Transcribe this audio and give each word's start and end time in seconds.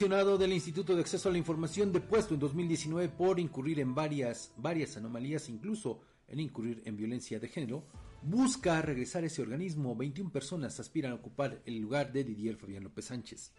Del 0.00 0.54
Instituto 0.54 0.94
de 0.94 1.02
Acceso 1.02 1.28
a 1.28 1.32
la 1.32 1.36
Información 1.36 1.92
depuesto 1.92 2.32
en 2.32 2.40
2019 2.40 3.10
por 3.10 3.38
incurrir 3.38 3.80
en 3.80 3.94
varias, 3.94 4.50
varias 4.56 4.96
anomalías, 4.96 5.50
incluso 5.50 6.00
en 6.26 6.40
incurrir 6.40 6.80
en 6.86 6.96
violencia 6.96 7.38
de 7.38 7.48
género, 7.48 7.84
busca 8.22 8.80
regresar 8.80 9.24
a 9.24 9.26
ese 9.26 9.42
organismo. 9.42 9.94
21 9.94 10.32
personas 10.32 10.80
aspiran 10.80 11.12
a 11.12 11.16
ocupar 11.16 11.60
el 11.66 11.78
lugar 11.78 12.14
de 12.14 12.24
Didier 12.24 12.56
Fabián 12.56 12.84
López 12.84 13.04
Sánchez. 13.04 13.52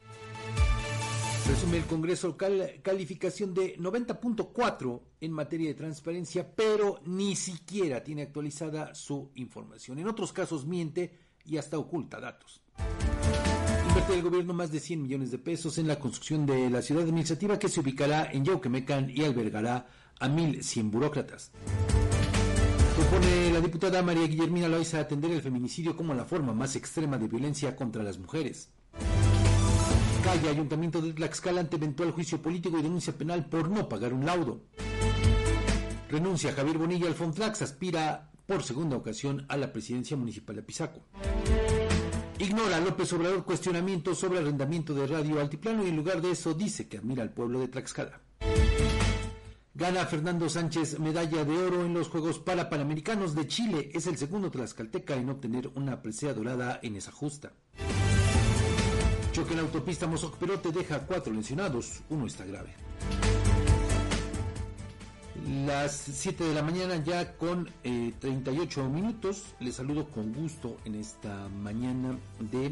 Resume 1.48 1.78
el 1.78 1.86
Congreso 1.86 2.36
calificación 2.36 3.54
de 3.54 3.78
90.4 3.78 5.02
en 5.22 5.32
materia 5.32 5.68
de 5.68 5.76
transparencia, 5.76 6.56
pero 6.56 7.02
ni 7.06 7.36
siquiera 7.36 8.04
tiene 8.04 8.24
actualizada 8.24 8.96
su 8.96 9.30
información. 9.36 10.00
En 10.00 10.08
otros 10.08 10.34
casos 10.34 10.66
miente 10.66 11.20
y 11.46 11.58
hasta 11.58 11.78
oculta 11.78 12.20
datos. 12.20 12.64
Invierte 14.02 14.20
el 14.20 14.32
gobierno 14.32 14.54
más 14.56 14.72
de 14.72 14.80
100 14.80 15.00
millones 15.04 15.30
de 15.30 15.38
pesos 15.38 15.78
en 15.78 15.88
la 15.88 16.00
construcción 16.00 16.48
de 16.48 16.72
la 16.72 16.82
ciudad 16.82 17.04
administrativa 17.04 17.60
que 17.60 17.70
se 17.70 17.82
ubicará 17.82 18.32
en 18.32 18.44
Yauquemecan 18.44 19.12
y 19.12 19.24
albergará 19.24 19.86
a 20.20 20.28
1.100 20.28 20.90
burócratas. 20.90 21.52
Propone 22.96 23.52
la 23.54 23.62
diputada 23.62 24.02
María 24.02 24.26
Guillermina 24.26 24.68
Loaiza 24.68 25.00
atender 25.00 25.30
el 25.30 25.44
feminicidio 25.44 25.96
como 25.96 26.16
la 26.16 26.26
forma 26.26 26.52
más 26.52 26.76
extrema 26.76 27.20
de 27.20 27.28
violencia 27.28 27.76
contra 27.76 28.02
las 28.02 28.18
mujeres. 28.18 28.70
Calle 30.24 30.50
Ayuntamiento 30.50 31.00
de 31.00 31.14
Tlaxcala 31.14 31.62
ante 31.62 31.76
eventual 31.76 32.10
juicio 32.10 32.42
político 32.42 32.80
y 32.80 32.82
denuncia 32.82 33.16
penal 33.16 33.46
por 33.46 33.70
no 33.70 33.88
pagar 33.88 34.14
un 34.14 34.26
laudo. 34.26 34.64
Renuncia 36.10 36.54
Javier 36.54 36.80
Bonilla 36.80 37.06
al 37.06 37.14
Fonflax, 37.14 37.62
aspira 37.62 38.32
por 38.48 38.64
segunda 38.64 38.98
ocasión 38.98 39.46
a 39.48 39.58
la 39.58 39.72
presidencia 39.72 40.18
municipal 40.18 40.56
de 40.56 40.64
Pisaco. 40.64 41.02
Ignora 42.42 42.80
López 42.80 43.14
Obrador 43.14 43.46
cuestionamiento 43.46 44.16
sobre 44.16 44.40
arrendamiento 44.40 44.96
de 44.96 45.06
radio 45.06 45.40
altiplano 45.40 45.86
y 45.86 45.90
en 45.90 45.96
lugar 45.96 46.24
de 46.24 46.32
eso 46.32 46.56
dice 46.56 46.88
que 46.88 46.98
admira 46.98 47.22
al 47.22 47.30
pueblo 47.30 47.60
de 47.60 47.68
Tlaxcala. 47.68 48.20
Gana 49.76 50.08
Fernando 50.08 50.50
Sánchez 50.50 50.98
medalla 50.98 51.46
de 51.46 51.56
oro 51.56 51.86
en 51.86 51.94
los 51.94 52.10
Juegos 52.10 52.40
Parapanamericanos 52.40 53.36
de 53.36 53.46
Chile. 53.46 53.92
Es 53.94 54.08
el 54.08 54.18
segundo 54.18 54.50
tlaxcalteca 54.50 55.16
en 55.18 55.30
obtener 55.30 55.70
una 55.76 56.02
presea 56.02 56.34
dorada 56.34 56.80
en 56.82 56.96
esa 56.96 57.12
justa. 57.12 57.54
Choque 59.34 59.52
en 59.52 59.58
la 59.58 59.62
autopista 59.62 60.08
Mozoc 60.08 60.36
Perote 60.38 60.72
deja 60.72 61.06
cuatro 61.06 61.32
lesionados, 61.32 62.02
uno 62.10 62.26
está 62.26 62.44
grave. 62.44 62.74
Las 65.48 65.96
7 65.96 66.44
de 66.44 66.54
la 66.54 66.62
mañana 66.62 67.04
ya 67.04 67.34
con 67.38 67.68
38 67.84 68.82
eh, 68.82 68.90
minutos. 68.90 69.56
Les 69.60 69.76
saludo 69.76 70.08
con 70.08 70.34
gusto 70.34 70.78
en 70.86 70.96
esta 70.96 71.50
mañana 71.50 72.18
de 72.52 72.72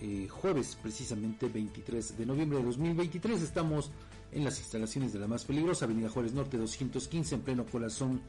eh, 0.00 0.28
jueves, 0.28 0.78
precisamente 0.80 1.48
23 1.48 2.16
de 2.16 2.26
noviembre 2.26 2.58
de 2.58 2.64
2023. 2.64 3.42
Estamos 3.42 3.90
en 4.32 4.44
las 4.44 4.58
instalaciones 4.58 5.12
de 5.12 5.18
la 5.18 5.26
más 5.26 5.44
peligrosa, 5.44 5.84
Avenida 5.84 6.08
Juárez 6.08 6.32
Norte 6.32 6.56
215, 6.56 7.34
en 7.34 7.40
pleno 7.42 7.66
corazón 7.66 8.22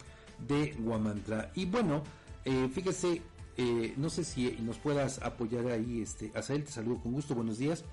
de 0.48 0.76
Guamantra. 0.80 1.52
Y 1.56 1.66
bueno, 1.66 2.04
eh, 2.46 2.70
fíjese, 2.74 3.22
eh, 3.58 3.94
no 3.98 4.10
sé 4.10 4.24
si 4.24 4.52
nos 4.62 4.78
puedas 4.78 5.22
apoyar 5.22 5.68
ahí, 5.68 6.02
este, 6.02 6.32
Azael, 6.36 6.64
te 6.64 6.72
saludo 6.72 7.02
con 7.02 7.14
gusto, 7.14 7.36
buenos 7.36 7.58
días, 7.58 7.84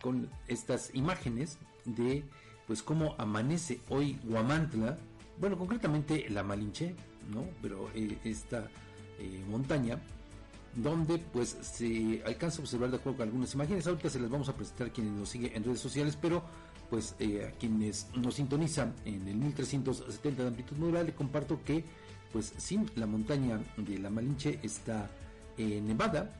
con 0.00 0.28
estas 0.46 0.94
imágenes 0.94 1.58
de 1.84 2.24
pues 2.66 2.82
cómo 2.82 3.14
amanece 3.18 3.80
hoy 3.88 4.18
Guamantla, 4.24 4.98
bueno, 5.40 5.56
concretamente 5.58 6.28
la 6.30 6.42
Malinche, 6.42 6.94
¿no? 7.32 7.44
Pero 7.62 7.90
eh, 7.94 8.18
esta 8.24 8.68
montaña, 9.48 9.98
donde 10.74 11.18
pues 11.18 11.56
se 11.60 12.22
alcanza 12.24 12.58
a 12.58 12.60
observar 12.62 12.90
de 12.90 12.96
acuerdo 12.96 13.18
con 13.18 13.28
algunas 13.28 13.52
imágenes, 13.54 13.86
ahorita 13.86 14.08
se 14.08 14.20
las 14.20 14.30
vamos 14.30 14.48
a 14.48 14.54
presentar 14.54 14.88
a 14.88 14.92
quienes 14.92 15.12
nos 15.12 15.28
siguen 15.28 15.52
en 15.54 15.64
redes 15.64 15.80
sociales, 15.80 16.16
pero 16.20 16.44
pues 16.90 17.14
eh, 17.18 17.46
a 17.46 17.58
quienes 17.58 18.06
nos 18.14 18.34
sintonizan 18.34 18.94
en 19.04 19.26
el 19.28 19.36
1370 19.36 20.42
de 20.42 20.48
amplitud 20.48 20.76
modulada 20.76 21.04
le 21.04 21.14
comparto 21.14 21.62
que 21.64 21.84
pues 22.32 22.52
sin 22.56 22.90
la 22.96 23.06
montaña 23.06 23.60
de 23.76 23.98
la 23.98 24.10
Malinche 24.10 24.58
está 24.62 25.10
eh, 25.56 25.80
nevada 25.82 26.30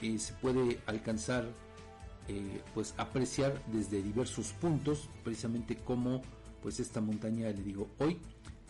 eh, 0.00 0.18
se 0.18 0.32
puede 0.34 0.80
alcanzar 0.86 1.46
pues 2.74 2.92
apreciar 2.96 3.62
desde 3.68 4.02
diversos 4.02 4.52
puntos 4.54 5.08
precisamente 5.22 5.76
como 5.76 6.22
pues 6.62 6.80
esta 6.80 7.00
montaña 7.00 7.48
le 7.48 7.62
digo 7.62 7.88
hoy 7.98 8.18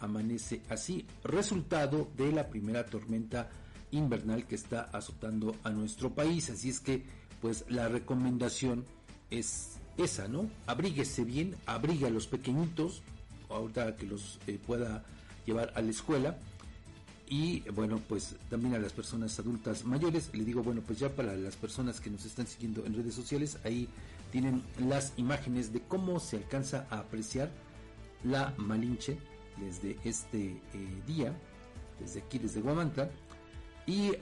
amanece 0.01 0.63
así 0.69 1.07
resultado 1.25 2.09
de 2.17 2.33
la 2.33 2.49
primera 2.49 2.85
tormenta 2.87 3.49
invernal 3.93 4.47
que 4.47 4.57
está 4.57 4.83
azotando 4.93 5.55
a 5.65 5.71
nuestro 5.71 6.15
país 6.15 6.51
así 6.51 6.69
es 6.69 6.81
que 6.81 7.05
pues 7.41 7.65
la 7.69 7.89
recomendación 7.89 8.85
es 9.31 9.79
esa, 9.97 10.29
¿no? 10.29 10.51
Abríguese 10.67 11.25
bien, 11.25 11.57
abriga 11.67 12.09
a 12.09 12.11
los 12.11 12.27
pequeñitos, 12.27 13.03
ahorita 13.49 13.97
que 13.97 14.07
los 14.07 14.39
eh, 14.47 14.59
pueda 14.65 15.05
llevar 15.45 15.73
a 15.75 15.83
la 15.83 15.91
escuela. 15.91 16.39
Y 17.29 17.61
bueno, 17.71 18.01
pues 18.09 18.37
también 18.49 18.75
a 18.75 18.79
las 18.79 18.93
personas 18.93 19.39
adultas 19.41 19.85
mayores, 19.85 20.31
le 20.33 20.45
digo, 20.45 20.63
bueno, 20.63 20.83
pues 20.87 21.01
ya 21.01 21.09
para 21.09 21.35
las 21.35 21.57
personas 21.57 22.01
que 22.01 22.09
nos 22.09 22.25
están 22.25 22.47
siguiendo 22.47 22.87
en 22.87 22.95
redes 22.95 23.15
sociales, 23.15 23.59
ahí 23.65 23.89
tienen 24.31 24.63
las 24.79 25.13
imágenes 25.17 25.73
de 25.73 25.81
cómo 25.81 26.21
se 26.21 26.37
alcanza 26.37 26.87
a 26.89 26.99
apreciar 26.99 27.51
la 28.27 28.55
Malinche 28.57 29.19
desde 29.57 29.99
este 30.05 30.61
eh, 30.75 31.03
día, 31.07 31.35
desde 31.99 32.21
aquí, 32.21 32.39
desde 32.39 32.61
Guamanta. 32.61 33.11
Y 33.87 34.13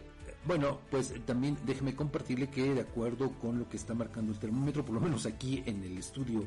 bueno, 0.47 0.81
pues 0.91 1.11
eh, 1.11 1.21
también 1.25 1.57
déjeme 1.65 1.95
compartirle 1.95 2.49
que 2.49 2.75
de 2.75 2.81
acuerdo 2.83 3.31
con 3.41 3.59
lo 3.59 3.69
que 3.69 3.77
está 3.77 3.95
marcando 3.95 4.33
el 4.33 4.39
termómetro, 4.39 4.85
por 4.85 4.95
lo 4.95 5.01
menos 5.01 5.27
aquí 5.27 5.63
en 5.67 5.83
el 5.83 5.99
estudio 5.99 6.47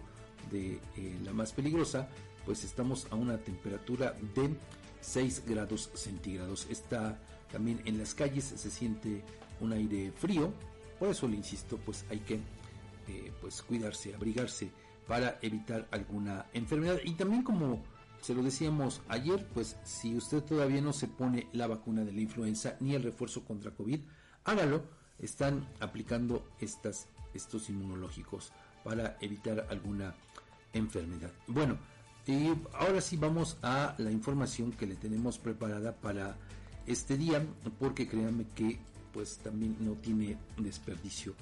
de 0.51 0.79
eh, 0.95 1.19
la 1.23 1.33
más 1.33 1.51
peligrosa, 1.51 2.07
pues 2.45 2.63
estamos 2.63 3.07
a 3.11 3.15
una 3.15 3.37
temperatura 3.37 4.13
de 4.35 4.55
6 5.01 5.43
grados 5.47 5.89
centígrados. 5.95 6.67
Está 6.69 7.19
también 7.51 7.81
en 7.85 7.97
las 7.97 8.13
calles, 8.13 8.43
se 8.43 8.69
siente 8.69 9.23
un 9.59 9.73
aire 9.73 10.11
frío, 10.11 10.53
por 10.99 11.09
eso 11.09 11.27
le 11.27 11.35
insisto, 11.35 11.77
pues 11.77 12.05
hay 12.09 12.19
que 12.19 12.35
eh, 12.35 13.31
pues 13.41 13.61
cuidarse, 13.61 14.13
abrigarse 14.13 14.69
para 15.07 15.39
evitar 15.41 15.87
alguna 15.91 16.45
enfermedad. 16.53 16.99
Y 17.03 17.13
también 17.13 17.43
como 17.43 17.83
se 18.21 18.33
lo 18.33 18.43
decíamos 18.43 19.01
ayer, 19.07 19.47
pues 19.53 19.77
si 19.83 20.15
usted 20.15 20.43
todavía 20.43 20.81
no 20.81 20.93
se 20.93 21.07
pone 21.07 21.47
la 21.53 21.67
vacuna 21.67 22.03
de 22.03 22.11
la 22.11 22.21
influenza 22.21 22.75
ni 22.79 22.95
el 22.95 23.03
refuerzo 23.03 23.43
contra 23.43 23.71
COVID, 23.71 23.99
hágalo. 24.45 24.83
Están 25.19 25.67
aplicando 25.79 26.47
estas, 26.59 27.07
estos 27.33 27.69
inmunológicos 27.69 28.51
para 28.83 29.17
evitar 29.19 29.65
alguna 29.71 30.13
enfermedad. 30.73 31.31
Bueno, 31.47 31.77
y 32.27 32.53
ahora 32.73 33.01
sí 33.01 33.17
vamos 33.17 33.57
a 33.63 33.95
la 33.97 34.11
información 34.11 34.71
que 34.71 34.85
le 34.85 34.95
tenemos 34.95 35.39
preparada 35.39 35.95
para 35.95 36.37
este 36.85 37.17
día, 37.17 37.43
porque 37.79 38.07
créanme 38.07 38.45
que 38.53 38.79
pues 39.13 39.37
también 39.39 39.77
no 39.79 39.93
tiene 39.93 40.37
desperdicio 40.57 41.33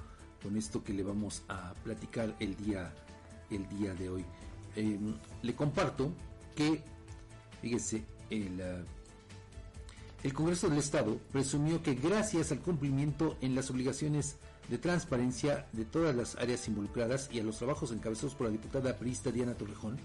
con 0.41 0.55
esto 0.57 0.83
que 0.83 0.93
le 0.93 1.03
vamos 1.03 1.43
a 1.49 1.73
platicar 1.83 2.35
el 2.39 2.55
día, 2.55 2.93
el 3.49 3.67
día 3.69 3.93
de 3.93 4.09
hoy. 4.09 4.25
Em, 4.75 5.15
le 5.41 5.55
comparto 5.55 6.11
que, 6.55 6.83
fíjese, 7.61 8.03
el, 8.29 8.61
ah, 8.61 8.83
el 10.23 10.33
Congreso 10.33 10.69
del 10.69 10.79
Estado 10.79 11.17
presumió 11.31 11.83
que 11.83 11.93
gracias 11.93 12.51
al 12.51 12.59
cumplimiento 12.59 13.37
en 13.41 13.55
las 13.55 13.69
obligaciones 13.69 14.37
de 14.69 14.77
transparencia 14.77 15.67
de 15.71 15.85
todas 15.85 16.15
las 16.15 16.35
áreas 16.37 16.67
involucradas 16.67 17.29
y 17.31 17.39
a 17.39 17.43
los 17.43 17.57
trabajos 17.57 17.91
encabezados 17.91 18.33
por 18.35 18.47
la 18.47 18.51
diputada 18.51 18.97
priista 18.97 19.31
Diana 19.31 19.53
Torrejón, 19.53 19.97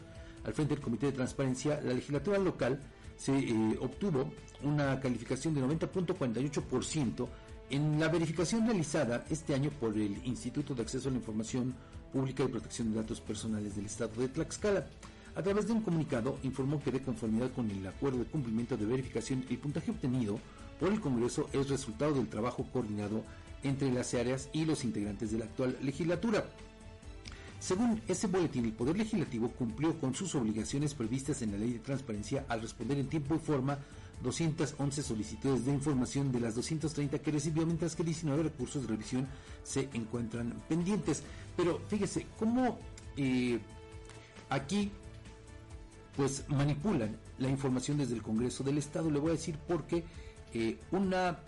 al 0.45 0.53
frente 0.53 0.75
del 0.75 0.83
Comité 0.83 1.07
de 1.07 1.13
Transparencia, 1.13 1.81
la 1.83 1.95
legislatura 1.95 2.39
local 2.39 2.81
se 3.17 3.39
eh, 3.39 3.79
obtuvo 3.81 4.31
una 4.63 4.99
calificación 5.01 5.55
de 5.55 5.63
90.48% 5.63 7.29
en 7.71 8.01
la 8.01 8.09
verificación 8.09 8.67
realizada 8.67 9.25
este 9.31 9.55
año 9.55 9.71
por 9.71 9.95
el 9.95 10.21
Instituto 10.27 10.75
de 10.75 10.83
Acceso 10.83 11.09
a 11.09 11.13
la 11.13 11.19
Información 11.19 11.75
Pública 12.13 12.45
y 12.45 12.49
Protección 12.49 12.93
de 12.93 13.01
Datos 13.01 13.21
Personales 13.21 13.77
del 13.77 13.87
Estado 13.87 14.13
de 14.21 14.29
Tlaxcala. 14.29 14.87
A 15.35 15.43
través 15.43 15.67
de 15.67 15.73
un 15.73 15.83
comunicado 15.83 16.39
informó 16.43 16.83
que 16.83 16.91
de 16.91 17.03
conformidad 17.03 17.53
con 17.53 17.71
el 17.71 17.87
acuerdo 17.87 18.19
de 18.19 18.25
cumplimiento 18.25 18.77
de 18.77 18.87
verificación, 18.87 19.45
el 19.49 19.59
puntaje 19.59 19.91
obtenido 19.91 20.39
por 20.79 20.93
el 20.93 21.01
Congreso 21.01 21.49
es 21.53 21.69
resultado 21.69 22.15
del 22.15 22.29
trabajo 22.29 22.67
coordinado 22.73 23.23
entre 23.63 23.93
las 23.93 24.15
áreas 24.15 24.49
y 24.53 24.65
los 24.65 24.85
integrantes 24.85 25.31
de 25.31 25.39
la 25.39 25.45
actual 25.45 25.77
legislatura. 25.83 26.45
Según 27.61 28.01
ese 28.09 28.27
boletín, 28.27 28.65
el 28.65 28.73
Poder 28.73 28.97
Legislativo 28.97 29.51
cumplió 29.51 29.99
con 30.01 30.15
sus 30.15 30.35
obligaciones 30.35 30.95
previstas 30.95 31.43
en 31.43 31.53
la 31.53 31.59
Ley 31.59 31.75
de 31.75 31.79
Transparencia 31.81 32.47
al 32.49 32.63
responder 32.63 32.99
en 32.99 33.09
tiempo 33.09 33.35
y 33.35 33.39
forma 33.39 33.79
211 34.23 35.03
solicitudes 35.03 35.65
de 35.65 35.73
información 35.73 36.31
de 36.33 36.41
las 36.41 36.55
230 36.55 37.19
que 37.19 37.31
recibió, 37.31 37.65
mientras 37.65 37.97
que 37.97 38.05
19 38.05 38.43
recursos 38.45 38.83
de 38.83 38.89
revisión 38.89 39.29
se 39.63 39.89
encuentran 39.93 40.53
pendientes. 40.69 41.23
Pero 41.57 41.81
fíjese 41.89 42.27
cómo 42.39 42.79
eh, 43.17 43.59
aquí 44.49 44.91
pues 46.17 46.45
manipulan 46.49 47.17
la 47.39 47.49
información 47.49 47.99
desde 47.99 48.15
el 48.15 48.23
Congreso 48.23 48.63
del 48.63 48.79
Estado. 48.79 49.11
Le 49.11 49.19
voy 49.19 49.31
a 49.31 49.35
decir 49.35 49.57
porque 49.67 50.05
eh, 50.53 50.79
una, 50.91 51.39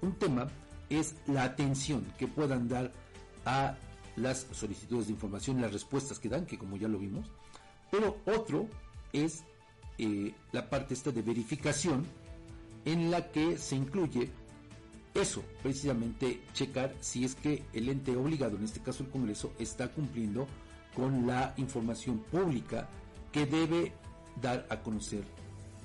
un 0.00 0.14
tema 0.14 0.48
es 0.88 1.16
la 1.26 1.44
atención 1.44 2.04
que 2.18 2.28
puedan 2.28 2.68
dar 2.68 2.92
a 3.44 3.76
las 4.16 4.46
solicitudes 4.52 5.06
de 5.06 5.12
información, 5.12 5.60
las 5.60 5.72
respuestas 5.72 6.18
que 6.18 6.28
dan, 6.28 6.46
que 6.46 6.58
como 6.58 6.76
ya 6.76 6.88
lo 6.88 6.98
vimos, 6.98 7.26
pero 7.90 8.18
otro 8.26 8.68
es 9.12 9.42
eh, 9.98 10.34
la 10.52 10.68
parte 10.68 10.94
esta 10.94 11.10
de 11.10 11.22
verificación 11.22 12.06
en 12.84 13.10
la 13.10 13.30
que 13.30 13.58
se 13.58 13.76
incluye 13.76 14.30
eso, 15.14 15.44
precisamente 15.62 16.42
checar 16.54 16.94
si 17.00 17.24
es 17.24 17.34
que 17.34 17.64
el 17.72 17.88
ente 17.88 18.16
obligado, 18.16 18.56
en 18.56 18.64
este 18.64 18.80
caso 18.80 19.04
el 19.04 19.10
Congreso, 19.10 19.52
está 19.58 19.88
cumpliendo 19.88 20.46
con 20.94 21.26
la 21.26 21.54
información 21.58 22.18
pública 22.30 22.88
que 23.30 23.46
debe 23.46 23.92
dar 24.40 24.66
a 24.70 24.80
conocer 24.80 25.24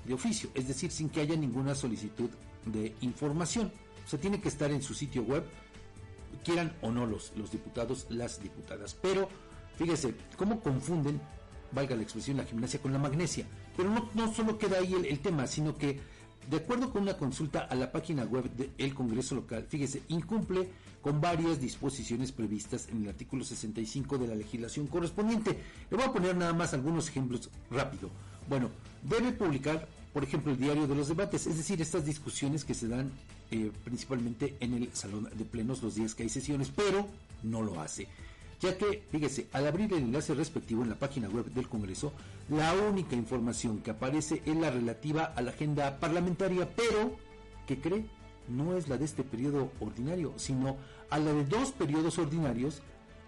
de 0.05 0.13
oficio, 0.13 0.49
es 0.53 0.67
decir, 0.67 0.91
sin 0.91 1.09
que 1.09 1.21
haya 1.21 1.35
ninguna 1.35 1.75
solicitud 1.75 2.29
de 2.65 2.95
información. 3.01 3.71
O 4.05 4.09
sea, 4.09 4.19
tiene 4.19 4.39
que 4.39 4.47
estar 4.47 4.71
en 4.71 4.81
su 4.81 4.93
sitio 4.93 5.23
web, 5.23 5.43
quieran 6.45 6.73
o 6.81 6.91
no 6.91 7.05
los, 7.05 7.33
los 7.35 7.51
diputados, 7.51 8.07
las 8.09 8.41
diputadas. 8.41 8.97
Pero 9.01 9.27
fíjese, 9.77 10.15
cómo 10.37 10.61
confunden, 10.61 11.19
valga 11.73 11.95
la 11.95 12.03
expresión, 12.03 12.37
la 12.37 12.45
gimnasia 12.45 12.81
con 12.81 12.93
la 12.93 12.99
magnesia. 12.99 13.45
Pero 13.75 13.89
no, 13.89 14.09
no 14.13 14.33
solo 14.33 14.57
queda 14.57 14.79
ahí 14.79 14.93
el, 14.93 15.19
tema, 15.19 15.45
sino 15.45 15.75
que 15.75 15.99
de 16.49 16.57
acuerdo 16.57 16.91
con 16.91 17.03
una 17.03 17.17
consulta 17.17 17.61
a 17.61 17.75
la 17.75 17.91
página 17.91 18.23
web 18.23 18.49
del 18.51 18.93
Congreso 18.93 19.35
local, 19.35 19.65
fíjese, 19.67 20.01
incumple 20.07 20.67
con 21.01 21.21
varias 21.21 21.59
disposiciones 21.59 22.31
previstas 22.31 22.87
en 22.89 23.03
el 23.03 23.09
artículo 23.09 23.43
65 23.43 24.17
de 24.17 24.27
la 24.27 24.35
legislación 24.35 24.87
correspondiente. 24.87 25.57
Le 25.89 25.97
voy 25.97 26.05
a 26.05 26.13
poner 26.13 26.35
nada 26.35 26.53
más 26.53 26.73
algunos 26.73 27.07
ejemplos 27.09 27.49
rápido. 27.69 28.09
Bueno, 28.49 28.69
debe 29.03 29.31
publicar 29.31 29.87
por 30.17 30.23
ejemplo, 30.23 30.51
el 30.51 30.57
diario 30.57 30.87
de 30.87 30.95
los 30.95 31.09
debates, 31.09 31.45
es 31.45 31.57
decir, 31.57 31.79
estas 31.79 32.03
discusiones 32.03 32.65
que 32.65 32.73
se 32.73 32.87
dan 32.87 33.11
eh, 33.51 33.71
principalmente 33.83 34.57
en 34.59 34.73
el 34.73 34.89
salón 34.91 35.29
de 35.31 35.45
plenos 35.45 35.83
los 35.83 35.93
días 35.93 36.15
que 36.15 36.23
hay 36.23 36.29
sesiones, 36.29 36.71
pero 36.75 37.07
no 37.43 37.61
lo 37.61 37.79
hace. 37.79 38.07
Ya 38.59 38.77
que, 38.77 39.03
fíjese, 39.11 39.47
al 39.53 39.67
abrir 39.67 39.93
el 39.93 40.03
enlace 40.03 40.33
respectivo 40.33 40.83
en 40.83 40.89
la 40.89 40.95
página 40.95 41.29
web 41.29 41.45
del 41.45 41.69
Congreso, 41.69 42.11
la 42.49 42.73
única 42.73 43.15
información 43.15 43.79
que 43.79 43.91
aparece 43.91 44.41
es 44.45 44.55
la 44.55 44.71
relativa 44.71 45.25
a 45.25 45.41
la 45.41 45.51
agenda 45.51 45.99
parlamentaria, 45.99 46.67
pero, 46.75 47.17
¿qué 47.67 47.79
cree? 47.79 48.05
No 48.47 48.75
es 48.75 48.87
la 48.87 48.97
de 48.97 49.05
este 49.05 49.23
periodo 49.23 49.71
ordinario, 49.79 50.33
sino 50.37 50.77
a 51.09 51.19
la 51.19 51.33
de 51.33 51.45
dos 51.45 51.71
periodos 51.71 52.17
ordinarios 52.17 52.81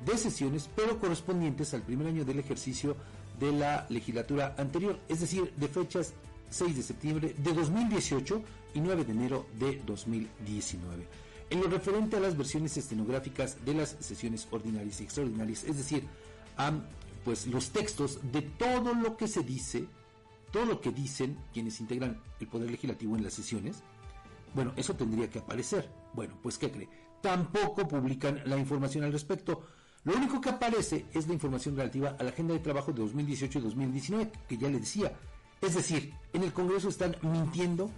de 0.06 0.18
sesiones, 0.18 0.70
pero 0.76 1.00
correspondientes 1.00 1.74
al 1.74 1.84
primer 1.84 2.08
año 2.08 2.26
del 2.26 2.40
ejercicio 2.40 2.96
de 3.40 3.52
la 3.52 3.86
legislatura 3.90 4.56
anterior, 4.58 5.00
es 5.10 5.20
decir, 5.20 5.54
de 5.56 5.68
fechas 5.68 6.14
6 6.50 6.76
de 6.76 6.84
septiembre 6.84 7.36
de 7.38 7.54
2018 7.54 8.42
y 8.74 8.82
9 8.82 9.06
de 9.06 9.12
enero 9.12 9.46
de 9.60 9.82
2019. 9.86 11.06
En 11.50 11.62
lo 11.62 11.68
referente 11.68 12.18
a 12.18 12.20
las 12.20 12.38
versiones 12.38 12.78
estenográficas 12.78 13.64
de 13.66 13.74
las 13.74 13.96
sesiones 14.00 14.48
ordinarias 14.52 15.02
y 15.02 15.04
extraordinarias, 15.04 15.64
es 15.64 15.78
decir, 15.78 16.04
a 16.58 16.72
pues 17.26 17.48
los 17.48 17.72
textos 17.72 18.20
de 18.32 18.42
todo 18.42 18.94
lo 18.94 19.18
que 19.18 19.28
se 19.28 19.44
dice, 19.44 19.86
todo 20.52 20.66
lo 20.66 20.82
que 20.82 20.92
dicen 20.92 21.38
quienes 21.54 21.80
integran 21.80 22.22
el 22.40 22.48
poder 22.48 22.72
legislativo 22.72 23.16
en 23.16 23.24
las 23.24 23.34
sesiones, 23.34 23.84
bueno, 24.54 24.74
eso 24.76 24.96
tendría 24.96 25.30
que 25.30 25.40
aparecer. 25.40 25.90
Bueno, 26.14 26.38
pues 26.42 26.58
¿qué 26.58 26.72
cree? 26.72 26.90
Tampoco 27.22 27.88
publican 27.88 28.42
la 28.46 28.58
información 28.58 29.04
al 29.04 29.12
respecto. 29.12 29.64
Lo 30.06 30.16
único 30.16 30.40
que 30.40 30.50
aparece 30.50 31.06
es 31.14 31.28
la 31.28 31.34
información 31.34 31.76
relativa 31.76 32.16
a 32.18 32.24
la 32.24 32.30
agenda 32.30 32.54
de 32.54 32.60
trabajo 32.60 32.92
de 32.92 33.02
2018 33.02 33.60
y 33.60 33.62
2019, 33.62 34.32
que 34.48 34.58
ya 34.58 34.70
le 34.70 34.80
decía, 34.80 35.14
es 35.62 35.76
decir, 35.76 36.14
en 36.34 36.44
el 36.44 36.54
Congreso 36.54 36.90
están 36.90 37.16
mintiendo 37.22 37.90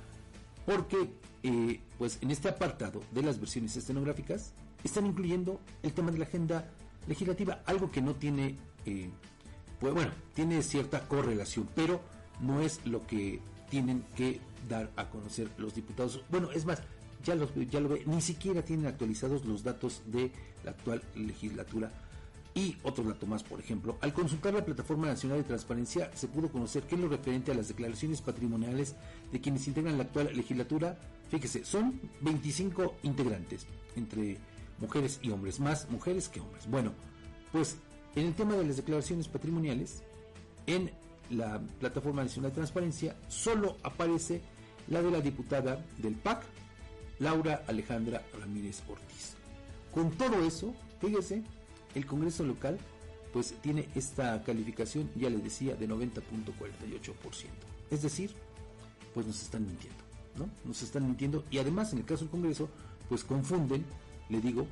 porque, 0.65 1.13
eh, 1.43 1.79
pues 1.97 2.19
en 2.21 2.31
este 2.31 2.49
apartado 2.49 3.01
de 3.11 3.23
las 3.23 3.39
versiones 3.39 3.75
estenográficas, 3.75 4.53
están 4.83 5.05
incluyendo 5.05 5.59
el 5.83 5.93
tema 5.93 6.11
de 6.11 6.17
la 6.17 6.25
agenda 6.25 6.69
legislativa, 7.07 7.61
algo 7.65 7.91
que 7.91 8.01
no 8.01 8.15
tiene, 8.15 8.57
eh, 8.85 9.09
pues 9.79 9.93
bueno, 9.93 10.11
tiene 10.33 10.61
cierta 10.61 11.07
correlación, 11.07 11.67
pero 11.75 12.01
no 12.39 12.61
es 12.61 12.85
lo 12.85 13.05
que 13.05 13.39
tienen 13.69 14.03
que 14.15 14.39
dar 14.69 14.91
a 14.95 15.09
conocer 15.09 15.49
los 15.57 15.73
diputados. 15.75 16.23
Bueno, 16.29 16.51
es 16.51 16.65
más, 16.65 16.81
ya, 17.23 17.35
los, 17.35 17.49
ya 17.69 17.79
lo 17.79 17.89
ve, 17.89 18.03
ni 18.05 18.21
siquiera 18.21 18.63
tienen 18.63 18.87
actualizados 18.87 19.45
los 19.45 19.63
datos 19.63 20.01
de 20.05 20.31
la 20.63 20.71
actual 20.71 21.01
legislatura 21.15 21.91
y 22.53 22.75
otro 22.83 23.03
dato 23.05 23.25
más, 23.25 23.43
por 23.43 23.59
ejemplo, 23.59 23.97
al 24.01 24.13
consultar 24.13 24.53
la 24.53 24.65
Plataforma 24.65 25.07
Nacional 25.07 25.37
de 25.37 25.45
Transparencia 25.45 26.11
se 26.13 26.27
pudo 26.27 26.51
conocer 26.51 26.83
que 26.83 26.95
en 26.95 27.01
lo 27.01 27.07
referente 27.07 27.51
a 27.51 27.55
las 27.55 27.69
declaraciones 27.69 28.21
patrimoniales 28.21 28.95
de 29.31 29.39
quienes 29.39 29.67
integran 29.67 29.97
la 29.97 30.03
actual 30.03 30.35
legislatura, 30.35 30.99
fíjese, 31.29 31.63
son 31.63 31.99
25 32.21 32.95
integrantes, 33.03 33.65
entre 33.95 34.37
mujeres 34.79 35.19
y 35.21 35.29
hombres, 35.31 35.59
más 35.59 35.89
mujeres 35.89 36.27
que 36.27 36.41
hombres. 36.41 36.69
Bueno, 36.69 36.91
pues 37.53 37.77
en 38.15 38.27
el 38.27 38.33
tema 38.33 38.55
de 38.55 38.65
las 38.65 38.77
declaraciones 38.77 39.29
patrimoniales, 39.29 40.03
en 40.67 40.91
la 41.29 41.61
Plataforma 41.79 42.23
Nacional 42.23 42.51
de 42.51 42.55
Transparencia, 42.55 43.15
solo 43.29 43.77
aparece 43.83 44.41
la 44.89 45.01
de 45.01 45.11
la 45.11 45.21
diputada 45.21 45.85
del 45.99 46.15
PAC, 46.15 46.43
Laura 47.19 47.63
Alejandra 47.67 48.23
Ramírez 48.37 48.81
Ortiz. 48.89 49.35
Con 49.93 50.11
todo 50.11 50.45
eso, 50.45 50.73
fíjese, 50.99 51.43
el 51.95 52.05
Congreso 52.05 52.43
local 52.43 52.77
pues 53.33 53.53
tiene 53.61 53.87
esta 53.95 54.43
calificación, 54.43 55.09
ya 55.15 55.29
les 55.29 55.43
decía, 55.43 55.75
de 55.75 55.87
90.48%. 55.87 57.13
Es 57.89 58.01
decir, 58.01 58.31
pues 59.13 59.25
nos 59.25 59.41
están 59.41 59.65
mintiendo, 59.65 60.03
¿no? 60.35 60.49
Nos 60.65 60.81
están 60.81 61.05
mintiendo 61.05 61.43
y 61.49 61.59
además 61.59 61.93
en 61.93 61.99
el 61.99 62.05
caso 62.05 62.25
del 62.25 62.31
Congreso 62.31 62.69
pues 63.07 63.23
confunden, 63.23 63.85
le 64.29 64.41
digo, 64.41 64.67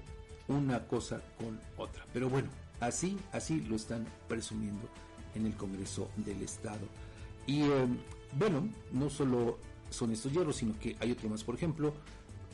una 0.47 0.87
cosa 0.87 1.21
con 1.37 1.59
otra. 1.77 2.05
Pero 2.13 2.29
bueno, 2.29 2.49
así, 2.79 3.17
así 3.31 3.61
lo 3.61 3.75
están 3.75 4.05
presumiendo 4.27 4.89
en 5.35 5.45
el 5.45 5.55
Congreso 5.55 6.09
del 6.17 6.41
Estado. 6.41 6.87
Y 7.45 7.61
eh, 7.61 7.87
bueno, 8.37 8.67
no 8.91 9.09
solo 9.09 9.57
son 9.89 10.11
estos 10.11 10.31
hierros, 10.31 10.57
sino 10.57 10.77
que 10.79 10.95
hay 10.99 11.11
otro 11.11 11.29
más, 11.29 11.43
por 11.43 11.55
ejemplo, 11.55 11.93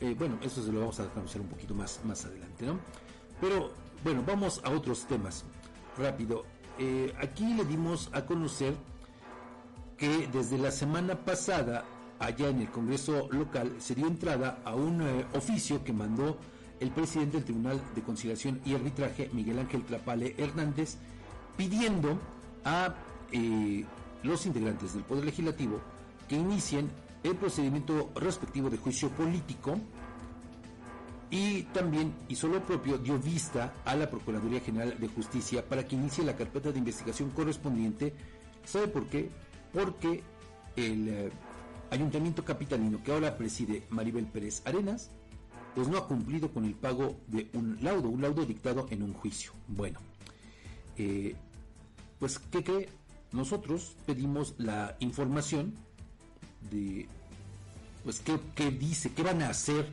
eh, 0.01 0.15
bueno, 0.17 0.38
eso 0.41 0.63
se 0.63 0.72
lo 0.72 0.81
vamos 0.81 1.00
a 1.00 1.07
conocer 1.10 1.41
un 1.41 1.48
poquito 1.48 1.74
más, 1.74 2.00
más 2.03 2.25
adelante, 2.25 2.65
¿no? 2.65 2.79
Pero 3.39 3.72
bueno, 4.03 4.23
vamos 4.25 4.61
a 4.63 4.69
otros 4.69 5.05
temas. 5.05 5.45
Rápido. 5.97 6.45
Eh, 6.77 7.13
aquí 7.19 7.53
le 7.53 7.63
dimos 7.63 8.09
a 8.13 8.25
conocer 8.25 8.75
que 9.97 10.27
desde 10.27 10.57
la 10.57 10.71
semana 10.71 11.15
pasada, 11.15 11.85
allá 12.19 12.49
en 12.49 12.61
el 12.61 12.69
Congreso 12.69 13.29
local, 13.31 13.75
se 13.79 13.95
dio 13.95 14.07
entrada 14.07 14.59
a 14.65 14.75
un 14.75 15.01
eh, 15.01 15.25
oficio 15.33 15.83
que 15.83 15.93
mandó 15.93 16.37
el 16.79 16.91
presidente 16.91 17.37
del 17.37 17.45
Tribunal 17.45 17.81
de 17.95 18.01
Conciliación 18.01 18.59
y 18.65 18.75
Arbitraje, 18.75 19.29
Miguel 19.31 19.59
Ángel 19.59 19.83
Trapale 19.83 20.35
Hernández, 20.37 20.97
pidiendo 21.55 22.19
a 22.65 22.93
eh, 23.31 23.85
los 24.23 24.45
integrantes 24.45 24.93
del 24.93 25.03
Poder 25.03 25.25
Legislativo 25.25 25.79
que 26.27 26.35
inicien 26.35 26.89
el 27.23 27.35
procedimiento 27.35 28.11
respectivo 28.15 28.69
de 28.69 28.77
juicio 28.77 29.09
político 29.09 29.79
y 31.29 31.63
también 31.63 32.13
hizo 32.29 32.48
lo 32.48 32.63
propio, 32.65 32.98
dio 32.98 33.17
vista 33.20 33.74
a 33.86 33.96
la 33.96 34.10
Procuraduría 34.10 34.60
General 34.60 34.98
de 35.00 35.08
Justicia 35.08 35.65
para 35.67 35.86
que 35.88 35.96
inicie 35.96 36.24
la 36.24 36.36
carpeta 36.36 36.72
de 36.72 36.79
investigación 36.79 37.32
correspondiente. 37.32 38.13
¿Sabe 38.63 38.88
por 38.88 39.08
qué? 39.08 39.29
Porque 39.74 40.24
el 40.75 41.08
eh, 41.08 41.32
Ayuntamiento 41.91 42.44
Capitalino 42.44 43.03
que 43.03 43.12
ahora 43.12 43.38
preside 43.38 43.84
Maribel 43.89 44.25
Pérez 44.25 44.62
Arenas, 44.65 45.12
pues 45.74 45.88
no 45.88 45.98
ha 45.98 46.08
cumplido 46.08 46.51
con 46.51 46.65
el 46.65 46.74
pago 46.74 47.17
de 47.27 47.50
un 47.53 47.77
laudo, 47.82 48.10
un 48.10 48.22
laudo 48.22 48.46
dictado 48.46 48.88
en 48.89 49.03
un 49.03 49.13
juicio. 49.13 49.51
Bueno, 49.67 50.00
eh, 50.98 51.36
pues 52.20 52.39
¿qué 52.39 52.63
cree? 52.63 52.89
nosotros 53.36 53.96
pedimos 54.05 54.55
la 54.58 54.96
información 55.00 55.74
de 56.72 57.08
pues 58.03 58.22
qué, 58.22 58.72
dice, 58.72 59.12
qué 59.13 59.24
van 59.24 59.41
a 59.41 59.50
hacer 59.50 59.91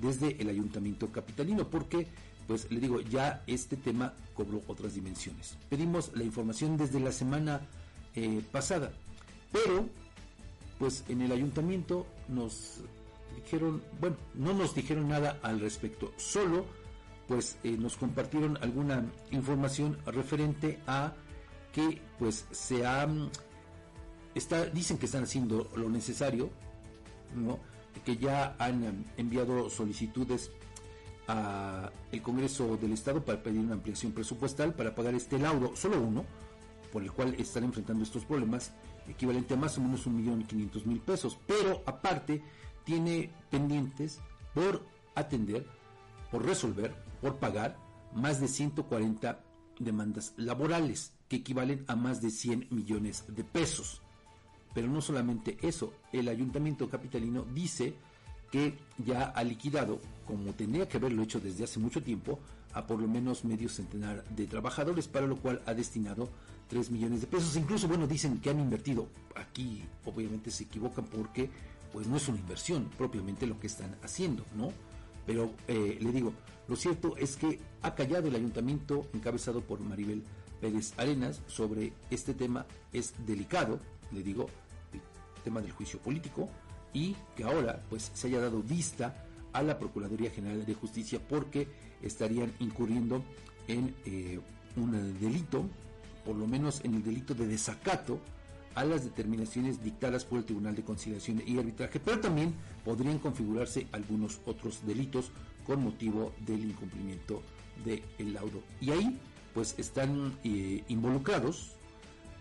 desde 0.00 0.40
el 0.40 0.48
ayuntamiento 0.48 1.10
capitalino, 1.10 1.68
porque 1.68 2.06
pues 2.46 2.70
le 2.70 2.80
digo, 2.80 3.00
ya 3.00 3.42
este 3.46 3.76
tema 3.76 4.14
cobró 4.34 4.62
otras 4.68 4.94
dimensiones. 4.94 5.56
Pedimos 5.68 6.12
la 6.14 6.24
información 6.24 6.76
desde 6.76 6.98
la 6.98 7.12
semana 7.12 7.60
eh, 8.14 8.42
pasada, 8.50 8.90
pero 9.52 9.86
pues 10.78 11.04
en 11.08 11.20
el 11.22 11.32
ayuntamiento 11.32 12.06
nos 12.28 12.78
dijeron, 13.36 13.82
bueno, 14.00 14.16
no 14.34 14.54
nos 14.54 14.74
dijeron 14.74 15.08
nada 15.08 15.38
al 15.42 15.60
respecto, 15.60 16.12
solo 16.16 16.64
pues 17.26 17.58
eh, 17.62 17.76
nos 17.78 17.96
compartieron 17.96 18.56
alguna 18.62 19.04
información 19.30 19.98
referente 20.06 20.78
a 20.86 21.12
que 21.72 22.00
pues 22.18 22.46
se 22.50 22.86
han 22.86 23.30
está, 24.34 24.64
dicen 24.64 24.96
que 24.96 25.06
están 25.06 25.24
haciendo 25.24 25.70
lo 25.76 25.90
necesario 25.90 26.50
¿no? 27.36 27.58
Que 28.00 28.16
ya 28.16 28.56
han 28.58 29.04
enviado 29.16 29.70
solicitudes 29.70 30.50
a 31.28 31.90
el 32.10 32.22
Congreso 32.22 32.76
del 32.76 32.92
Estado 32.92 33.24
para 33.24 33.42
pedir 33.42 33.60
una 33.60 33.74
ampliación 33.74 34.12
presupuestal 34.12 34.74
para 34.74 34.94
pagar 34.94 35.14
este 35.14 35.38
laudo, 35.38 35.76
solo 35.76 36.00
uno, 36.00 36.24
por 36.92 37.02
el 37.02 37.12
cual 37.12 37.34
están 37.38 37.64
enfrentando 37.64 38.02
estos 38.02 38.24
problemas, 38.24 38.72
equivalente 39.06 39.54
a 39.54 39.56
más 39.56 39.76
o 39.78 39.80
menos 39.80 40.06
un 40.06 40.16
millón 40.16 40.44
quinientos 40.44 40.86
mil 40.86 41.00
pesos, 41.00 41.38
pero 41.46 41.82
aparte 41.86 42.42
tiene 42.84 43.30
pendientes 43.50 44.20
por 44.54 44.86
atender, 45.14 45.66
por 46.30 46.44
resolver, 46.44 46.94
por 47.20 47.36
pagar 47.36 47.76
más 48.14 48.40
de 48.40 48.48
140 48.48 49.44
demandas 49.78 50.32
laborales, 50.36 51.12
que 51.28 51.36
equivalen 51.36 51.84
a 51.88 51.96
más 51.96 52.22
de 52.22 52.30
100 52.30 52.68
millones 52.70 53.24
de 53.28 53.44
pesos. 53.44 54.02
Pero 54.74 54.88
no 54.88 55.00
solamente 55.00 55.56
eso, 55.62 55.92
el 56.12 56.28
ayuntamiento 56.28 56.88
capitalino 56.88 57.44
dice 57.54 57.94
que 58.50 58.78
ya 59.04 59.24
ha 59.24 59.44
liquidado, 59.44 60.00
como 60.26 60.52
tendría 60.52 60.88
que 60.88 60.96
haberlo 60.96 61.22
hecho 61.22 61.40
desde 61.40 61.64
hace 61.64 61.78
mucho 61.78 62.02
tiempo, 62.02 62.38
a 62.72 62.86
por 62.86 63.00
lo 63.00 63.08
menos 63.08 63.44
medio 63.44 63.68
centenar 63.68 64.24
de 64.24 64.46
trabajadores, 64.46 65.08
para 65.08 65.26
lo 65.26 65.36
cual 65.36 65.62
ha 65.66 65.74
destinado 65.74 66.28
3 66.68 66.90
millones 66.90 67.20
de 67.22 67.26
pesos. 67.26 67.56
Incluso, 67.56 67.88
bueno, 67.88 68.06
dicen 68.06 68.40
que 68.40 68.50
han 68.50 68.60
invertido. 68.60 69.08
Aquí 69.34 69.82
obviamente 70.04 70.50
se 70.50 70.64
equivocan 70.64 71.06
porque 71.06 71.50
pues 71.92 72.06
no 72.06 72.16
es 72.16 72.28
una 72.28 72.38
inversión 72.38 72.90
propiamente 72.98 73.46
lo 73.46 73.58
que 73.58 73.66
están 73.66 73.96
haciendo, 74.02 74.44
¿no? 74.56 74.72
Pero 75.26 75.50
eh, 75.66 75.98
le 76.00 76.12
digo, 76.12 76.32
lo 76.68 76.76
cierto 76.76 77.16
es 77.16 77.36
que 77.36 77.60
ha 77.82 77.94
callado 77.94 78.28
el 78.28 78.34
ayuntamiento 78.34 79.06
encabezado 79.14 79.62
por 79.62 79.80
Maribel 79.80 80.22
Pérez 80.60 80.92
Arenas 80.98 81.40
sobre 81.46 81.92
este 82.10 82.34
tema. 82.34 82.66
Es 82.92 83.14
delicado, 83.26 83.78
le 84.12 84.22
digo, 84.22 84.48
el 84.92 85.42
tema 85.42 85.60
del 85.60 85.72
juicio 85.72 85.98
político 85.98 86.48
y 86.92 87.14
que 87.36 87.44
ahora 87.44 87.82
pues 87.88 88.10
se 88.14 88.28
haya 88.28 88.40
dado 88.40 88.62
vista 88.62 89.24
a 89.52 89.62
la 89.62 89.78
Procuraduría 89.78 90.30
General 90.30 90.64
de 90.64 90.74
Justicia 90.74 91.20
porque 91.28 91.68
estarían 92.02 92.52
incurriendo 92.60 93.22
en 93.66 93.94
eh, 94.06 94.40
un 94.76 95.18
delito, 95.20 95.64
por 96.24 96.36
lo 96.36 96.46
menos 96.46 96.80
en 96.84 96.94
el 96.94 97.04
delito 97.04 97.34
de 97.34 97.46
desacato 97.46 98.20
a 98.74 98.84
las 98.84 99.04
determinaciones 99.04 99.82
dictadas 99.82 100.24
por 100.24 100.38
el 100.38 100.44
Tribunal 100.44 100.76
de 100.76 100.84
Conciliación 100.84 101.42
y 101.44 101.58
Arbitraje, 101.58 101.98
pero 101.98 102.20
también 102.20 102.54
podrían 102.84 103.18
configurarse 103.18 103.88
algunos 103.92 104.40
otros 104.46 104.86
delitos 104.86 105.32
con 105.66 105.82
motivo 105.82 106.32
del 106.46 106.60
incumplimiento 106.64 107.42
del 107.84 108.32
laudo. 108.32 108.62
Y 108.80 108.90
ahí 108.90 109.18
pues 109.52 109.74
están 109.78 110.38
eh, 110.44 110.84
involucrados 110.88 111.72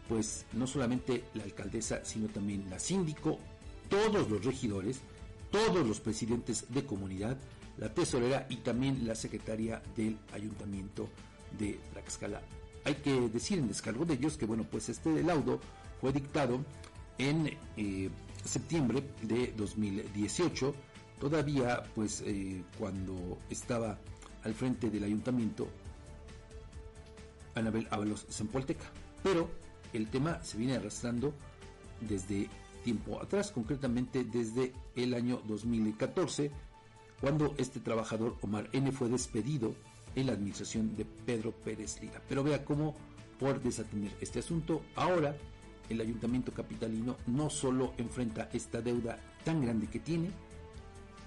pues 0.07 0.45
no 0.53 0.67
solamente 0.67 1.23
la 1.33 1.43
alcaldesa, 1.43 2.03
sino 2.03 2.27
también 2.27 2.69
la 2.69 2.79
síndico, 2.79 3.39
todos 3.89 4.29
los 4.29 4.43
regidores, 4.43 4.99
todos 5.51 5.85
los 5.85 5.99
presidentes 5.99 6.65
de 6.69 6.85
comunidad, 6.85 7.37
la 7.77 7.93
tesorera 7.93 8.47
y 8.49 8.57
también 8.57 9.07
la 9.07 9.15
secretaria 9.15 9.81
del 9.95 10.17
ayuntamiento 10.33 11.07
de 11.57 11.79
Tlaxcala. 11.93 12.41
Hay 12.85 12.95
que 12.95 13.29
decir 13.29 13.59
en 13.59 13.67
descargo 13.67 14.05
de 14.05 14.15
ellos 14.15 14.37
que 14.37 14.45
bueno, 14.45 14.65
pues 14.69 14.89
este 14.89 15.21
laudo 15.23 15.59
fue 15.99 16.11
dictado 16.11 16.63
en 17.17 17.57
eh, 17.75 18.09
septiembre 18.43 19.03
de 19.21 19.53
2018, 19.57 20.73
todavía 21.19 21.83
pues 21.95 22.23
eh, 22.25 22.63
cuando 22.77 23.37
estaba 23.49 23.97
al 24.43 24.53
frente 24.53 24.89
del 24.89 25.03
ayuntamiento 25.03 25.67
Anabel 27.55 27.87
Ábalos 27.89 28.25
Zempolteca. 28.29 28.85
Pero 29.23 29.49
el 29.93 30.07
tema 30.07 30.43
se 30.43 30.57
viene 30.57 30.75
arrastrando 30.75 31.33
desde 32.01 32.49
tiempo 32.83 33.21
atrás, 33.21 33.51
concretamente 33.51 34.23
desde 34.23 34.73
el 34.95 35.13
año 35.13 35.41
2014, 35.47 36.51
cuando 37.19 37.55
este 37.57 37.79
trabajador 37.79 38.35
Omar 38.41 38.69
N 38.73 38.91
fue 38.91 39.09
despedido 39.09 39.75
en 40.15 40.27
la 40.27 40.33
administración 40.33 40.95
de 40.95 41.05
Pedro 41.05 41.51
Pérez 41.51 42.01
Lira. 42.01 42.21
Pero 42.27 42.43
vea 42.43 42.63
cómo 42.63 42.95
por 43.39 43.61
desatender 43.61 44.11
este 44.21 44.39
asunto, 44.39 44.81
ahora 44.95 45.35
el 45.89 46.01
ayuntamiento 46.01 46.51
capitalino 46.53 47.17
no 47.27 47.49
solo 47.49 47.93
enfrenta 47.97 48.49
esta 48.53 48.81
deuda 48.81 49.19
tan 49.43 49.61
grande 49.61 49.87
que 49.87 49.99
tiene, 49.99 50.29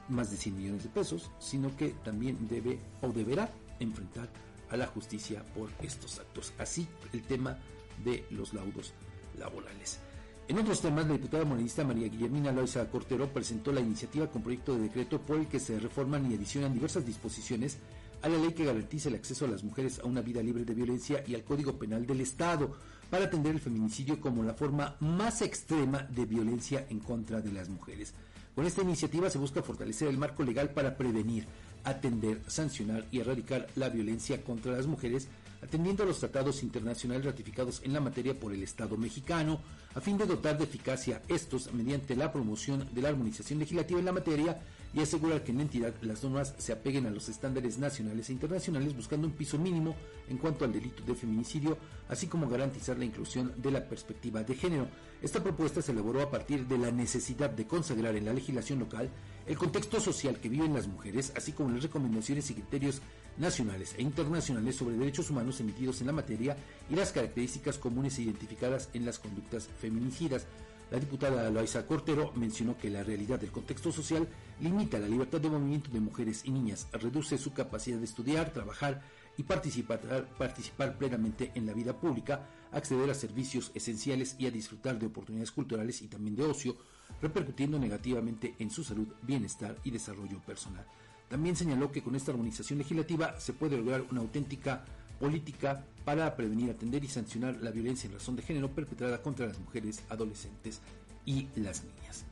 más 0.08 0.30
de 0.30 0.36
100 0.36 0.56
millones 0.56 0.82
de 0.82 0.88
pesos, 0.88 1.30
sino 1.38 1.74
que 1.76 1.90
también 2.04 2.48
debe 2.48 2.78
o 3.00 3.08
deberá 3.08 3.50
enfrentar 3.78 4.28
a 4.70 4.76
la 4.76 4.86
justicia 4.86 5.44
por 5.54 5.70
estos 5.82 6.18
actos. 6.18 6.52
Así 6.58 6.86
el 7.12 7.22
tema 7.22 7.58
de 8.04 8.24
los 8.30 8.54
laudos 8.54 8.92
laborales. 9.38 10.00
En 10.48 10.58
otros 10.58 10.80
temas, 10.80 11.06
la 11.06 11.12
diputada 11.12 11.44
morenista 11.44 11.84
María 11.84 12.08
Guillermina 12.08 12.50
Loisa 12.50 12.90
Cortero 12.90 13.28
presentó 13.28 13.72
la 13.72 13.80
iniciativa 13.80 14.26
con 14.28 14.42
proyecto 14.42 14.74
de 14.74 14.82
decreto 14.82 15.20
por 15.20 15.38
el 15.38 15.46
que 15.46 15.60
se 15.60 15.78
reforman 15.78 16.28
y 16.28 16.34
adicionan 16.34 16.74
diversas 16.74 17.06
disposiciones 17.06 17.78
a 18.22 18.28
la 18.28 18.36
ley 18.36 18.52
que 18.52 18.64
garantiza 18.64 19.08
el 19.08 19.14
acceso 19.14 19.44
a 19.44 19.48
las 19.48 19.62
mujeres 19.62 20.00
a 20.00 20.06
una 20.06 20.20
vida 20.20 20.42
libre 20.42 20.64
de 20.64 20.74
violencia 20.74 21.22
y 21.26 21.34
al 21.34 21.44
Código 21.44 21.78
Penal 21.78 22.06
del 22.06 22.20
Estado 22.20 22.72
para 23.08 23.26
atender 23.26 23.54
el 23.54 23.60
feminicidio 23.60 24.20
como 24.20 24.42
la 24.42 24.54
forma 24.54 24.96
más 25.00 25.40
extrema 25.42 26.02
de 26.02 26.26
violencia 26.26 26.86
en 26.90 27.00
contra 27.00 27.40
de 27.40 27.52
las 27.52 27.68
mujeres. 27.68 28.12
Con 28.54 28.66
esta 28.66 28.82
iniciativa 28.82 29.30
se 29.30 29.38
busca 29.38 29.62
fortalecer 29.62 30.08
el 30.08 30.18
marco 30.18 30.42
legal 30.42 30.70
para 30.70 30.96
prevenir, 30.96 31.46
atender, 31.84 32.42
sancionar 32.46 33.06
y 33.10 33.20
erradicar 33.20 33.68
la 33.76 33.88
violencia 33.88 34.42
contra 34.42 34.72
las 34.72 34.86
mujeres 34.86 35.28
atendiendo 35.62 36.02
a 36.02 36.06
los 36.06 36.18
tratados 36.18 36.62
internacionales 36.62 37.24
ratificados 37.24 37.80
en 37.84 37.92
la 37.92 38.00
materia 38.00 38.38
por 38.38 38.52
el 38.52 38.62
Estado 38.62 38.96
mexicano, 38.96 39.60
a 39.94 40.00
fin 40.00 40.16
de 40.16 40.26
dotar 40.26 40.56
de 40.56 40.64
eficacia 40.64 41.22
estos 41.28 41.72
mediante 41.72 42.16
la 42.16 42.32
promoción 42.32 42.88
de 42.92 43.02
la 43.02 43.08
armonización 43.08 43.58
legislativa 43.58 43.98
en 43.98 44.06
la 44.06 44.12
materia 44.12 44.60
y 44.92 45.00
asegurar 45.00 45.44
que 45.44 45.52
en 45.52 45.58
la 45.58 45.62
entidad 45.64 45.94
las 46.02 46.22
normas 46.24 46.54
se 46.58 46.72
apeguen 46.72 47.06
a 47.06 47.10
los 47.10 47.28
estándares 47.28 47.78
nacionales 47.78 48.28
e 48.28 48.32
internacionales 48.32 48.96
buscando 48.96 49.26
un 49.26 49.34
piso 49.34 49.58
mínimo 49.58 49.94
en 50.28 50.38
cuanto 50.38 50.64
al 50.64 50.72
delito 50.72 51.04
de 51.04 51.14
feminicidio, 51.14 51.78
así 52.08 52.26
como 52.26 52.48
garantizar 52.48 52.98
la 52.98 53.04
inclusión 53.04 53.52
de 53.56 53.70
la 53.70 53.88
perspectiva 53.88 54.42
de 54.42 54.54
género. 54.54 54.88
Esta 55.22 55.42
propuesta 55.42 55.82
se 55.82 55.92
elaboró 55.92 56.22
a 56.22 56.30
partir 56.30 56.66
de 56.66 56.78
la 56.78 56.90
necesidad 56.90 57.50
de 57.50 57.66
consagrar 57.66 58.16
en 58.16 58.24
la 58.24 58.32
legislación 58.32 58.80
local 58.80 59.10
el 59.46 59.58
contexto 59.58 60.00
social 60.00 60.38
que 60.38 60.48
viven 60.48 60.74
las 60.74 60.88
mujeres, 60.88 61.32
así 61.36 61.52
como 61.52 61.70
las 61.70 61.82
recomendaciones 61.82 62.50
y 62.50 62.54
criterios 62.54 63.00
nacionales 63.38 63.94
e 63.96 64.02
internacionales 64.02 64.76
sobre 64.76 64.96
derechos 64.96 65.30
humanos 65.30 65.60
emitidos 65.60 66.00
en 66.00 66.08
la 66.08 66.12
materia 66.12 66.56
y 66.88 66.94
las 66.94 67.12
características 67.12 67.78
comunes 67.78 68.18
identificadas 68.18 68.88
en 68.92 69.04
las 69.04 69.18
conductas 69.18 69.68
feminicidas. 69.80 70.46
La 70.90 70.98
diputada 70.98 71.48
Loaiza 71.50 71.86
Cortero 71.86 72.32
mencionó 72.34 72.76
que 72.76 72.90
la 72.90 73.04
realidad 73.04 73.38
del 73.38 73.52
contexto 73.52 73.92
social 73.92 74.26
limita 74.60 74.98
la 74.98 75.08
libertad 75.08 75.40
de 75.40 75.48
movimiento 75.48 75.88
de 75.90 76.00
mujeres 76.00 76.42
y 76.44 76.50
niñas, 76.50 76.88
reduce 76.92 77.38
su 77.38 77.52
capacidad 77.52 77.98
de 77.98 78.04
estudiar, 78.04 78.52
trabajar 78.52 79.02
y 79.36 79.44
participar, 79.44 80.28
participar 80.36 80.98
plenamente 80.98 81.52
en 81.54 81.66
la 81.66 81.74
vida 81.74 81.96
pública, 81.96 82.48
acceder 82.72 83.08
a 83.08 83.14
servicios 83.14 83.70
esenciales 83.74 84.34
y 84.38 84.46
a 84.46 84.50
disfrutar 84.50 84.98
de 84.98 85.06
oportunidades 85.06 85.52
culturales 85.52 86.02
y 86.02 86.08
también 86.08 86.34
de 86.34 86.44
ocio, 86.44 86.76
repercutiendo 87.22 87.78
negativamente 87.78 88.56
en 88.58 88.70
su 88.70 88.82
salud, 88.82 89.08
bienestar 89.22 89.76
y 89.84 89.90
desarrollo 89.90 90.40
personal. 90.40 90.84
También 91.30 91.54
señaló 91.54 91.92
que 91.92 92.02
con 92.02 92.16
esta 92.16 92.32
armonización 92.32 92.80
legislativa 92.80 93.38
se 93.38 93.52
puede 93.52 93.76
lograr 93.76 94.02
una 94.10 94.20
auténtica 94.20 94.84
política 95.20 95.84
para 96.04 96.34
prevenir, 96.34 96.70
atender 96.70 97.04
y 97.04 97.08
sancionar 97.08 97.56
la 97.62 97.70
violencia 97.70 98.08
en 98.08 98.14
razón 98.14 98.34
de 98.34 98.42
género 98.42 98.68
perpetrada 98.68 99.22
contra 99.22 99.46
las 99.46 99.60
mujeres, 99.60 100.02
adolescentes 100.08 100.80
y 101.24 101.46
las 101.54 101.84
niñas. 101.84 102.24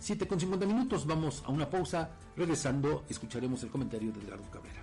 7 0.00 0.26
con 0.26 0.40
50 0.40 0.66
minutos, 0.66 1.06
vamos 1.06 1.44
a 1.46 1.52
una 1.52 1.70
pausa. 1.70 2.10
Regresando, 2.36 3.04
escucharemos 3.08 3.62
el 3.62 3.70
comentario 3.70 4.10
de 4.10 4.20
Eduardo 4.20 4.50
Cabrera. 4.50 4.82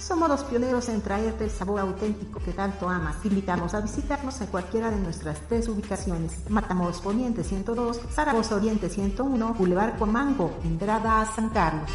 Somos 0.00 0.30
los 0.30 0.44
pioneros 0.44 0.88
en 0.88 1.02
traerte 1.02 1.44
el 1.44 1.50
sabor 1.50 1.78
auténtico 1.80 2.40
que 2.40 2.52
tanto 2.52 2.88
amas. 2.88 3.20
Te 3.20 3.28
invitamos 3.28 3.74
a 3.74 3.82
visitarnos 3.82 4.40
en 4.40 4.46
cualquiera 4.46 4.90
de 4.90 4.96
nuestras 4.96 5.38
tres 5.46 5.68
ubicaciones. 5.68 6.32
Matamoros 6.48 7.00
Poniente 7.02 7.44
102, 7.44 8.00
Zaragoza 8.10 8.56
Oriente 8.56 8.88
101, 8.88 9.54
Boulevard 9.54 9.98
Comango, 9.98 10.58
entrada 10.64 11.20
a 11.20 11.26
San 11.26 11.50
Carlos. 11.50 11.90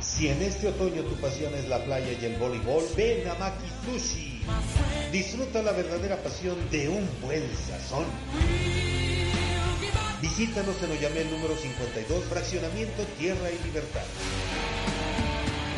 Si 0.00 0.28
en 0.28 0.40
este 0.42 0.68
otoño 0.68 1.02
tu 1.02 1.16
pasión 1.16 1.52
es 1.54 1.68
la 1.68 1.84
playa 1.84 2.12
y 2.12 2.24
el 2.24 2.38
voleibol, 2.38 2.84
ven 2.96 3.28
a 3.28 3.34
Maki 3.34 3.66
Sushi. 3.84 4.42
Disfruta 5.10 5.62
la 5.62 5.72
verdadera 5.72 6.16
pasión 6.22 6.56
de 6.70 6.88
un 6.88 7.08
buen 7.22 7.42
sazón. 7.54 8.04
Visítanos 10.26 10.74
en 10.82 10.90
Oyamel 10.90 11.30
número 11.30 11.54
52, 11.56 12.24
Fraccionamiento 12.24 13.04
Tierra 13.16 13.48
y 13.48 13.58
Libertad. 13.64 14.02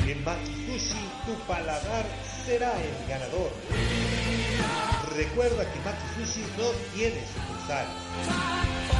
En 0.07 0.25
Maki 0.25 0.55
Sushi, 0.65 1.07
tu 1.27 1.35
paladar 1.47 2.07
será 2.47 2.73
el 2.81 2.95
ganador. 3.07 3.53
Recuerda 5.15 5.71
que 5.71 5.79
Maki 5.81 6.07
Sushi 6.17 6.41
no 6.57 6.71
tiene 6.95 7.21
sucursal. 7.27 7.89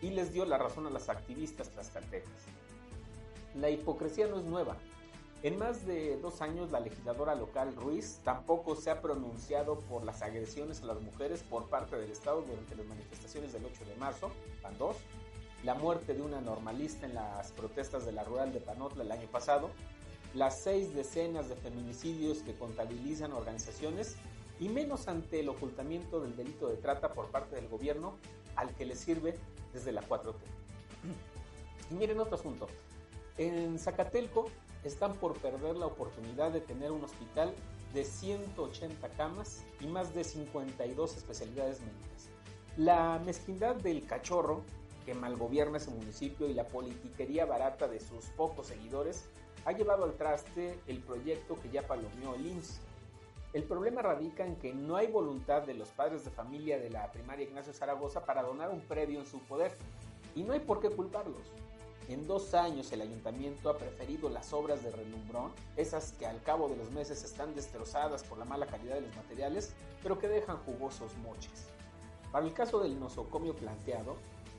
y 0.00 0.10
les 0.10 0.32
dio 0.32 0.46
la 0.46 0.56
razón 0.56 0.86
a 0.86 0.90
las 0.90 1.10
activistas 1.10 1.68
tlaxcaltecas. 1.70 2.32
La 3.54 3.68
hipocresía 3.68 4.26
no 4.26 4.38
es 4.38 4.44
nueva, 4.44 4.76
en 5.42 5.58
más 5.58 5.86
de 5.86 6.16
dos 6.18 6.40
años, 6.40 6.70
la 6.70 6.80
legisladora 6.80 7.34
local 7.34 7.74
Ruiz 7.76 8.20
tampoco 8.24 8.74
se 8.74 8.90
ha 8.90 9.00
pronunciado 9.00 9.78
por 9.80 10.04
las 10.04 10.22
agresiones 10.22 10.82
a 10.82 10.86
las 10.86 11.00
mujeres 11.00 11.42
por 11.42 11.68
parte 11.68 11.96
del 11.96 12.10
Estado 12.10 12.42
durante 12.42 12.74
las 12.74 12.86
manifestaciones 12.86 13.52
del 13.52 13.64
8 13.66 13.84
de 13.84 13.94
marzo, 13.96 14.30
PAN 14.62 14.76
2, 14.78 14.96
la 15.64 15.74
muerte 15.74 16.14
de 16.14 16.22
una 16.22 16.40
normalista 16.40 17.06
en 17.06 17.14
las 17.14 17.52
protestas 17.52 18.06
de 18.06 18.12
la 18.12 18.24
rural 18.24 18.52
de 18.52 18.60
Panotla 18.60 19.04
el 19.04 19.12
año 19.12 19.26
pasado, 19.28 19.70
las 20.34 20.60
seis 20.60 20.94
decenas 20.94 21.48
de 21.48 21.56
feminicidios 21.56 22.38
que 22.38 22.54
contabilizan 22.54 23.32
organizaciones 23.32 24.16
y 24.58 24.68
menos 24.68 25.08
ante 25.08 25.40
el 25.40 25.48
ocultamiento 25.48 26.20
del 26.20 26.36
delito 26.36 26.68
de 26.68 26.76
trata 26.76 27.12
por 27.12 27.30
parte 27.30 27.56
del 27.56 27.68
gobierno 27.68 28.16
al 28.54 28.74
que 28.74 28.86
le 28.86 28.96
sirve 28.96 29.34
desde 29.72 29.92
la 29.92 30.02
4T. 30.02 30.34
Y 31.90 31.94
miren 31.94 32.18
otro 32.18 32.34
asunto. 32.34 32.66
En 33.38 33.78
Zacatelco 33.78 34.50
están 34.86 35.14
por 35.14 35.34
perder 35.38 35.76
la 35.76 35.86
oportunidad 35.86 36.50
de 36.52 36.60
tener 36.60 36.92
un 36.92 37.04
hospital 37.04 37.52
de 37.92 38.04
180 38.04 39.08
camas 39.10 39.64
y 39.80 39.86
más 39.86 40.14
de 40.14 40.24
52 40.24 41.16
especialidades 41.16 41.80
médicas. 41.80 42.28
La 42.76 43.20
mezquindad 43.24 43.76
del 43.76 44.06
cachorro 44.06 44.62
que 45.04 45.14
malgobierna 45.14 45.78
ese 45.78 45.90
municipio 45.90 46.48
y 46.48 46.54
la 46.54 46.66
politiquería 46.66 47.46
barata 47.46 47.88
de 47.88 48.00
sus 48.00 48.26
pocos 48.36 48.66
seguidores 48.66 49.28
ha 49.64 49.72
llevado 49.72 50.04
al 50.04 50.14
traste 50.14 50.78
el 50.86 51.00
proyecto 51.00 51.56
que 51.60 51.70
ya 51.70 51.86
palomeó 51.86 52.34
el. 52.34 52.60
El 53.52 53.62
problema 53.62 54.02
radica 54.02 54.44
en 54.44 54.56
que 54.56 54.74
no 54.74 54.96
hay 54.96 55.06
voluntad 55.06 55.62
de 55.62 55.74
los 55.74 55.88
padres 55.88 56.24
de 56.24 56.30
familia 56.30 56.78
de 56.78 56.90
la 56.90 57.10
primaria 57.12 57.46
Ignacio 57.46 57.72
Zaragoza 57.72 58.24
para 58.24 58.42
donar 58.42 58.70
un 58.70 58.80
predio 58.80 59.20
en 59.20 59.26
su 59.26 59.38
poder 59.40 59.76
y 60.34 60.42
no 60.42 60.52
hay 60.52 60.60
por 60.60 60.80
qué 60.80 60.90
culparlos. 60.90 61.52
En 62.08 62.28
dos 62.28 62.54
años 62.54 62.92
el 62.92 63.00
ayuntamiento 63.00 63.68
ha 63.68 63.78
preferido 63.78 64.28
las 64.28 64.52
obras 64.52 64.82
de 64.84 64.92
relumbrón, 64.92 65.50
esas 65.76 66.12
que 66.12 66.26
al 66.26 66.40
cabo 66.42 66.68
de 66.68 66.76
los 66.76 66.90
meses 66.92 67.24
están 67.24 67.54
destrozadas 67.54 68.22
por 68.22 68.38
la 68.38 68.44
mala 68.44 68.66
calidad 68.66 68.94
de 68.94 69.00
los 69.00 69.16
materiales, 69.16 69.72
pero 70.04 70.18
que 70.18 70.28
dejan 70.28 70.58
jugosos 70.58 71.16
moches. 71.16 71.66
Para 72.30 72.46
el 72.46 72.52
caso 72.52 72.78
del 72.78 73.00
nosocomio 73.00 73.56
planteado, 73.56 74.16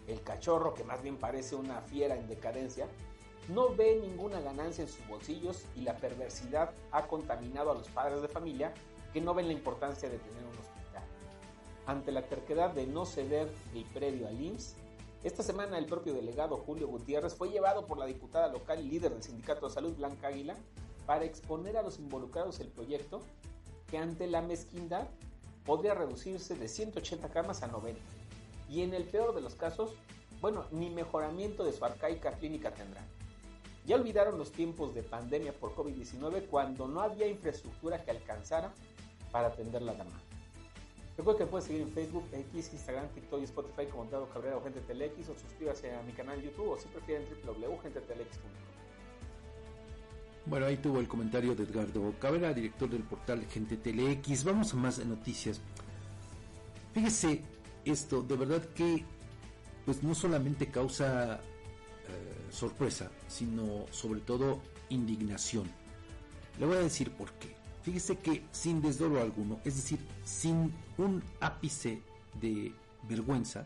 el 0.07 0.21
cachorro, 0.23 0.73
que 0.73 0.83
más 0.83 1.01
bien 1.01 1.15
parece 1.15 1.55
una 1.55 1.79
fiera 1.81 2.15
en 2.15 2.27
decadencia, 2.27 2.87
no 3.47 3.73
ve 3.73 3.97
ninguna 4.01 4.41
ganancia 4.41 4.83
en 4.83 4.89
sus 4.89 5.07
bolsillos 5.07 5.63
y 5.75 5.81
la 5.81 5.95
perversidad 5.95 6.71
ha 6.91 7.07
contaminado 7.07 7.71
a 7.71 7.75
los 7.75 7.87
padres 7.87 8.21
de 8.21 8.27
familia 8.27 8.73
que 9.13 9.21
no 9.21 9.33
ven 9.33 9.47
la 9.47 9.53
importancia 9.53 10.09
de 10.09 10.17
tener 10.17 10.43
un 10.43 10.57
hospital. 10.59 11.03
Ante 11.85 12.11
la 12.11 12.23
terquedad 12.23 12.71
de 12.71 12.87
no 12.87 13.05
ceder 13.05 13.49
el 13.73 13.85
predio 13.85 14.27
al 14.27 14.41
IMSS, 14.41 14.75
esta 15.23 15.41
semana 15.43 15.77
el 15.77 15.87
propio 15.87 16.13
delegado 16.13 16.57
Julio 16.57 16.87
Gutiérrez 16.87 17.33
fue 17.33 17.49
llevado 17.49 17.87
por 17.87 17.97
la 17.97 18.05
diputada 18.05 18.47
local 18.49 18.79
y 18.79 18.87
líder 18.87 19.13
del 19.13 19.23
Sindicato 19.23 19.67
de 19.67 19.73
Salud 19.73 19.95
Blanca 19.95 20.27
Águila 20.27 20.55
para 21.05 21.25
exponer 21.25 21.75
a 21.77 21.81
los 21.81 21.97
involucrados 21.99 22.59
el 22.59 22.67
proyecto 22.67 23.21
que 23.89 23.97
ante 23.97 24.27
la 24.27 24.41
mezquindad 24.41 25.07
podría 25.65 25.95
reducirse 25.95 26.55
de 26.55 26.67
180 26.67 27.29
camas 27.29 27.63
a 27.63 27.67
90. 27.67 27.99
Y 28.69 28.81
en 28.81 28.93
el 28.93 29.05
peor 29.05 29.33
de 29.33 29.41
los 29.41 29.55
casos, 29.55 29.95
bueno, 30.39 30.65
ni 30.71 30.89
mejoramiento 30.89 31.63
de 31.63 31.73
su 31.73 31.83
arcaica 31.83 32.33
clínica 32.33 32.73
tendrá. 32.73 33.01
Ya 33.85 33.95
olvidaron 33.95 34.37
los 34.37 34.51
tiempos 34.51 34.93
de 34.93 35.01
pandemia 35.01 35.53
por 35.53 35.73
COVID-19 35.73 36.47
cuando 36.47 36.87
no 36.87 37.01
había 37.01 37.27
infraestructura 37.27 38.03
que 38.03 38.11
alcanzara 38.11 38.73
para 39.31 39.47
atender 39.47 39.81
la 39.81 39.93
demanda. 39.93 40.26
Recuerda 41.17 41.39
que 41.39 41.45
puedes 41.47 41.65
seguir 41.65 41.81
en 41.81 41.91
Facebook, 41.91 42.25
X, 42.31 42.69
Instagram, 42.73 43.09
TikTok 43.09 43.41
y 43.41 43.45
Spotify 43.45 43.87
como 43.87 44.05
Dado 44.05 44.29
Cabrera 44.29 44.57
o 44.57 44.63
Gente 44.63 44.81
Telex 44.81 45.29
o 45.29 45.35
suscríbase 45.35 45.91
a 45.95 46.03
mi 46.03 46.11
canal 46.11 46.39
YouTube 46.39 46.69
o 46.69 46.77
si 46.77 46.87
prefieren 46.89 47.25
www.gentetelex.com. 47.43 48.51
Bueno, 50.45 50.67
ahí 50.67 50.77
tuvo 50.77 50.99
el 50.99 51.07
comentario 51.07 51.55
de 51.55 51.63
Edgardo 51.63 52.13
Cabrera, 52.19 52.53
director 52.53 52.87
del 52.87 53.01
portal 53.01 53.45
Gente 53.47 53.77
Telex. 53.77 54.43
Vamos 54.43 54.73
a 54.73 54.77
más 54.77 55.03
noticias. 55.03 55.59
Fíjese 56.93 57.41
esto, 57.83 58.21
de 58.21 58.37
verdad 58.37 58.63
que 58.75 59.03
pues 59.85 60.03
no 60.03 60.13
solamente 60.13 60.67
causa 60.67 61.35
eh, 61.35 62.51
sorpresa, 62.51 63.09
sino 63.27 63.87
sobre 63.89 64.21
todo 64.21 64.61
indignación. 64.89 65.69
Le 66.59 66.65
voy 66.65 66.77
a 66.77 66.81
decir 66.81 67.11
por 67.11 67.31
qué. 67.33 67.56
Fíjese 67.87 68.17
que 68.17 68.43
sin 68.51 68.81
desdoro 68.81 69.21
alguno, 69.21 69.61
es 69.63 69.77
decir, 69.77 69.97
sin 70.25 70.73
un 70.97 71.23
ápice 71.39 72.01
de 72.41 72.73
vergüenza, 73.07 73.65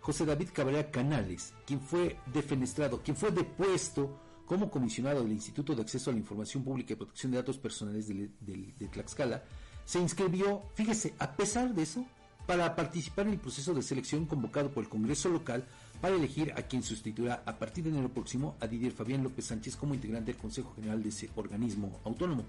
José 0.00 0.26
David 0.26 0.48
Cabrera 0.52 0.90
Canales, 0.90 1.54
quien 1.64 1.80
fue 1.80 2.18
defenestrado, 2.32 3.00
quien 3.04 3.16
fue 3.16 3.30
depuesto 3.30 4.18
como 4.46 4.68
comisionado 4.68 5.22
del 5.22 5.30
Instituto 5.30 5.76
de 5.76 5.82
Acceso 5.82 6.10
a 6.10 6.12
la 6.12 6.18
Información 6.18 6.64
Pública 6.64 6.92
y 6.92 6.96
Protección 6.96 7.30
de 7.30 7.38
Datos 7.38 7.56
Personales 7.56 8.08
de, 8.08 8.30
de 8.40 8.88
Tlaxcala, 8.88 9.44
se 9.84 10.00
inscribió, 10.00 10.64
fíjese, 10.74 11.14
a 11.20 11.36
pesar 11.36 11.72
de 11.72 11.82
eso, 11.84 12.04
para 12.46 12.74
participar 12.74 13.28
en 13.28 13.34
el 13.34 13.38
proceso 13.38 13.74
de 13.74 13.82
selección 13.82 14.26
convocado 14.26 14.72
por 14.72 14.82
el 14.82 14.90
Congreso 14.90 15.28
local 15.28 15.64
para 16.00 16.16
elegir 16.16 16.52
a 16.56 16.62
quien 16.62 16.82
sustituirá 16.82 17.44
a 17.46 17.60
partir 17.60 17.84
de 17.84 17.90
enero 17.90 18.08
próximo 18.08 18.56
a 18.58 18.66
Didier 18.66 18.90
Fabián 18.90 19.22
López 19.22 19.46
Sánchez 19.46 19.76
como 19.76 19.94
integrante 19.94 20.32
del 20.32 20.40
Consejo 20.40 20.74
General 20.74 21.00
de 21.00 21.10
ese 21.10 21.30
organismo 21.36 22.00
autónomo. 22.04 22.44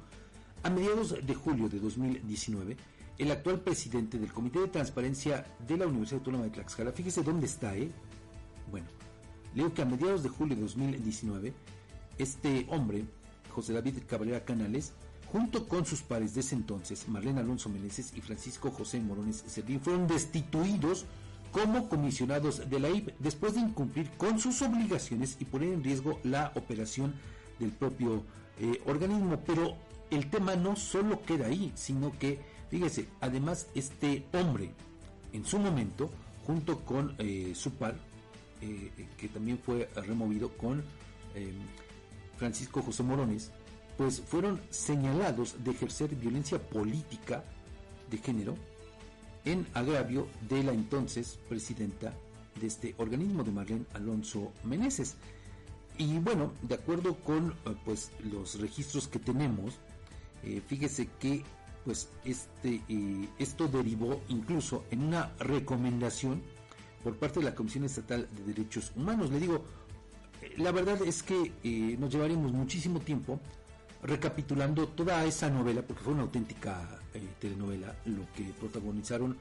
A 0.66 0.70
mediados 0.72 1.14
de 1.24 1.36
julio 1.36 1.70
de 1.70 1.80
2019, 1.80 2.76
el 3.20 3.30
actual 3.30 3.60
presidente 3.60 4.18
del 4.18 4.34
Comité 4.34 4.62
de 4.62 4.68
Transparencia 4.68 5.46
de 5.60 5.78
la 5.78 5.86
Universidad 5.86 6.22
Autónoma 6.22 6.46
de 6.46 6.50
Tlaxcala, 6.50 6.92
fíjese 6.92 7.22
dónde 7.22 7.46
está, 7.46 7.78
¿eh? 7.78 7.92
Bueno, 8.72 8.88
leo 9.54 9.72
que 9.76 9.84
a 9.84 9.86
mediados 9.86 10.24
de 10.24 10.30
julio 10.30 10.56
de 10.56 10.64
2019, 10.64 11.54
este 12.18 12.66
hombre, 12.72 13.06
José 13.52 13.74
David 13.74 14.00
Cabrera 14.08 14.44
Canales, 14.44 14.94
junto 15.32 15.68
con 15.68 15.86
sus 15.86 16.02
pares 16.02 16.34
de 16.34 16.40
ese 16.40 16.56
entonces, 16.56 17.08
Marlene 17.10 17.42
Alonso 17.42 17.70
Meneses 17.70 18.12
y 18.16 18.22
Francisco 18.22 18.72
José 18.72 19.00
Morones 19.02 19.44
Servín, 19.46 19.82
fueron 19.82 20.08
destituidos 20.08 21.06
como 21.52 21.88
comisionados 21.90 22.68
de 22.68 22.80
la 22.80 22.90
IP 22.90 23.12
después 23.20 23.54
de 23.54 23.60
incumplir 23.60 24.10
con 24.18 24.40
sus 24.40 24.64
obligaciones 24.64 25.38
y 25.40 25.46
poner 25.46 25.74
en 25.74 25.84
riesgo 25.84 26.20
la 26.24 26.52
operación 26.56 27.14
del 27.60 27.70
propio 27.70 28.24
eh, 28.60 28.82
organismo. 28.88 29.40
Pero 29.46 29.78
el 30.12 30.30
tema 30.30 30.56
no 30.56 30.76
solo 30.76 31.22
queda 31.24 31.48
ahí, 31.48 31.72
sino 31.76 32.18
que, 32.18 32.40
fíjese, 32.70 33.08
además 33.22 33.68
este 33.76 34.26
hombre, 34.34 34.72
en 35.34 35.46
su 35.46 35.60
momento, 35.60 36.10
junto 36.46 36.80
con 36.86 37.16
eh, 37.18 37.54
su 37.56 37.72
par, 37.72 37.96
eh, 38.62 38.92
que 39.18 39.28
también 39.28 39.60
fue 39.60 39.90
removido 39.96 40.50
con 40.58 40.84
Francisco 42.38 42.82
José 42.82 43.04
Morones, 43.04 43.52
pues 43.98 44.22
fueron 44.22 44.62
señalados 44.70 45.64
de 45.64 45.72
ejercer 45.72 46.16
violencia 46.16 46.60
política 46.60 47.44
de 48.10 48.18
género 48.18 48.56
en 49.46 49.66
agravio 49.74 50.28
de 50.50 50.64
la 50.64 50.74
entonces 50.74 51.40
presidenta 51.48 52.14
de 52.60 52.68
este 52.68 52.96
organismo 52.98 53.44
de 53.44 53.52
Marlene 53.52 53.86
Alonso 53.94 54.52
Meneses. 54.64 55.16
Y 55.98 56.18
bueno, 56.20 56.52
de 56.62 56.76
acuerdo 56.76 57.16
con 57.16 57.52
eh, 57.52 57.76
pues 57.86 58.12
los 58.32 58.60
registros 58.60 59.08
que 59.08 59.20
tenemos, 59.20 59.76
eh, 60.46 60.62
fíjese 60.66 61.10
que 61.20 61.44
pues 61.84 62.10
este 62.24 62.82
eh, 62.90 63.30
esto 63.38 63.68
derivó 63.68 64.22
incluso 64.30 64.86
en 64.90 65.04
una 65.04 65.34
recomendación 65.40 66.42
por 67.04 67.16
parte 67.18 67.40
de 67.40 67.46
la 67.46 67.56
Comisión 67.56 67.84
Estatal 67.84 68.28
de 68.32 68.54
Derechos 68.54 68.92
Humanos. 68.96 69.30
Le 69.30 69.40
digo, 69.40 69.64
la 70.58 70.72
verdad 70.72 71.00
es 71.04 71.22
que 71.22 71.98
nos 72.00 72.12
llevaremos 72.12 72.52
muchísimo 72.52 73.00
tiempo 73.00 73.40
recapitulando 74.06 74.88
toda 74.88 75.24
esa 75.26 75.50
novela, 75.50 75.82
porque 75.82 76.04
fue 76.04 76.14
una 76.14 76.24
auténtica 76.24 77.00
eh, 77.14 77.28
telenovela, 77.40 77.96
lo 78.06 78.32
que 78.36 78.44
protagonizaron 78.60 79.38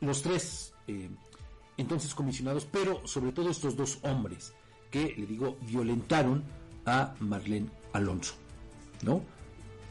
los 0.00 0.22
tres 0.22 0.72
eh, 0.86 1.10
entonces 1.76 2.14
comisionados, 2.14 2.64
pero 2.64 3.06
sobre 3.06 3.32
todo 3.32 3.50
estos 3.50 3.76
dos 3.76 3.98
hombres 4.02 4.52
que, 4.90 5.14
le 5.16 5.26
digo, 5.26 5.56
violentaron 5.62 6.44
a 6.86 7.14
Marlene 7.20 7.68
Alonso, 7.92 8.34
¿no? 9.02 9.22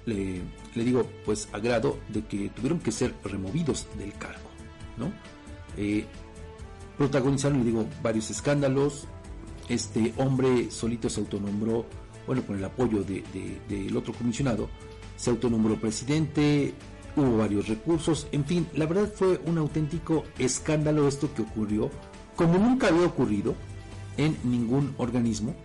Le, 0.08 0.41
digo, 0.74 1.08
pues 1.26 1.48
agrado 1.52 2.00
de 2.10 2.26
que 2.26 2.50
tuvieron 2.50 2.80
que 2.80 2.91
ser 2.91 3.13
removidos 3.24 3.88
del 4.00 4.13
cargo, 4.13 4.50
¿no? 4.98 5.12
Eh, 5.78 6.06
protagonizaron, 6.98 7.60
le 7.60 7.65
digo, 7.65 7.86
varios 8.02 8.32
escándalos. 8.32 9.06
Este 9.70 10.13
hombre 10.17 10.72
solito 10.72 11.10
se 11.10 11.20
autonombró 11.20 11.86
bueno, 12.28 12.46
con 12.46 12.58
el 12.58 12.65
apoyo 12.65 13.04
del 13.04 13.98
otro 13.98 14.13
comisionado, 14.13 14.70
se 15.15 15.30
autonombró 15.30 15.80
presidente, 15.80 16.74
hubo 17.15 17.38
varios 17.38 17.67
recursos, 17.70 18.28
en 18.34 18.46
fin, 18.46 18.67
la 18.76 18.86
verdad 18.86 19.12
fue 19.12 19.39
un 19.46 19.58
auténtico 19.58 20.26
escándalo 20.38 21.08
esto 21.08 21.34
que 21.34 21.41
ocurrió, 21.41 21.89
como 22.36 22.60
nunca 22.60 22.89
había 22.89 23.08
ocurrido 23.08 23.56
en 24.17 24.38
ningún 24.43 24.93
organismo 24.98 25.56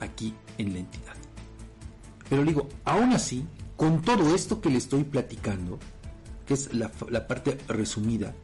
aquí 0.00 0.34
en 0.58 0.72
la 0.72 0.78
entidad. 0.80 1.14
Pero 2.28 2.44
digo, 2.44 2.66
aún 2.84 3.12
así, 3.12 3.46
con 3.76 4.02
todo 4.02 4.34
esto 4.34 4.60
que 4.60 4.70
le 4.70 4.78
estoy 4.78 5.04
platicando, 5.04 5.78
que 6.46 6.54
es 6.54 6.72
la, 6.72 6.90
la 7.10 7.26
parte 7.26 7.58
resumida 7.68 8.34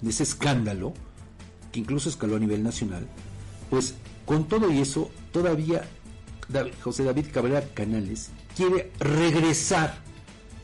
de 0.00 0.10
ese 0.10 0.22
escándalo, 0.22 0.94
que 1.72 1.80
incluso 1.80 2.08
escaló 2.08 2.36
a 2.36 2.40
nivel 2.40 2.62
nacional, 2.62 3.06
pues 3.68 3.94
con 4.24 4.48
todo 4.48 4.70
y 4.70 4.80
eso 4.80 5.10
todavía 5.32 5.88
José 6.82 7.04
David 7.04 7.26
Cabrera 7.32 7.62
Canales 7.74 8.30
quiere 8.56 8.90
regresar 8.98 9.98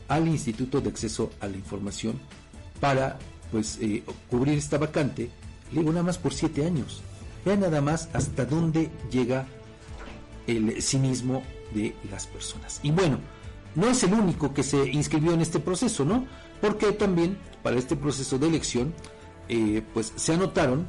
al 0.07 0.27
Instituto 0.27 0.81
de 0.81 0.89
Acceso 0.89 1.31
a 1.39 1.47
la 1.47 1.57
Información 1.57 2.19
para 2.79 3.17
pues 3.51 3.77
eh, 3.81 4.03
cubrir 4.29 4.57
esta 4.57 4.77
vacante, 4.77 5.29
le 5.71 5.79
digo 5.79 5.91
nada 5.91 6.03
más 6.03 6.17
por 6.17 6.33
siete 6.33 6.65
años. 6.65 7.01
Vean 7.45 7.61
nada 7.61 7.81
más 7.81 8.09
hasta 8.13 8.45
dónde 8.45 8.89
llega 9.09 9.47
el 10.47 10.81
cinismo 10.81 11.43
de 11.73 11.95
las 12.11 12.27
personas. 12.27 12.79
Y 12.83 12.91
bueno, 12.91 13.19
no 13.77 13.87
es 13.87 14.03
el 14.03 14.13
único 14.13 14.55
que 14.55 14.63
se 14.63 14.89
inscribió 14.89 15.33
en 15.33 15.41
este 15.41 15.59
proceso, 15.59 16.03
¿no? 16.03 16.25
Porque 16.59 16.91
también 16.93 17.37
para 17.61 17.77
este 17.77 17.95
proceso 17.95 18.39
de 18.39 18.47
elección, 18.47 18.91
eh, 19.49 19.83
pues 19.93 20.13
se 20.15 20.33
anotaron 20.33 20.87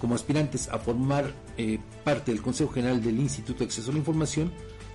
como 0.00 0.16
aspirantes 0.16 0.68
a 0.68 0.78
formar 0.78 1.32
eh, 1.56 1.78
parte 2.02 2.32
del 2.32 2.42
Consejo 2.42 2.72
General 2.72 3.00
del 3.00 3.20
Instituto 3.20 3.60
de 3.60 3.66
Acceso 3.66 3.90
a 3.90 3.92
la 3.92 4.00
Información, 4.00 4.50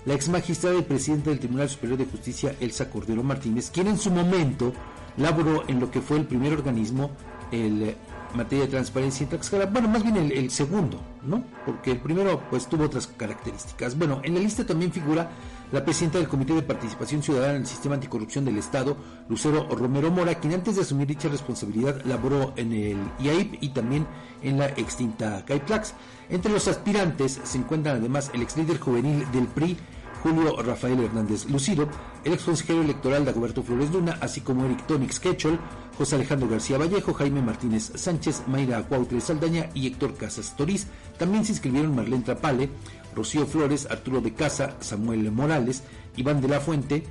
la 0.05 0.13
ex 0.13 0.27
magistrada 0.27 0.77
y 0.77 0.81
presidenta 0.81 1.29
del 1.29 1.39
Tribunal 1.39 1.69
Superior 1.69 1.99
de 1.99 2.05
Justicia, 2.05 2.53
Elsa 2.59 2.89
Cordero 2.89 3.23
Martínez, 3.23 3.71
quien 3.71 3.87
en 3.87 3.97
su 3.97 4.11
momento 4.11 4.73
laboró 5.15 5.63
en 5.69 5.79
lo 5.79 5.89
que 5.89 6.01
fue 6.01 6.17
el 6.17 6.25
primer 6.25 6.51
organismo, 6.51 7.11
el 7.53 7.81
eh, 7.81 7.95
materia 8.35 8.65
de 8.65 8.71
transparencia 8.71 9.23
en 9.23 9.29
Tlaxcala, 9.29 9.67
bueno, 9.67 9.87
más 9.87 10.03
bien 10.03 10.17
el, 10.17 10.33
el, 10.33 10.51
segundo, 10.51 11.01
¿no? 11.23 11.45
Porque 11.65 11.91
el 11.91 11.99
primero 11.99 12.41
pues 12.49 12.67
tuvo 12.67 12.83
otras 12.85 13.07
características. 13.07 13.97
Bueno, 13.97 14.19
en 14.23 14.33
la 14.33 14.41
lista 14.41 14.65
también 14.65 14.91
figura 14.91 15.31
la 15.71 15.83
presidenta 15.83 16.17
del 16.17 16.27
Comité 16.27 16.53
de 16.53 16.61
Participación 16.61 17.23
Ciudadana 17.23 17.55
en 17.55 17.61
el 17.61 17.67
Sistema 17.67 17.95
Anticorrupción 17.95 18.45
del 18.45 18.57
Estado, 18.57 18.97
Lucero 19.29 19.67
Romero 19.69 20.11
Mora, 20.11 20.35
quien 20.35 20.53
antes 20.53 20.75
de 20.75 20.81
asumir 20.81 21.07
dicha 21.07 21.29
responsabilidad 21.29 22.01
laboró 22.05 22.53
en 22.57 22.73
el 22.73 22.97
IAIP 23.19 23.57
y 23.61 23.69
también 23.69 24.05
en 24.43 24.57
la 24.59 24.67
extinta 24.67 25.45
CAIPLAX. 25.45 25.93
Entre 26.29 26.51
los 26.51 26.67
aspirantes 26.67 27.39
se 27.43 27.57
encuentran 27.57 27.97
además 27.97 28.31
el 28.33 28.41
ex 28.41 28.57
líder 28.57 28.79
juvenil 28.79 29.25
del 29.31 29.47
PRI, 29.47 29.77
Julio 30.23 30.61
Rafael 30.61 30.99
Hernández 30.99 31.49
Lucido, 31.49 31.89
el 32.23 32.33
ex 32.33 32.43
consejero 32.43 32.81
electoral 32.81 33.25
Dagoberto 33.25 33.63
Flores 33.63 33.91
Luna, 33.91 34.17
así 34.21 34.41
como 34.41 34.65
Eric 34.65 34.85
Tonix 34.85 35.19
Quechol, 35.19 35.59
José 35.97 36.15
Alejandro 36.15 36.47
García 36.47 36.77
Vallejo, 36.77 37.13
Jaime 37.13 37.41
Martínez 37.41 37.91
Sánchez, 37.95 38.43
Mayra 38.47 38.83
Cuautre 38.83 39.19
Saldaña 39.19 39.69
y 39.73 39.87
Héctor 39.87 40.15
Casas 40.15 40.55
Toriz. 40.55 40.87
También 41.17 41.43
se 41.43 41.53
inscribieron 41.53 41.95
Marlene 41.95 42.23
Trapale, 42.23 42.69
Rocío 43.15 43.45
Flores, 43.45 43.87
Arturo 43.89 44.21
de 44.21 44.33
Casa, 44.33 44.75
Samuel 44.79 45.31
Morales, 45.31 45.83
Iván 46.15 46.41
de 46.41 46.47
la 46.47 46.59
Fuente, 46.59 47.03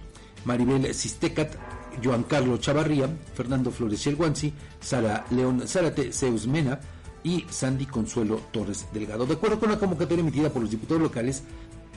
Maribel 0.45 0.95
Sistecat, 0.95 1.55
Joan 2.03 2.25
Carlos 2.25 2.61
Chavarría, 2.61 3.09
Fernando 3.35 3.71
Flores 3.71 4.01
Chelguanzi, 4.01 4.53
Sara 4.81 5.25
León 5.31 5.67
Zárate, 5.67 6.13
Zeus 6.13 6.47
Mena 6.47 6.81
y 7.23 7.45
Sandy 7.51 7.87
Consuelo 7.87 8.41
Torres 8.51 8.87
Delgado. 8.93 9.27
De 9.27 9.35
acuerdo 9.35 9.59
con 9.59 9.71
la 9.71 9.79
convocatoria 9.79 10.23
emitida 10.23 10.51
por 10.51 10.63
los 10.63 10.71
diputados 10.71 11.03
locales, 11.03 11.43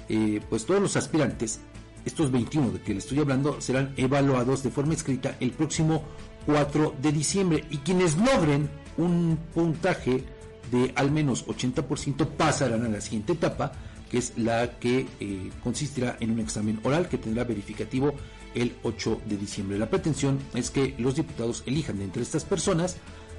eh, 0.10 0.42
pues 0.50 0.66
todos 0.66 0.82
los 0.82 0.96
aspirantes 0.98 1.60
estos 2.06 2.32
21 2.32 2.72
de 2.72 2.82
que 2.82 2.94
le 2.94 3.00
estoy 3.00 3.20
hablando 3.20 3.62
serán 3.62 3.94
evaluados 3.96 4.64
de 4.64 4.72
forma 4.72 4.94
escrita 4.94 5.38
el 5.40 5.52
próximo 5.52 6.04
4 6.46 6.96
de 7.02 7.12
diciembre 7.12 7.66
y 7.70 7.78
quienes 7.78 8.18
logren 8.18 8.70
un 8.98 9.40
puntaje 9.54 10.24
de 10.72 10.92
al 10.96 11.12
menos 11.12 11.46
80% 11.46 12.28
pasarán 12.28 12.86
a 12.86 12.90
la 12.90 13.02
siguiente 13.02 13.34
etapa, 13.34 13.72
que 14.14 14.20
es 14.20 14.34
la 14.38 14.78
que 14.80 15.08
eh, 15.20 15.50
consistirá 15.64 16.18
en 16.20 16.30
un 16.30 16.40
examen 16.40 16.80
oral 16.84 17.10
que 17.10 17.18
tendrá 17.18 17.46
verificativo 17.46 18.14
el 18.54 18.76
8 18.84 19.22
de 19.26 19.38
diciembre. 19.38 19.80
La 19.80 19.90
pretensión 19.90 20.38
es 20.54 20.70
que 20.70 20.94
los 21.00 21.16
diputados 21.16 21.64
elijan 21.66 21.98
de 21.98 22.04
entre 22.04 22.22
estas 22.22 22.46
personas 22.46 22.98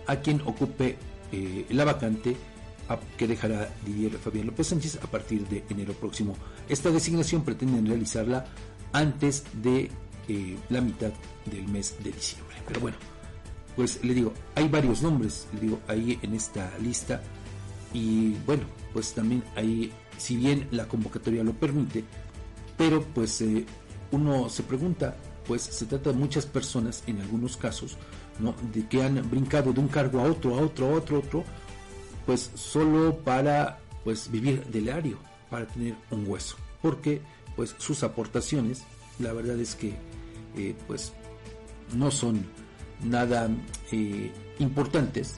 a 0.08 0.16
quien 0.16 0.40
ocupe 0.40 0.96
eh, 1.30 1.64
la 1.70 1.84
vacante 1.84 2.34
que 3.16 3.28
dejará 3.28 3.72
Didier 3.86 4.18
Fabián 4.18 4.46
López 4.46 4.66
Sánchez 4.66 4.98
a 5.00 5.06
partir 5.06 5.46
de 5.46 5.62
enero 5.70 5.92
próximo. 5.92 6.34
Esta 6.68 6.90
designación 6.90 7.44
pretenden 7.44 7.86
realizarla 7.86 8.44
antes 8.92 9.44
de 9.62 9.92
eh, 10.26 10.56
la 10.70 10.80
mitad 10.80 11.12
del 11.46 11.68
mes 11.68 11.94
de 12.02 12.10
diciembre. 12.10 12.56
Pero 12.66 12.80
bueno, 12.80 12.96
pues 13.76 14.02
le 14.02 14.12
digo, 14.12 14.34
hay 14.56 14.66
varios 14.66 15.02
nombres, 15.02 15.46
digo, 15.60 15.78
ahí 15.86 16.18
en 16.20 16.34
esta 16.34 16.76
lista. 16.78 17.22
Y 17.92 18.32
bueno, 18.44 18.64
pues 18.92 19.12
también 19.12 19.42
ahí, 19.56 19.92
si 20.18 20.36
bien 20.36 20.68
la 20.70 20.86
convocatoria 20.88 21.44
lo 21.44 21.52
permite, 21.52 22.04
pero 22.76 23.02
pues 23.02 23.40
eh, 23.40 23.64
uno 24.10 24.48
se 24.48 24.62
pregunta, 24.62 25.16
pues 25.46 25.62
se 25.62 25.86
trata 25.86 26.10
de 26.10 26.16
muchas 26.16 26.46
personas 26.46 27.02
en 27.06 27.20
algunos 27.20 27.56
casos, 27.56 27.96
¿no? 28.38 28.54
De 28.72 28.86
que 28.86 29.02
han 29.02 29.28
brincado 29.30 29.72
de 29.72 29.80
un 29.80 29.88
cargo 29.88 30.20
a 30.20 30.24
otro, 30.24 30.58
a 30.58 30.62
otro, 30.62 30.86
a 30.86 30.90
otro, 30.90 31.16
a 31.16 31.18
otro, 31.20 31.44
pues 32.26 32.50
solo 32.54 33.16
para 33.18 33.78
pues 34.02 34.30
vivir 34.30 34.64
del 34.66 34.90
área, 34.90 35.16
para 35.50 35.66
tener 35.66 35.94
un 36.10 36.26
hueso, 36.26 36.56
porque 36.82 37.20
pues 37.56 37.74
sus 37.78 38.02
aportaciones, 38.02 38.82
la 39.18 39.32
verdad 39.32 39.58
es 39.58 39.74
que 39.74 39.94
eh, 40.56 40.74
pues 40.86 41.12
no 41.94 42.10
son 42.10 42.44
nada 43.02 43.48
eh, 43.92 44.32
importantes 44.58 45.36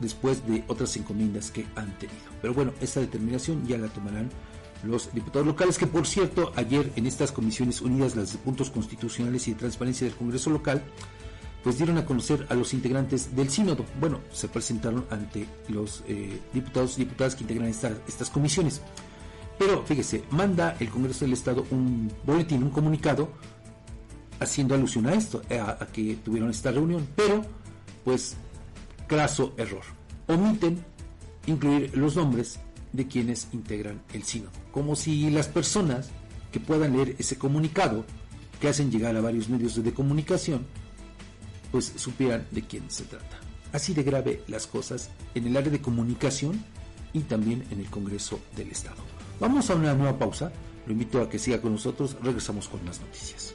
después 0.00 0.46
de 0.46 0.64
otras 0.68 0.96
encomiendas 0.96 1.50
que 1.50 1.66
han 1.74 1.96
tenido. 1.98 2.35
Pero 2.46 2.54
bueno, 2.54 2.72
esta 2.80 3.00
determinación 3.00 3.66
ya 3.66 3.76
la 3.76 3.88
tomarán 3.88 4.30
los 4.84 5.12
diputados 5.12 5.44
locales, 5.44 5.78
que 5.78 5.88
por 5.88 6.06
cierto, 6.06 6.52
ayer 6.54 6.92
en 6.94 7.04
estas 7.06 7.32
comisiones 7.32 7.80
unidas, 7.80 8.14
las 8.14 8.34
de 8.34 8.38
puntos 8.38 8.70
constitucionales 8.70 9.48
y 9.48 9.52
de 9.52 9.58
transparencia 9.58 10.06
del 10.06 10.14
Congreso 10.14 10.50
local, 10.50 10.80
pues 11.64 11.78
dieron 11.78 11.98
a 11.98 12.04
conocer 12.04 12.46
a 12.48 12.54
los 12.54 12.72
integrantes 12.72 13.34
del 13.34 13.50
sínodo. 13.50 13.84
Bueno, 13.98 14.20
se 14.30 14.46
presentaron 14.46 15.04
ante 15.10 15.48
los 15.68 16.04
eh, 16.06 16.40
diputados 16.52 16.96
y 16.98 17.00
diputadas 17.00 17.34
que 17.34 17.42
integran 17.42 17.66
estas 17.66 18.30
comisiones. 18.30 18.80
Pero 19.58 19.82
fíjese, 19.84 20.22
manda 20.30 20.76
el 20.78 20.88
Congreso 20.88 21.24
del 21.24 21.32
Estado 21.32 21.66
un 21.72 22.12
boletín, 22.24 22.62
un 22.62 22.70
comunicado, 22.70 23.28
haciendo 24.38 24.76
alusión 24.76 25.08
a 25.08 25.14
esto, 25.14 25.42
a, 25.50 25.84
que 25.86 26.14
tuvieron 26.24 26.50
esta 26.50 26.70
reunión. 26.70 27.08
Pero, 27.16 27.44
pues, 28.04 28.36
craso 29.08 29.52
error. 29.56 29.82
Omiten 30.28 30.95
incluir 31.46 31.96
los 31.96 32.16
nombres 32.16 32.58
de 32.92 33.06
quienes 33.06 33.48
integran 33.52 34.02
el 34.12 34.24
sínodo. 34.24 34.52
Como 34.72 34.96
si 34.96 35.30
las 35.30 35.48
personas 35.48 36.10
que 36.52 36.60
puedan 36.60 36.96
leer 36.96 37.16
ese 37.18 37.36
comunicado, 37.36 38.04
que 38.60 38.68
hacen 38.68 38.90
llegar 38.90 39.16
a 39.16 39.20
varios 39.20 39.48
medios 39.48 39.82
de 39.82 39.92
comunicación, 39.92 40.66
pues 41.70 41.92
supieran 41.96 42.46
de 42.50 42.62
quién 42.62 42.90
se 42.90 43.04
trata. 43.04 43.38
Así 43.72 43.92
de 43.92 44.02
grave 44.02 44.42
las 44.48 44.66
cosas 44.66 45.10
en 45.34 45.46
el 45.46 45.56
área 45.56 45.70
de 45.70 45.80
comunicación 45.80 46.64
y 47.12 47.20
también 47.20 47.64
en 47.70 47.80
el 47.80 47.90
Congreso 47.90 48.40
del 48.56 48.70
Estado. 48.70 49.02
Vamos 49.40 49.68
a 49.68 49.74
una 49.74 49.94
nueva 49.94 50.18
pausa. 50.18 50.52
Lo 50.86 50.92
invito 50.92 51.20
a 51.20 51.28
que 51.28 51.38
siga 51.38 51.60
con 51.60 51.72
nosotros. 51.72 52.16
Regresamos 52.22 52.68
con 52.68 52.84
las 52.86 53.00
noticias. 53.00 53.54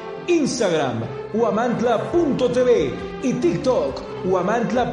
Instagram, 0.27 1.03
huamantla.tv 1.33 2.93
y 3.23 3.33
TikTok, 3.33 4.25
huamantla.org. 4.25 4.91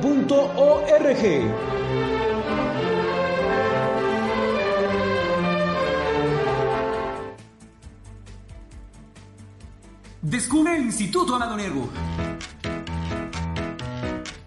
Descubre 10.23 10.77
el 10.77 10.85
Instituto 10.85 11.37
Amado 11.37 11.57
Nervo 11.57 11.89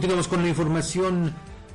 Continuamos 0.00 0.28
con 0.28 0.42
la 0.42 0.48
información. 0.48 1.34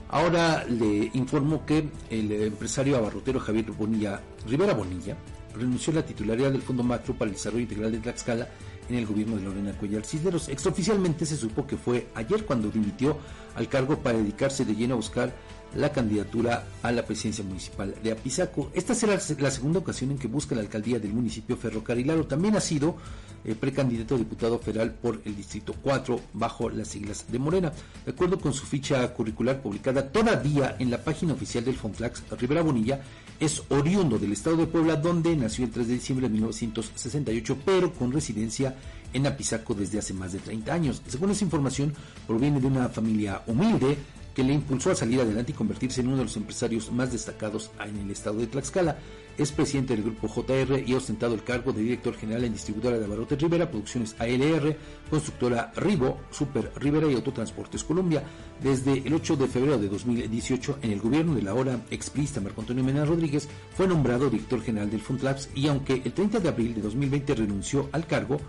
Ahora 0.10 0.66
le 0.68 1.12
informo 1.14 1.64
que 1.64 1.92
el 2.10 2.32
empresario 2.32 2.98
abarrotero 2.98 3.40
Javier 3.40 3.70
Bonilla, 3.70 4.20
Rivera 4.48 4.74
Bonilla 4.74 5.16
renunció 5.54 5.94
a 5.94 5.98
la 5.98 6.06
titularidad 6.08 6.52
del 6.52 6.64
Fondo 6.64 6.82
Macro 6.82 7.14
para 7.14 7.30
el 7.30 7.36
Desarrollo 7.36 7.62
Integral 7.62 7.92
de 7.92 8.00
Tlaxcala 8.00 8.50
en 8.90 8.96
el 8.96 9.06
gobierno 9.06 9.36
de 9.36 9.44
Lorena 9.44 9.74
Cuellar 9.74 10.04
Cisneros. 10.04 10.50
Extraoficialmente 10.50 11.24
se 11.24 11.38
supo 11.38 11.68
que 11.68 11.78
fue 11.78 12.08
ayer 12.16 12.48
cuando 12.48 12.72
dimitió 12.72 13.20
al 13.54 13.70
cargo 13.70 14.00
para 14.00 14.18
dedicarse 14.18 14.66
de 14.66 14.76
lleno 14.76 14.96
a 14.96 14.98
buscar 14.98 15.32
la 15.76 15.92
candidatura 15.92 16.64
a 16.82 16.92
la 16.92 17.06
presidencia 17.06 17.44
municipal 17.44 17.96
de 18.02 18.12
Apizaco. 18.12 18.72
Esta 18.74 18.96
será 18.96 19.20
la 19.40 19.52
segunda 19.52 19.80
ocasión 19.80 20.12
en 20.12 20.18
que 20.18 20.28
busca 20.28 20.56
la 20.56 20.62
alcaldía 20.62 21.00
del 21.00 21.14
municipio 21.14 21.58
ferrocarrilaro. 21.58 22.26
También 22.28 22.56
ha 22.56 22.62
sido 22.62 22.96
eh, 23.44 23.56
precandidato 23.56 24.16
a 24.16 24.18
diputado 24.18 24.58
federal 24.58 24.94
por 24.94 25.22
el 25.26 25.36
Distrito 25.36 25.76
4 25.82 26.20
bajo 26.34 26.70
las 26.70 26.88
siglas 26.88 27.26
de 27.32 27.40
Morena. 27.40 27.72
De 28.06 28.12
acuerdo 28.12 28.40
con 28.40 28.54
su 28.54 28.66
ficha 28.66 29.08
curricular 29.14 29.62
publicada 29.62 30.12
todavía 30.12 30.76
en 30.80 30.90
la 30.90 31.04
página 31.04 31.34
oficial 31.34 31.64
del 31.64 31.76
Fonflax, 31.76 32.24
Rivera 32.40 32.62
Bonilla 32.62 33.02
es 33.40 33.62
oriundo 33.70 34.18
del 34.18 34.32
estado 34.32 34.58
de 34.58 34.68
Puebla, 34.68 34.96
donde 34.96 35.36
nació 35.36 35.66
el 35.66 35.72
3 35.72 35.88
de 35.88 35.94
diciembre 35.94 36.28
de 36.28 36.34
1968, 36.34 37.58
pero 37.66 37.94
con 37.94 38.12
residencia 38.12 38.76
en 39.14 39.28
Apizaco 39.28 39.74
desde 39.74 40.00
hace 40.00 40.14
más 40.14 40.34
de 40.34 40.40
30 40.40 40.74
años. 40.74 41.02
Según 41.08 41.32
esa 41.32 41.44
información, 41.44 41.94
proviene 42.28 42.60
de 42.60 42.68
una 42.68 42.90
familia 42.90 43.44
humilde 43.48 43.98
que 44.36 44.44
le 44.44 44.54
impulsó 44.54 44.92
a 44.92 44.96
salir 44.96 45.22
adelante 45.22 45.54
y 45.54 45.56
convertirse 45.56 46.02
en 46.02 46.08
uno 46.08 46.18
de 46.18 46.26
los 46.26 46.36
empresarios 46.36 46.92
más 46.92 47.12
destacados 47.12 47.72
en 47.80 47.98
el 47.98 48.12
estado 48.12 48.38
de 48.40 48.48
Tlaxcala. 48.48 48.98
Es 49.38 49.52
presidente 49.52 49.96
del 49.96 50.04
grupo 50.04 50.28
JR 50.28 50.84
y 50.86 50.94
ha 50.94 50.98
ostentado 50.98 51.34
el 51.34 51.44
cargo 51.44 51.74
de 51.74 51.82
director 51.82 52.16
general 52.16 52.44
en 52.44 52.54
distribuidora 52.54 52.98
de 52.98 53.06
Abarote 53.06 53.36
Rivera, 53.36 53.70
Producciones 53.70 54.16
ALR, 54.20 54.78
constructora 55.10 55.72
Ribo, 55.76 56.20
Super 56.32 56.72
Rivera 56.78 57.08
y 57.10 57.16
Autotransportes 57.16 57.84
Colombia. 57.84 58.24
Desde 58.62 58.94
el 59.06 59.14
8 59.14 59.36
de 59.36 59.48
febrero 59.48 59.78
de 59.78 59.90
2018, 59.90 60.80
en 60.82 60.92
el 60.92 61.02
gobierno 61.02 61.36
de 61.36 61.42
la 61.42 61.52
ahora 61.52 61.82
exprista 61.90 62.40
Marco 62.40 62.62
Antonio 62.62 62.84
Mena 62.84 63.04
Rodríguez, 63.04 63.50
fue 63.76 63.88
nombrado 63.88 64.30
director 64.30 64.62
general 64.62 64.90
del 64.90 65.02
Fundlabs 65.02 65.50
y 65.54 65.68
aunque 65.68 66.02
el 66.04 66.14
30 66.14 66.40
de 66.40 66.50
abril 66.50 66.74
de 66.74 66.82
2020 66.82 67.36
renunció 67.36 67.90
al 67.92 68.08
cargo, 68.08 68.40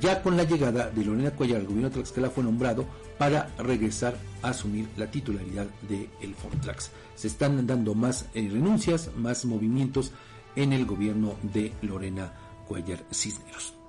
ya 0.00 0.22
con 0.22 0.36
la 0.36 0.44
llegada 0.44 0.90
de 0.90 1.04
Lorena 1.04 1.30
Cuellar 1.30 1.60
al 1.60 1.66
gobierno 1.66 1.88
de 1.88 1.94
Tlaxcala 1.96 2.30
fue 2.30 2.44
nombrado 2.44 2.86
para 3.18 3.50
regresar 3.58 4.16
a 4.42 4.50
asumir 4.50 4.88
la 4.96 5.10
titularidad 5.10 5.66
del 5.88 6.08
el 6.20 6.34
Fortrax. 6.34 6.90
Se 7.14 7.28
están 7.28 7.66
dando 7.66 7.94
más 7.94 8.26
eh, 8.34 8.48
renuncias, 8.50 9.10
más 9.16 9.44
movimientos 9.44 10.12
en 10.56 10.72
el 10.72 10.86
gobierno 10.86 11.36
de 11.42 11.72
Lorena 11.82 12.32
Cuellar 12.66 13.04
Cisneros. 13.12 13.81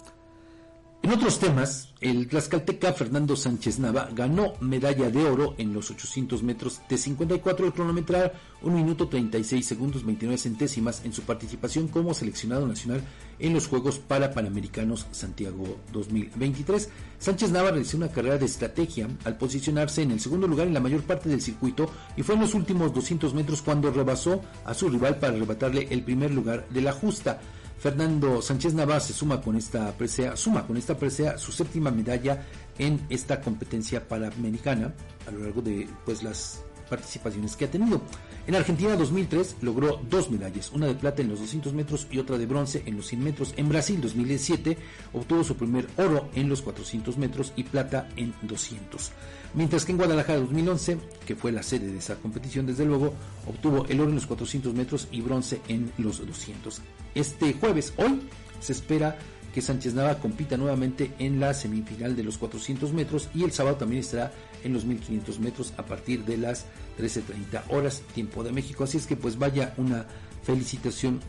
En 1.03 1.11
otros 1.11 1.37
temas, 1.37 1.89
el 1.99 2.29
tlaxcalteca 2.29 2.93
Fernando 2.93 3.35
Sánchez 3.35 3.77
Nava 3.77 4.07
ganó 4.15 4.53
medalla 4.61 5.11
de 5.11 5.25
oro 5.25 5.53
en 5.57 5.73
los 5.73 5.91
800 5.91 6.41
metros 6.43 6.79
de 6.87 6.97
54 6.97 7.65
al 7.65 7.73
cronometrar 7.73 8.33
1 8.61 8.73
minuto 8.73 9.09
36 9.09 9.65
segundos 9.65 10.05
29 10.05 10.37
centésimas 10.37 11.03
en 11.03 11.11
su 11.11 11.23
participación 11.23 11.89
como 11.89 12.13
seleccionado 12.13 12.65
nacional 12.65 13.03
en 13.37 13.53
los 13.53 13.67
Juegos 13.67 13.99
para 13.99 14.31
Panamericanos 14.33 15.05
Santiago 15.11 15.77
2023. 15.91 16.89
Sánchez 17.19 17.51
Nava 17.51 17.71
realizó 17.71 17.97
una 17.97 18.07
carrera 18.07 18.37
de 18.37 18.45
estrategia 18.45 19.09
al 19.25 19.37
posicionarse 19.37 20.03
en 20.03 20.11
el 20.11 20.21
segundo 20.21 20.47
lugar 20.47 20.67
en 20.67 20.73
la 20.73 20.79
mayor 20.79 21.01
parte 21.01 21.27
del 21.27 21.41
circuito 21.41 21.91
y 22.15 22.23
fue 22.23 22.35
en 22.35 22.41
los 22.41 22.53
últimos 22.53 22.93
200 22.93 23.33
metros 23.33 23.61
cuando 23.61 23.91
rebasó 23.91 24.41
a 24.63 24.73
su 24.73 24.87
rival 24.87 25.17
para 25.17 25.33
arrebatarle 25.33 25.85
el 25.91 26.01
primer 26.01 26.31
lugar 26.31 26.65
de 26.69 26.81
la 26.81 26.93
justa. 26.93 27.41
Fernando 27.83 28.41
Sánchez 28.41 28.73
Navarra 28.75 29.01
se 29.01 29.11
suma 29.11 29.41
con 29.41 29.57
esta 29.57 29.91
presea, 29.91 30.37
suma 30.37 30.65
con 30.65 30.77
esta 30.77 30.97
presea 30.97 31.37
su 31.37 31.51
séptima 31.51 31.91
medalla 31.91 32.41
en 32.77 33.05
esta 33.09 33.41
competencia 33.41 34.07
panamericana 34.07 34.93
a 35.27 35.31
lo 35.31 35.39
largo 35.39 35.61
de 35.61 35.89
pues 36.05 36.23
las 36.23 36.63
participaciones 36.89 37.57
que 37.57 37.65
ha 37.65 37.71
tenido. 37.71 38.01
En 38.47 38.55
Argentina 38.55 38.95
2003 38.95 39.57
logró 39.63 39.99
dos 40.09 40.31
medallas, 40.31 40.71
una 40.71 40.87
de 40.87 40.95
plata 40.95 41.23
en 41.23 41.27
los 41.27 41.41
200 41.41 41.73
metros 41.73 42.07
y 42.09 42.19
otra 42.19 42.37
de 42.37 42.45
bronce 42.45 42.83
en 42.85 42.95
los 42.95 43.07
100 43.07 43.21
metros. 43.21 43.53
En 43.57 43.67
Brasil 43.67 43.99
2017 43.99 44.77
obtuvo 45.11 45.43
su 45.43 45.57
primer 45.57 45.85
oro 45.97 46.29
en 46.35 46.47
los 46.47 46.61
400 46.61 47.17
metros 47.17 47.51
y 47.57 47.65
plata 47.65 48.07
en 48.15 48.33
200. 48.43 49.11
Mientras 49.55 49.85
que 49.85 49.91
en 49.91 49.99
Guadalajara 49.99 50.39
2011, 50.39 50.97
que 51.27 51.35
fue 51.35 51.51
la 51.51 51.61
sede 51.61 51.91
de 51.91 51.99
esa 51.99 52.15
competición 52.15 52.65
desde 52.65 52.85
luego, 52.85 53.13
obtuvo 53.47 53.85
el 53.85 53.99
oro 53.99 54.09
en 54.09 54.15
los 54.15 54.25
400 54.25 54.73
metros 54.73 55.07
y 55.11 55.21
bronce 55.21 55.61
en 55.67 55.91
los 55.97 56.25
200. 56.25 56.81
Este 57.13 57.53
jueves, 57.53 57.93
hoy, 57.97 58.21
se 58.59 58.73
espera 58.73 59.17
que 59.53 59.61
Sánchez 59.61 59.93
Nava 59.93 60.17
compita 60.17 60.57
nuevamente 60.57 61.11
en 61.19 61.39
la 61.39 61.53
semifinal 61.53 62.15
de 62.15 62.23
los 62.23 62.39
400 62.39 62.91
metros 62.93 63.29
y 63.35 63.43
el 63.43 63.51
sábado 63.51 63.75
también 63.75 64.01
estará 64.01 64.31
en 64.63 64.73
los 64.73 64.85
1500 64.85 65.39
metros 65.39 65.73
a 65.77 65.85
partir 65.85 66.25
de 66.25 66.37
las 66.37 66.65
13.30 66.97 67.63
horas 67.69 68.01
tiempo 68.15 68.43
de 68.43 68.51
México. 68.51 68.83
Así 68.83 68.97
es 68.97 69.05
que 69.05 69.15
pues 69.15 69.37
vaya 69.37 69.75
una 69.77 70.07
felicitación 70.41 71.19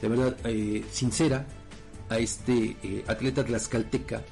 de 0.00 0.08
verdad 0.08 0.36
eh, 0.44 0.84
sincera 0.92 1.46
a 2.08 2.18
este 2.18 2.76
eh, 2.82 3.04
atleta 3.08 3.44
tlaxcalteca 3.44 4.22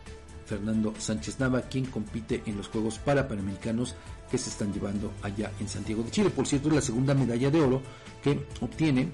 Fernando 0.51 0.93
Sánchez 0.99 1.39
Nava, 1.39 1.63
quien 1.63 1.87
compite 1.87 2.43
en 2.45 2.57
los 2.57 2.67
Juegos 2.67 2.99
Parapanamericanos 2.99 3.95
que 4.29 4.37
se 4.37 4.51
están 4.51 4.73
llevando 4.73 5.13
allá 5.23 5.53
en 5.61 5.69
Santiago 5.69 6.03
de 6.03 6.11
Chile. 6.11 6.31
Por 6.31 6.45
cierto, 6.45 6.69
es 6.69 6.75
la 6.75 6.81
segunda 6.81 7.15
medalla 7.15 7.51
de 7.51 7.61
oro 7.61 7.81
que 8.21 8.47
obtiene 8.61 9.13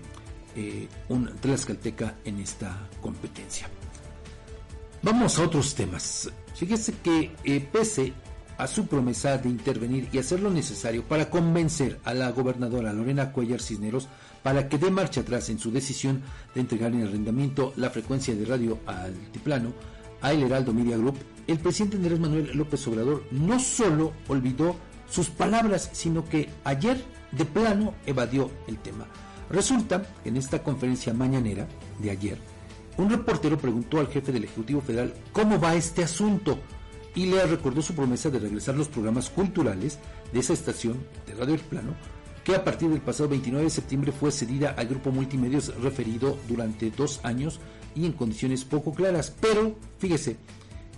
eh, 0.54 0.88
un 1.10 1.26
tlaxcalteca 1.36 2.16
en 2.24 2.40
esta 2.40 2.88
competencia. 3.02 3.68
Vamos 5.02 5.38
a 5.38 5.44
otros 5.44 5.74
temas. 5.74 6.30
Fíjese 6.54 6.94
que 7.02 7.32
eh, 7.44 7.68
pese 7.70 8.14
a 8.56 8.66
su 8.66 8.86
promesa 8.86 9.36
de 9.36 9.50
intervenir 9.50 10.08
y 10.12 10.18
hacer 10.18 10.40
lo 10.40 10.48
necesario 10.48 11.02
para 11.02 11.28
convencer 11.28 12.00
a 12.04 12.14
la 12.14 12.30
gobernadora 12.30 12.94
Lorena 12.94 13.30
Cuellar 13.30 13.60
Cisneros 13.60 14.08
para 14.42 14.70
que 14.70 14.78
dé 14.78 14.90
marcha 14.90 15.20
atrás 15.20 15.50
en 15.50 15.58
su 15.58 15.70
decisión 15.70 16.22
de 16.54 16.62
entregar 16.62 16.92
en 16.94 17.02
arrendamiento 17.02 17.74
la 17.76 17.90
frecuencia 17.90 18.34
de 18.34 18.46
radio 18.46 18.78
al 18.86 19.12
altiplano, 19.12 19.74
a 20.20 20.32
El 20.32 20.42
Heraldo 20.42 20.72
Media 20.72 20.96
Group, 20.96 21.16
el 21.46 21.58
presidente 21.58 21.96
Andrés 21.96 22.18
Manuel 22.18 22.50
López 22.54 22.86
Obrador 22.88 23.24
no 23.30 23.60
solo 23.60 24.12
olvidó 24.28 24.76
sus 25.08 25.28
palabras, 25.30 25.90
sino 25.92 26.24
que 26.28 26.48
ayer 26.64 27.02
de 27.32 27.44
plano 27.44 27.94
evadió 28.06 28.50
el 28.66 28.78
tema. 28.78 29.06
Resulta 29.50 30.02
que 30.22 30.30
en 30.30 30.36
esta 30.36 30.62
conferencia 30.62 31.14
mañanera 31.14 31.68
de 32.00 32.10
ayer, 32.10 32.38
un 32.96 33.10
reportero 33.10 33.58
preguntó 33.58 34.00
al 34.00 34.08
jefe 34.08 34.32
del 34.32 34.44
Ejecutivo 34.44 34.80
Federal 34.80 35.14
cómo 35.32 35.60
va 35.60 35.74
este 35.74 36.02
asunto 36.02 36.58
y 37.14 37.26
le 37.26 37.46
recordó 37.46 37.82
su 37.82 37.94
promesa 37.94 38.30
de 38.30 38.38
regresar 38.38 38.74
los 38.74 38.88
programas 38.88 39.30
culturales 39.30 39.98
de 40.32 40.40
esa 40.40 40.52
estación 40.52 40.98
de 41.26 41.34
Radio 41.34 41.54
El 41.54 41.60
Plano, 41.60 41.94
que 42.44 42.54
a 42.54 42.64
partir 42.64 42.88
del 42.90 43.00
pasado 43.00 43.28
29 43.28 43.64
de 43.64 43.70
septiembre 43.70 44.12
fue 44.12 44.30
cedida 44.30 44.74
al 44.76 44.86
grupo 44.88 45.10
multimedios 45.10 45.74
referido 45.82 46.38
durante 46.48 46.90
dos 46.90 47.20
años 47.22 47.60
y 47.96 48.06
en 48.06 48.12
condiciones 48.12 48.64
poco 48.64 48.92
claras. 48.92 49.34
Pero, 49.40 49.74
fíjese, 49.98 50.36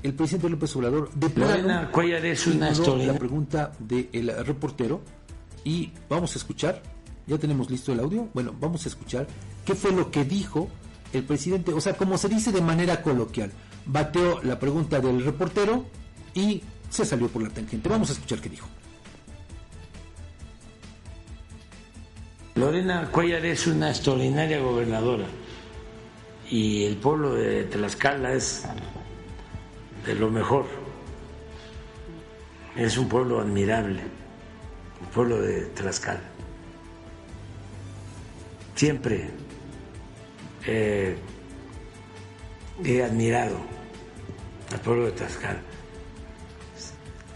el 0.02 0.14
presidente 0.14 0.50
López 0.50 0.74
Obrador 0.76 1.10
de 1.14 1.30
plano 1.30 1.88
es 2.22 2.46
una 2.46 2.70
la 2.70 3.14
pregunta 3.18 3.72
del 3.78 4.34
reportero 4.44 5.00
y 5.64 5.92
vamos 6.08 6.34
a 6.34 6.38
escuchar, 6.38 6.82
ya 7.26 7.38
tenemos 7.38 7.70
listo 7.70 7.92
el 7.92 8.00
audio, 8.00 8.28
bueno, 8.34 8.54
vamos 8.60 8.84
a 8.84 8.88
escuchar 8.88 9.26
qué 9.64 9.74
fue 9.74 9.92
lo 9.92 10.10
que 10.10 10.24
dijo 10.24 10.68
el 11.12 11.24
presidente, 11.24 11.72
o 11.72 11.80
sea, 11.80 11.94
como 11.94 12.18
se 12.18 12.28
dice 12.28 12.52
de 12.52 12.60
manera 12.60 13.02
coloquial, 13.02 13.50
bateó 13.86 14.42
la 14.42 14.58
pregunta 14.58 15.00
del 15.00 15.24
reportero 15.24 15.86
y 16.34 16.62
se 16.90 17.04
salió 17.04 17.28
por 17.28 17.42
la 17.42 17.48
tangente. 17.48 17.88
Vamos 17.88 18.10
a 18.10 18.12
escuchar 18.12 18.40
qué 18.40 18.48
dijo. 18.48 18.68
Lorena 22.54 23.08
Cuellar 23.12 23.46
es 23.46 23.66
una 23.68 23.90
extraordinaria 23.90 24.58
gobernadora 24.58 25.26
y 26.50 26.84
el 26.84 26.96
pueblo 26.96 27.34
de 27.34 27.64
Tlaxcala 27.64 28.32
es 28.32 28.64
de 30.06 30.14
lo 30.14 30.30
mejor. 30.30 30.66
Es 32.76 32.96
un 32.96 33.08
pueblo 33.08 33.40
admirable, 33.40 34.00
el 34.00 35.08
pueblo 35.12 35.40
de 35.42 35.62
Tlaxcala. 35.66 36.22
Siempre 38.74 39.30
eh, 40.64 41.16
he 42.84 43.02
admirado 43.02 43.56
al 44.72 44.80
pueblo 44.80 45.06
de 45.06 45.12
Tlaxcala. 45.12 45.60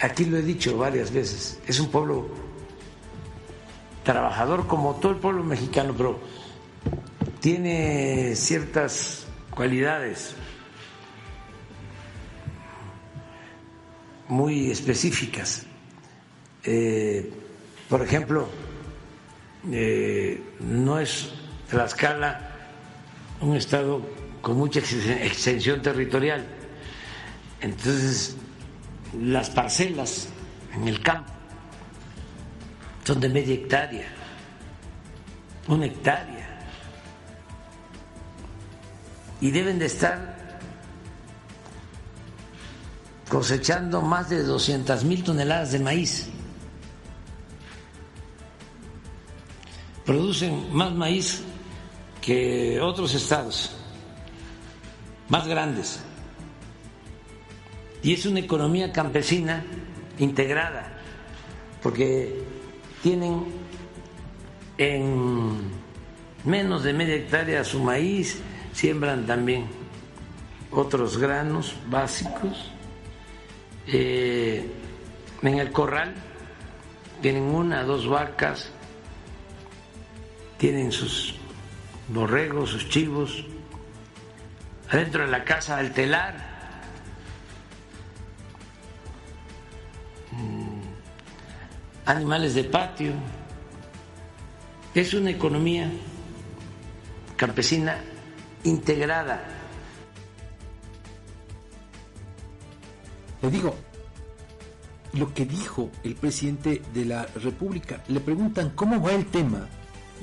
Aquí 0.00 0.24
lo 0.24 0.38
he 0.38 0.42
dicho 0.42 0.76
varias 0.78 1.12
veces, 1.12 1.60
es 1.66 1.78
un 1.78 1.88
pueblo 1.88 2.26
trabajador 4.04 4.66
como 4.66 4.96
todo 4.96 5.12
el 5.12 5.18
pueblo 5.18 5.44
mexicano, 5.44 5.94
pero 5.96 6.18
tiene 7.42 8.36
ciertas 8.36 9.26
cualidades 9.50 10.36
muy 14.28 14.70
específicas. 14.70 15.66
Eh, 16.62 17.32
por 17.88 18.00
ejemplo, 18.00 18.48
eh, 19.72 20.40
no 20.60 21.00
es 21.00 21.32
Tlaxcala 21.68 22.48
un 23.40 23.56
estado 23.56 24.06
con 24.40 24.56
mucha 24.56 24.78
extensión 24.78 25.82
territorial. 25.82 26.46
Entonces, 27.60 28.36
las 29.20 29.50
parcelas 29.50 30.28
en 30.76 30.86
el 30.86 31.02
campo 31.02 31.32
son 33.02 33.18
de 33.18 33.28
media 33.28 33.54
hectárea, 33.54 34.06
una 35.66 35.86
hectárea 35.86 36.41
y 39.42 39.50
deben 39.50 39.80
de 39.80 39.86
estar 39.86 40.36
cosechando 43.28 44.00
más 44.00 44.30
de 44.30 44.44
200 44.44 45.02
mil 45.04 45.24
toneladas 45.24 45.72
de 45.72 45.80
maíz. 45.80 46.28
Producen 50.06 50.72
más 50.72 50.92
maíz 50.92 51.42
que 52.20 52.80
otros 52.80 53.14
estados, 53.14 53.74
más 55.28 55.48
grandes. 55.48 55.98
Y 58.00 58.12
es 58.14 58.24
una 58.26 58.38
economía 58.38 58.92
campesina 58.92 59.64
integrada, 60.18 61.00
porque 61.82 62.44
tienen 63.02 63.44
en 64.78 65.62
menos 66.44 66.84
de 66.84 66.92
media 66.92 67.16
hectárea 67.16 67.64
su 67.64 67.80
maíz, 67.80 68.40
siembran 68.72 69.26
también 69.26 69.66
otros 70.70 71.18
granos 71.18 71.74
básicos. 71.88 72.70
Eh, 73.86 74.70
en 75.42 75.58
el 75.58 75.72
corral 75.72 76.14
tienen 77.20 77.42
una, 77.42 77.82
dos 77.84 78.08
vacas, 78.08 78.70
tienen 80.56 80.92
sus 80.92 81.34
borregos, 82.08 82.70
sus 82.70 82.88
chivos, 82.88 83.44
adentro 84.90 85.24
de 85.24 85.30
la 85.30 85.44
casa 85.44 85.78
al 85.78 85.92
telar. 85.92 86.50
Mm, 90.30 90.80
animales 92.06 92.54
de 92.54 92.64
patio. 92.64 93.12
Es 94.94 95.14
una 95.14 95.30
economía 95.30 95.90
campesina 97.36 97.98
integrada. 98.64 99.44
Le 103.42 103.50
digo, 103.50 103.74
lo 105.14 105.34
que 105.34 105.44
dijo 105.44 105.90
el 106.04 106.14
presidente 106.14 106.82
de 106.94 107.04
la 107.04 107.26
República, 107.26 108.02
le 108.08 108.20
preguntan 108.20 108.70
cómo 108.70 109.00
va 109.02 109.12
el 109.12 109.26
tema 109.26 109.68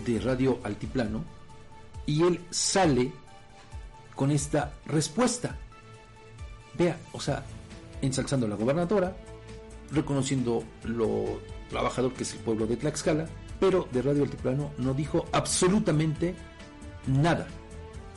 de 0.06 0.20
Radio 0.20 0.60
Altiplano 0.64 1.24
y 2.06 2.24
él 2.24 2.40
sale 2.50 3.12
con 4.16 4.32
esta 4.32 4.74
respuesta. 4.86 5.58
Vea, 6.78 6.98
o 7.12 7.20
sea, 7.20 7.44
ensalzando 8.02 8.46
a 8.46 8.50
la 8.50 8.56
gobernadora, 8.56 9.16
reconociendo 9.92 10.64
lo 10.86 11.40
trabajador 11.70 12.14
que 12.14 12.24
es 12.24 12.34
el 12.34 12.40
pueblo 12.40 12.66
de 12.66 12.78
Tlaxcala, 12.78 13.28
pero 13.60 13.88
de 13.92 14.02
Radio 14.02 14.24
Altiplano 14.24 14.72
no 14.78 14.94
dijo 14.94 15.26
absolutamente 15.32 16.36
nada. 17.08 17.48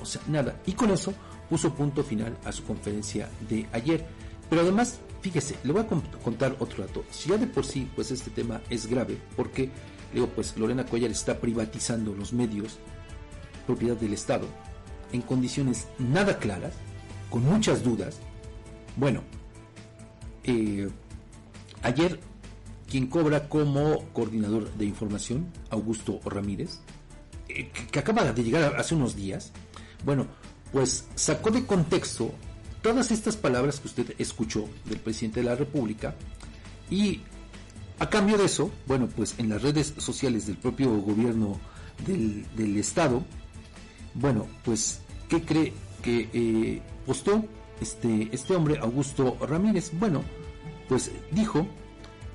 O 0.03 0.07
sea, 0.07 0.21
nada. 0.27 0.61
Y 0.67 0.73
con 0.73 0.91
eso 0.91 1.15
puso 1.49 1.75
punto 1.75 2.03
final 2.03 2.37
a 2.45 2.53
su 2.53 2.65
conferencia 2.65 3.29
de 3.49 3.67
ayer. 3.73 4.05
Pero 4.51 4.63
además, 4.63 4.99
fíjese, 5.21 5.57
le 5.65 5.73
voy 5.73 5.83
a 5.83 5.87
contar 6.23 6.57
otro 6.59 6.85
dato. 6.85 7.05
Si 7.11 7.31
ya 7.31 7.37
de 7.39 7.47
por 7.47 7.65
sí, 7.65 7.89
pues 7.95 8.11
este 8.11 8.31
tema 8.31 8.61
es 8.69 8.87
grave, 8.87 9.17
porque, 9.37 9.71
digo, 10.13 10.27
pues 10.29 10.57
Lorena 10.59 10.85
Cuellar 10.85 11.11
está 11.11 11.39
privatizando 11.39 12.13
los 12.13 12.33
medios, 12.33 12.79
propiedad 13.67 13.97
del 13.97 14.13
Estado, 14.13 14.47
en 15.13 15.23
condiciones 15.23 15.87
nada 15.99 16.39
claras, 16.39 16.75
con 17.31 17.45
muchas 17.45 17.83
dudas. 17.83 18.19
Bueno, 18.97 19.23
eh, 20.45 20.91
ayer 21.83 22.21
quien 22.91 23.07
cobra 23.07 23.49
como 23.49 24.05
coordinador 24.13 24.71
de 24.75 24.85
información, 24.85 25.51
Augusto 25.71 26.21
Ramírez, 26.27 26.81
eh, 27.49 27.71
que 27.91 27.99
acaba 27.99 28.33
de 28.33 28.45
llegar 28.45 28.77
hace 28.77 28.95
unos 28.95 29.17
días, 29.17 29.53
bueno, 30.05 30.27
pues 30.73 31.07
sacó 31.15 31.51
de 31.51 31.67
contexto 31.67 32.33
todas 32.83 33.11
estas 33.11 33.37
palabras 33.37 33.81
que 33.81 33.89
usted 33.89 34.15
escuchó 34.19 34.69
del 34.85 34.99
presidente 34.99 35.41
de 35.41 35.47
la 35.47 35.55
República 35.55 36.15
y 36.91 37.21
a 37.99 38.11
cambio 38.11 38.37
de 38.37 38.47
eso, 38.47 38.71
bueno, 38.87 39.09
pues 39.15 39.37
en 39.39 39.49
las 39.49 39.63
redes 39.63 39.95
sociales 39.99 40.47
del 40.47 40.57
propio 40.57 40.91
gobierno 40.99 41.61
del, 42.07 42.77
Estado, 42.77 43.23
bueno, 44.15 44.49
pues, 44.65 45.01
¿qué 45.29 45.43
cree 45.43 45.73
que 46.03 46.29
eh, 46.33 46.83
postó 47.07 47.45
este, 47.81 48.29
este 48.33 48.57
hombre, 48.57 48.79
Augusto 48.79 49.37
Ramírez? 49.41 49.93
Bueno, 49.93 50.25
pues 50.89 51.13
dijo 51.31 51.67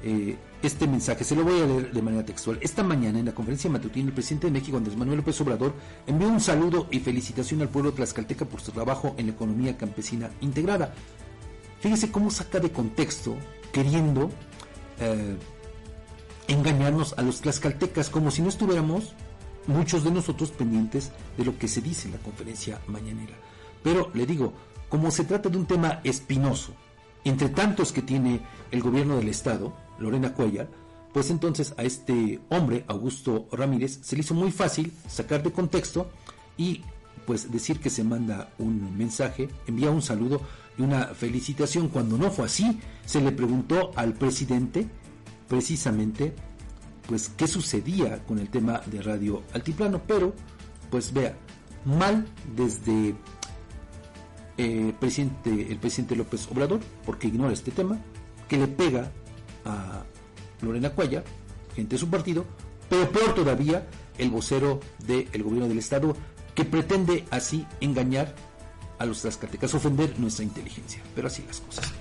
eh, 0.03 0.37
este 0.61 0.87
mensaje, 0.87 1.23
se 1.23 1.35
lo 1.35 1.43
voy 1.43 1.61
a 1.61 1.65
leer 1.65 1.91
de 1.91 2.01
manera 2.01 2.25
textual. 2.25 2.57
Esta 2.61 2.83
mañana 2.83 3.19
en 3.19 3.25
la 3.25 3.33
conferencia 3.33 3.69
matutina, 3.69 4.07
el 4.07 4.13
presidente 4.13 4.47
de 4.47 4.53
México, 4.53 4.77
Andrés 4.77 4.97
Manuel 4.97 5.17
López 5.17 5.39
Obrador, 5.41 5.73
envió 6.07 6.27
un 6.27 6.39
saludo 6.39 6.87
y 6.91 6.99
felicitación 6.99 7.61
al 7.61 7.69
pueblo 7.69 7.93
tlaxcalteca 7.93 8.45
por 8.45 8.61
su 8.61 8.71
trabajo 8.71 9.13
en 9.17 9.27
la 9.27 9.33
economía 9.33 9.77
campesina 9.77 10.31
integrada. 10.41 10.93
Fíjese 11.79 12.11
cómo 12.11 12.31
saca 12.31 12.59
de 12.59 12.71
contexto, 12.71 13.37
queriendo 13.71 14.31
eh, 14.99 15.37
engañarnos 16.47 17.13
a 17.17 17.21
los 17.21 17.41
tlaxcaltecas, 17.41 18.09
como 18.09 18.31
si 18.31 18.41
no 18.41 18.49
estuviéramos 18.49 19.13
muchos 19.67 20.03
de 20.03 20.11
nosotros 20.11 20.49
pendientes 20.51 21.11
de 21.37 21.45
lo 21.45 21.57
que 21.57 21.67
se 21.67 21.81
dice 21.81 22.07
en 22.07 22.13
la 22.13 22.19
conferencia 22.19 22.81
mañanera. 22.87 23.35
Pero 23.83 24.09
le 24.13 24.25
digo, 24.25 24.53
como 24.89 25.11
se 25.11 25.25
trata 25.25 25.49
de 25.49 25.57
un 25.57 25.67
tema 25.67 25.99
espinoso, 26.03 26.73
entre 27.23 27.49
tantos 27.49 27.91
que 27.91 28.01
tiene 28.01 28.41
el 28.71 28.81
gobierno 28.81 29.17
del 29.17 29.27
Estado, 29.27 29.73
Lorena 29.99 30.33
Cuellar, 30.33 30.69
pues 31.13 31.29
entonces 31.29 31.73
a 31.77 31.83
este 31.83 32.39
hombre, 32.49 32.83
Augusto 32.87 33.47
Ramírez, 33.51 33.99
se 34.01 34.15
le 34.15 34.21
hizo 34.21 34.33
muy 34.33 34.51
fácil 34.51 34.93
sacar 35.07 35.41
de 35.43 35.51
contexto 35.51 36.09
y 36.57 36.81
pues 37.25 37.51
decir 37.51 37.79
que 37.79 37.89
se 37.89 38.03
manda 38.03 38.51
un 38.57 38.97
mensaje, 38.97 39.49
envía 39.67 39.91
un 39.91 40.01
saludo 40.01 40.41
y 40.77 40.81
una 40.81 41.07
felicitación. 41.07 41.89
Cuando 41.89 42.17
no 42.17 42.31
fue 42.31 42.45
así, 42.45 42.79
se 43.05 43.19
le 43.19 43.31
preguntó 43.31 43.91
al 43.95 44.13
presidente 44.13 44.87
precisamente 45.47 46.33
pues 47.07 47.29
qué 47.29 47.47
sucedía 47.47 48.23
con 48.25 48.39
el 48.39 48.49
tema 48.49 48.81
de 48.85 49.01
Radio 49.01 49.43
Altiplano, 49.53 50.01
pero 50.05 50.33
pues 50.89 51.13
vea, 51.13 51.35
mal 51.85 52.27
desde 52.55 53.15
eh, 54.57 54.93
presidente, 54.99 55.71
el 55.71 55.77
presidente 55.79 56.15
López 56.15 56.47
Obrador, 56.51 56.79
porque 57.05 57.27
ignora 57.27 57.53
este 57.53 57.71
tema, 57.71 57.99
que 58.47 58.57
le 58.57 58.67
pega 58.67 59.11
a 59.67 60.03
Lorena 60.61 60.89
Cuella, 60.91 61.23
gente 61.75 61.95
de 61.95 61.99
su 61.99 62.09
partido, 62.09 62.45
pero 62.89 63.09
peor 63.11 63.35
todavía, 63.35 63.85
el 64.17 64.29
vocero 64.29 64.79
del 65.05 65.43
gobierno 65.43 65.67
del 65.67 65.77
Estado, 65.77 66.15
que 66.55 66.65
pretende 66.65 67.25
así 67.29 67.65
engañar 67.81 68.33
a 68.97 69.05
los 69.05 69.21
tlaxcaltecas, 69.21 69.75
ofender 69.75 70.19
nuestra 70.19 70.43
inteligencia. 70.43 71.01
Pero 71.13 71.27
así 71.27 71.43
las 71.45 71.59
cosas. 71.59 71.93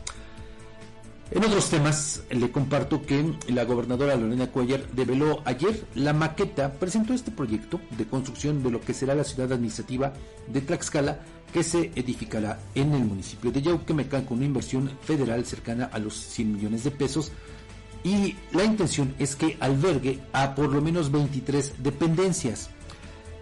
En 1.32 1.44
otros 1.44 1.68
temas, 1.70 2.22
le 2.30 2.52
comparto 2.52 3.02
que 3.02 3.34
la 3.48 3.64
gobernadora 3.64 4.14
Lorena 4.14 4.46
Cuellar 4.46 4.88
develó 4.92 5.42
ayer 5.44 5.84
la 5.96 6.12
maqueta, 6.12 6.72
presentó 6.74 7.14
este 7.14 7.32
proyecto 7.32 7.80
de 7.98 8.06
construcción 8.06 8.62
de 8.62 8.70
lo 8.70 8.80
que 8.80 8.94
será 8.94 9.14
la 9.14 9.24
ciudad 9.24 9.52
administrativa 9.52 10.12
de 10.46 10.60
Tlaxcala, 10.60 11.20
que 11.52 11.64
se 11.64 11.90
edificará 11.96 12.60
en 12.76 12.92
el 12.92 13.04
municipio 13.04 13.50
de 13.50 13.60
Yauquemecan 13.60 14.24
con 14.24 14.36
una 14.36 14.46
inversión 14.46 14.88
federal 15.02 15.44
cercana 15.44 15.90
a 15.92 15.98
los 15.98 16.14
100 16.14 16.52
millones 16.52 16.84
de 16.84 16.92
pesos 16.92 17.32
y 18.04 18.36
la 18.52 18.64
intención 18.64 19.14
es 19.18 19.36
que 19.36 19.56
albergue 19.60 20.20
a 20.32 20.54
por 20.54 20.72
lo 20.72 20.80
menos 20.80 21.10
23 21.10 21.74
dependencias. 21.78 22.70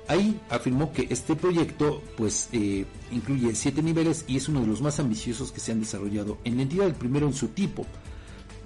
Ahí 0.07 0.39
afirmó 0.51 0.93
que 0.93 1.07
este 1.11 1.35
proyecto 1.35 2.03
pues 2.17 2.49
eh, 2.53 2.85
incluye 3.11 3.55
siete 3.55 3.83
niveles 3.83 4.25
y 4.27 4.37
es 4.37 4.49
uno 4.49 4.61
de 4.61 4.67
los 4.67 4.83
más 4.83 5.01
ambiciosos 5.01 5.51
que 5.51 5.61
se 5.61 5.73
han 5.73 5.81
desarrollado 5.81 6.39
en 6.45 6.57
la 6.57 6.63
entidad, 6.63 6.87
el 6.87 6.95
primero 6.95 7.27
en 7.27 7.33
su 7.33 7.49
tipo. 7.49 7.87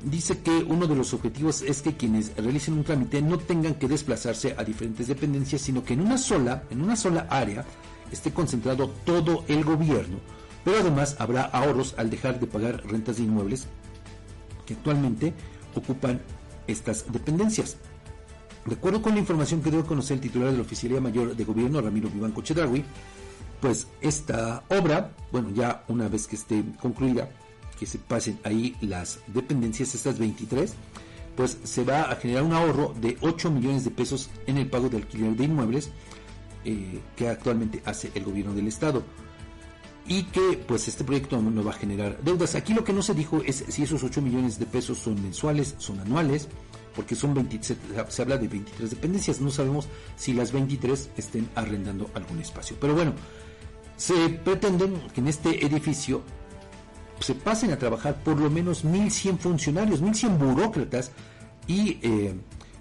Dice 0.02 0.38
que 0.38 0.50
uno 0.50 0.86
de 0.86 0.94
los 0.94 1.12
objetivos 1.14 1.62
es 1.62 1.82
que 1.82 1.96
quienes 1.96 2.36
realicen 2.36 2.74
un 2.74 2.84
trámite 2.84 3.20
no 3.20 3.38
tengan 3.38 3.74
que 3.74 3.88
desplazarse 3.88 4.54
a 4.56 4.64
diferentes 4.64 5.08
dependencias, 5.08 5.60
sino 5.60 5.84
que 5.84 5.94
en 5.94 6.00
una 6.00 6.18
sola, 6.18 6.64
en 6.70 6.82
una 6.82 6.96
sola 6.96 7.26
área, 7.30 7.64
esté 8.12 8.32
concentrado 8.32 8.88
todo 9.04 9.44
el 9.48 9.64
gobierno. 9.64 10.18
Pero 10.64 10.78
además 10.78 11.16
habrá 11.18 11.42
ahorros 11.42 11.94
al 11.98 12.10
dejar 12.10 12.38
de 12.38 12.46
pagar 12.46 12.84
rentas 12.86 13.16
de 13.16 13.24
inmuebles 13.24 13.66
que 14.66 14.74
actualmente 14.74 15.32
ocupan 15.74 16.20
estas 16.66 17.10
dependencias. 17.10 17.76
De 18.66 18.74
acuerdo 18.74 19.00
con 19.00 19.14
la 19.14 19.20
información 19.20 19.62
que 19.62 19.70
dio 19.70 19.80
a 19.80 19.86
conocer 19.86 20.16
el 20.16 20.20
titular 20.20 20.50
de 20.50 20.56
la 20.56 20.62
Oficialía 20.62 21.00
Mayor 21.00 21.34
de 21.34 21.44
Gobierno, 21.44 21.80
Ramiro 21.80 22.10
Vivanco 22.10 22.42
Chedragui, 22.42 22.84
pues 23.60 23.88
esta 24.00 24.62
obra, 24.68 25.12
bueno, 25.32 25.50
ya 25.54 25.84
una 25.88 26.08
vez 26.08 26.26
que 26.26 26.36
esté 26.36 26.62
concluida, 26.80 27.30
que 27.78 27.86
se 27.86 27.98
pasen 27.98 28.38
ahí 28.44 28.76
las 28.80 29.20
dependencias, 29.28 29.94
estas 29.94 30.18
23, 30.18 30.74
pues 31.36 31.58
se 31.62 31.84
va 31.84 32.02
a 32.02 32.16
generar 32.16 32.42
un 32.42 32.52
ahorro 32.52 32.94
de 33.00 33.16
8 33.20 33.50
millones 33.50 33.84
de 33.84 33.90
pesos 33.90 34.28
en 34.46 34.58
el 34.58 34.68
pago 34.68 34.88
de 34.88 34.98
alquiler 34.98 35.36
de 35.36 35.44
inmuebles 35.44 35.90
eh, 36.64 37.00
que 37.16 37.28
actualmente 37.28 37.80
hace 37.84 38.10
el 38.14 38.24
gobierno 38.24 38.54
del 38.54 38.66
estado 38.66 39.04
y 40.08 40.24
que 40.24 40.64
pues 40.66 40.88
este 40.88 41.04
proyecto 41.04 41.40
no 41.40 41.62
va 41.62 41.72
a 41.72 41.74
generar 41.74 42.18
deudas. 42.22 42.54
Aquí 42.54 42.72
lo 42.72 42.82
que 42.82 42.94
no 42.94 43.02
se 43.02 43.14
dijo 43.14 43.42
es 43.44 43.64
si 43.68 43.82
esos 43.82 44.02
8 44.02 44.22
millones 44.22 44.58
de 44.58 44.66
pesos 44.66 44.98
son 44.98 45.22
mensuales, 45.22 45.74
son 45.78 46.00
anuales, 46.00 46.48
porque 46.96 47.14
son 47.14 47.34
20, 47.34 47.60
se, 47.62 48.22
habla 48.22 48.38
de 48.38 48.48
23 48.48 48.90
dependencias, 48.90 49.40
no 49.40 49.50
sabemos 49.50 49.86
si 50.16 50.32
las 50.32 50.50
23 50.50 51.10
estén 51.16 51.48
arrendando 51.54 52.10
algún 52.14 52.40
espacio. 52.40 52.76
Pero 52.80 52.94
bueno, 52.94 53.12
se 53.96 54.30
pretende 54.30 54.90
que 55.14 55.20
en 55.20 55.28
este 55.28 55.64
edificio 55.64 56.22
se 57.20 57.34
pasen 57.34 57.70
a 57.72 57.78
trabajar 57.78 58.22
por 58.24 58.40
lo 58.40 58.48
menos 58.48 58.84
1.100 58.84 59.38
funcionarios, 59.38 60.02
1.100 60.02 60.38
burócratas 60.38 61.12
y 61.66 61.98
eh, 62.02 62.34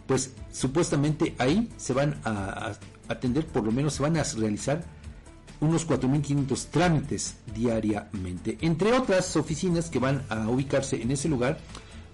pues 0.05 0.33
supuestamente 0.51 1.35
ahí 1.39 1.69
se 1.75 1.93
van 1.93 2.19
a, 2.23 2.73
atender, 3.09 3.45
por 3.45 3.63
lo 3.63 3.71
menos 3.71 3.93
se 3.93 4.03
van 4.03 4.17
a 4.17 4.23
realizar 4.23 4.83
unos 5.59 5.87
4.500 5.87 6.65
trámites 6.69 7.35
diariamente. 7.53 8.57
Entre 8.61 8.93
otras 8.93 9.35
oficinas 9.35 9.89
que 9.89 9.99
van 9.99 10.23
a 10.29 10.47
ubicarse 10.47 11.01
en 11.01 11.11
ese 11.11 11.29
lugar, 11.29 11.59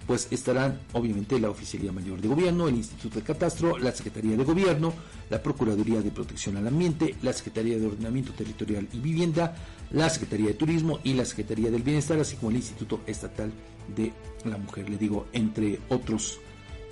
pues 0.06 0.28
estarán 0.30 0.80
obviamente 0.92 1.38
la 1.40 1.50
Oficialía 1.50 1.92
Mayor 1.92 2.20
de 2.20 2.28
Gobierno, 2.28 2.68
el 2.68 2.76
Instituto 2.76 3.18
de 3.18 3.24
Catastro, 3.24 3.78
la 3.78 3.92
Secretaría 3.92 4.36
de 4.36 4.44
Gobierno, 4.44 4.92
la 5.30 5.42
Procuraduría 5.42 6.02
de 6.02 6.10
Protección 6.10 6.56
al 6.56 6.66
Ambiente, 6.66 7.14
la 7.22 7.32
Secretaría 7.32 7.78
de 7.78 7.86
Ordenamiento 7.86 8.32
Territorial 8.32 8.86
y 8.92 8.98
Vivienda, 8.98 9.56
la 9.90 10.10
Secretaría 10.10 10.48
de 10.48 10.54
Turismo 10.54 11.00
y 11.04 11.14
la 11.14 11.24
Secretaría 11.24 11.70
del 11.70 11.82
Bienestar, 11.82 12.18
así 12.18 12.36
como 12.36 12.50
el 12.50 12.56
Instituto 12.56 13.00
Estatal 13.06 13.52
de 13.96 14.12
la 14.44 14.58
Mujer, 14.58 14.88
le 14.90 14.98
digo, 14.98 15.26
entre 15.32 15.80
otros, 15.88 16.38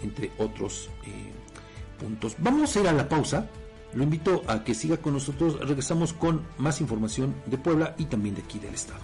entre 0.02 0.30
otros 0.38 0.88
eh, 1.04 1.32
puntos. 2.00 2.34
Vamos 2.38 2.74
a 2.76 2.80
ir 2.80 2.88
a 2.88 2.92
la 2.92 3.08
pausa. 3.08 3.48
Lo 3.94 4.02
invito 4.02 4.42
a 4.46 4.64
que 4.64 4.74
siga 4.74 4.96
con 4.96 5.14
nosotros. 5.14 5.58
Regresamos 5.60 6.12
con 6.12 6.42
más 6.58 6.80
información 6.80 7.34
de 7.46 7.58
Puebla 7.58 7.94
y 7.98 8.06
también 8.06 8.34
de 8.34 8.42
aquí 8.42 8.58
del 8.58 8.74
Estado. 8.74 9.00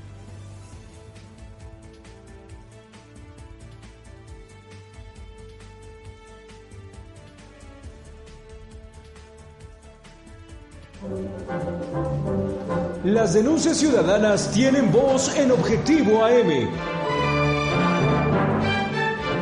Las 13.05 13.35
denuncias 13.35 13.77
ciudadanas 13.77 14.51
tienen 14.53 14.91
voz 14.91 15.35
en 15.37 15.53
Objetivo 15.53 16.25
AM. 16.25 16.69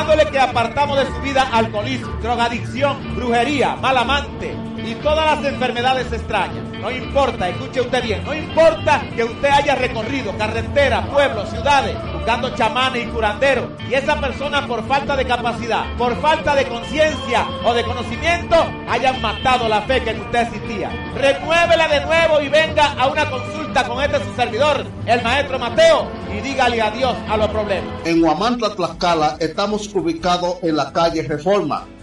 Que 0.00 0.38
apartamos 0.38 0.96
de 0.96 1.06
su 1.06 1.20
vida 1.20 1.46
alcoholismo, 1.52 2.08
drogadicción, 2.22 3.14
brujería, 3.14 3.76
mal 3.76 3.96
amante 3.98 4.56
y 4.76 4.94
todas 4.94 5.36
las 5.36 5.44
enfermedades 5.44 6.10
extrañas. 6.10 6.64
No 6.80 6.90
importa, 6.90 7.48
escuche 7.48 7.82
usted 7.82 8.02
bien, 8.02 8.24
no 8.24 8.34
importa 8.34 9.02
que 9.14 9.24
usted 9.24 9.48
haya 9.48 9.74
recorrido 9.74 10.36
carretera, 10.38 11.02
pueblos, 11.06 11.50
ciudades, 11.50 11.96
buscando 12.20 12.54
chamanes 12.54 13.06
y 13.06 13.06
curanderos, 13.06 13.64
y 13.88 13.94
esa 13.94 14.20
persona 14.20 14.66
por 14.66 14.86
falta 14.86 15.16
de 15.16 15.24
capacidad, 15.24 15.86
por 15.96 16.14
falta 16.20 16.54
de 16.54 16.66
conciencia 16.66 17.46
o 17.64 17.72
de 17.72 17.82
conocimiento, 17.82 18.56
hayan 18.90 19.22
matado 19.22 19.66
la 19.68 19.80
fe 19.82 20.02
que 20.02 20.10
en 20.10 20.20
usted 20.20 20.42
existía. 20.42 20.90
Renuévela 21.14 21.88
de 21.88 22.04
nuevo 22.04 22.42
y 22.42 22.48
venga 22.48 22.92
a 22.92 23.06
una 23.06 23.28
consulta 23.30 23.88
con 23.88 24.02
este 24.02 24.22
su 24.22 24.34
servidor, 24.34 24.84
el 25.06 25.22
maestro 25.22 25.58
Mateo, 25.58 26.06
y 26.36 26.40
dígale 26.40 26.82
adiós 26.82 27.16
a 27.26 27.38
los 27.38 27.48
problemas. 27.48 27.88
En 28.04 28.22
Huamantla, 28.22 28.74
Tlaxcala, 28.74 29.36
estamos 29.40 29.88
ubicados 29.94 30.56
en 30.62 30.76
la 30.76 30.92
calle 30.92 31.22
Reforma, 31.22 31.86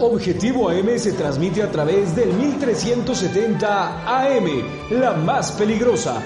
Objetivo 0.00 0.70
AM 0.70 0.96
se 0.96 1.12
transmite 1.12 1.60
a 1.60 1.72
través 1.72 2.14
del 2.14 2.32
1370 2.32 4.06
AM, 4.06 4.46
la 4.90 5.14
más 5.14 5.50
peligrosa. 5.50 6.22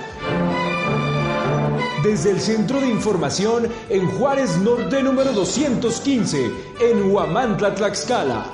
Desde 2.05 2.33
el 2.33 2.41
Centro 2.41 2.83
de 2.83 2.89
Información 2.89 3.69
en 3.89 4.11
Juárez 4.11 4.59
Norte 4.59 5.03
número 5.03 5.33
215, 5.33 6.51
en 6.81 7.11
Huamantla, 7.11 7.75
Tlaxcala. 7.75 8.45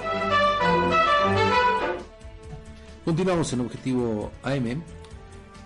Continuamos 3.05 3.53
en 3.53 3.61
Objetivo 3.61 4.31
AM 4.45 4.83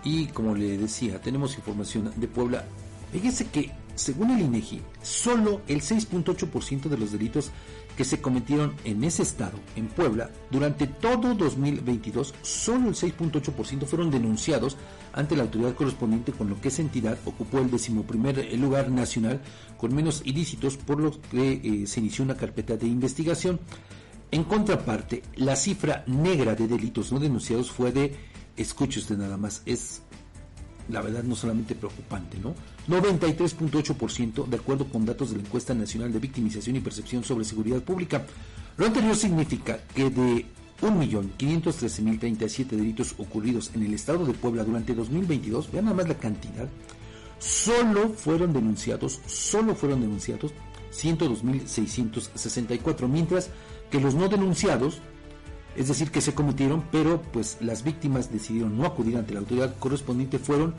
y 0.03 0.27
como 0.27 0.55
le 0.55 0.79
decía, 0.79 1.21
tenemos 1.21 1.55
información 1.57 2.11
de 2.15 2.27
Puebla. 2.27 2.65
Fíjese 3.11 3.45
que 3.49 3.71
según 3.95 4.31
el 4.31 4.41
INEGI, 4.41 4.81
solo 5.01 5.61
el 5.67 5.81
6.8% 5.81 6.83
de 6.83 6.97
los 6.97 7.11
delitos 7.11 7.51
que 7.97 8.03
se 8.03 8.21
cometieron 8.21 8.73
en 8.83 9.03
ese 9.03 9.23
estado, 9.23 9.59
en 9.75 9.87
Puebla, 9.87 10.29
durante 10.49 10.87
todo 10.87 11.35
2022, 11.35 12.33
solo 12.41 12.89
el 12.89 12.95
6.8% 12.95 13.85
fueron 13.85 14.09
denunciados 14.09 14.77
ante 15.13 15.35
la 15.35 15.43
autoridad 15.43 15.75
correspondiente, 15.75 16.31
con 16.31 16.49
lo 16.49 16.59
que 16.59 16.69
esa 16.69 16.81
entidad 16.81 17.17
ocupó 17.25 17.59
el 17.59 17.69
decimoprimer 17.69 18.51
lugar 18.57 18.89
nacional 18.89 19.41
con 19.77 19.93
menos 19.93 20.21
ilícitos, 20.25 20.77
por 20.77 20.99
lo 20.99 21.19
que 21.21 21.53
eh, 21.63 21.87
se 21.87 21.99
inició 21.99 22.23
una 22.23 22.37
carpeta 22.37 22.77
de 22.77 22.87
investigación. 22.87 23.59
En 24.31 24.43
contraparte, 24.45 25.21
la 25.35 25.55
cifra 25.55 26.03
negra 26.07 26.55
de 26.55 26.67
delitos 26.67 27.11
no 27.11 27.19
denunciados 27.19 27.71
fue 27.71 27.91
de, 27.91 28.15
escuche 28.57 28.99
usted 28.99 29.17
nada 29.17 29.37
más, 29.37 29.61
es 29.65 30.01
la 30.89 31.01
verdad 31.01 31.23
no 31.23 31.35
solamente 31.35 31.75
preocupante, 31.75 32.37
¿no? 32.39 32.53
93.8% 32.87 34.47
de 34.47 34.57
acuerdo 34.57 34.85
con 34.85 35.05
datos 35.05 35.31
de 35.31 35.37
la 35.37 35.43
encuesta 35.43 35.73
nacional 35.73 36.11
de 36.11 36.19
victimización 36.19 36.75
y 36.75 36.81
percepción 36.81 37.23
sobre 37.23 37.45
seguridad 37.45 37.81
pública. 37.81 38.25
Lo 38.77 38.85
anterior 38.85 39.15
significa 39.15 39.79
que 39.93 40.09
de 40.09 40.45
1.513.037 40.81 42.65
delitos 42.67 43.15
ocurridos 43.17 43.71
en 43.73 43.83
el 43.83 43.93
estado 43.93 44.25
de 44.25 44.33
Puebla 44.33 44.63
durante 44.63 44.93
2022, 44.93 45.71
vean 45.71 45.85
nada 45.85 45.95
más 45.95 46.09
la 46.09 46.17
cantidad, 46.17 46.67
solo 47.39 48.09
fueron 48.09 48.53
denunciados, 48.53 49.21
solo 49.25 49.75
fueron 49.75 50.01
denunciados 50.01 50.51
102.664, 50.93 53.07
mientras 53.07 53.49
que 53.89 53.99
los 53.99 54.13
no 54.15 54.27
denunciados 54.27 54.99
es 55.75 55.87
decir, 55.87 56.11
que 56.11 56.21
se 56.21 56.33
cometieron, 56.33 56.83
pero 56.91 57.21
pues 57.21 57.57
las 57.61 57.83
víctimas 57.83 58.31
decidieron 58.31 58.77
no 58.77 58.85
acudir 58.85 59.17
ante 59.17 59.33
la 59.33 59.39
autoridad 59.39 59.75
correspondiente, 59.79 60.39
fueron 60.39 60.75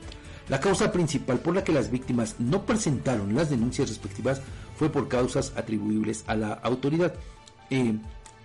La 0.48 0.58
causa 0.60 0.90
principal 0.90 1.38
por 1.40 1.54
la 1.54 1.62
que 1.62 1.72
las 1.72 1.90
víctimas 1.90 2.36
no 2.38 2.64
presentaron 2.64 3.34
las 3.34 3.50
denuncias 3.50 3.90
respectivas 3.90 4.40
fue 4.78 4.90
por 4.90 5.08
causas 5.08 5.52
atribuibles 5.56 6.24
a 6.26 6.36
la 6.36 6.54
autoridad. 6.54 7.12
Eh, 7.70 7.98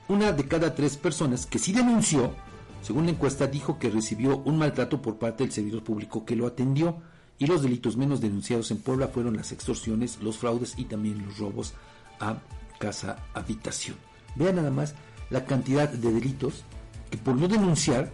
una 0.10 0.34
de 0.34 0.48
cada 0.48 0.76
tres 0.76 0.98
personas 0.98 1.46
que 1.46 1.60
sí 1.60 1.72
denunció, 1.72 2.34
según 2.82 3.06
la 3.06 3.12
encuesta, 3.12 3.48
dijo 3.48 3.80
que 3.80 3.90
recibió 3.90 4.40
un 4.40 4.58
maltrato 4.58 5.02
por 5.02 5.18
parte 5.18 5.44
del 5.44 5.54
servidor 5.54 5.82
público 5.84 6.26
que 6.26 6.36
lo 6.36 6.46
atendió 6.46 7.02
y 7.40 7.48
los 7.48 7.62
delitos 7.62 7.98
menos 7.98 8.22
denunciados 8.22 8.72
en 8.72 8.78
Puebla 8.78 9.08
fueron 9.08 9.36
las 9.36 9.52
extorsiones, 9.52 10.20
los 10.22 10.38
fraudes 10.38 10.76
y 10.78 10.86
también 10.86 11.26
los 11.26 11.38
robos 11.38 11.74
a 12.20 12.38
casa 12.80 13.18
habitación. 13.34 13.98
Vean 14.36 14.56
nada 14.56 14.72
más 14.72 14.96
la 15.30 15.46
cantidad 15.46 15.90
de 15.90 16.12
delitos 16.12 16.64
que 17.10 17.18
por 17.18 17.36
no 17.36 17.48
denunciar 17.48 18.12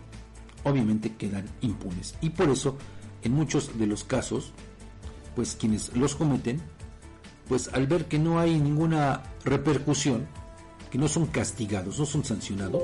obviamente 0.63 1.15
quedan 1.15 1.49
impunes 1.61 2.15
y 2.21 2.31
por 2.31 2.49
eso 2.49 2.77
en 3.23 3.33
muchos 3.33 3.77
de 3.77 3.87
los 3.87 4.03
casos 4.03 4.51
pues 5.35 5.55
quienes 5.59 5.95
los 5.95 6.15
cometen 6.15 6.61
pues 7.47 7.69
al 7.73 7.87
ver 7.87 8.05
que 8.05 8.19
no 8.19 8.39
hay 8.39 8.59
ninguna 8.59 9.23
repercusión 9.43 10.27
que 10.91 10.97
no 10.97 11.07
son 11.07 11.27
castigados 11.27 11.99
no 11.99 12.05
son 12.05 12.25
sancionados 12.25 12.83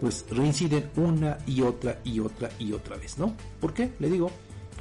pues 0.00 0.24
reinciden 0.30 0.90
una 0.96 1.38
y 1.46 1.62
otra 1.62 2.00
y 2.04 2.20
otra 2.20 2.50
y 2.58 2.72
otra 2.72 2.96
vez 2.96 3.18
no 3.18 3.34
¿por 3.60 3.74
qué? 3.74 3.92
le 3.98 4.10
digo 4.10 4.30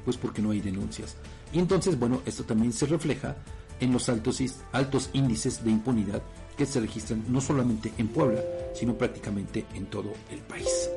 pues 0.06 0.16
porque 0.16 0.42
no 0.42 0.52
hay 0.52 0.62
denuncias. 0.62 1.18
Y 1.52 1.60
entonces, 1.60 2.00
bueno, 2.00 2.22
esto 2.26 2.44
también 2.44 2.72
se 2.72 2.86
refleja 2.86 3.36
en 3.80 3.92
los 3.92 4.08
altos, 4.08 4.42
altos 4.72 5.10
índices 5.14 5.64
de 5.64 5.72
impunidad 5.72 6.22
que 6.58 6.66
se 6.66 6.80
registran 6.80 7.24
no 7.28 7.42
solamente 7.42 7.92
en 7.98 8.08
Puebla, 8.08 8.42
sino 8.74 8.98
prácticamente 8.98 9.66
en 9.74 9.88
todo 9.88 10.14
el 10.32 10.40
país. 10.40 10.90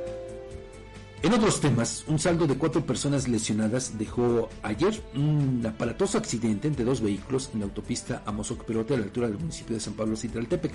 En 1.21 1.33
otros 1.33 1.61
temas, 1.61 2.05
un 2.07 2.21
saldo 2.21 2.47
de 2.47 2.57
cuatro 2.57 2.87
personas 2.87 3.27
lesionadas 3.27 3.99
dejó 3.99 4.49
ayer 4.63 5.03
un 5.17 5.67
aparatoso 5.67 6.17
accidente 6.17 6.69
entre 6.69 6.85
dos 6.85 7.01
vehículos 7.01 7.51
en 7.53 7.61
la 7.61 7.67
autopista 7.67 8.23
Amozoc-Perote 8.25 8.95
a 8.95 8.99
la 8.99 9.05
altura 9.05 9.27
del 9.27 9.39
municipio 9.39 9.75
de 9.75 9.81
San 9.81 9.95
Pablo 9.95 10.17
Citraltepec. 10.17 10.71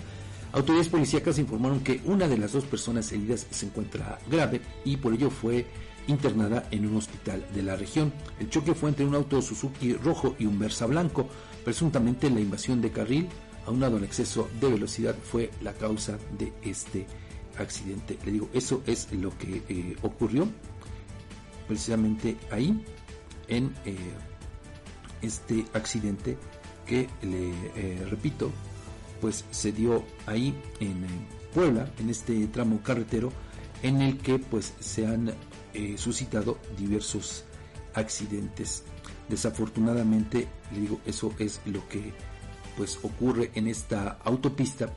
Autoridades 0.52 0.90
policíacas 0.90 1.40
informaron 1.40 1.80
que 1.80 2.02
una 2.04 2.28
de 2.28 2.38
las 2.38 2.52
dos 2.52 2.66
personas 2.66 3.10
heridas 3.14 3.48
se 3.50 3.68
encuentra 3.68 4.20
grave 4.30 4.60
y 4.84 4.98
por 4.98 5.14
ello 5.14 5.30
fue 5.30 5.66
internada 6.08 6.68
en 6.72 6.88
un 6.88 6.98
hospital 6.98 7.46
de 7.54 7.64
la 7.64 7.76
región. 7.76 8.14
El 8.40 8.50
choque 8.50 8.74
fue 8.74 8.90
entre 8.90 9.06
un 9.06 9.16
auto 9.16 9.42
Suzuki 9.42 9.94
rojo 9.94 10.36
y 10.40 10.46
un 10.46 10.60
Versa 10.60 10.86
blanco. 10.86 11.28
Presuntamente 11.64 12.30
la 12.30 12.42
invasión 12.42 12.82
de 12.82 12.92
carril, 12.92 13.30
aunado 13.66 13.98
al 13.98 14.04
exceso 14.04 14.50
de 14.60 14.70
velocidad, 14.70 15.16
fue 15.16 15.52
la 15.62 15.74
causa 15.74 16.18
de 16.38 16.52
este 16.64 17.06
accidente. 17.58 18.18
Le 18.26 18.32
digo, 18.32 18.50
eso 18.54 18.84
es 18.86 19.12
lo 19.14 19.38
que 19.38 19.62
eh, 19.70 19.96
ocurrió 20.02 20.48
precisamente 21.68 22.38
ahí 22.52 22.84
en 23.48 23.74
eh, 23.86 23.96
este 25.22 25.66
accidente 25.74 26.38
que 26.86 27.08
le 27.22 27.52
eh, 27.76 28.06
repito, 28.10 28.52
pues 29.22 29.46
se 29.52 29.72
dio 29.72 30.04
ahí 30.26 30.54
en 30.80 31.06
Puebla, 31.54 31.90
en 32.00 32.10
este 32.10 32.48
tramo 32.48 32.82
carretero 32.82 33.32
en 33.84 34.02
el 34.02 34.18
que 34.18 34.40
pues 34.40 34.74
se 34.80 35.06
han 35.06 35.34
suscitado 35.98 36.58
diversos 36.78 37.46
accidentes. 37.94 38.84
Desafortunadamente, 39.30 40.48
le 40.72 40.80
digo, 40.80 41.00
eso 41.06 41.34
es 41.40 41.62
lo 41.66 41.88
que 41.88 42.14
pues 42.78 43.00
ocurre 43.04 43.52
en 43.56 43.68
esta 43.68 44.20
autopista 44.24 44.92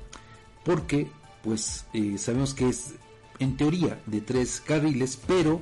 porque 0.65 1.09
pues 1.43 1.87
eh, 1.93 2.19
sabemos 2.19 2.55
que 2.55 2.69
es 2.69 2.95
en 3.39 3.57
teoría 3.57 4.03
de 4.07 4.21
tres 4.21 4.61
carriles, 4.61 5.19
pero 5.27 5.61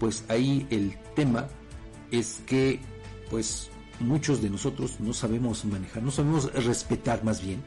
pues 0.00 0.24
ahí 0.28 0.66
el 0.70 0.96
tema 1.14 1.48
es 2.10 2.40
que 2.46 2.80
pues 3.28 3.70
muchos 4.00 4.40
de 4.40 4.48
nosotros 4.48 5.00
no 5.00 5.12
sabemos 5.12 5.64
manejar, 5.64 6.02
no 6.02 6.10
sabemos 6.10 6.52
respetar 6.64 7.24
más 7.24 7.42
bien. 7.42 7.62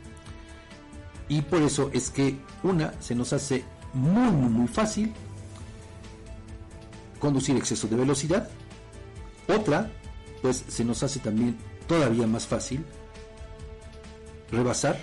Y 1.30 1.42
por 1.44 1.62
eso 1.62 1.92
es 1.94 2.10
que 2.10 2.38
una 2.64 3.00
se 3.00 3.14
nos 3.14 3.32
hace 3.32 3.64
muy 3.94 4.32
muy 4.32 4.50
muy 4.50 4.68
fácil 4.68 5.14
conducir 7.22 7.56
exceso 7.56 7.88
de 7.88 7.96
velocidad. 7.96 8.50
Otra 9.48 9.90
pues 10.42 10.66
se 10.68 10.84
nos 10.84 11.04
hace 11.04 11.20
también 11.20 11.56
todavía 11.88 12.28
más 12.28 12.48
fácil 12.48 12.84
rebasar 14.52 15.00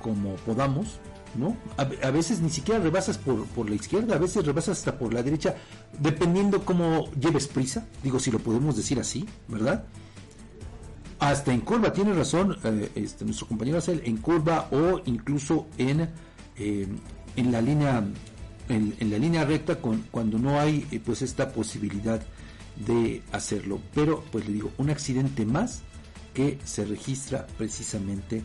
como 0.00 0.34
podamos 0.36 0.98
¿no? 1.34 1.56
A, 1.76 2.10
veces 2.10 2.40
ni 2.40 2.50
siquiera 2.50 2.80
rebasas 2.80 3.18
por, 3.18 3.68
la 3.68 3.74
izquierda, 3.74 4.16
a 4.16 4.18
veces 4.18 4.44
rebasas 4.44 4.78
hasta 4.78 4.98
por 4.98 5.12
la 5.12 5.22
derecha, 5.22 5.56
dependiendo 5.98 6.64
cómo 6.64 7.10
lleves 7.12 7.48
prisa, 7.48 7.86
digo 8.02 8.18
si 8.18 8.30
lo 8.30 8.38
podemos 8.38 8.76
decir 8.76 8.98
así, 8.98 9.26
¿verdad? 9.46 9.84
Hasta 11.18 11.52
en 11.52 11.60
curva, 11.60 11.92
tiene 11.92 12.12
razón 12.12 12.56
eh, 12.64 12.90
este, 12.94 13.24
nuestro 13.24 13.46
compañero 13.46 13.78
Acel, 13.78 14.02
en 14.04 14.16
curva 14.18 14.68
o 14.70 15.00
incluso 15.04 15.66
en, 15.76 16.08
eh, 16.56 16.86
en 17.36 17.52
la 17.52 17.60
línea 17.60 18.02
en, 18.68 18.94
la 19.10 19.18
línea 19.18 19.44
recta 19.44 19.80
con, 19.80 20.04
cuando 20.10 20.38
no 20.38 20.58
hay 20.60 20.86
eh, 20.90 21.00
pues 21.04 21.22
esta 21.22 21.52
posibilidad 21.52 22.20
de 22.76 23.22
hacerlo. 23.32 23.80
Pero 23.94 24.24
pues 24.30 24.46
le 24.46 24.54
digo, 24.54 24.72
un 24.78 24.90
accidente 24.90 25.44
más 25.44 25.82
que 26.34 26.58
se 26.64 26.84
registra 26.84 27.46
precisamente 27.56 28.44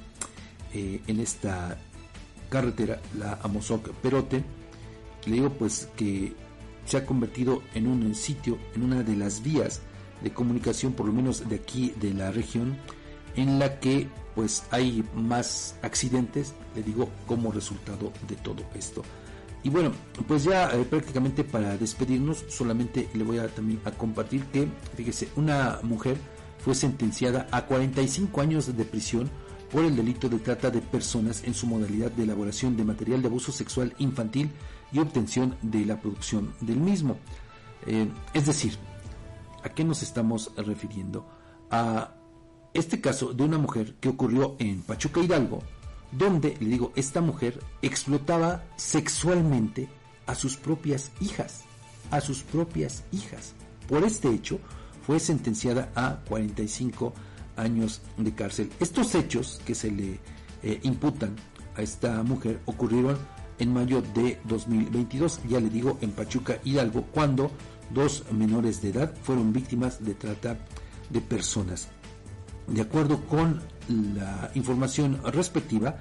en 0.74 1.20
esta 1.20 1.78
carretera, 2.50 3.00
la 3.16 3.38
Amozoc 3.44 3.92
Perote, 4.02 4.44
le 5.26 5.34
digo 5.34 5.52
pues 5.52 5.90
que 5.96 6.34
se 6.86 6.98
ha 6.98 7.06
convertido 7.06 7.64
en 7.74 7.88
un 7.88 8.14
sitio, 8.16 8.58
en 8.76 8.84
una 8.84 9.04
de 9.04 9.16
las 9.16 9.44
vías 9.44 9.82
de 10.22 10.32
comunicación, 10.32 10.94
por 10.94 11.06
lo 11.06 11.14
menos 11.14 11.48
de 11.48 11.56
aquí 11.56 11.94
de 12.00 12.14
la 12.14 12.32
región, 12.32 12.78
en 13.36 13.60
la 13.60 13.80
que 13.80 14.08
pues 14.36 14.64
hay 14.72 15.04
más 15.16 15.76
accidentes, 15.82 16.54
le 16.76 16.84
digo, 16.84 17.10
como 17.28 17.52
resultado 17.52 18.12
de 18.28 18.36
todo 18.36 18.64
esto. 18.76 19.04
Y 19.64 19.70
bueno, 19.70 19.94
pues 20.28 20.44
ya 20.44 20.70
eh, 20.72 20.84
prácticamente 20.84 21.44
para 21.44 21.78
despedirnos, 21.78 22.44
solamente 22.50 23.08
le 23.14 23.24
voy 23.24 23.40
a 23.40 23.48
también 23.48 23.80
a 23.86 23.92
compartir 23.92 24.44
que, 24.46 24.68
fíjese, 24.96 25.30
una 25.38 25.80
mujer 25.84 26.18
fue 26.60 26.76
sentenciada 26.76 27.48
a 27.52 27.66
45 27.66 28.42
años 28.42 28.76
de 28.76 28.86
prisión 28.86 29.30
por 29.72 29.86
el 29.86 29.96
delito 29.96 30.30
de 30.30 30.40
trata 30.40 30.70
de 30.70 30.82
personas 30.82 31.44
en 31.46 31.54
su 31.54 31.66
modalidad 31.66 32.12
de 32.12 32.24
elaboración 32.24 32.76
de 32.76 32.84
material 32.84 33.22
de 33.22 33.28
abuso 33.28 33.52
sexual 33.52 33.94
infantil 34.00 34.52
y 34.92 35.00
obtención 35.00 35.56
de 35.62 35.86
la 35.86 36.00
producción 36.00 36.54
del 36.62 36.78
mismo. 36.78 37.18
Eh, 37.88 38.08
es 38.34 38.46
decir, 38.46 38.78
¿a 39.64 39.70
qué 39.70 39.84
nos 39.84 40.04
estamos 40.04 40.52
refiriendo? 40.58 41.26
A 41.72 42.14
este 42.74 43.02
caso 43.02 43.34
de 43.34 43.44
una 43.44 43.58
mujer 43.58 43.96
que 44.00 44.10
ocurrió 44.10 44.56
en 44.60 44.82
Pachuca 44.82 45.22
Hidalgo, 45.22 45.64
donde, 46.18 46.56
le 46.60 46.68
digo, 46.68 46.92
esta 46.96 47.22
mujer 47.22 47.60
explotaba 47.82 48.64
sexualmente 48.76 49.88
a 50.26 50.36
sus 50.36 50.58
propias 50.58 51.12
hijas, 51.20 51.64
a 52.12 52.22
sus 52.22 52.44
propias 52.44 53.04
hijas. 53.12 53.54
Por 53.88 54.04
este 54.04 54.30
hecho, 54.30 54.60
fue 55.06 55.20
sentenciada 55.20 55.92
a 55.96 56.22
45 56.28 57.14
años 57.58 58.02
de 58.18 58.34
cárcel. 58.34 58.72
Estos 58.80 59.16
hechos 59.16 59.62
que 59.66 59.76
se 59.76 59.92
le 59.92 60.20
eh, 60.64 60.80
imputan 60.84 61.36
a 61.76 61.82
esta 61.82 62.24
mujer 62.24 62.62
ocurrieron 62.66 63.18
en 63.60 63.74
mayo 63.74 64.02
de 64.14 64.40
2022, 64.46 65.42
ya 65.48 65.60
le 65.60 65.70
digo, 65.70 65.98
en 66.02 66.12
Pachuca 66.12 66.60
Hidalgo, 66.64 67.04
cuando 67.12 67.52
dos 67.92 68.24
menores 68.32 68.82
de 68.82 68.90
edad 68.90 69.14
fueron 69.24 69.54
víctimas 69.54 70.04
de 70.04 70.16
trata 70.16 70.58
de 71.10 71.22
personas. 71.22 71.90
De 72.68 72.82
acuerdo 72.82 73.22
con 73.28 73.62
la 73.90 74.52
información 74.56 75.20
respectiva, 75.26 75.98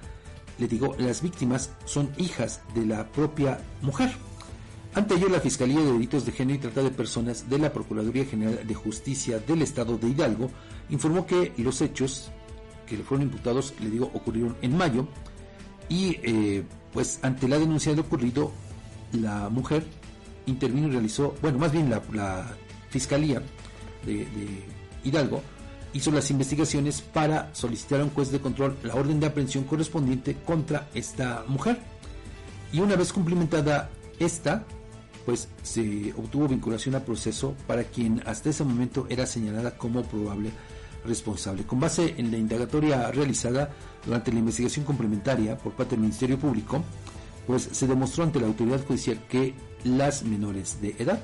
le 0.58 0.68
digo, 0.68 0.94
las 0.98 1.22
víctimas 1.22 1.70
son 1.84 2.10
hijas 2.16 2.60
de 2.74 2.86
la 2.86 3.08
propia 3.08 3.60
mujer. 3.80 4.10
Ante 4.94 5.14
ello, 5.14 5.28
la 5.28 5.40
Fiscalía 5.40 5.80
de 5.80 5.92
Delitos 5.92 6.26
de 6.26 6.32
Género 6.32 6.58
y 6.58 6.60
Trata 6.60 6.82
de 6.82 6.90
Personas 6.90 7.48
de 7.48 7.58
la 7.58 7.72
Procuraduría 7.72 8.26
General 8.26 8.66
de 8.66 8.74
Justicia 8.74 9.38
del 9.38 9.62
Estado 9.62 9.96
de 9.96 10.08
Hidalgo 10.08 10.50
informó 10.90 11.26
que 11.26 11.52
los 11.56 11.80
hechos 11.80 12.30
que 12.86 12.98
le 12.98 13.04
fueron 13.04 13.26
imputados, 13.26 13.72
le 13.80 13.88
digo, 13.88 14.10
ocurrieron 14.12 14.54
en 14.60 14.76
mayo 14.76 15.06
y 15.88 16.18
eh, 16.22 16.64
pues 16.92 17.20
ante 17.22 17.48
la 17.48 17.58
denuncia 17.58 17.94
de 17.94 18.02
ocurrido, 18.02 18.52
la 19.12 19.48
mujer 19.48 19.84
intervino 20.46 20.88
y 20.88 20.90
realizó, 20.90 21.34
bueno, 21.40 21.58
más 21.58 21.72
bien 21.72 21.90
la, 21.90 22.56
Fiscalía 22.90 23.42
de, 24.04 24.26
Hidalgo 25.02 25.42
hizo 25.92 26.10
las 26.10 26.30
investigaciones 26.30 27.02
para 27.02 27.54
solicitar 27.54 28.00
a 28.00 28.04
un 28.04 28.10
juez 28.10 28.30
de 28.30 28.40
control 28.40 28.76
la 28.82 28.94
orden 28.94 29.20
de 29.20 29.26
aprehensión 29.26 29.64
correspondiente 29.64 30.36
contra 30.44 30.88
esta 30.94 31.44
mujer. 31.46 31.78
Y 32.72 32.80
una 32.80 32.96
vez 32.96 33.12
cumplimentada 33.12 33.90
esta, 34.18 34.64
pues 35.26 35.48
se 35.62 36.12
obtuvo 36.16 36.48
vinculación 36.48 36.94
a 36.94 37.04
proceso 37.04 37.54
para 37.66 37.84
quien 37.84 38.22
hasta 38.26 38.50
ese 38.50 38.64
momento 38.64 39.06
era 39.08 39.26
señalada 39.26 39.76
como 39.76 40.02
probable 40.02 40.50
responsable. 41.04 41.64
Con 41.64 41.80
base 41.80 42.14
en 42.16 42.30
la 42.30 42.38
indagatoria 42.38 43.10
realizada 43.10 43.70
durante 44.04 44.32
la 44.32 44.38
investigación 44.38 44.84
complementaria 44.84 45.58
por 45.58 45.72
parte 45.72 45.92
del 45.92 46.00
Ministerio 46.00 46.38
Público, 46.38 46.82
pues 47.46 47.68
se 47.72 47.86
demostró 47.86 48.24
ante 48.24 48.40
la 48.40 48.46
autoridad 48.46 48.84
judicial 48.86 49.18
que 49.28 49.54
las 49.84 50.22
menores 50.22 50.80
de 50.80 50.94
edad 50.98 51.20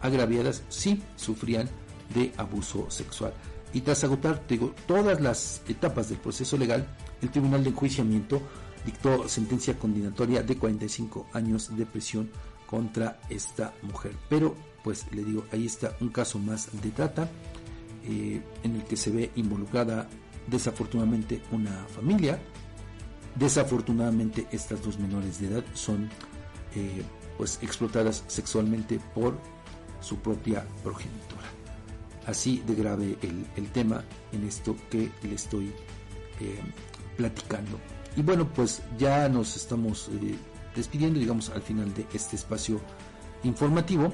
agraviadas 0.00 0.62
sí 0.68 1.02
sufrían 1.16 1.68
de 2.14 2.32
abuso 2.36 2.90
sexual. 2.90 3.32
Y 3.72 3.80
tras 3.80 4.04
agotar 4.04 4.42
digo, 4.48 4.74
todas 4.86 5.20
las 5.20 5.62
etapas 5.68 6.08
del 6.08 6.18
proceso 6.18 6.56
legal, 6.56 6.86
el 7.20 7.30
Tribunal 7.30 7.62
de 7.64 7.70
Enjuiciamiento 7.70 8.42
dictó 8.84 9.28
sentencia 9.28 9.78
condenatoria 9.78 10.42
de 10.42 10.56
45 10.56 11.28
años 11.32 11.74
de 11.76 11.86
prisión 11.86 12.30
contra 12.66 13.20
esta 13.28 13.72
mujer. 13.82 14.12
Pero, 14.28 14.54
pues 14.82 15.06
le 15.12 15.24
digo, 15.24 15.44
ahí 15.52 15.66
está 15.66 15.96
un 16.00 16.08
caso 16.08 16.38
más 16.38 16.68
de 16.82 16.90
trata 16.90 17.28
eh, 18.04 18.42
en 18.62 18.76
el 18.76 18.84
que 18.84 18.96
se 18.96 19.10
ve 19.10 19.30
involucrada 19.36 20.08
desafortunadamente 20.46 21.42
una 21.52 21.84
familia. 21.94 22.38
Desafortunadamente 23.36 24.46
estas 24.52 24.82
dos 24.82 24.98
menores 24.98 25.40
de 25.40 25.46
edad 25.48 25.64
son 25.74 26.10
eh, 26.74 27.02
pues 27.38 27.58
explotadas 27.62 28.24
sexualmente 28.26 29.00
por 29.14 29.38
su 30.00 30.16
propia 30.16 30.66
progenitora. 30.82 31.31
Así 32.26 32.62
de 32.66 32.74
grave 32.74 33.16
el, 33.22 33.68
tema 33.70 34.04
en 34.32 34.46
esto 34.46 34.76
que 34.90 35.10
le 35.22 35.34
estoy 35.34 35.72
eh, 36.40 36.60
platicando. 37.16 37.78
Y 38.16 38.22
bueno, 38.22 38.48
pues 38.48 38.82
ya 38.98 39.28
nos 39.28 39.56
estamos 39.56 40.10
despidiendo, 40.76 41.18
digamos, 41.18 41.50
al 41.50 41.62
final 41.62 41.92
de 41.94 42.06
este 42.12 42.36
espacio 42.36 42.80
informativo. 43.42 44.12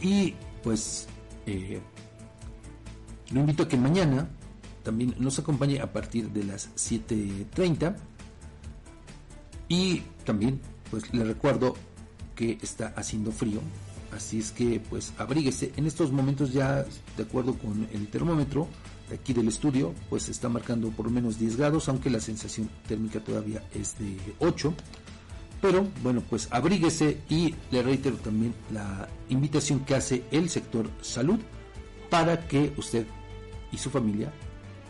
Y 0.00 0.34
pues 0.62 1.06
lo 3.30 3.40
invito 3.40 3.64
a 3.64 3.68
que 3.68 3.76
mañana 3.76 4.28
también 4.82 5.14
nos 5.18 5.38
acompañe 5.38 5.80
a 5.80 5.92
partir 5.92 6.30
de 6.30 6.44
las 6.44 6.70
7.30 6.76 7.96
y 9.68 10.00
también 10.24 10.60
pues 10.90 11.12
le 11.12 11.24
recuerdo 11.24 11.74
que 12.34 12.58
está 12.62 12.92
haciendo 12.96 13.32
frío 13.32 13.60
así 14.14 14.38
es 14.38 14.52
que 14.52 14.80
pues 14.80 15.12
abríguese. 15.18 15.72
En 15.76 15.86
estos 15.86 16.12
momentos 16.12 16.52
ya 16.52 16.84
de 17.16 17.22
acuerdo 17.22 17.54
con 17.58 17.88
el 17.92 18.08
termómetro 18.08 18.68
de 19.08 19.16
aquí 19.16 19.32
del 19.32 19.48
estudio 19.48 19.94
pues 20.08 20.28
está 20.28 20.48
marcando 20.48 20.90
por 20.90 21.10
menos 21.10 21.38
10 21.38 21.56
grados 21.56 21.88
aunque 21.88 22.10
la 22.10 22.20
sensación 22.20 22.70
térmica 22.88 23.20
todavía 23.20 23.62
es 23.74 23.98
de 23.98 24.16
8 24.38 24.74
pero 25.60 25.86
bueno 26.02 26.22
pues 26.28 26.48
abríguese 26.50 27.18
y 27.28 27.54
le 27.70 27.82
reitero 27.82 28.16
también 28.16 28.54
la 28.72 29.08
invitación 29.28 29.80
que 29.80 29.94
hace 29.94 30.24
el 30.30 30.48
sector 30.48 30.88
salud 31.02 31.38
para 32.08 32.48
que 32.48 32.72
usted 32.78 33.06
y 33.72 33.76
su 33.76 33.90
familia 33.90 34.32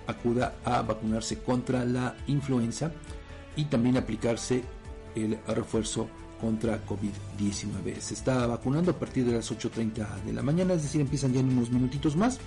acuda 0.07 0.55
a 0.65 0.83
vacunarse 0.83 1.41
contra 1.41 1.85
la 1.85 2.17
influenza 2.27 2.93
y 3.57 3.65
también 3.65 3.97
aplicarse 3.97 4.63
el 5.15 5.39
refuerzo 5.47 6.09
contra 6.41 6.85
COVID-19. 6.87 7.99
Se 8.01 8.15
está 8.15 8.47
vacunando 8.47 8.91
a 8.91 8.99
partir 8.99 9.25
de 9.25 9.33
las 9.33 9.51
8.30 9.51 10.23
de 10.25 10.33
la 10.33 10.43
mañana, 10.43 10.75
es 10.75 10.83
decir, 10.83 11.01
empiezan 11.01 11.33
ya 11.33 11.41
en 11.41 11.49
unos 11.49 11.71
minutitos 11.71 12.17
más 12.17 12.39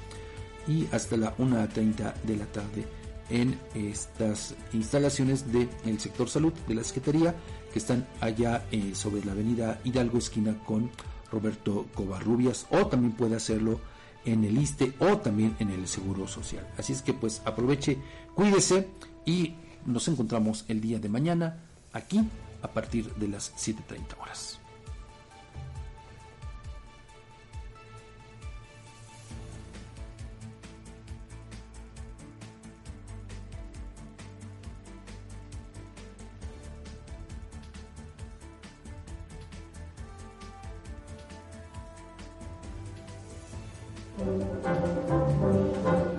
y 0.67 0.87
hasta 0.91 1.17
la 1.17 1.35
1.30 1.37 2.13
de 2.23 2.35
la 2.35 2.45
tarde 2.45 2.85
en 3.29 3.59
estas 3.73 4.55
instalaciones 4.73 5.51
del 5.51 5.99
sector 5.99 6.29
salud 6.29 6.53
de 6.67 6.75
la 6.75 6.83
Secretaría 6.83 7.35
que 7.73 7.79
están 7.79 8.07
allá 8.21 8.65
eh, 8.71 8.91
sobre 8.93 9.23
la 9.25 9.33
avenida 9.33 9.79
Hidalgo 9.83 10.17
esquina 10.17 10.57
con 10.65 10.89
Roberto 11.31 11.87
Covarrubias 11.93 12.67
o 12.69 12.87
también 12.87 13.13
puede 13.13 13.35
hacerlo 13.35 13.81
en 14.25 14.43
el 14.43 14.57
ISTE 14.57 14.93
o 14.99 15.17
también 15.17 15.55
en 15.59 15.69
el 15.69 15.87
Seguro 15.87 16.27
Social. 16.27 16.67
Así 16.77 16.93
es 16.93 17.01
que 17.01 17.13
pues 17.13 17.41
aproveche, 17.45 17.97
cuídese 18.33 18.87
y 19.25 19.55
nos 19.85 20.07
encontramos 20.07 20.65
el 20.67 20.81
día 20.81 20.99
de 20.99 21.09
mañana 21.09 21.57
aquí 21.93 22.21
a 22.61 22.67
partir 22.67 23.13
de 23.15 23.27
las 23.27 23.53
7.30 23.55 24.21
horas. 24.21 24.59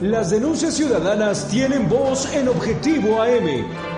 Las 0.01 0.31
denuncias 0.31 0.75
ciudadanas 0.75 1.49
tienen 1.49 1.89
voz 1.89 2.33
en 2.33 2.49
Objetivo 2.49 3.21
AM. 3.21 3.98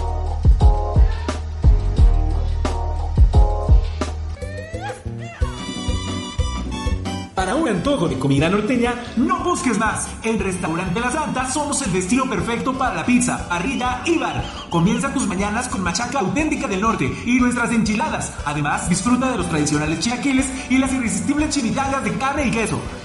Para 7.41 7.55
un 7.55 7.67
antojo 7.67 8.07
de 8.07 8.19
comida 8.19 8.47
norteña, 8.51 8.93
no 9.17 9.43
busques 9.43 9.75
más. 9.79 10.07
En 10.21 10.37
Restaurante 10.37 10.99
La 10.99 11.09
Santa 11.09 11.49
somos 11.49 11.81
el 11.81 11.91
destino 11.91 12.29
perfecto 12.29 12.71
para 12.71 12.93
la 12.93 13.03
pizza, 13.03 13.49
parrilla 13.49 14.03
y 14.05 14.19
bar. 14.19 14.43
Comienza 14.69 15.11
tus 15.11 15.25
mañanas 15.25 15.67
con 15.67 15.81
machaca 15.81 16.19
auténtica 16.19 16.67
del 16.67 16.81
norte 16.81 17.11
y 17.25 17.39
nuestras 17.39 17.71
enchiladas. 17.71 18.31
Además, 18.45 18.87
disfruta 18.87 19.31
de 19.31 19.37
los 19.39 19.49
tradicionales 19.49 20.01
chilaquiles 20.01 20.45
y 20.69 20.77
las 20.77 20.93
irresistibles 20.93 21.49
chimichangas 21.49 22.03
de 22.03 22.13
carne 22.13 22.45
y 22.45 22.51
queso. 22.51 22.79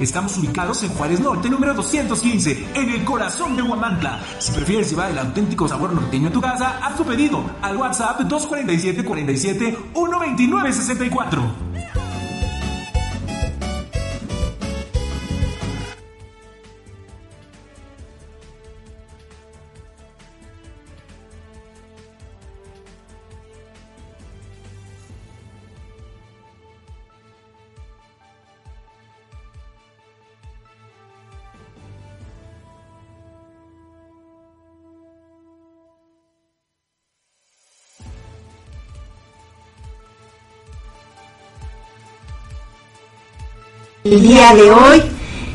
Estamos 0.00 0.36
ubicados 0.38 0.82
en 0.82 0.90
Juárez 0.90 1.20
Norte, 1.20 1.48
número 1.48 1.74
215, 1.74 2.68
en 2.74 2.90
el 2.90 3.04
corazón 3.04 3.56
de 3.56 3.62
Huamantla. 3.62 4.20
Si 4.38 4.52
prefieres 4.52 4.90
llevar 4.90 5.10
el 5.10 5.18
auténtico 5.18 5.68
sabor 5.68 5.92
norteño 5.92 6.28
a 6.28 6.32
tu 6.32 6.40
casa, 6.40 6.78
haz 6.82 6.96
tu 6.96 7.04
pedido 7.04 7.42
al 7.62 7.76
WhatsApp 7.76 8.20
247 8.20 9.04
47 9.04 9.78
129 9.94 10.72
64. 10.72 11.67
El 44.12 44.22
día 44.22 44.54
de 44.54 44.70
hoy. 44.70 45.02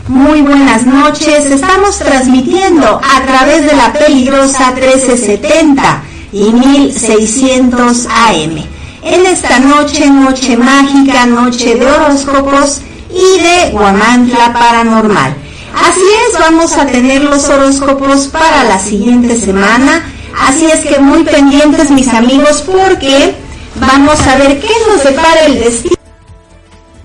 Muy 0.08 0.42
buenas 0.42 0.86
noches, 0.86 1.46
estamos 1.46 1.98
transmitiendo 1.98 2.86
a 2.86 3.26
través 3.26 3.66
de 3.66 3.76
la 3.76 3.94
peligrosa 3.94 4.72
1370 4.72 6.04
y 6.34 6.52
1600 6.52 8.08
AM. 8.08 8.64
En 9.04 9.26
esta 9.26 9.60
noche, 9.60 10.10
noche 10.10 10.58
mágica, 10.58 11.26
noche 11.26 11.76
de 11.76 11.86
horóscopos 11.86 12.82
y 13.10 13.42
de 13.42 13.72
Guamantla 13.72 14.54
Paranormal. 14.54 15.36
Así 15.76 16.02
es, 16.28 16.40
vamos 16.40 16.74
a 16.74 16.86
tener 16.86 17.24
los 17.24 17.50
horóscopos 17.50 18.28
para 18.28 18.64
la 18.66 18.78
siguiente 18.78 19.40
semana. 19.40 20.06
Así 20.48 20.66
es 20.66 20.82
que 20.82 21.00
muy 21.00 21.24
pendientes 21.24 21.90
mis 21.90 22.10
amigos 22.10 22.62
porque 22.62 23.36
vamos 23.76 24.20
a 24.28 24.38
ver 24.38 24.60
qué 24.60 24.72
nos 24.88 25.04
depara 25.04 25.46
el 25.46 25.60
destino 25.60 26.03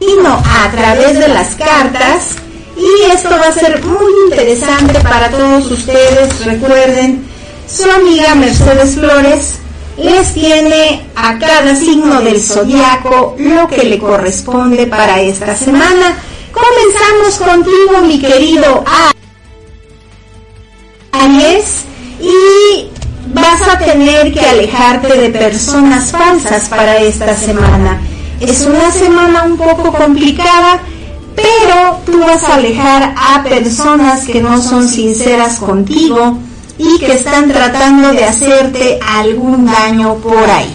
a 0.00 0.70
través 0.70 1.18
de 1.18 1.28
las 1.28 1.54
cartas 1.56 2.36
y 2.76 3.10
esto 3.10 3.30
va 3.30 3.48
a 3.48 3.52
ser 3.52 3.84
muy 3.84 4.12
interesante 4.26 5.00
para 5.00 5.28
todos 5.30 5.70
ustedes. 5.70 6.44
Recuerden, 6.44 7.24
su 7.66 7.90
amiga 7.90 8.34
Mercedes 8.34 8.94
Flores 8.94 9.54
les 9.96 10.32
tiene 10.32 11.08
a 11.16 11.38
cada 11.38 11.74
signo 11.74 12.20
del 12.20 12.40
zodiaco 12.40 13.34
lo 13.38 13.66
que 13.66 13.84
le 13.84 13.98
corresponde 13.98 14.86
para 14.86 15.20
esta 15.20 15.56
semana. 15.56 16.16
Comenzamos 16.52 17.36
contigo, 17.36 18.00
mi 18.06 18.20
querido 18.20 18.84
Aries, 21.12 21.82
y 22.20 22.90
vas 23.34 23.62
a 23.68 23.78
tener 23.78 24.32
que 24.32 24.40
alejarte 24.40 25.18
de 25.18 25.30
personas 25.30 26.12
falsas 26.12 26.68
para 26.68 26.98
esta 26.98 27.34
semana. 27.36 28.00
Es 28.40 28.66
una 28.66 28.92
semana 28.92 29.44
un 29.44 29.56
poco 29.56 29.92
complicada, 29.92 30.80
pero 31.34 32.00
tú 32.06 32.20
vas 32.20 32.44
a 32.44 32.54
alejar 32.54 33.14
a 33.16 33.42
personas 33.42 34.24
que 34.26 34.40
no 34.40 34.60
son 34.62 34.88
sinceras 34.88 35.58
contigo 35.58 36.38
y 36.78 36.98
que 36.98 37.14
están 37.14 37.48
tratando 37.48 38.12
de 38.12 38.24
hacerte 38.24 39.00
algún 39.02 39.66
daño 39.66 40.14
por 40.16 40.48
ahí. 40.48 40.72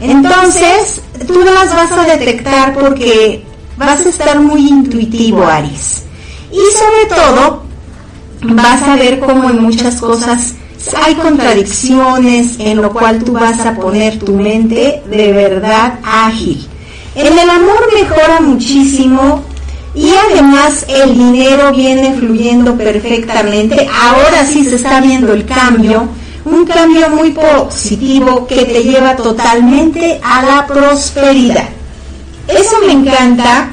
Entonces, 0.00 1.00
tú 1.26 1.40
las 1.40 1.74
vas 1.74 1.92
a 1.92 2.04
detectar 2.04 2.74
porque 2.74 3.44
vas 3.76 4.04
a 4.04 4.08
estar 4.08 4.38
muy 4.40 4.68
intuitivo, 4.68 5.46
Aries. 5.46 6.02
Y 6.52 6.60
sobre 6.76 7.22
todo, 7.22 7.62
vas 8.42 8.82
a 8.82 8.96
ver 8.96 9.18
cómo 9.18 9.50
en 9.50 9.62
muchas 9.62 9.96
cosas 9.96 10.54
hay 11.02 11.14
contradicciones 11.14 12.56
en 12.58 12.80
lo 12.80 12.92
cual 12.92 13.22
tú 13.24 13.32
vas 13.32 13.60
a 13.66 13.74
poner 13.74 14.18
tu 14.18 14.32
mente 14.34 15.02
de 15.10 15.32
verdad 15.32 15.98
ágil. 16.04 16.68
En 17.18 17.36
el 17.36 17.50
amor 17.50 17.92
mejora 17.92 18.40
muchísimo 18.40 19.42
y 19.92 20.08
además 20.30 20.86
el 20.86 21.18
dinero 21.18 21.72
viene 21.72 22.14
fluyendo 22.14 22.76
perfectamente. 22.76 23.88
Ahora 23.92 24.46
sí 24.46 24.64
se 24.64 24.76
está 24.76 25.00
viendo 25.00 25.32
el 25.32 25.44
cambio, 25.44 26.06
un 26.44 26.64
cambio 26.64 27.10
muy 27.10 27.32
positivo 27.32 28.46
que 28.46 28.64
te 28.66 28.84
lleva 28.84 29.16
totalmente 29.16 30.20
a 30.22 30.42
la 30.42 30.66
prosperidad. 30.68 31.68
Eso 32.46 32.76
me 32.86 32.92
encanta 32.92 33.70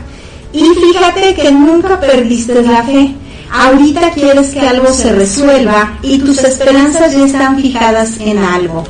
y 0.52 0.64
fíjate 0.64 1.36
que 1.36 1.52
nunca 1.52 2.00
perdiste 2.00 2.64
la 2.64 2.82
fe. 2.82 3.14
Ahorita 3.52 4.10
quieres 4.10 4.56
que 4.56 4.62
algo 4.62 4.91
se 4.91 5.14
resuelva 5.14 6.00
y 6.02 6.18
tus 6.18 6.43
esperanzas 6.43 7.14
ya 7.14 7.26
están 7.26 7.60
fijadas 7.60 8.14
en 8.20 8.39
algo. 8.39 8.86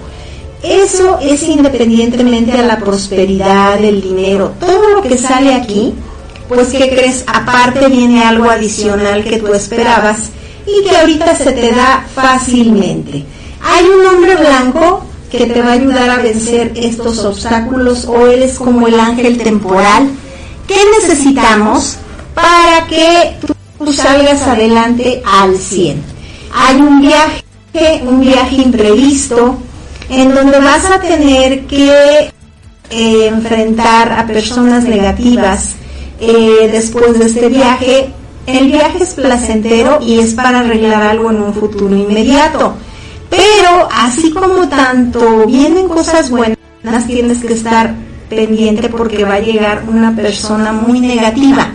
Eso 0.65 1.19
es 1.21 1.43
independientemente 1.43 2.53
a 2.53 2.63
la 2.63 2.79
prosperidad, 2.79 3.83
el 3.83 4.01
dinero, 4.01 4.53
todo 4.59 4.89
lo 4.89 5.01
que 5.01 5.17
sale 5.17 5.53
aquí 5.53 5.93
pues 6.47 6.69
que 6.69 6.89
crees, 6.89 7.23
aparte 7.27 7.87
viene 7.87 8.23
algo 8.23 8.49
adicional 8.49 9.23
que 9.23 9.39
tú 9.39 9.53
esperabas 9.53 10.29
y 10.65 10.87
que 10.87 10.95
ahorita 10.95 11.35
se 11.35 11.51
te 11.51 11.71
da 11.71 12.05
fácilmente. 12.13 13.25
Hay 13.63 13.85
un 13.85 14.05
hombre 14.05 14.35
blanco 14.35 15.05
que 15.31 15.45
te 15.47 15.61
va 15.61 15.69
a 15.69 15.73
ayudar 15.73 16.09
a 16.09 16.17
vencer 16.17 16.73
estos 16.75 17.19
obstáculos 17.25 18.05
o 18.05 18.27
eres 18.27 18.57
como 18.57 18.87
el 18.87 18.99
ángel 18.99 19.37
temporal. 19.37 20.09
¿Qué 20.67 20.77
necesitamos 20.99 21.97
para 22.33 22.85
que 22.87 23.37
tú 23.83 23.91
salgas 23.91 24.43
adelante 24.43 25.21
al 25.25 25.57
100? 25.57 26.01
Hay 26.53 26.75
un 26.77 27.01
viaje, 27.01 27.43
un 28.07 28.21
viaje 28.21 28.55
imprevisto, 28.57 29.57
en 30.09 30.33
donde 30.33 30.59
vas 30.59 30.85
a 30.85 30.99
tener 30.99 31.65
que 31.65 32.31
eh, 32.89 33.27
enfrentar 33.27 34.11
a 34.11 34.27
personas 34.27 34.83
negativas 34.83 35.75
eh, 36.19 36.69
después 36.71 37.17
de 37.19 37.25
este 37.25 37.49
viaje. 37.49 38.09
El 38.45 38.67
viaje 38.67 39.03
es 39.03 39.15
placentero 39.15 39.99
y 40.01 40.19
es 40.19 40.35
para 40.35 40.59
arreglar 40.59 41.01
algo 41.01 41.31
en 41.31 41.41
un 41.41 41.53
futuro 41.53 41.95
inmediato. 41.95 42.75
Pero 43.29 43.89
así 43.91 44.31
como 44.31 44.69
tanto 44.69 45.45
vienen 45.47 45.87
cosas 45.87 46.29
buenas, 46.29 46.57
tienes 47.07 47.43
que 47.43 47.53
estar 47.53 47.95
pendiente 48.29 48.89
porque 48.89 49.25
va 49.25 49.35
a 49.35 49.39
llegar 49.39 49.83
una 49.87 50.15
persona 50.15 50.71
muy 50.71 50.99
negativa. 50.99 51.69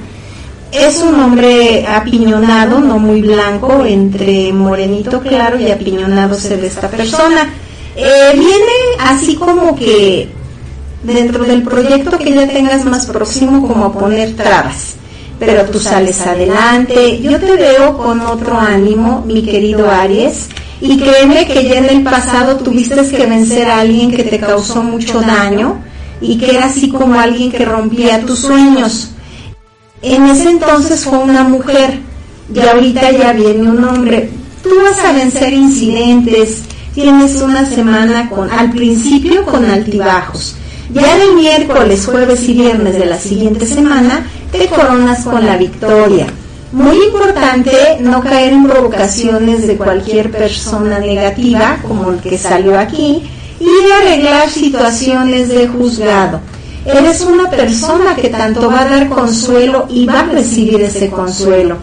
Es 0.70 1.03
un 1.03 1.18
hombre 1.18 1.85
apiñonado, 1.89 2.78
no 2.78 3.01
muy 3.01 3.20
blanco, 3.22 3.85
entre 3.85 4.53
morenito 4.53 5.20
claro 5.20 5.59
y 5.59 5.72
apiñonado 5.72 6.37
se 6.37 6.57
ve 6.57 6.68
esta 6.68 6.89
persona. 6.89 7.49
Eh, 8.03 8.32
viene 8.34 8.96
así 8.98 9.36
como 9.36 9.76
que 9.76 10.28
dentro 11.03 11.44
del 11.44 11.62
proyecto 11.62 12.16
que 12.18 12.32
ya 12.32 12.48
tengas 12.48 12.84
más 12.84 13.07
próximo 13.07 13.66
como 13.66 13.92
poner 13.92 14.34
trabas. 14.36 14.96
Pero 15.38 15.66
tú 15.66 15.78
sales 15.78 16.20
adelante. 16.26 17.20
Yo 17.20 17.38
te 17.38 17.53
veo 17.53 17.96
con 17.96 18.20
otro 18.20 18.59
ánimo, 18.59 19.22
mi 19.26 19.42
querido 19.42 19.90
Aries. 19.90 20.48
Y 20.80 20.98
créeme 20.98 21.46
que 21.46 21.68
ya 21.68 21.76
en 21.76 21.90
el 21.90 22.03
pasado 22.03 22.57
tuviste 22.57 23.07
que 23.09 23.26
vencer 23.26 23.68
a 23.68 23.80
alguien 23.80 24.11
que 24.11 24.24
te 24.24 24.38
causó 24.38 24.82
mucho 24.82 25.20
daño 25.20 25.82
y 26.22 26.38
que 26.38 26.57
era 26.57 26.66
así 26.66 26.88
como 26.88 27.20
alguien 27.20 27.53
que 27.53 27.64
rompía 27.64 28.24
tus 28.24 28.40
sueños. 28.40 29.11
En 30.03 30.26
ese 30.26 30.48
entonces 30.48 31.05
fue 31.05 31.18
una 31.18 31.44
mujer 31.44 32.01
y 32.55 32.61
ahorita 32.61 33.11
ya 33.11 33.32
viene 33.34 33.68
un 33.70 33.84
hombre. 33.84 34.30
Tú 34.62 34.70
vas 34.82 35.05
a 35.05 35.12
vencer 35.12 35.53
incidentes, 35.53 36.62
tienes 37.01 37.40
una 37.40 37.64
semana 37.64 38.28
con, 38.28 38.51
al 38.51 38.70
principio 38.70 39.44
con 39.46 39.64
altibajos, 39.64 40.57
ya 40.92 41.16
el 41.16 41.34
miércoles, 41.34 42.05
jueves 42.05 42.46
y 42.46 42.53
viernes 42.53 42.98
de 42.98 43.07
la 43.07 43.18
siguiente 43.18 43.66
semana 43.66 44.26
te 44.53 44.66
coronas 44.66 45.24
con 45.24 45.46
la 45.46 45.57
victoria. 45.57 46.26
Muy 46.72 46.96
importante 47.07 47.72
no 48.01 48.20
caer 48.20 48.53
en 48.53 48.68
provocaciones 48.68 49.66
de 49.66 49.76
cualquier 49.76 50.30
persona 50.30 50.98
negativa, 50.98 51.78
como 51.88 52.11
el 52.11 52.18
que 52.18 52.36
salió 52.36 52.78
aquí, 52.78 53.22
y 53.59 53.64
de 53.64 53.92
arreglar 53.94 54.51
situaciones 54.51 55.48
de 55.48 55.68
juzgado. 55.68 56.40
Eres 56.84 57.22
una 57.22 57.48
persona 57.48 58.14
que 58.14 58.28
tanto 58.28 58.68
va 58.68 58.82
a 58.82 58.88
dar 58.88 59.09
consuelo 59.09 59.86
y 59.88 60.05
va 60.05 60.20
a 60.20 60.26
recibir 60.26 60.82
ese 60.82 61.09
consuelo. 61.09 61.78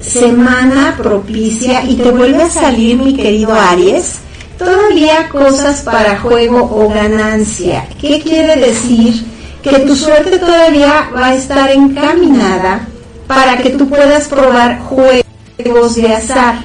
Semana 0.00 0.96
propicia 1.00 1.84
y 1.84 1.94
te 1.94 2.10
vuelve 2.10 2.42
a 2.42 2.50
salir, 2.50 2.96
mi 2.96 3.14
querido 3.14 3.52
Aries, 3.52 4.20
todavía 4.58 5.28
cosas 5.28 5.82
para 5.82 6.18
juego 6.18 6.58
o 6.58 6.88
ganancia. 6.88 7.86
¿Qué 8.00 8.20
quiere 8.20 8.56
decir? 8.56 9.24
Que 9.62 9.80
tu 9.80 9.94
suerte 9.94 10.38
todavía 10.38 11.10
va 11.14 11.28
a 11.28 11.34
estar 11.34 11.70
encaminada 11.70 12.86
para 13.26 13.58
que 13.58 13.70
tú 13.70 13.88
puedas 13.88 14.28
probar 14.28 14.80
juegos 14.80 15.94
de 15.94 16.12
azar. 16.12 16.56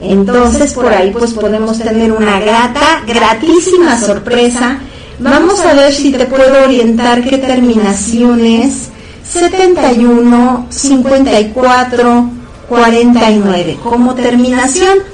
Entonces 0.00 0.72
por 0.72 0.92
ahí 0.92 1.10
pues 1.10 1.32
podemos 1.32 1.78
tener 1.78 2.12
una 2.12 2.40
grata, 2.40 3.02
gratísima 3.06 3.98
sorpresa. 3.98 4.78
Vamos 5.18 5.60
a 5.60 5.74
ver 5.74 5.92
si 5.92 6.12
te 6.12 6.26
puedo 6.26 6.64
orientar 6.64 7.22
qué 7.22 7.38
terminaciones 7.38 8.88
71, 9.24 10.66
54, 10.68 12.30
49 12.68 13.78
como 13.82 14.14
terminación 14.14 15.13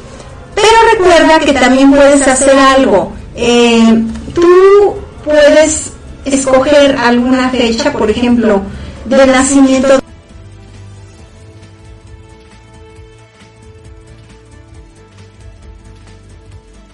pero 0.63 0.77
recuerda 0.93 1.39
que 1.41 1.53
también 1.53 1.91
puedes 1.91 2.27
hacer 2.27 2.59
algo. 2.59 3.13
Eh, 3.35 4.05
tú 4.35 4.97
puedes 5.25 5.93
escoger 6.25 6.97
alguna 6.97 7.51
fecha, 7.51 7.93
por 7.93 8.11
ejemplo, 8.11 8.63
de 9.05 9.27
nacimiento 9.27 10.01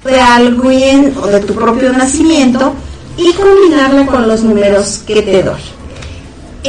de 0.04 0.20
alguien 0.20 1.14
o 1.20 1.26
de 1.26 1.40
tu 1.40 1.54
propio 1.54 1.92
nacimiento 1.92 2.74
y 3.16 3.32
combinarla 3.32 4.06
con 4.06 4.28
los 4.28 4.42
números 4.42 5.02
que 5.04 5.22
te 5.22 5.42
doy 5.42 5.75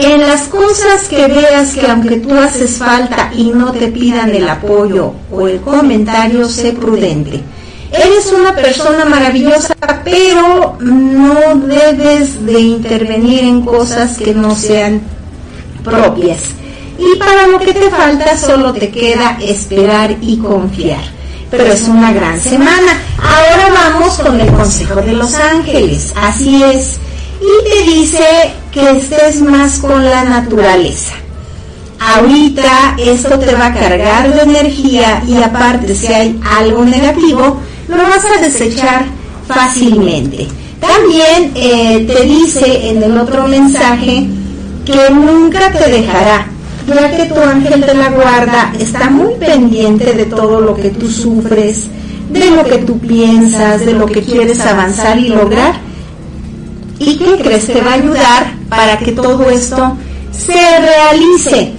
en 0.05 0.21
las 0.21 0.47
cosas 0.47 1.07
que 1.07 1.27
veas 1.27 1.73
que 1.73 1.87
aunque 1.87 2.17
tú 2.17 2.33
haces 2.33 2.77
falta 2.77 3.31
y 3.35 3.51
no 3.51 3.71
te 3.71 3.87
pidan 3.87 4.33
el 4.33 4.47
apoyo 4.47 5.13
o 5.31 5.47
el 5.47 5.61
comentario, 5.61 6.47
sé 6.47 6.73
prudente. 6.73 7.41
Eres 7.91 8.31
una 8.33 8.53
persona 8.53 9.05
maravillosa, 9.05 9.75
pero 10.03 10.77
no 10.79 11.55
debes 11.55 12.45
de 12.45 12.59
intervenir 12.59 13.43
en 13.43 13.61
cosas 13.61 14.17
que 14.17 14.33
no 14.33 14.55
sean 14.55 15.01
propias. 15.83 16.41
Y 16.99 17.17
para 17.17 17.47
lo 17.47 17.59
que 17.59 17.73
te 17.73 17.89
falta 17.89 18.37
solo 18.37 18.73
te 18.73 18.89
queda 18.89 19.37
esperar 19.41 20.17
y 20.21 20.37
confiar. 20.37 21.03
Pero 21.49 21.63
es 21.65 21.87
una 21.87 22.11
gran 22.11 22.39
semana. 22.41 23.01
Ahora 23.21 23.69
vamos 23.73 24.17
con 24.19 24.39
el 24.39 24.51
consejo 24.51 25.01
de 25.01 25.13
los 25.13 25.33
ángeles. 25.35 26.13
Así 26.15 26.61
es 26.61 26.99
y 27.41 27.69
te 27.69 27.83
dice 27.83 28.25
que 28.77 28.91
estés 28.91 29.41
más 29.41 29.79
con 29.79 30.05
la 30.05 30.23
naturaleza. 30.23 31.13
Ahorita 31.99 32.95
esto 32.99 33.39
te 33.39 33.55
va 33.55 33.67
a 33.67 33.73
cargar 33.73 34.31
de 34.31 34.41
energía 34.43 35.23
y 35.27 35.41
aparte 35.41 35.95
si 35.95 36.05
hay 36.13 36.39
algo 36.59 36.85
negativo, 36.85 37.59
lo 37.87 37.97
vas 37.97 38.23
a 38.25 38.39
desechar 38.39 39.05
fácilmente. 39.47 40.47
También 40.79 41.53
eh, 41.55 42.05
te 42.05 42.23
dice 42.23 42.89
en 42.89 43.01
el 43.01 43.17
otro 43.17 43.47
mensaje 43.47 44.27
que 44.85 45.11
nunca 45.11 45.71
te 45.71 45.89
dejará, 45.89 46.45
ya 46.87 47.17
que 47.17 47.33
tu 47.33 47.41
ángel 47.41 47.81
de 47.81 47.95
la 47.95 48.09
guarda 48.09 48.73
está 48.79 49.09
muy 49.09 49.33
pendiente 49.39 50.13
de 50.13 50.25
todo 50.25 50.61
lo 50.61 50.75
que 50.75 50.89
tú 50.91 51.09
sufres, 51.09 51.85
de 52.29 52.51
lo 52.51 52.63
que 52.63 52.77
tú 52.77 52.99
piensas, 52.99 53.83
de 53.83 53.93
lo 53.93 54.05
que 54.05 54.21
quieres 54.21 54.59
avanzar 54.59 55.17
y 55.17 55.29
lograr. 55.29 55.87
¿Y 56.99 57.17
qué 57.17 57.37
crees? 57.41 57.67
Te 57.67 57.81
va 57.81 57.91
a 57.91 57.95
ayudar 57.95 58.53
para 58.69 58.97
que 58.97 59.11
todo 59.11 59.49
esto 59.49 59.97
se 60.31 60.53
realice. 60.53 61.73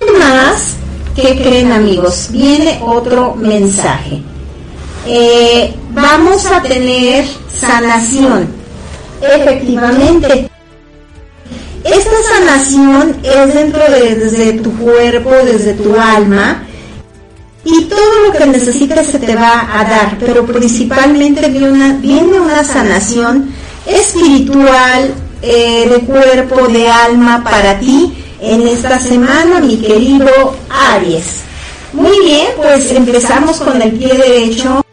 Además, 0.00 0.74
¿qué 1.14 1.36
creen 1.36 1.72
amigos? 1.72 2.28
Viene 2.30 2.80
otro 2.82 3.34
mensaje. 3.34 4.22
Eh, 5.06 5.74
vamos 5.90 6.46
a 6.46 6.62
tener 6.62 7.26
sanación. 7.48 8.48
Efectivamente. 9.20 10.50
Esta 11.84 12.16
sanación 12.34 13.16
es 13.22 13.54
dentro 13.54 13.80
de 13.90 14.16
desde 14.16 14.54
tu 14.54 14.76
cuerpo, 14.76 15.30
desde 15.44 15.74
tu 15.74 15.94
alma, 15.98 16.65
y 17.66 17.84
todo 17.86 18.20
lo 18.26 18.32
que 18.32 18.46
necesitas 18.46 19.08
se 19.08 19.18
te 19.18 19.34
va 19.34 19.68
a 19.76 19.82
dar, 19.82 20.16
pero 20.20 20.46
principalmente 20.46 21.48
viene 21.48 21.68
una, 21.68 21.92
viene 21.94 22.38
una 22.38 22.62
sanación 22.62 23.50
espiritual, 23.84 25.12
eh, 25.42 25.88
de 25.88 26.00
cuerpo, 26.06 26.68
de 26.68 26.88
alma 26.88 27.42
para 27.42 27.80
ti 27.80 28.14
en 28.40 28.68
esta 28.68 29.00
semana, 29.00 29.58
mi 29.60 29.78
querido 29.78 30.28
Aries. 30.92 31.40
Muy 31.92 32.20
bien, 32.20 32.46
pues 32.56 32.92
empezamos 32.92 33.56
con 33.56 33.82
el 33.82 33.92
pie 33.92 34.14
derecho 34.14 34.84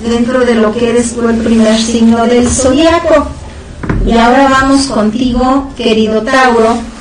dentro 0.00 0.40
de 0.40 0.56
lo 0.56 0.74
que 0.74 0.90
eres 0.90 1.14
tú 1.14 1.28
el 1.28 1.36
primer 1.36 1.80
signo 1.80 2.26
del 2.26 2.48
zodiaco. 2.48 3.28
Y 4.04 4.12
ahora 4.12 4.48
vamos 4.48 4.86
contigo, 4.86 5.70
querido 5.76 6.22
Tauro. 6.22 6.91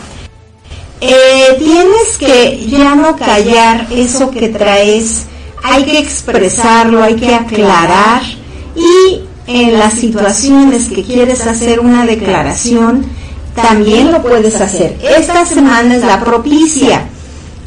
Eh, 1.03 1.55
tienes 1.57 2.17
que 2.19 2.63
ya 2.67 2.93
no 2.93 3.15
callar 3.15 3.87
eso 3.89 4.29
que 4.29 4.49
traes, 4.49 5.25
hay 5.63 5.83
que 5.83 5.97
expresarlo, 5.97 7.01
hay 7.01 7.15
que 7.15 7.33
aclarar 7.33 8.21
y 8.75 9.21
en 9.47 9.79
las 9.79 9.95
situaciones 9.95 10.89
que 10.89 11.03
quieres 11.03 11.47
hacer 11.47 11.79
una 11.79 12.05
declaración, 12.05 13.03
también 13.55 14.11
lo 14.11 14.21
puedes 14.21 14.61
hacer. 14.61 14.95
Esta 15.17 15.43
semana 15.43 15.95
es 15.95 16.03
la 16.03 16.19
propicia. 16.19 17.07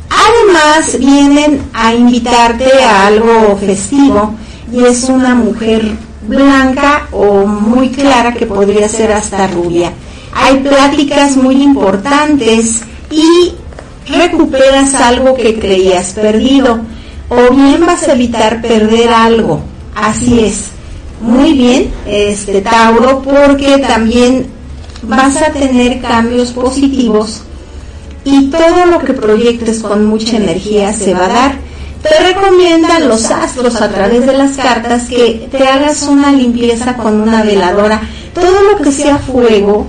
Además, 0.09 0.97
vienen 1.01 1.61
a 1.74 1.93
invitarte 1.93 2.85
a 2.85 3.09
algo 3.09 3.59
festivo 3.59 4.35
y 4.72 4.85
es 4.85 5.05
una 5.09 5.35
mujer 5.35 5.91
blanca 6.28 7.09
o 7.11 7.47
muy 7.47 7.89
clara 7.91 8.32
que 8.32 8.47
podría 8.47 8.89
ser 8.89 9.11
hasta 9.11 9.49
rubia. 9.49 9.93
Hay 10.32 10.61
pláticas 10.61 11.37
muy 11.37 11.62
importantes 11.62 12.82
y 13.15 13.55
recuperas 14.11 14.95
algo 14.95 15.35
que 15.35 15.59
creías 15.59 16.12
perdido 16.12 16.81
o 17.29 17.55
bien 17.55 17.85
vas 17.87 18.09
a 18.09 18.12
evitar 18.12 18.61
perder 18.61 19.11
algo. 19.11 19.61
Así 19.95 20.41
es. 20.41 20.67
Muy 21.21 21.53
bien, 21.53 21.91
este 22.07 22.61
Tauro, 22.61 23.23
porque 23.23 23.79
también 23.79 24.47
vas 25.03 25.41
a 25.41 25.53
tener 25.53 26.01
cambios 26.01 26.51
positivos 26.51 27.43
y 28.25 28.51
todo 28.51 28.87
lo 28.87 28.99
que 29.01 29.12
proyectes 29.12 29.81
con 29.81 30.07
mucha 30.07 30.37
energía 30.37 30.93
se 30.93 31.15
va 31.15 31.27
a 31.27 31.29
dar. 31.29 31.59
Te 32.03 32.35
recomiendan 32.35 33.09
los 33.09 33.31
astros 33.31 33.81
a 33.81 33.91
través 33.91 34.27
de 34.27 34.35
las 34.35 34.57
cartas 34.57 35.05
que 35.09 35.49
te 35.51 35.67
hagas 35.67 36.03
una 36.03 36.33
limpieza 36.33 36.97
con 36.97 37.21
una 37.21 37.43
veladora. 37.43 38.03
Todo 38.35 38.62
lo 38.73 38.83
que 38.83 38.93
sea 38.93 39.17
fuego, 39.17 39.87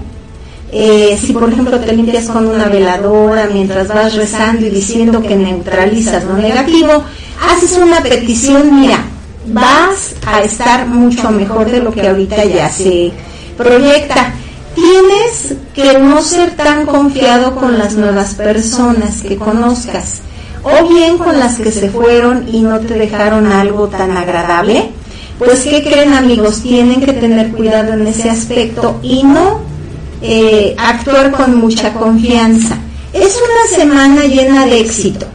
eh, 0.72 1.18
si 1.20 1.34
por 1.34 1.52
ejemplo 1.52 1.80
te 1.80 1.94
limpias 1.94 2.26
con 2.28 2.48
una 2.48 2.66
veladora 2.66 3.48
mientras 3.52 3.88
vas 3.88 4.16
rezando 4.16 4.66
y 4.66 4.70
diciendo 4.70 5.22
que 5.22 5.36
neutralizas 5.36 6.24
lo 6.26 6.38
negativo, 6.38 7.04
haces 7.50 7.78
una 7.78 8.02
petición, 8.02 8.82
mira, 8.82 9.06
vas 9.48 10.16
a 10.26 10.42
estar 10.42 10.88
mucho 10.88 11.30
mejor 11.32 11.70
de 11.70 11.82
lo 11.82 11.92
que 11.92 12.08
ahorita 12.08 12.46
ya 12.46 12.70
se 12.70 13.12
proyecta. 13.58 14.34
Tienes 14.74 15.56
que 15.74 16.00
no 16.00 16.22
ser 16.22 16.56
tan 16.56 16.86
confiado 16.86 17.56
con 17.56 17.78
las 17.78 17.96
nuevas 17.96 18.34
personas 18.34 19.22
que 19.22 19.38
conozcas 19.38 20.22
o 20.64 20.88
bien 20.90 21.18
con 21.18 21.40
las 21.40 21.58
que 21.58 21.72
se 21.72 21.90
fueron 21.90 22.46
y 22.52 22.62
no 22.62 22.80
te 22.80 22.96
dejaron 22.96 23.52
algo 23.52 23.88
tan 23.88 24.18
agradable. 24.18 24.92
Pues 25.38 25.64
¿qué 25.64 25.84
creen 25.84 26.14
amigos? 26.14 26.62
Tienen 26.62 27.02
que 27.02 27.14
tener 27.14 27.52
cuidado 27.52 27.94
en 27.94 28.08
ese 28.08 28.30
aspecto 28.30 29.00
y 29.02 29.24
no 29.24 29.75
eh, 30.22 30.76
actuar 30.78 31.32
con 31.32 31.56
mucha 31.56 31.94
confianza. 31.94 32.78
Es 33.14 33.38
una 33.38 33.78
semana 33.78 34.26
llena 34.26 34.66
de 34.66 34.82
éxito, 34.82 35.26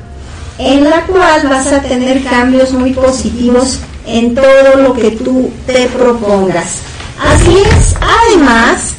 en 0.59 0.85
la 0.85 1.07
cual 1.07 1.49
vas 1.49 1.67
a 1.69 1.81
tener 1.83 2.23
cambios 2.25 2.73
muy 2.73 2.93
positivos 2.93 3.79
en 4.07 4.35
todo 4.35 4.77
lo 4.83 4.95
que 4.95 5.13
tú 5.13 5.51
te 5.67 5.87
propongas. 5.87 6.79
Así 7.19 7.57
es, 7.59 7.95
además, 8.01 8.93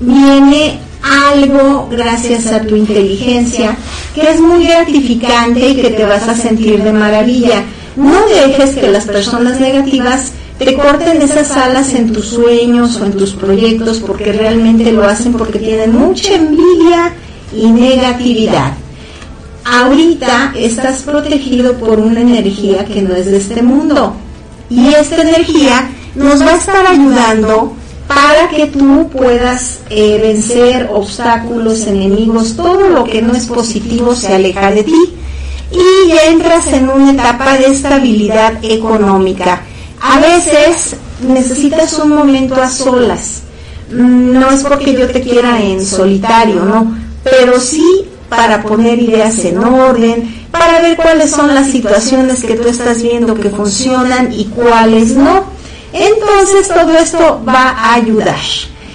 viene 0.00 0.80
algo 1.02 1.88
gracias 1.90 2.46
a 2.46 2.60
tu 2.62 2.76
inteligencia 2.76 3.76
que 4.14 4.30
es 4.30 4.40
muy 4.40 4.66
gratificante 4.66 5.68
y 5.68 5.76
que 5.76 5.90
te 5.90 6.04
vas 6.04 6.26
a 6.28 6.34
sentir 6.34 6.82
de 6.82 6.92
maravilla. 6.92 7.62
No 7.96 8.26
dejes 8.26 8.74
que 8.74 8.88
las 8.88 9.04
personas 9.04 9.60
negativas 9.60 10.32
te 10.58 10.74
corten 10.74 11.20
esas 11.20 11.50
alas 11.52 11.92
en 11.94 12.12
tus 12.12 12.28
sueños 12.28 12.96
o 12.96 13.04
en 13.04 13.12
tus 13.12 13.34
proyectos 13.34 13.98
porque 13.98 14.32
realmente 14.32 14.90
lo 14.92 15.04
hacen 15.04 15.32
porque 15.32 15.58
tienen 15.58 15.92
mucha 15.92 16.34
envidia 16.34 17.12
y 17.54 17.66
negatividad. 17.66 18.72
Ahorita 19.64 20.52
estás 20.56 21.02
protegido 21.02 21.74
por 21.74 21.98
una 21.98 22.20
energía 22.20 22.84
que 22.84 23.02
no 23.02 23.14
es 23.14 23.26
de 23.26 23.36
este 23.38 23.62
mundo 23.62 24.14
y 24.70 24.94
esta 24.94 25.22
energía 25.22 25.90
nos 26.14 26.40
va 26.40 26.52
a 26.52 26.56
estar 26.56 26.86
ayudando 26.86 27.74
para 28.08 28.48
que 28.48 28.66
tú 28.66 29.08
puedas 29.08 29.80
eh, 29.90 30.18
vencer 30.22 30.88
obstáculos, 30.92 31.86
enemigos, 31.86 32.56
todo 32.56 32.88
lo 32.88 33.04
que 33.04 33.20
no 33.20 33.34
es 33.34 33.46
positivo 33.46 34.14
se 34.14 34.34
aleja 34.34 34.70
de 34.70 34.84
ti 34.84 35.14
y 35.72 36.12
entras 36.28 36.68
en 36.72 36.88
una 36.88 37.12
etapa 37.12 37.58
de 37.58 37.66
estabilidad 37.66 38.54
económica. 38.62 39.55
A 40.08 40.20
veces 40.20 40.96
necesitas 41.20 41.98
un 41.98 42.10
momento 42.10 42.54
a 42.62 42.70
solas. 42.70 43.42
No 43.90 44.50
es 44.50 44.62
porque 44.62 44.94
yo 44.94 45.08
te 45.08 45.20
quiera 45.20 45.60
en 45.60 45.84
solitario, 45.84 46.64
no, 46.64 46.96
pero 47.24 47.60
sí 47.60 48.08
para 48.28 48.62
poner 48.62 49.00
ideas 49.00 49.44
en 49.44 49.62
orden, 49.62 50.46
para 50.50 50.80
ver 50.80 50.96
cuáles 50.96 51.30
son 51.30 51.54
las 51.54 51.70
situaciones 51.70 52.42
que 52.44 52.54
tú 52.54 52.68
estás 52.68 53.02
viendo 53.02 53.34
que 53.34 53.50
funcionan 53.50 54.32
y 54.32 54.46
cuáles 54.46 55.10
no. 55.10 55.44
Entonces 55.92 56.68
todo 56.68 56.92
esto 56.96 57.42
va 57.46 57.70
a 57.70 57.94
ayudar. 57.94 58.36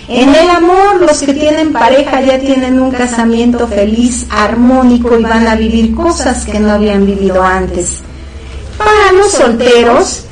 En 0.07 0.35
el 0.35 0.49
amor, 0.49 1.01
los 1.01 1.19
que 1.21 1.33
tienen 1.33 1.71
pareja 1.71 2.21
ya 2.21 2.39
tienen 2.39 2.81
un 2.81 2.91
casamiento 2.91 3.67
feliz, 3.67 4.25
armónico 4.29 5.17
y 5.17 5.23
van 5.23 5.47
a 5.47 5.55
vivir 5.55 5.95
cosas 5.95 6.45
que 6.45 6.59
no 6.59 6.71
habían 6.71 7.05
vivido 7.05 7.41
antes. 7.41 7.99
Para 8.77 9.13
los 9.13 9.31
solteros, 9.31 10.25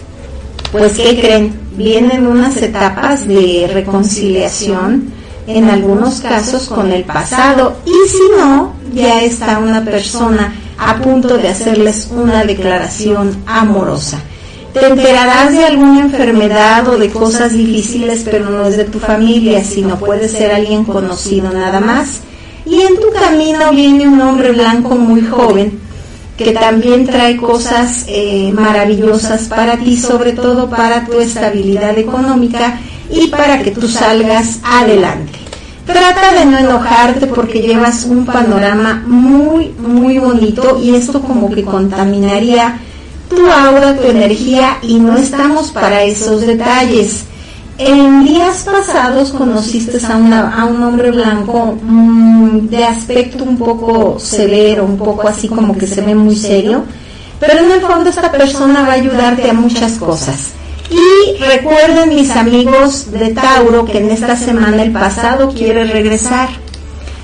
pues 0.71 0.93
¿qué 0.93 1.19
creen? 1.19 1.53
Vienen 1.75 2.27
unas 2.27 2.57
etapas 2.57 3.27
de 3.27 3.69
reconciliación, 3.73 5.11
en 5.47 5.69
algunos 5.69 6.21
casos 6.21 6.67
con 6.67 6.91
el 6.91 7.03
pasado, 7.03 7.77
y 7.85 8.09
si 8.09 8.23
no, 8.37 8.73
ya 8.93 9.23
está 9.23 9.57
una 9.59 9.83
persona 9.83 10.53
a 10.77 10.97
punto 10.97 11.37
de 11.37 11.47
hacerles 11.47 12.09
una 12.11 12.43
declaración 12.43 13.35
amorosa. 13.47 14.19
Te 14.73 14.85
enterarás 14.85 15.51
de 15.51 15.65
alguna 15.65 16.01
enfermedad 16.01 16.87
o 16.87 16.97
de 16.97 17.09
cosas 17.09 17.53
difíciles, 17.53 18.21
pero 18.23 18.49
no 18.49 18.65
es 18.65 18.77
de 18.77 18.85
tu 18.85 18.99
familia, 18.99 19.63
sino 19.63 19.97
puede 19.97 20.29
ser 20.29 20.51
alguien 20.51 20.85
conocido 20.85 21.51
nada 21.51 21.79
más. 21.79 22.21
Y 22.65 22.81
en 22.81 22.95
tu 22.99 23.09
camino 23.11 23.71
viene 23.71 24.07
un 24.07 24.21
hombre 24.21 24.51
blanco 24.51 24.95
muy 24.95 25.25
joven 25.25 25.88
que 26.39 26.53
también 26.53 27.05
trae 27.05 27.35
cosas 27.35 28.05
eh, 28.07 28.51
maravillosas 28.53 29.49
para 29.49 29.77
ti, 29.77 29.97
sobre 29.97 30.31
todo 30.31 30.69
para 30.69 31.05
tu 31.05 31.19
estabilidad 31.19 31.97
económica 31.97 32.79
y 33.11 33.27
para 33.27 33.61
que 33.61 33.71
tú 33.71 33.89
salgas 33.89 34.59
adelante. 34.63 35.37
Trata 35.85 36.33
de 36.39 36.45
no 36.45 36.57
enojarte 36.57 37.27
porque 37.27 37.61
llevas 37.61 38.05
un 38.05 38.25
panorama 38.25 39.03
muy, 39.05 39.73
muy 39.79 40.17
bonito 40.17 40.79
y 40.81 40.95
esto 40.95 41.21
como 41.21 41.49
que 41.49 41.63
contaminaría 41.63 42.79
tu 43.29 43.45
aura, 43.45 43.97
tu 43.97 44.07
energía 44.07 44.77
y 44.81 44.97
no 44.99 45.17
estamos 45.17 45.71
para 45.71 46.03
esos 46.03 46.41
detalles. 46.47 47.25
En 47.81 48.25
días 48.25 48.63
pasados 48.63 49.31
conociste 49.31 50.05
a, 50.05 50.65
un 50.65 50.83
hombre 50.83 51.11
blanco 51.11 51.77
mm, 51.81 52.67
de 52.67 52.83
aspecto 52.83 53.45
un 53.45 53.57
poco 53.57 54.19
severo, 54.19 54.83
un 54.83 54.97
poco 54.97 55.29
así 55.29 55.47
como 55.47 55.77
que 55.77 55.87
se 55.87 56.01
ve 56.01 56.13
muy 56.13 56.35
serio, 56.35 56.83
pero 57.39 57.57
en 57.57 57.71
el 57.71 57.79
fondo 57.79 58.09
esta 58.09 58.29
persona 58.29 58.81
va 58.81 58.89
a 58.89 58.95
ayudarte 58.95 59.49
a 59.49 59.53
muchas 59.53 59.93
cosas. 59.93 60.49
Y 60.91 61.37
recuerden 61.41 62.09
mis 62.09 62.31
amigos 62.31 63.13
de 63.13 63.29
Tauro 63.29 63.85
que 63.85 63.99
en 63.99 64.09
esta 64.09 64.35
semana 64.35 64.83
el 64.83 64.91
pasado 64.91 65.53
quiere 65.53 65.85
regresar. 65.85 66.49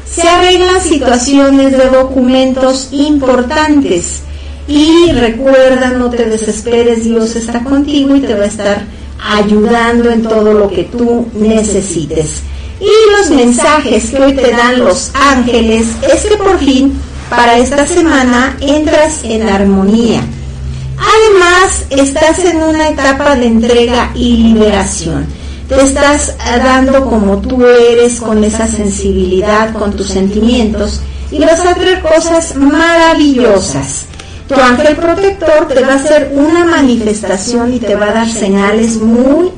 Se 0.10 0.26
arreglan 0.26 0.80
situaciones 0.80 1.73
de 1.73 1.90
documentos 1.90 2.94
importantes. 2.94 4.22
Y 4.69 5.11
recuerda, 5.11 5.90
no 5.90 6.10
te 6.10 6.23
desesperes, 6.30 7.03
Dios 7.03 7.36
está 7.36 7.60
contigo 7.60 8.15
y 8.15 8.22
te 8.22 8.36
va 8.36 8.45
a 8.45 8.48
estar 8.48 8.95
ayudando 9.20 10.12
en 10.12 10.24
todo 10.24 10.54
lo 10.54 10.70
que 10.70 10.84
tú 10.84 11.28
necesites. 11.34 12.42
Y 12.80 13.12
los 13.18 13.30
mensajes 13.30 14.10
que 14.10 14.18
hoy 14.18 14.34
te 14.34 14.52
dan 14.52 14.80
los 14.80 15.12
ángeles 15.14 15.88
es 16.14 16.26
que 16.26 16.38
por 16.38 16.60
fin 16.60 17.00
para 17.30 17.58
esta 17.58 17.88
semana 17.88 18.58
entras 18.60 19.24
en 19.24 19.48
armonía. 19.48 20.22
Además, 20.98 21.86
estás 21.90 22.40
en 22.40 22.58
una 22.58 22.90
etapa 22.90 23.36
de 23.36 23.48
entrega 23.48 24.12
y 24.16 24.38
liberación. 24.38 25.26
Te 25.68 25.82
estás 25.82 26.36
dando 26.38 27.06
como 27.06 27.38
tú 27.38 27.66
eres, 27.66 28.20
con 28.22 28.44
esa 28.44 28.68
sensibilidad, 28.68 29.74
con 29.74 29.94
tus 29.94 30.08
sentimientos, 30.08 31.02
y 31.32 31.40
vas 31.40 31.66
a 31.66 31.74
traer 31.74 32.02
cosas 32.02 32.56
maravillosas. 32.56 34.06
Tu 34.47 34.53
ángel 34.53 34.95
protector 34.95 35.67
te 35.67 35.81
va 35.81 35.93
a 35.93 35.95
hacer 35.95 36.31
una 36.34 36.65
manifestación 36.65 37.73
y 37.73 37.80
te 37.80 37.95
va 37.95 38.09
a 38.09 38.13
dar 38.13 38.30
señales 38.30 38.97
muy, 38.97 39.49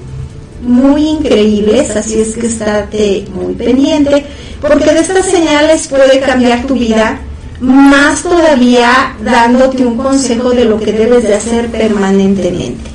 muy 0.61 1.07
increíbles, 1.07 1.95
así 1.95 2.21
es 2.21 2.35
que 2.37 2.47
estate 2.47 3.25
muy 3.33 3.53
pendiente, 3.53 4.25
porque 4.61 4.93
de 4.93 4.99
estas 4.99 5.25
señales 5.25 5.87
puede 5.87 6.21
cambiar 6.21 6.63
tu 6.63 6.75
vida 6.75 7.19
más 7.59 8.23
todavía 8.23 9.15
dándote 9.23 9.85
un 9.85 9.97
consejo 9.97 10.51
de 10.51 10.65
lo 10.65 10.79
que 10.79 10.93
debes 10.93 11.23
de 11.23 11.35
hacer 11.35 11.67
permanentemente. 11.69 12.89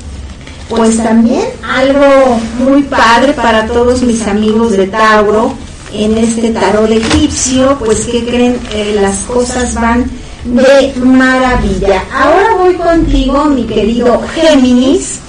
Pues 0.69 0.97
también 0.97 1.43
algo 1.69 2.41
muy 2.59 2.85
padre 2.85 3.35
para 3.35 3.67
todos 3.67 4.03
mis 4.03 4.27
amigos 4.27 4.73
de 4.73 4.87
Tauro 4.87 5.53
en 5.93 6.17
este 6.17 6.51
tarot 6.51 6.91
egipcio, 6.91 7.77
pues 7.79 8.07
que 8.07 8.25
creen 8.25 8.59
eh, 8.73 8.97
las 8.99 9.19
cosas 9.19 9.75
van 9.75 10.11
de 10.45 10.93
maravilla. 11.01 12.05
Ahora 12.13 12.55
voy 12.59 12.75
contigo, 12.75 13.45
mi 13.47 13.65
querido 13.65 14.21
Géminis, 14.35 15.21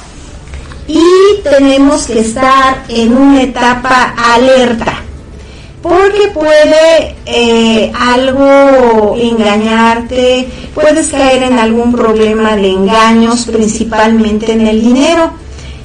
y 0.88 1.42
tenemos 1.44 2.08
que 2.08 2.20
estar 2.20 2.84
en 2.90 3.16
una 3.16 3.44
etapa 3.44 4.14
alerta 4.18 5.04
porque 5.84 6.30
puede 6.34 7.16
eh, 7.26 7.92
algo 7.94 9.16
engañarte, 9.18 10.48
puedes 10.74 11.10
caer 11.10 11.44
en 11.44 11.60
algún 11.60 11.92
problema 11.92 12.56
de 12.56 12.70
engaños, 12.70 13.46
principalmente 13.46 14.54
en 14.54 14.66
el 14.66 14.82
dinero. 14.82 15.34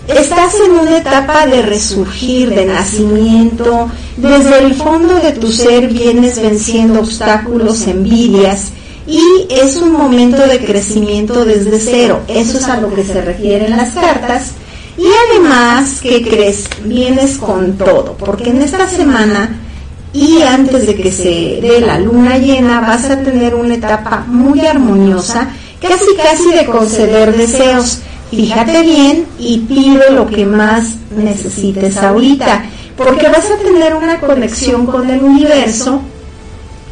Estás 0.07 0.55
en 0.65 0.71
una 0.71 0.99
etapa 0.99 1.47
de 1.47 1.63
resurgir, 1.63 2.51
de 2.51 2.65
nacimiento, 2.65 3.91
desde 4.17 4.61
el 4.61 4.75
fondo 4.75 5.17
de 5.17 5.33
tu 5.33 5.49
ser 5.49 5.89
vienes 5.89 6.41
venciendo 6.41 7.01
obstáculos, 7.01 7.87
envidias, 7.89 8.71
y 9.09 9.47
es 9.49 9.77
un 9.77 9.93
momento 9.93 10.47
de 10.47 10.63
crecimiento 10.63 11.47
desde 11.47 11.81
cero. 11.81 12.21
Eso 12.29 12.59
es 12.59 12.65
a 12.65 12.79
lo 12.79 12.95
que 12.95 13.03
se 13.05 13.23
refieren 13.23 13.75
las 13.75 13.95
cartas. 13.95 14.53
Y 14.99 15.07
además, 15.31 16.01
¿qué 16.03 16.23
crees? 16.23 16.69
Vienes 16.85 17.39
con 17.39 17.79
todo, 17.79 18.17
porque 18.19 18.51
en 18.51 18.61
esta 18.61 18.87
semana 18.87 19.59
y 20.13 20.43
antes 20.43 20.87
de 20.87 20.95
que 20.95 21.11
se 21.11 21.59
dé 21.63 21.81
la 21.81 21.99
luna 21.99 22.37
llena 22.37 22.81
vas 22.81 23.09
a 23.09 23.23
tener 23.23 23.55
una 23.55 23.77
etapa 23.77 24.25
muy 24.27 24.61
armoniosa, 24.67 25.49
casi 25.81 26.15
casi 26.17 26.51
de 26.51 26.67
conceder 26.67 27.35
deseos. 27.35 28.01
Fíjate 28.31 28.83
bien 28.83 29.27
y 29.39 29.61
pide 29.61 30.11
lo 30.11 30.27
que 30.27 30.45
más 30.45 30.97
necesites 31.17 31.97
ahorita, 31.97 32.67
porque 32.97 33.29
vas 33.29 33.51
a 33.51 33.57
tener 33.57 33.95
una 33.95 34.21
conexión 34.21 34.85
con 34.85 35.09
el 35.09 35.23
universo 35.23 36.03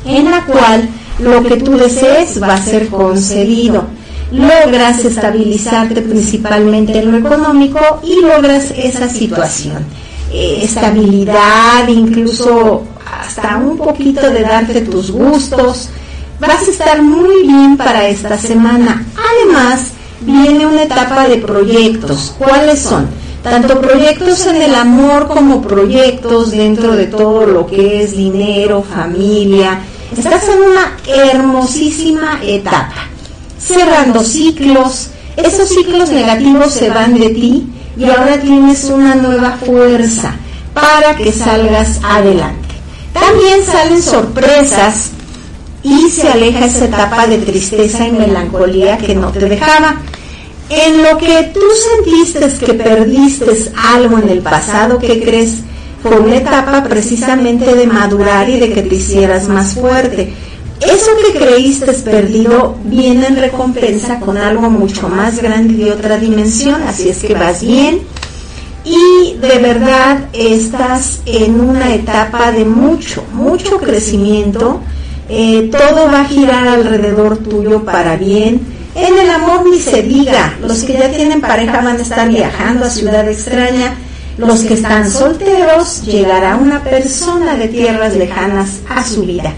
en 0.06 0.30
la 0.30 0.44
cual 0.46 0.88
lo 1.18 1.42
que 1.42 1.56
tú 1.56 1.76
desees 1.76 2.40
va 2.42 2.54
a 2.54 2.62
ser 2.62 2.88
concedido. 2.88 3.84
Logras 4.32 5.04
estabilizarte 5.04 6.02
principalmente 6.02 6.98
en 6.98 7.12
lo 7.12 7.18
económico 7.18 7.80
y 8.02 8.20
logras 8.22 8.72
esa 8.76 9.08
situación. 9.08 9.84
Eh, 10.32 10.60
estabilidad, 10.62 11.86
incluso 11.88 12.82
hasta 13.20 13.56
un 13.56 13.76
poquito 13.76 14.28
de 14.30 14.42
darte 14.42 14.80
tus 14.82 15.10
gustos. 15.10 15.88
Vas 16.40 16.66
a 16.66 16.70
estar 16.70 17.02
muy 17.02 17.46
bien 17.46 17.76
para 17.76 18.08
esta 18.08 18.36
semana. 18.36 19.06
Además, 19.16 19.92
viene 20.20 20.66
una 20.66 20.82
etapa 20.82 21.28
de 21.28 21.36
proyectos. 21.38 22.34
¿Cuáles 22.36 22.80
son? 22.80 23.06
Tanto 23.42 23.80
proyectos 23.80 24.44
en 24.46 24.60
el 24.60 24.74
amor 24.74 25.28
como 25.28 25.62
proyectos 25.62 26.50
dentro 26.50 26.96
de 26.96 27.06
todo 27.06 27.46
lo 27.46 27.66
que 27.66 28.02
es 28.02 28.16
dinero, 28.16 28.82
familia. 28.82 29.80
Estás 30.14 30.44
en 30.48 30.60
una 30.60 30.96
hermosísima 31.06 32.40
etapa. 32.42 33.08
Cerrando 33.58 34.22
ciclos. 34.22 35.08
Esos 35.36 35.68
ciclos 35.68 36.10
negativos 36.10 36.72
se 36.72 36.88
van 36.88 37.18
de 37.18 37.30
ti 37.30 37.66
y 37.96 38.04
ahora 38.04 38.40
tienes 38.40 38.84
una 38.84 39.14
nueva 39.14 39.58
fuerza 39.64 40.34
para 40.72 41.16
que 41.16 41.32
salgas 41.32 42.00
adelante. 42.04 42.68
También 43.12 43.64
salen 43.64 44.02
sorpresas 44.02 45.10
y 45.82 46.08
se 46.08 46.28
aleja 46.28 46.66
esa 46.66 46.84
etapa 46.86 47.26
de 47.26 47.38
tristeza 47.38 48.06
y 48.06 48.12
melancolía 48.12 48.98
que 48.98 49.14
no 49.14 49.30
te 49.32 49.40
dejaba. 49.40 50.00
En 50.68 51.02
lo 51.02 51.18
que 51.18 51.50
tú 51.54 51.60
sentiste 52.04 52.64
que 52.64 52.74
perdiste 52.74 53.70
algo 53.94 54.18
en 54.18 54.28
el 54.28 54.40
pasado, 54.40 54.98
¿qué 54.98 55.22
crees? 55.22 55.56
Fue 56.08 56.18
una 56.18 56.36
etapa 56.36 56.84
precisamente 56.84 57.74
de 57.74 57.86
madurar 57.86 58.48
y 58.48 58.58
de 58.58 58.72
que 58.72 58.82
te 58.82 58.94
hicieras 58.94 59.48
más 59.48 59.74
fuerte. 59.74 60.32
Eso 60.80 61.10
que 61.24 61.38
creíste 61.38 61.92
perdido 61.94 62.76
viene 62.84 63.26
en 63.26 63.36
recompensa 63.36 64.20
con 64.20 64.36
algo 64.36 64.68
mucho 64.70 65.08
más 65.08 65.40
grande 65.40 65.84
de 65.84 65.92
otra 65.92 66.18
dimensión, 66.18 66.82
así 66.82 67.08
es 67.08 67.18
que 67.18 67.34
vas 67.34 67.62
bien 67.62 68.02
y 68.86 69.36
de 69.38 69.58
verdad 69.58 70.28
estás 70.32 71.20
en 71.26 71.60
una 71.60 71.92
etapa 71.92 72.52
de 72.52 72.64
mucho, 72.64 73.24
mucho 73.32 73.78
crecimiento. 73.78 74.80
Eh, 75.28 75.70
todo 75.72 76.06
va 76.06 76.20
a 76.20 76.24
girar 76.24 76.68
alrededor 76.68 77.38
tuyo 77.38 77.84
para 77.84 78.16
bien. 78.16 78.60
En 78.94 79.18
el 79.18 79.28
amor 79.28 79.68
ni 79.68 79.80
se 79.80 80.02
diga, 80.02 80.56
los 80.62 80.84
que 80.84 80.92
ya 80.92 81.10
tienen 81.10 81.40
pareja 81.40 81.82
van 81.82 81.98
a 81.98 82.02
estar 82.02 82.28
viajando 82.28 82.84
a 82.84 82.90
ciudad 82.90 83.28
extraña, 83.28 83.96
los 84.38 84.60
que 84.60 84.74
están 84.74 85.10
solteros 85.10 86.02
llegará 86.02 86.56
una 86.56 86.82
persona 86.82 87.56
de 87.56 87.68
tierras 87.68 88.14
lejanas 88.16 88.80
a 88.88 89.04
su 89.04 89.22
vida. 89.22 89.52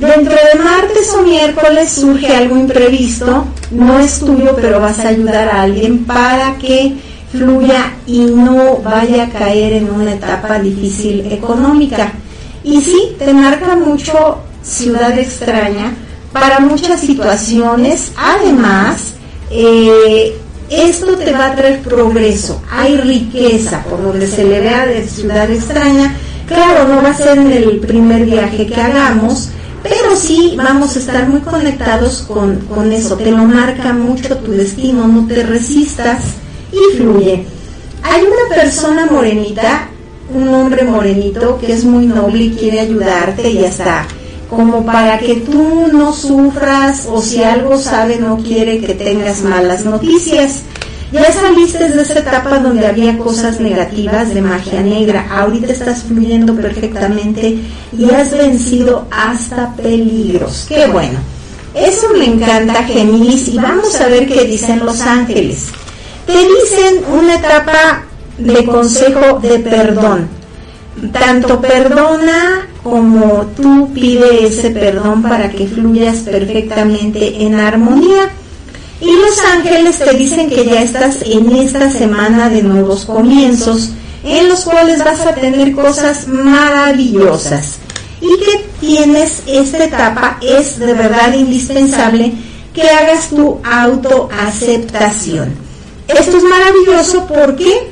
Dentro 0.00 0.34
de 0.34 0.62
martes 0.62 1.14
o 1.14 1.22
miércoles 1.22 1.90
surge 1.90 2.34
algo 2.34 2.56
imprevisto, 2.56 3.46
no 3.70 3.98
es 3.98 4.18
tuyo, 4.18 4.56
pero 4.56 4.80
vas 4.80 4.98
a 4.98 5.08
ayudar 5.08 5.48
a 5.48 5.62
alguien 5.62 6.04
para 6.04 6.56
que 6.56 6.94
fluya 7.30 7.92
y 8.06 8.20
no 8.20 8.78
vaya 8.78 9.24
a 9.24 9.28
caer 9.28 9.74
en 9.74 9.90
una 9.90 10.14
etapa 10.14 10.58
difícil 10.58 11.30
económica. 11.30 12.12
Y 12.64 12.80
sí, 12.80 13.14
te 13.18 13.32
marca 13.32 13.76
mucho 13.76 14.38
ciudad 14.62 15.16
extraña 15.18 15.94
para 16.32 16.60
muchas 16.60 17.00
situaciones. 17.00 18.12
Además, 18.16 19.14
eh, 19.50 20.36
esto 20.70 21.16
te 21.16 21.32
va 21.32 21.46
a 21.46 21.54
traer 21.54 21.80
progreso. 21.80 22.62
Hay 22.70 22.96
riqueza 22.96 23.82
por 23.84 24.02
donde 24.02 24.26
se 24.26 24.44
le 24.44 24.60
vea 24.60 24.86
de 24.86 25.06
ciudad 25.06 25.50
extraña. 25.50 26.14
Claro, 26.46 26.88
no 26.88 27.02
va 27.02 27.10
a 27.10 27.16
ser 27.16 27.38
en 27.38 27.52
el 27.52 27.78
primer 27.80 28.24
viaje 28.26 28.66
que 28.66 28.80
hagamos, 28.80 29.50
pero 29.82 30.16
sí 30.16 30.54
vamos 30.56 30.96
a 30.96 30.98
estar 30.98 31.28
muy 31.28 31.40
conectados 31.40 32.22
con, 32.22 32.56
con 32.60 32.92
eso. 32.92 33.16
Te 33.16 33.30
lo 33.30 33.44
marca 33.44 33.92
mucho 33.92 34.36
tu 34.38 34.52
destino, 34.52 35.06
no 35.06 35.26
te 35.26 35.42
resistas 35.42 36.20
y 36.72 36.96
fluye. 36.96 37.44
Hay 38.02 38.22
una 38.22 38.54
persona 38.54 39.06
morenita, 39.10 39.88
un 40.34 40.48
hombre 40.48 40.84
morenito 40.84 41.58
que 41.58 41.72
es 41.72 41.84
muy 41.84 42.06
noble 42.06 42.44
y 42.44 42.50
quiere 42.50 42.80
ayudarte 42.80 43.48
y 43.50 43.60
ya 43.60 43.68
está. 43.68 44.06
Como 44.50 44.84
para 44.84 45.18
que 45.18 45.36
tú 45.36 45.88
no 45.92 46.12
sufras 46.12 47.08
o 47.10 47.20
si 47.20 47.42
algo 47.42 47.78
sabe 47.78 48.18
no 48.18 48.36
quiere 48.38 48.80
que 48.80 48.94
tengas 48.94 49.42
malas 49.42 49.84
noticias. 49.84 50.62
Ya 51.12 51.32
saliste 51.32 51.88
de 51.88 52.02
esa 52.02 52.18
etapa 52.18 52.58
donde 52.58 52.86
había 52.86 53.16
cosas 53.18 53.60
negativas 53.60 54.34
de 54.34 54.42
magia 54.42 54.80
negra. 54.80 55.26
Ahorita 55.30 55.72
estás 55.72 56.02
fluyendo 56.02 56.54
perfectamente 56.54 57.58
y 57.96 58.10
has 58.10 58.32
vencido 58.32 59.06
hasta 59.10 59.74
peligros. 59.76 60.66
Qué 60.68 60.86
bueno. 60.86 61.18
Eso 61.74 62.08
me 62.16 62.26
encanta, 62.26 62.84
Géminis, 62.84 63.48
y 63.48 63.58
vamos 63.58 64.00
a 64.00 64.08
ver 64.08 64.26
qué 64.26 64.44
dicen 64.44 64.84
los 64.84 65.00
ángeles 65.00 65.72
te 66.26 66.32
dicen 66.32 67.04
una 67.12 67.34
etapa 67.36 68.04
de 68.38 68.64
consejo 68.64 69.38
de 69.40 69.58
perdón. 69.58 70.28
Tanto 71.12 71.60
perdona 71.60 72.68
como 72.84 73.46
tú 73.56 73.90
pide 73.94 74.46
ese 74.46 74.70
perdón 74.70 75.22
para 75.22 75.50
que 75.50 75.66
fluyas 75.66 76.18
perfectamente 76.18 77.42
en 77.42 77.54
armonía. 77.54 78.30
Y 79.00 79.10
los 79.10 79.38
ángeles 79.52 79.98
te 79.98 80.14
dicen 80.14 80.50
que 80.50 80.66
ya 80.66 80.82
estás 80.82 81.22
en 81.22 81.50
esta 81.56 81.90
semana 81.90 82.50
de 82.50 82.62
nuevos 82.62 83.06
comienzos, 83.06 83.90
en 84.22 84.48
los 84.48 84.60
cuales 84.64 85.02
vas 85.02 85.20
a 85.20 85.34
tener 85.34 85.72
cosas 85.72 86.28
maravillosas. 86.28 87.78
Y 88.20 88.28
que 88.44 88.66
tienes 88.80 89.42
esta 89.46 89.84
etapa, 89.84 90.38
es 90.42 90.78
de 90.78 90.92
verdad 90.92 91.32
indispensable 91.34 92.34
que 92.74 92.82
hagas 92.82 93.30
tu 93.30 93.60
autoaceptación. 93.64 95.54
Esto 96.06 96.36
es 96.36 96.44
maravilloso, 96.44 97.26
¿por 97.26 97.56
qué? 97.56 97.88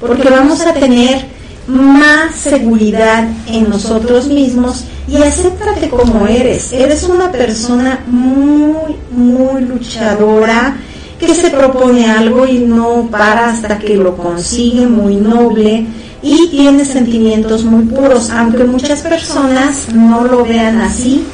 Porque 0.00 0.28
vamos 0.30 0.60
a 0.60 0.72
tener 0.72 1.34
más 1.66 2.34
seguridad 2.34 3.26
en 3.46 3.70
nosotros 3.70 4.28
mismos 4.28 4.84
y 5.08 5.16
acéptate 5.16 5.88
como 5.88 6.26
eres. 6.26 6.72
Eres 6.72 7.04
una 7.04 7.30
persona 7.30 8.00
muy, 8.06 8.96
muy 9.10 9.62
luchadora 9.62 10.76
que 11.18 11.34
se 11.34 11.50
propone 11.50 12.10
algo 12.10 12.46
y 12.46 12.58
no 12.58 13.08
para 13.10 13.50
hasta 13.50 13.78
que 13.78 13.96
lo 13.96 14.16
consigue, 14.16 14.86
muy 14.86 15.16
noble 15.16 15.86
y 16.22 16.48
tiene 16.48 16.84
sentimientos 16.84 17.64
muy 17.64 17.84
puros, 17.84 18.30
aunque 18.30 18.64
muchas 18.64 19.02
personas 19.02 19.88
no 19.92 20.24
lo 20.24 20.44
vean 20.44 20.80
así. 20.80 21.24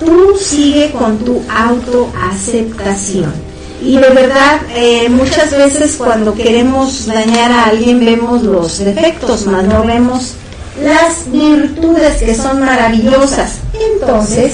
Tú 0.00 0.36
sigue 0.36 0.90
con 0.90 1.18
tu 1.18 1.40
autoaceptación. 1.48 3.51
Y 3.84 3.96
de 3.96 4.10
verdad, 4.10 4.60
eh, 4.76 5.08
muchas 5.08 5.50
veces 5.50 5.96
cuando 5.96 6.34
queremos 6.34 7.06
dañar 7.06 7.50
a 7.50 7.64
alguien 7.64 8.04
vemos 8.04 8.42
los 8.42 8.78
defectos, 8.78 9.46
más 9.46 9.64
no 9.64 9.82
vemos 9.82 10.34
las 10.80 11.30
virtudes 11.30 12.22
que 12.22 12.34
son 12.34 12.60
maravillosas. 12.60 13.58
Entonces, 13.94 14.52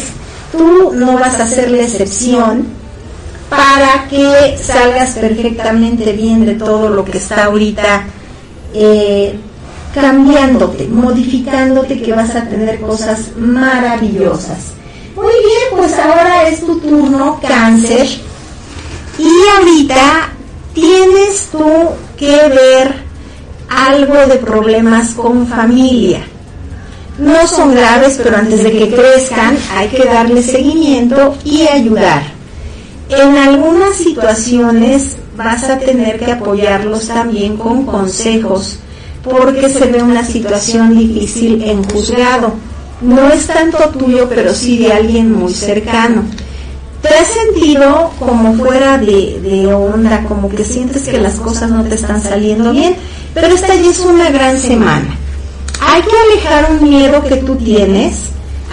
tú 0.50 0.92
no 0.94 1.18
vas 1.18 1.38
a 1.38 1.46
ser 1.46 1.70
la 1.70 1.82
excepción 1.82 2.66
para 3.50 4.08
que 4.08 4.58
salgas 4.62 5.10
perfectamente 5.10 6.12
bien 6.12 6.46
de 6.46 6.54
todo 6.54 6.88
lo 6.88 7.04
que 7.04 7.18
está 7.18 7.44
ahorita 7.44 8.04
eh, 8.72 9.38
cambiándote, 9.94 10.88
modificándote, 10.88 12.00
que 12.00 12.12
vas 12.12 12.34
a 12.34 12.44
tener 12.44 12.80
cosas 12.80 13.32
maravillosas. 13.36 14.72
Muy 15.14 15.32
bien, 15.32 15.76
pues 15.76 15.98
ahora 15.98 16.48
es 16.48 16.60
tu 16.60 16.78
turno, 16.78 17.40
cáncer. 17.46 18.06
Y 19.18 19.28
ahorita 19.56 20.30
tienes 20.74 21.48
tú 21.50 21.68
que 22.16 22.30
ver 22.30 22.94
algo 23.68 24.14
de 24.26 24.36
problemas 24.36 25.10
con 25.10 25.46
familia. 25.46 26.20
No 27.18 27.46
son 27.48 27.74
graves, 27.74 28.20
pero 28.22 28.36
antes 28.36 28.62
de 28.62 28.70
que 28.70 28.94
crezcan 28.94 29.56
hay 29.76 29.88
que 29.88 30.04
darle 30.04 30.42
seguimiento 30.42 31.36
y 31.44 31.62
ayudar. 31.62 32.22
En 33.08 33.36
algunas 33.36 33.96
situaciones 33.96 35.16
vas 35.36 35.64
a 35.64 35.78
tener 35.78 36.18
que 36.18 36.32
apoyarlos 36.32 37.08
también 37.08 37.56
con 37.56 37.86
consejos 37.86 38.78
porque 39.22 39.68
se 39.68 39.86
ve 39.86 40.02
una 40.02 40.24
situación 40.24 40.96
difícil 40.96 41.62
en 41.62 41.82
juzgado. 41.84 42.54
No 43.00 43.28
es 43.28 43.46
tanto 43.46 43.78
tuyo, 43.90 44.28
pero 44.28 44.52
sí 44.52 44.78
de 44.78 44.92
alguien 44.92 45.32
muy 45.32 45.52
cercano. 45.52 46.24
¿Te 47.02 47.08
has 47.14 47.28
sentido 47.28 48.10
como 48.18 48.54
fuera 48.54 48.98
de, 48.98 49.72
onda, 49.72 50.24
como 50.24 50.48
que 50.48 50.64
sientes 50.64 51.04
que 51.04 51.18
las 51.18 51.34
cosas 51.34 51.70
no 51.70 51.84
te 51.84 51.94
están 51.94 52.20
saliendo 52.20 52.72
bien? 52.72 52.96
Pero 53.34 53.48
esta 53.48 53.74
ya 53.74 53.90
es 53.90 54.00
una 54.00 54.30
gran 54.30 54.58
semana. 54.58 55.16
Hay 55.80 56.02
que 56.02 56.16
alejar 56.32 56.72
un 56.72 56.88
miedo 56.88 57.22
que 57.22 57.36
tú 57.36 57.54
tienes. 57.54 58.16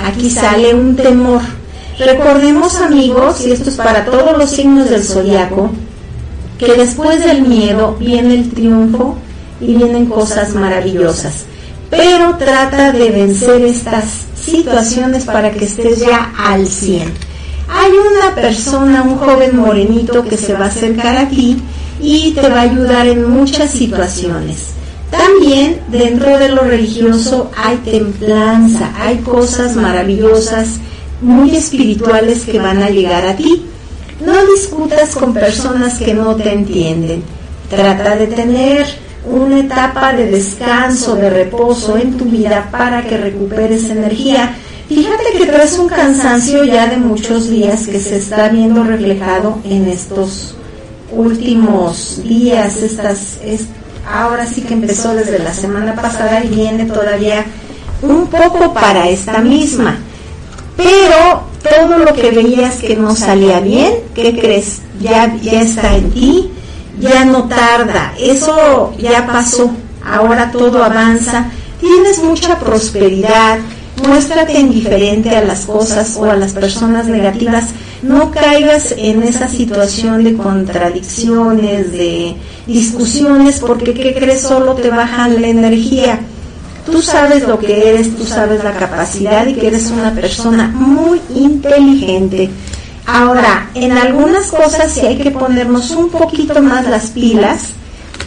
Aquí 0.04 0.30
sale 0.30 0.74
un 0.74 0.96
temor. 0.96 1.42
Recordemos 2.00 2.82
amigos, 2.82 3.46
y 3.46 3.52
esto 3.52 3.70
es 3.70 3.76
para 3.76 4.06
todos 4.06 4.38
los 4.38 4.50
signos 4.50 4.90
del 4.90 5.04
zodiaco, 5.04 5.70
que 6.58 6.74
después 6.74 7.24
del 7.24 7.44
miedo 7.44 7.96
viene 8.00 8.34
el 8.34 8.50
triunfo 8.50 9.18
y 9.62 9.76
vienen 9.76 10.08
cosas 10.08 10.56
maravillosas. 10.56 11.46
Pero 11.92 12.36
trata 12.38 12.92
de 12.92 13.12
vencer 13.12 13.62
estas 13.62 14.06
situaciones 14.36 15.26
para 15.26 15.52
que 15.52 15.66
estés 15.66 16.00
ya 16.00 16.34
al 16.38 16.68
100. 16.68 17.35
Hay 17.78 17.92
una 17.92 18.34
persona, 18.34 19.04
un 19.04 19.18
joven 19.18 19.58
morenito 19.58 20.24
que 20.24 20.38
se 20.38 20.54
va 20.54 20.66
a 20.66 20.70
acercar 20.70 21.18
a 21.18 21.28
ti 21.28 21.62
y 22.02 22.32
te 22.32 22.48
va 22.48 22.60
a 22.60 22.62
ayudar 22.62 23.06
en 23.08 23.30
muchas 23.30 23.72
situaciones. 23.72 24.70
También 25.12 25.82
dentro 25.90 26.38
de 26.40 26.50
lo 26.50 26.62
religioso 26.62 27.52
hay 27.56 27.78
templanza, 27.78 28.94
hay 28.98 29.18
cosas 29.18 29.76
maravillosas, 29.76 30.80
muy 31.22 31.56
espirituales 31.56 32.46
que 32.46 32.60
van 32.60 32.82
a 32.82 32.90
llegar 32.90 33.26
a 33.26 33.36
ti. 33.36 33.66
No 34.26 34.34
discutas 34.46 35.14
con 35.14 35.34
personas 35.34 36.00
que 36.00 36.14
no 36.14 36.36
te 36.36 36.54
entienden. 36.54 37.24
Trata 37.70 38.16
de 38.16 38.28
tener 38.28 38.86
una 39.26 39.60
etapa 39.60 40.14
de 40.14 40.28
descanso, 40.28 41.16
de 41.16 41.30
reposo 41.30 41.98
en 41.98 42.18
tu 42.18 42.26
vida 42.26 42.70
para 42.72 43.04
que 43.04 43.18
recuperes 43.18 43.90
energía. 43.90 44.56
Fíjate 44.88 45.32
que 45.38 45.46
traes 45.48 45.80
un 45.80 45.90
cansancio 45.90 46.64
ya 46.64 46.86
de 46.86 46.98
muchos 46.98 47.50
días 47.50 47.88
que 47.88 48.00
se 48.00 48.18
está 48.18 48.50
viendo 48.50 48.84
reflejado 48.84 49.58
en 49.64 49.88
estos 49.88 50.56
últimos 51.12 52.22
días, 52.24 52.78
estas, 52.78 53.40
es, 53.44 53.62
ahora 54.08 54.46
sí 54.46 54.62
que 54.62 54.76
empezó 54.76 55.16
desde 55.16 55.40
la 55.40 55.54
semana 55.54 55.96
pasada 55.96 56.44
y 56.44 56.50
viene 56.50 56.86
todavía 56.86 57.46
un 58.04 58.28
poco 58.28 58.74
para 58.76 59.10
esta 59.10 59.40
misma. 59.40 59.98
Pero 60.78 61.44
todo 61.64 61.98
lo 61.98 62.14
que 62.14 62.30
veías 62.30 62.76
que 62.76 62.96
no 62.96 63.16
salía 63.16 63.62
bien, 63.62 63.96
¿qué 64.14 64.38
crees? 64.40 64.82
Ya, 65.02 65.36
ya 65.42 65.62
está 65.62 65.96
en 65.96 66.12
ti, 66.12 66.52
ya 67.00 67.26
no 67.26 67.46
tarda, 67.46 68.14
eso 68.20 68.94
ya 69.00 69.26
pasó, 69.26 69.72
ahora 70.06 70.52
todo 70.52 70.84
avanza, 70.84 71.46
tienes 71.80 72.20
mucha 72.20 72.60
prosperidad, 72.60 73.58
muéstrate 74.04 74.60
indiferente 74.60 75.36
a 75.36 75.44
las 75.44 75.66
cosas 75.66 76.18
o 76.18 76.26
a 76.26 76.36
las 76.36 76.54
personas 76.54 77.08
negativas 77.08 77.66
no 78.02 78.32
caigas 78.32 78.94
en 78.98 79.24
esa 79.24 79.48
situación 79.48 80.24
de 80.24 80.36
contradicciones, 80.36 81.92
de 81.92 82.36
discusiones, 82.68 83.60
porque 83.60 83.94
¿qué 83.94 84.14
crees? 84.14 84.42
Solo 84.42 84.74
te 84.76 84.90
bajan 84.90 85.42
la 85.42 85.48
energía. 85.48 86.20
Tú 86.86 87.02
sabes 87.02 87.48
lo 87.48 87.58
que 87.58 87.90
eres, 87.90 88.16
tú 88.16 88.26
sabes 88.26 88.64
la 88.64 88.74
capacidad 88.74 89.48
y 89.48 89.56
que 89.56 89.68
eres 89.68 89.88
una 89.88 90.14
persona 90.14 90.68
muy 90.68 91.20
inteligente. 91.34 92.52
Ahora, 93.08 93.70
en 93.74 93.92
algunas 93.92 94.48
cosas 94.52 94.92
sí 94.92 95.02
hay 95.02 95.18
que 95.18 95.32
ponernos 95.32 95.92
un 95.92 96.10
poquito 96.10 96.62
más 96.62 96.88
las 96.88 97.08
pilas, 97.08 97.70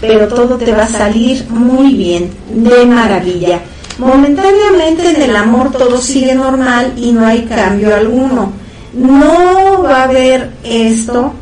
pero 0.00 0.28
todo 0.28 0.56
te 0.56 0.72
va 0.72 0.84
a 0.84 0.88
salir 0.88 1.46
muy 1.50 1.94
bien, 1.94 2.30
de 2.50 2.84
maravilla. 2.86 3.60
Momentáneamente 3.98 5.10
en 5.10 5.22
el 5.22 5.36
amor 5.36 5.72
todo 5.72 5.98
sigue 5.98 6.34
normal 6.34 6.92
y 6.96 7.12
no 7.12 7.26
hay 7.26 7.42
cambio 7.42 7.94
alguno 7.94 8.52
no 8.92 9.82
va 9.82 10.02
a 10.02 10.04
haber 10.04 10.50
esto 10.64 11.32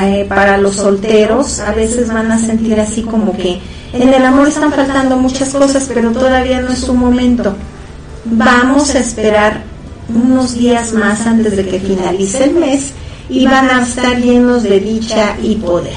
eh, 0.00 0.26
para 0.28 0.58
los 0.58 0.76
solteros. 0.76 1.60
A 1.60 1.72
veces 1.72 2.12
van 2.12 2.30
a 2.30 2.38
sentir 2.38 2.78
así 2.80 3.02
como 3.02 3.36
que 3.36 3.60
en 3.92 4.12
el 4.12 4.24
amor 4.24 4.48
están 4.48 4.72
faltando 4.72 5.16
muchas 5.16 5.50
cosas, 5.50 5.88
pero 5.92 6.10
todavía 6.10 6.60
no 6.60 6.72
es 6.72 6.80
su 6.80 6.94
momento. 6.94 7.54
Vamos 8.24 8.94
a 8.94 8.98
esperar 8.98 9.62
unos 10.08 10.54
días 10.54 10.92
más 10.92 11.26
antes 11.26 11.56
de 11.56 11.66
que 11.66 11.78
finalice 11.78 12.44
el 12.44 12.54
mes 12.54 12.92
y 13.28 13.46
van 13.46 13.70
a 13.70 13.82
estar 13.82 14.16
llenos 14.20 14.62
de 14.62 14.80
dicha 14.80 15.36
y 15.42 15.56
poder. 15.56 15.96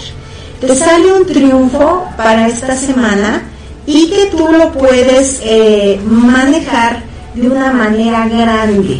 Te 0.61 0.75
sale 0.75 1.13
un 1.13 1.25
triunfo 1.25 2.05
para 2.15 2.47
esta 2.47 2.75
semana 2.75 3.43
y 3.87 4.09
que 4.09 4.27
tú 4.27 4.47
lo 4.51 4.71
puedes 4.73 5.39
eh, 5.43 5.99
manejar 6.05 7.01
de 7.33 7.49
una 7.49 7.71
manera 7.71 8.27
grande 8.27 8.99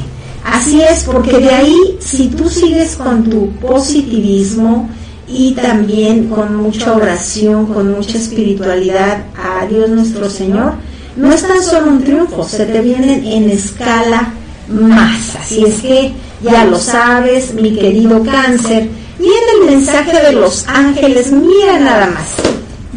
Así 0.52 0.82
es, 0.82 1.04
porque 1.04 1.38
de 1.40 1.50
ahí, 1.50 1.98
si 2.00 2.30
tú 2.30 2.50
sigues 2.50 2.96
con 2.96 3.30
tu 3.30 3.52
positivismo 3.58 4.90
y 5.28 5.54
también 5.54 6.30
con 6.30 6.56
mucha 6.56 6.94
oración, 6.94 7.66
con 7.66 7.92
mucha 7.92 8.18
espiritualidad 8.18 9.24
a 9.36 9.66
Dios 9.66 9.90
nuestro 9.90 10.30
Señor, 10.30 10.76
no 11.18 11.34
es 11.34 11.46
tan 11.46 11.62
solo 11.62 11.92
un 11.92 12.04
triunfo, 12.04 12.48
se 12.48 12.66
te 12.66 12.80
vienen 12.80 13.26
en 13.26 13.50
escala 13.50 14.34
más. 14.70 15.36
Así 15.36 15.66
es 15.66 15.82
que 15.82 16.14
ya 16.42 16.64
lo 16.64 16.80
sabes, 16.80 17.54
mi 17.54 17.76
querido 17.76 18.24
cáncer. 18.24 18.88
Viene 19.20 19.46
el 19.60 19.76
mensaje 19.76 20.18
de 20.28 20.32
los 20.32 20.66
ángeles, 20.68 21.32
mira 21.32 21.78
nada 21.80 22.08
más, 22.08 22.36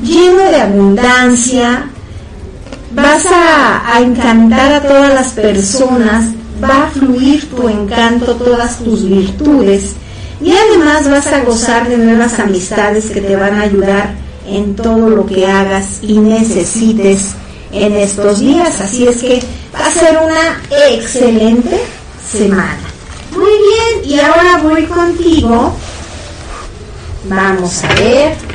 lleno 0.02 0.44
de 0.44 0.60
abundancia, 0.60 1.90
vas 2.92 3.26
a, 3.26 4.00
encantar 4.00 4.72
a 4.72 4.82
todas 4.82 5.14
las 5.14 5.28
personas, 5.28 6.26
va 6.62 6.84
a 6.84 6.90
fluir 6.90 7.48
tu 7.50 7.68
encanto, 7.68 8.36
todas 8.36 8.78
tus 8.78 9.08
virtudes 9.08 9.94
y 10.42 10.52
además 10.52 11.08
vas 11.10 11.26
a 11.26 11.44
gozar 11.44 11.88
de 11.88 11.98
nuevas 11.98 12.38
amistades 12.38 13.10
que 13.10 13.20
te 13.20 13.36
van 13.36 13.54
a 13.54 13.62
ayudar 13.62 14.14
en 14.46 14.74
todo 14.74 15.10
lo 15.10 15.26
que 15.26 15.46
hagas 15.46 15.98
y 16.02 16.18
necesites 16.18 17.34
en 17.72 17.94
estos 17.96 18.40
días. 18.40 18.80
Así 18.80 19.06
es 19.06 19.18
que 19.18 19.42
va 19.74 19.86
a 19.86 19.90
ser 19.90 20.18
una 20.24 20.88
excelente 20.88 21.78
semana. 22.30 22.78
Muy 23.32 23.50
bien, 24.02 24.12
y 24.12 24.20
ahora 24.20 24.60
voy 24.62 24.86
contigo 24.86 25.74
Vamos 27.24 27.84
a 27.84 27.94
ver. 27.94 28.49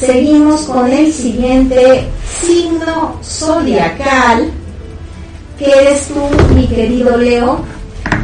Seguimos 0.00 0.62
con 0.62 0.90
el 0.90 1.12
siguiente 1.12 2.06
signo 2.40 3.18
zodiacal, 3.22 4.50
que 5.58 5.70
eres 5.70 6.08
tú, 6.08 6.54
mi 6.54 6.66
querido 6.66 7.18
Leo. 7.18 7.60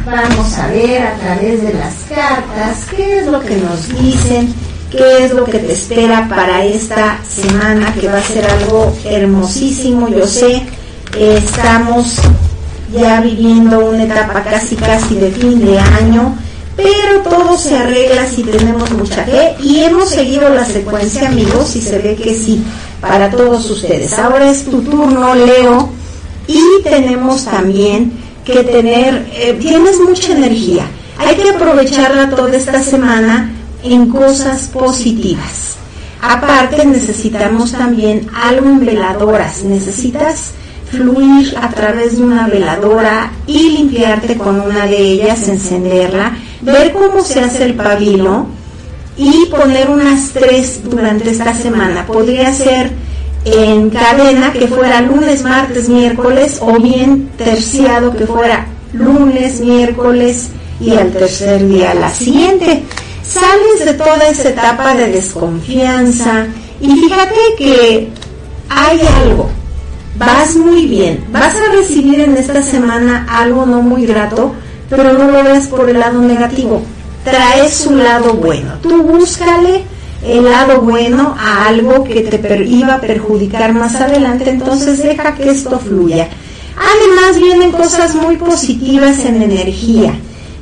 Vamos 0.03 0.57
a 0.57 0.67
ver 0.69 1.03
a 1.03 1.13
través 1.17 1.61
de 1.61 1.73
las 1.75 1.93
cartas 2.09 2.87
qué 2.89 3.19
es 3.19 3.27
lo 3.27 3.41
que 3.41 3.57
nos 3.57 3.89
dicen, 3.89 4.55
qué 4.89 5.25
es 5.25 5.33
lo 5.33 5.45
que 5.45 5.59
te 5.59 5.73
espera 5.73 6.27
para 6.27 6.65
esta 6.65 7.19
semana, 7.23 7.93
que 7.93 8.07
va 8.07 8.17
a 8.17 8.23
ser 8.23 8.49
algo 8.49 8.91
hermosísimo. 9.05 10.09
Yo 10.09 10.25
sé, 10.25 10.63
estamos 11.15 12.15
ya 12.91 13.21
viviendo 13.21 13.85
una 13.85 14.05
etapa 14.05 14.43
casi 14.43 14.75
casi 14.75 15.13
de 15.13 15.29
fin 15.29 15.63
de 15.63 15.77
año 15.77 16.35
pero 16.77 17.21
todo 17.23 17.57
se 17.57 17.75
arregla 17.75 18.27
si 18.27 18.43
tenemos 18.43 18.89
mucha 18.91 19.23
fe 19.25 19.55
y 19.61 19.79
hemos 19.79 20.09
seguido 20.09 20.47
la 20.49 20.63
secuencia, 20.63 21.27
amigos, 21.27 21.75
y 21.75 21.81
se 21.81 21.97
ve 21.97 22.15
que 22.15 22.35
sí, 22.35 22.63
para 23.01 23.31
todos 23.31 23.69
ustedes. 23.69 24.17
Ahora 24.19 24.49
es 24.51 24.63
tu 24.63 24.81
turno, 24.83 25.33
Leo, 25.33 25.89
y 26.47 26.61
tenemos 26.83 27.45
también 27.45 28.11
que 28.45 28.63
tener, 28.63 29.27
eh, 29.33 29.57
tienes 29.59 29.99
mucha 29.99 30.33
energía, 30.33 30.85
hay 31.17 31.35
que 31.35 31.49
aprovecharla 31.49 32.29
toda 32.29 32.55
esta 32.55 32.81
semana 32.83 33.51
en 33.83 34.09
cosas 34.09 34.67
positivas. 34.67 35.75
Aparte 36.21 36.85
necesitamos 36.85 37.71
también 37.71 38.27
algo 38.35 38.69
en 38.69 38.85
veladoras, 38.85 39.63
necesitas 39.63 40.51
fluir 40.91 41.55
a 41.61 41.69
través 41.69 42.17
de 42.17 42.23
una 42.23 42.47
veladora 42.47 43.31
y 43.45 43.71
limpiarte 43.71 44.37
con 44.37 44.61
una 44.61 44.85
de 44.85 44.97
ellas, 44.97 45.47
encenderla, 45.47 46.37
ver 46.61 46.93
cómo 46.93 47.23
se 47.23 47.39
hace 47.41 47.65
el 47.65 47.73
pabilo 47.75 48.47
y 49.17 49.45
poner 49.45 49.89
unas 49.89 50.29
tres 50.31 50.81
durante 50.83 51.31
esta 51.31 51.53
semana. 51.53 52.05
Podría 52.05 52.53
ser 52.53 52.91
en 53.45 53.89
cadena 53.89 54.51
que 54.53 54.67
fuera 54.67 55.01
lunes, 55.01 55.43
martes, 55.43 55.89
miércoles 55.89 56.59
o 56.61 56.79
bien 56.79 57.29
terciado 57.37 58.15
que 58.15 58.27
fuera 58.27 58.67
lunes, 58.93 59.59
miércoles 59.61 60.49
y 60.79 60.91
al 60.91 61.11
tercer 61.11 61.67
día 61.67 61.93
la 61.93 62.09
siguiente. 62.09 62.83
Sales 63.23 63.85
de 63.85 63.93
toda 63.93 64.29
esa 64.29 64.49
etapa 64.49 64.93
de 64.95 65.11
desconfianza 65.11 66.47
y 66.79 66.91
fíjate 66.91 67.35
que 67.57 68.09
hay 68.69 69.01
algo 69.23 69.49
vas 70.17 70.55
muy 70.55 70.87
bien, 70.87 71.25
vas 71.31 71.55
a 71.55 71.71
recibir 71.71 72.19
en 72.21 72.37
esta 72.37 72.61
semana 72.63 73.27
algo 73.29 73.65
no 73.65 73.81
muy 73.81 74.05
grato, 74.05 74.53
pero 74.89 75.13
no 75.13 75.31
lo 75.31 75.43
veas 75.43 75.67
por 75.67 75.89
el 75.89 75.99
lado 75.99 76.21
negativo, 76.21 76.81
trae 77.23 77.69
su 77.71 77.95
lado 77.95 78.33
bueno, 78.33 78.73
tú 78.81 79.03
búscale 79.03 79.83
el 80.23 80.45
lado 80.45 80.81
bueno 80.81 81.35
a 81.37 81.67
algo 81.67 82.03
que 82.03 82.21
te 82.21 82.65
iba 82.65 82.95
a 82.95 83.01
perjudicar 83.01 83.73
más 83.73 83.95
adelante, 83.95 84.49
entonces 84.49 85.01
deja 85.03 85.35
que 85.35 85.49
esto 85.49 85.79
fluya. 85.79 86.27
Además 86.75 87.39
vienen 87.39 87.71
cosas 87.71 88.15
muy 88.15 88.37
positivas 88.37 89.19
en 89.25 89.41
energía. 89.41 90.13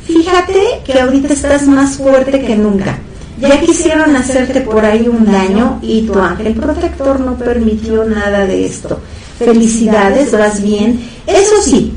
Fíjate 0.05 0.81
que 0.85 0.99
ahorita 0.99 1.33
estás 1.33 1.67
más 1.67 1.97
fuerte 1.97 2.41
que 2.41 2.55
nunca. 2.55 2.97
Ya 3.39 3.59
quisieron 3.59 4.15
hacerte 4.15 4.61
por 4.61 4.85
ahí 4.85 5.07
un 5.07 5.25
daño 5.25 5.79
y 5.81 6.03
tu 6.03 6.19
ángel 6.19 6.53
protector 6.53 7.19
no 7.19 7.35
permitió 7.35 8.05
nada 8.05 8.45
de 8.45 8.65
esto 8.65 8.99
felicidades, 9.37 10.31
vas 10.31 10.61
bien. 10.61 10.99
Eso 11.27 11.61
sí, 11.63 11.93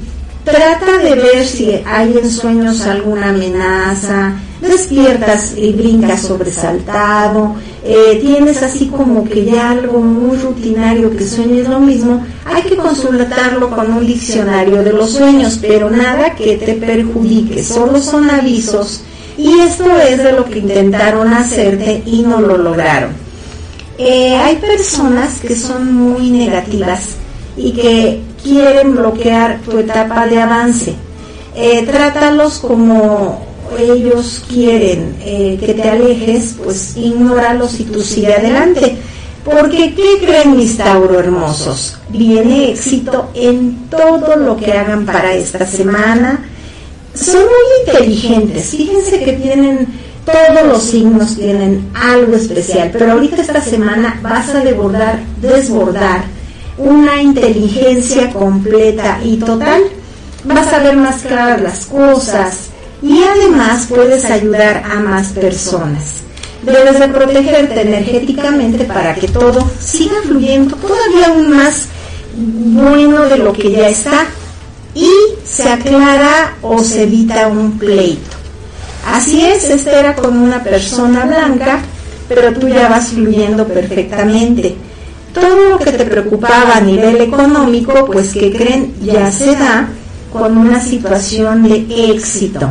trata 0.51 0.99
de 0.99 1.15
ver 1.15 1.47
si 1.47 1.81
hay 1.87 2.16
en 2.16 2.31
sueños 2.31 2.83
alguna 2.87 3.31
amenaza, 3.31 4.35
despiertas 4.61 5.55
y 5.57 5.73
brincas 5.73 6.23
sobresaltado, 6.23 7.55
eh, 7.85 8.19
tienes 8.20 8.62
así 8.62 8.87
como 8.87 9.25
que 9.25 9.45
ya 9.45 9.70
algo 9.70 10.01
muy 10.01 10.37
rutinario 10.37 11.16
que 11.16 11.27
sueñes 11.27 11.69
lo 11.69 11.81
mismo, 11.81 12.25
hay 12.45 12.62
que 12.62 12.77
consultarlo 12.77 13.70
con 13.70 13.93
un 13.93 14.07
diccionario 14.07 14.83
de 14.83 14.93
los 14.93 15.11
sueños, 15.12 15.59
pero 15.61 15.91
nada 15.91 16.35
que 16.35 16.57
te 16.57 16.75
perjudique, 16.75 17.62
solo 17.62 18.01
son 18.01 18.29
avisos. 18.31 19.03
Y 19.37 19.61
esto 19.61 19.85
es 20.01 20.19
de 20.25 20.33
lo 20.33 20.45
que 20.47 20.59
intentaron 20.59 21.33
hacerte 21.33 22.03
y 22.05 22.23
no 22.23 22.41
lo 22.41 22.59
lograron. 22.59 23.12
Eh, 23.97 24.37
hay 24.37 24.57
personas 24.57 25.41
que 25.41 25.55
son 25.55 25.95
muy 25.95 26.31
negativas 26.31 27.11
y 27.57 27.73
que 27.73 28.20
quieren 28.43 28.97
bloquear 28.97 29.60
tu 29.60 29.78
etapa 29.78 30.27
de 30.27 30.40
avance. 30.40 30.94
Eh, 31.55 31.85
trátalos 31.86 32.59
como 32.59 33.47
ellos 33.78 34.44
quieren 34.48 35.16
eh, 35.20 35.56
que 35.59 35.74
te 35.74 35.89
alejes, 35.89 36.55
pues 36.62 36.97
ignóralos 36.97 37.78
y 37.81 37.85
tú 37.85 38.01
sigue 38.01 38.35
adelante. 38.35 38.97
Porque, 39.44 39.94
¿qué 39.94 40.19
creen 40.20 40.56
mis 40.56 40.77
Tauro 40.77 41.19
hermosos? 41.19 41.97
Viene 42.10 42.70
éxito 42.70 43.31
en 43.35 43.89
todo 43.89 44.36
lo 44.36 44.56
que 44.56 44.73
hagan 44.73 45.06
para 45.06 45.32
esta 45.35 45.66
semana. 45.66 46.44
Son 47.15 47.40
muy 47.40 47.93
inteligentes, 47.93 48.70
fíjense 48.70 49.24
que 49.24 49.32
tienen, 49.32 49.89
todos 50.24 50.66
los 50.66 50.82
signos 50.82 51.36
tienen 51.36 51.89
algo 51.94 52.36
especial, 52.36 52.90
pero 52.93 53.12
ahorita 53.12 53.40
esta 53.40 53.60
semana 53.60 54.20
vas 54.23 54.51
a 54.51 54.60
desbordar, 54.60 55.19
desbordar 55.40 56.38
una 56.79 57.21
inteligencia 57.21 58.31
completa 58.31 59.21
y 59.25 59.37
total, 59.37 59.83
vas 60.45 60.73
a 60.73 60.79
ver 60.79 60.97
más 60.97 61.23
claras 61.23 61.61
las 61.61 61.87
cosas 61.87 62.69
y 63.03 63.23
además 63.23 63.87
puedes 63.89 64.25
ayudar 64.25 64.85
a 64.91 65.01
más 65.01 65.29
personas. 65.29 66.23
Debes 66.63 66.99
de 66.99 67.09
protegerte 67.09 67.81
energéticamente 67.81 68.85
para 68.85 69.15
que 69.15 69.29
todo 69.29 69.69
siga 69.81 70.17
fluyendo 70.25 70.77
todavía 70.77 71.29
aún 71.29 71.51
más 71.51 71.87
bueno 72.35 73.25
de 73.25 73.39
lo 73.39 73.53
que 73.53 73.71
ya 73.71 73.89
está 73.89 74.27
y 74.95 75.11
se 75.45 75.69
aclara 75.69 76.57
o 76.63 76.79
se 76.79 77.05
evita 77.05 77.49
un 77.49 77.79
pleito. 77.79 78.37
Así 79.07 79.45
es, 79.45 79.71
esta 79.71 79.99
era 79.99 80.15
con 80.15 80.37
una 80.37 80.63
persona 80.63 81.25
blanca, 81.25 81.81
pero 82.29 82.53
tú 82.53 82.69
ya 82.69 82.89
vas 82.89 83.09
fluyendo 83.09 83.67
perfectamente 83.67 84.77
todo 85.33 85.71
lo 85.71 85.79
que 85.79 85.93
te 85.93 86.05
preocupaba 86.05 86.77
a 86.77 86.81
nivel 86.81 87.21
económico, 87.21 88.07
pues 88.07 88.33
que 88.33 88.53
creen 88.53 88.95
ya 89.03 89.31
se 89.31 89.55
da 89.55 89.89
con 90.33 90.57
una 90.57 90.81
situación 90.81 91.63
de 91.63 91.87
éxito. 92.13 92.71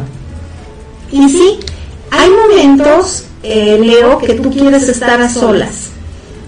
Y 1.11 1.29
sí, 1.29 1.59
hay 2.11 2.29
momentos, 2.29 3.25
eh, 3.43 3.79
Leo, 3.81 4.17
que 4.17 4.33
tú 4.33 4.51
quieres 4.51 4.87
estar 4.89 5.21
a 5.21 5.29
solas 5.29 5.91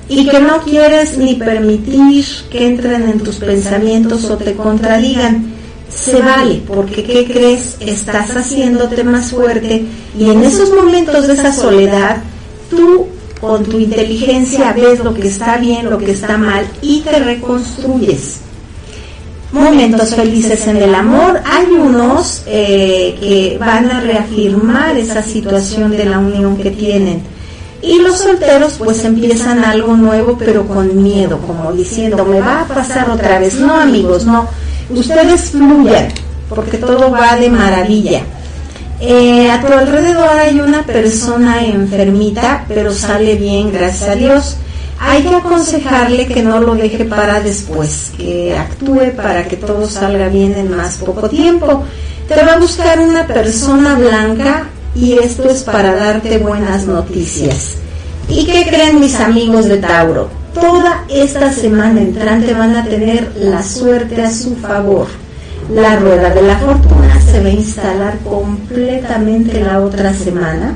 y 0.07 0.27
que 0.27 0.39
no 0.39 0.61
quieres 0.63 1.17
ni 1.17 1.35
permitir 1.35 2.25
que 2.51 2.65
entren 2.65 3.03
en 3.03 3.19
tus 3.19 3.35
pensamientos 3.35 4.25
o 4.25 4.37
te 4.37 4.55
contradigan. 4.55 5.53
Se 5.89 6.21
vale, 6.21 6.61
porque 6.67 7.03
¿qué 7.03 7.25
crees? 7.25 7.77
Estás 7.79 8.35
haciéndote 8.35 9.03
más 9.03 9.31
fuerte 9.31 9.85
y 10.17 10.29
en 10.29 10.43
esos 10.43 10.71
momentos 10.71 11.27
de 11.27 11.33
esa 11.33 11.51
soledad, 11.51 12.17
tú 12.69 13.07
con 13.39 13.63
tu 13.63 13.79
inteligencia 13.79 14.73
ves 14.73 14.99
lo 14.99 15.13
que 15.13 15.27
está 15.27 15.57
bien, 15.57 15.89
lo 15.89 15.97
que 15.97 16.11
está 16.11 16.37
mal 16.37 16.65
y 16.81 17.01
te 17.01 17.19
reconstruyes. 17.19 18.41
Momentos 19.51 20.13
felices 20.13 20.67
en 20.67 20.77
el 20.77 20.93
amor, 20.93 21.41
hay 21.43 21.65
unos 21.71 22.43
eh, 22.45 23.17
que 23.19 23.57
van 23.59 23.89
a 23.89 24.01
reafirmar 24.01 24.95
esa 24.95 25.23
situación 25.23 25.91
de 25.91 26.05
la 26.05 26.19
unión 26.19 26.55
que 26.57 26.69
tienen. 26.69 27.23
Y 27.81 27.99
los 27.99 28.17
solteros 28.17 28.73
pues 28.77 29.03
empiezan 29.05 29.63
algo 29.63 29.95
nuevo 29.95 30.37
pero 30.37 30.67
con 30.67 31.01
miedo, 31.01 31.39
como 31.39 31.71
diciendo, 31.71 32.25
me 32.25 32.41
va 32.41 32.61
a 32.61 32.67
pasar 32.67 33.09
otra 33.09 33.39
vez. 33.39 33.55
No 33.55 33.73
amigos, 33.73 34.25
no. 34.25 34.47
Ustedes 34.89 35.51
fluyan, 35.51 36.09
porque 36.49 36.77
todo 36.77 37.09
va 37.09 37.37
de 37.37 37.49
maravilla. 37.49 38.21
Eh, 39.01 39.49
a 39.49 39.61
tu 39.61 39.67
alrededor 39.67 40.27
hay 40.27 40.59
una 40.59 40.85
persona 40.85 41.63
enfermita, 41.63 42.65
pero 42.67 42.93
sale 42.93 43.35
bien, 43.35 43.71
gracias 43.71 44.09
a 44.09 44.15
Dios. 44.15 44.57
Hay 44.99 45.23
que 45.23 45.35
aconsejarle 45.35 46.27
que 46.27 46.43
no 46.43 46.59
lo 46.59 46.75
deje 46.75 47.05
para 47.05 47.39
después, 47.39 48.11
que 48.17 48.57
actúe 48.57 49.15
para 49.15 49.47
que 49.47 49.55
todo 49.55 49.87
salga 49.87 50.27
bien 50.27 50.53
en 50.55 50.75
más 50.75 50.97
poco 50.97 51.29
tiempo. 51.29 51.85
Te 52.27 52.43
va 52.43 52.55
a 52.55 52.59
buscar 52.59 52.99
una 52.99 53.25
persona 53.25 53.95
blanca 53.95 54.67
y 54.93 55.13
esto 55.13 55.49
es 55.49 55.63
para 55.63 55.95
darte 55.95 56.37
buenas 56.37 56.85
noticias. 56.85 57.75
¿Y 58.27 58.45
qué 58.45 58.65
creen 58.67 58.99
mis 58.99 59.17
amigos 59.21 59.65
de 59.65 59.77
Tauro? 59.77 60.29
Toda 60.53 61.05
esta 61.07 61.53
semana 61.53 62.01
entrante 62.01 62.53
van 62.53 62.75
a 62.75 62.83
tener 62.83 63.31
la 63.37 63.63
suerte 63.63 64.21
a 64.21 64.29
su 64.29 64.57
favor 64.57 65.07
la 65.69 65.97
rueda 65.97 66.29
de 66.31 66.41
la 66.41 66.57
fortuna 66.57 67.21
se 67.21 67.41
va 67.41 67.47
a 67.47 67.51
instalar 67.51 68.17
completamente 68.19 69.63
la 69.63 69.79
otra 69.79 70.13
semana. 70.13 70.75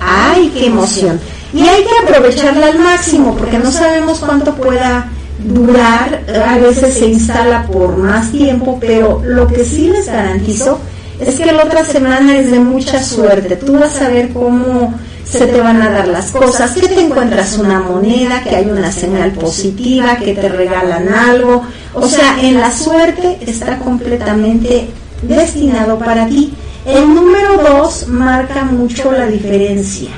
¡Ay, 0.00 0.52
qué 0.54 0.66
emoción! 0.66 1.20
Y 1.52 1.60
hay 1.60 1.84
que 1.84 2.06
aprovecharla 2.06 2.66
al 2.66 2.78
máximo 2.80 3.36
porque 3.36 3.58
no 3.58 3.70
sabemos 3.70 4.18
cuánto 4.18 4.54
pueda 4.54 5.08
durar. 5.38 6.24
A 6.48 6.58
veces 6.58 6.94
se 6.94 7.06
instala 7.06 7.66
por 7.66 7.96
más 7.96 8.32
tiempo, 8.32 8.78
pero 8.80 9.22
lo 9.24 9.46
que 9.46 9.64
sí 9.64 9.88
les 9.88 10.06
garantizo 10.06 10.80
es 11.20 11.36
que 11.36 11.52
la 11.52 11.64
otra 11.64 11.84
semana 11.84 12.36
es 12.36 12.50
de 12.50 12.58
mucha 12.58 13.02
suerte. 13.02 13.56
Tú 13.56 13.74
vas 13.78 14.00
a 14.00 14.08
ver 14.08 14.30
cómo 14.32 14.94
se 15.24 15.46
te 15.46 15.60
van 15.60 15.82
a 15.82 15.90
dar 15.90 16.08
las 16.08 16.30
cosas, 16.30 16.72
que 16.72 16.88
te 16.88 17.00
encuentras 17.00 17.58
una 17.58 17.80
moneda, 17.80 18.42
que 18.42 18.56
hay 18.56 18.66
una 18.66 18.92
señal 18.92 19.32
positiva, 19.32 20.16
que 20.16 20.34
te 20.34 20.48
regalan 20.48 21.08
algo. 21.08 21.62
O 21.94 22.06
sea, 22.06 22.40
en 22.40 22.60
la 22.60 22.70
suerte 22.72 23.38
está 23.46 23.78
completamente 23.78 24.88
destinado 25.22 25.98
para 25.98 26.26
ti. 26.26 26.52
El 26.86 27.14
número 27.14 27.56
2 27.56 28.08
marca 28.08 28.64
mucho 28.64 29.10
la 29.10 29.26
diferencia, 29.26 30.10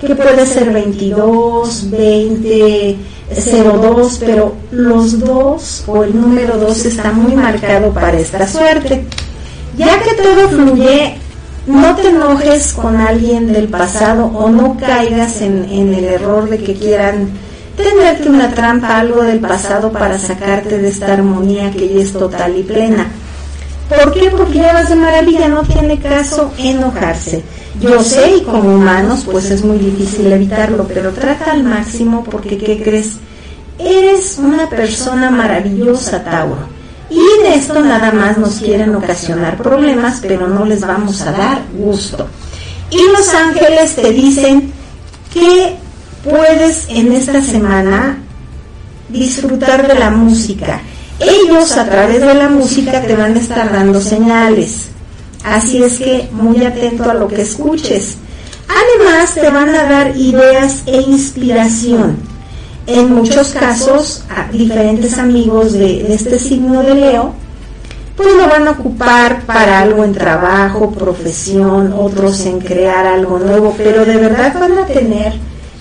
que 0.00 0.14
puede 0.14 0.46
ser 0.46 0.70
22, 0.70 1.90
20, 1.90 2.96
02, 3.34 4.18
pero 4.20 4.54
los 4.70 5.18
dos 5.18 5.84
o 5.86 6.04
el 6.04 6.20
número 6.20 6.58
2 6.58 6.84
está 6.84 7.12
muy 7.12 7.34
marcado 7.34 7.92
para 7.92 8.18
esta 8.18 8.46
suerte. 8.46 9.06
Ya 9.78 10.02
que 10.02 10.14
todo 10.14 10.48
fluye, 10.50 11.16
no 11.66 11.94
te 11.94 12.08
enojes 12.08 12.72
con 12.72 12.96
alguien 12.96 13.52
del 13.52 13.68
pasado 13.68 14.26
o 14.26 14.50
no 14.50 14.76
caigas 14.76 15.40
en, 15.42 15.64
el 15.70 16.04
error 16.04 16.48
de 16.48 16.58
que 16.58 16.74
quieran 16.74 17.30
tenerte 17.76 18.28
una 18.28 18.50
trampa, 18.50 18.98
algo 18.98 19.22
del 19.22 19.40
pasado 19.40 19.92
para 19.92 20.18
sacarte 20.18 20.78
de 20.78 20.88
esta 20.88 21.12
armonía 21.12 21.70
que 21.70 21.88
ya 21.88 22.00
es 22.00 22.12
total 22.12 22.56
y 22.56 22.62
plena. 22.64 23.06
¿Por 23.88 24.12
qué? 24.12 24.30
Porque 24.30 24.58
ya 24.58 24.72
vas 24.72 24.88
de 24.88 24.96
maravilla, 24.96 25.48
no 25.48 25.62
tiene 25.62 25.98
caso 25.98 26.52
enojarse. 26.58 27.42
Yo 27.80 28.02
sé 28.02 28.36
y 28.38 28.42
como 28.42 28.74
humanos 28.74 29.26
pues 29.30 29.50
es 29.50 29.64
muy 29.64 29.78
difícil 29.78 30.32
evitarlo, 30.32 30.86
pero 30.88 31.12
trata 31.12 31.52
al 31.52 31.62
máximo 31.62 32.24
porque 32.24 32.58
¿qué 32.58 32.82
crees? 32.82 33.18
Eres 33.78 34.38
una 34.38 34.68
persona 34.68 35.30
maravillosa, 35.30 36.22
Tauro. 36.24 36.71
Y 37.12 37.42
de 37.42 37.56
esto 37.56 37.78
nada 37.80 38.10
más 38.10 38.38
nos 38.38 38.54
quieren 38.54 38.94
ocasionar 38.94 39.58
problemas, 39.58 40.20
pero 40.22 40.48
no 40.48 40.64
les 40.64 40.80
vamos 40.80 41.20
a 41.20 41.32
dar 41.32 41.62
gusto. 41.74 42.26
Y 42.90 43.02
los 43.12 43.28
ángeles 43.34 43.96
te 43.96 44.12
dicen 44.12 44.72
que 45.30 45.76
puedes 46.24 46.86
en 46.88 47.12
esta 47.12 47.42
semana 47.42 48.18
disfrutar 49.10 49.86
de 49.86 49.94
la 49.94 50.10
música. 50.10 50.80
Ellos 51.20 51.76
a 51.76 51.84
través 51.84 52.22
de 52.22 52.34
la 52.34 52.48
música 52.48 53.02
te 53.02 53.14
van 53.14 53.36
a 53.36 53.40
estar 53.40 53.70
dando 53.70 54.00
señales. 54.00 54.88
Así 55.44 55.82
es 55.82 55.98
que 55.98 56.30
muy 56.32 56.64
atento 56.64 57.10
a 57.10 57.14
lo 57.14 57.28
que 57.28 57.42
escuches. 57.42 58.16
Además 58.68 59.34
te 59.34 59.50
van 59.50 59.74
a 59.74 59.82
dar 59.82 60.16
ideas 60.16 60.82
e 60.86 60.96
inspiración 61.02 62.31
en 62.86 63.14
muchos 63.14 63.52
casos 63.52 64.24
diferentes 64.52 65.18
amigos 65.18 65.72
de, 65.72 66.12
este 66.12 66.38
signo 66.38 66.82
de 66.82 66.94
Leo, 66.94 67.34
pues 68.16 68.28
lo 68.34 68.48
van 68.48 68.68
a 68.68 68.72
ocupar 68.72 69.42
para 69.46 69.80
algo 69.80 70.04
en 70.04 70.12
trabajo, 70.12 70.90
profesión, 70.90 71.92
otros 71.92 72.44
en 72.46 72.60
crear 72.60 73.06
algo 73.06 73.38
nuevo, 73.38 73.74
pero 73.76 74.04
de 74.04 74.16
verdad 74.16 74.54
van 74.58 74.78
a 74.78 74.86
tener 74.86 75.32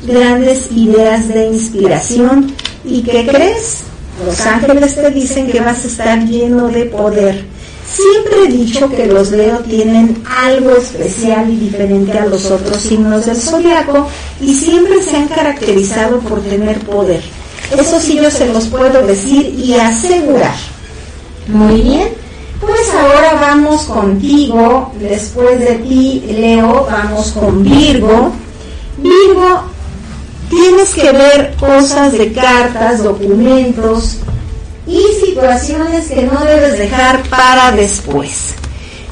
grandes 0.05 0.71
ideas 0.71 1.27
de 1.27 1.47
inspiración. 1.47 2.53
¿Y 2.85 3.03
qué 3.03 3.27
crees? 3.27 3.83
Los 4.25 4.39
ángeles 4.41 4.95
te 4.95 5.09
dicen 5.11 5.51
que 5.51 5.59
vas 5.59 5.83
a 5.83 5.87
estar 5.87 6.25
lleno 6.25 6.69
de 6.69 6.85
poder 6.85 7.45
Siempre 7.93 8.43
he 8.45 8.47
dicho 8.47 8.89
que 8.89 9.05
los 9.05 9.31
Leo 9.31 9.59
tienen 9.59 10.23
algo 10.25 10.71
especial 10.77 11.49
y 11.49 11.57
diferente 11.57 12.17
a 12.17 12.25
los 12.25 12.45
otros 12.45 12.77
signos 12.77 13.25
del 13.25 13.35
zodiaco 13.35 14.07
y 14.39 14.53
siempre 14.53 15.01
se 15.01 15.17
han 15.17 15.27
caracterizado 15.27 16.19
por 16.19 16.41
tener 16.41 16.79
poder. 16.79 17.21
Eso 17.77 17.99
sí 17.99 18.15
yo 18.15 18.31
se 18.31 18.47
los 18.47 18.67
puedo 18.67 19.05
decir 19.05 19.55
y 19.59 19.73
asegurar. 19.73 20.55
Muy 21.47 21.81
bien, 21.81 22.09
pues 22.61 22.93
ahora 22.93 23.33
vamos 23.41 23.83
contigo, 23.83 24.93
después 24.99 25.59
de 25.59 25.75
ti 25.75 26.23
Leo, 26.27 26.87
vamos 26.89 27.31
con 27.31 27.63
Virgo. 27.63 28.31
Virgo, 28.97 29.63
tienes 30.49 30.89
que 30.93 31.11
ver 31.11 31.55
cosas 31.59 32.13
de 32.13 32.31
cartas, 32.31 33.03
documentos, 33.03 34.17
y 34.91 35.25
situaciones 35.25 36.09
que 36.09 36.23
no 36.23 36.43
debes 36.43 36.77
dejar 36.77 37.23
para 37.23 37.71
después. 37.71 38.55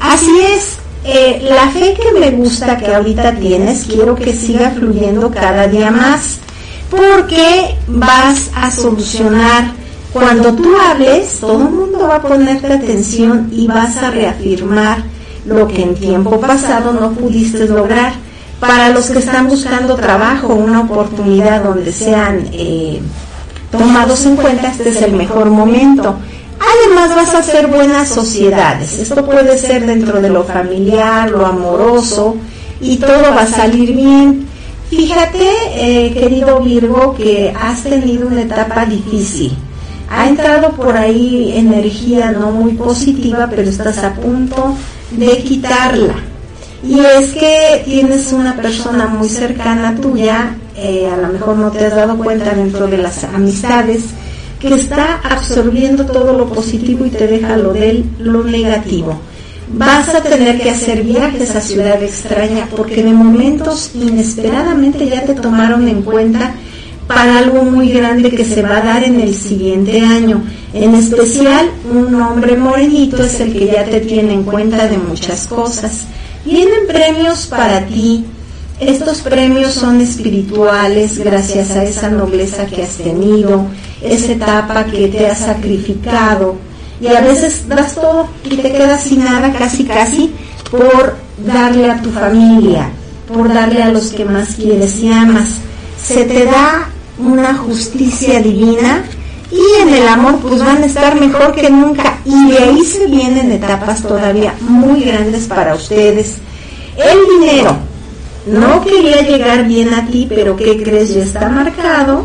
Así 0.02 0.32
es, 0.42 0.78
eh, 1.06 1.48
la 1.50 1.70
fe 1.70 1.94
que 1.94 2.20
me 2.20 2.32
gusta 2.32 2.78
que 2.78 2.94
ahorita 2.94 3.36
tienes, 3.36 3.86
quiero 3.86 4.16
que 4.16 4.34
siga 4.34 4.72
fluyendo 4.72 5.32
cada 5.32 5.68
día 5.68 5.92
más, 5.92 6.40
porque 6.90 7.76
vas 7.88 8.52
a 8.56 8.70
solucionar. 8.72 9.72
Cuando 10.12 10.54
tú 10.54 10.76
hables, 10.76 11.40
todo 11.40 11.62
el 11.68 11.70
mundo 11.70 12.08
va 12.08 12.16
a 12.16 12.22
ponerte 12.22 12.74
atención 12.74 13.50
y 13.52 13.68
vas 13.68 13.96
a 13.98 14.10
reafirmar 14.10 15.04
lo 15.46 15.68
que 15.68 15.84
en 15.84 15.96
tiempo 15.96 16.40
pasado 16.42 16.92
no 16.92 17.12
pudiste 17.12 17.66
lograr. 17.68 18.14
Para 18.60 18.90
los 18.90 19.06
que 19.06 19.20
están 19.20 19.48
buscando 19.48 19.96
trabajo, 19.96 20.54
una 20.54 20.82
oportunidad 20.82 21.64
donde 21.64 21.94
sean 21.94 22.50
eh, 22.52 23.00
tomados 23.72 24.26
en 24.26 24.36
cuenta, 24.36 24.70
este 24.70 24.90
es 24.90 25.02
el 25.02 25.14
mejor 25.14 25.50
momento. 25.50 26.16
Además 26.60 27.16
vas 27.16 27.34
a 27.36 27.40
hacer 27.40 27.68
buenas 27.68 28.10
sociedades. 28.10 29.00
Esto 29.00 29.26
puede 29.26 29.58
ser 29.58 29.86
dentro 29.86 30.22
de 30.22 30.30
lo 30.30 30.44
familiar, 30.44 31.32
lo 31.32 31.46
amoroso 31.46 32.36
y 32.82 32.98
todo 32.98 33.34
va 33.36 33.44
a 33.44 33.48
salir 33.48 33.96
bien. 33.96 34.48
Fíjate, 34.90 35.48
eh, 35.76 36.14
querido 36.14 36.60
Virgo, 36.62 37.16
que 37.16 37.54
has 37.60 37.84
tenido 37.84 38.28
una 38.28 38.42
etapa 38.42 38.86
difícil. 38.86 39.56
Ha 40.10 40.28
entrado 40.28 40.72
por 40.72 40.98
ahí 40.98 41.54
energía 41.56 42.32
no 42.32 42.52
muy 42.52 42.74
positiva, 42.74 43.48
pero 43.50 43.62
estás 43.62 44.00
a 44.00 44.16
punto 44.16 44.76
de 45.12 45.38
quitarla. 45.44 46.16
Y 46.84 47.00
es 47.00 47.34
que 47.34 47.84
tienes 47.86 48.34
una 48.34 48.56
persona 48.56 49.08
muy 49.08 49.30
cercana 49.30 49.96
tuya 49.96 50.56
eh, 50.82 51.10
a 51.12 51.18
lo 51.18 51.34
mejor 51.34 51.58
no 51.58 51.72
te 51.72 51.86
has 51.86 51.96
dado 51.96 52.18
cuenta 52.18 52.52
dentro 52.52 52.88
de 52.88 52.98
las 52.98 53.24
amistades, 53.24 54.06
que 54.60 54.74
está 54.74 55.22
absorbiendo 55.24 56.06
todo 56.06 56.34
lo 56.38 56.48
positivo 56.50 57.06
y 57.06 57.10
te 57.10 57.28
deja 57.28 57.58
lo 57.58 57.74
del 57.74 58.06
lo 58.20 58.44
negativo. 58.44 59.20
Vas 59.72 60.10
a 60.10 60.22
tener 60.22 60.60
que 60.60 60.72
hacer 60.72 61.04
viajes 61.04 61.56
a 61.56 61.62
ciudad 61.62 62.02
extraña 62.02 62.68
porque 62.76 63.04
de 63.04 63.14
momentos 63.14 63.92
inesperadamente 63.94 65.08
ya 65.08 65.24
te 65.24 65.36
tomaron 65.36 65.88
en 65.88 66.02
cuenta 66.02 66.56
para 67.08 67.40
algo 67.40 67.64
muy 67.64 67.92
grande 67.92 68.30
que 68.32 68.46
se 68.46 68.62
va 68.62 68.78
a 68.78 68.82
dar 68.82 69.04
en 69.04 69.20
el 69.20 69.34
siguiente 69.34 70.02
año. 70.02 70.44
En 70.74 70.94
especial, 70.96 71.70
un 71.92 72.14
hombre 72.22 72.58
morenito 72.58 73.24
es 73.24 73.40
el 73.40 73.54
que 73.54 73.68
ya 73.68 73.84
te 73.86 74.00
tiene 74.02 74.34
en 74.34 74.44
cuenta 74.44 74.88
de 74.88 74.98
muchas 74.98 75.48
cosas. 75.48 76.06
Vienen 76.46 76.88
premios 76.88 77.48
para 77.48 77.86
ti, 77.86 78.26
estos 78.80 79.20
premios 79.20 79.74
son 79.74 80.00
espirituales 80.00 81.18
gracias 81.18 81.72
a 81.72 81.84
esa 81.84 82.10
nobleza 82.10 82.66
que 82.66 82.84
has 82.84 82.96
tenido, 82.96 83.66
esa 84.02 84.32
etapa 84.32 84.86
que 84.86 85.10
te 85.10 85.28
has 85.28 85.40
sacrificado 85.40 86.56
y 87.02 87.08
a 87.08 87.22
veces 87.22 87.68
das 87.68 87.96
todo 87.96 88.30
y 88.46 88.56
te 88.56 88.72
quedas 88.72 89.04
sin 89.04 89.24
nada 89.24 89.52
casi 89.52 89.84
casi 89.84 90.34
por 90.72 91.16
darle 91.46 91.92
a 91.92 92.02
tu 92.02 92.10
familia, 92.10 92.90
por 93.28 93.54
darle 93.54 93.84
a 93.84 93.90
los 93.90 94.12
que 94.12 94.24
más 94.24 94.56
quieres 94.56 95.00
y 95.00 95.12
amas. 95.12 95.50
Se 96.02 96.24
te 96.24 96.46
da 96.46 96.90
una 97.18 97.56
justicia 97.56 98.42
divina 98.42 99.04
y 99.52 99.82
en 99.82 99.94
el 99.94 100.08
amor 100.08 100.40
pues 100.40 100.64
van 100.64 100.84
a 100.84 100.86
estar 100.86 101.20
mejor 101.20 101.54
que 101.54 101.70
nunca 101.70 102.20
y 102.24 102.52
de 102.52 102.58
ahí 102.60 102.86
se 102.86 103.08
vienen 103.08 103.52
etapas 103.52 104.04
todavía 104.04 104.54
muy 104.62 105.04
grandes 105.04 105.48
para 105.48 105.76
ustedes. 105.76 106.36
El 106.96 107.40
dinero, 107.40 107.89
no 108.52 108.84
quería 108.84 109.22
llegar 109.22 109.68
bien 109.68 109.94
a 109.94 110.08
ti, 110.08 110.26
pero 110.28 110.56
¿qué 110.56 110.82
crees? 110.82 111.14
Ya 111.14 111.24
está 111.24 111.50
marcado 111.50 112.24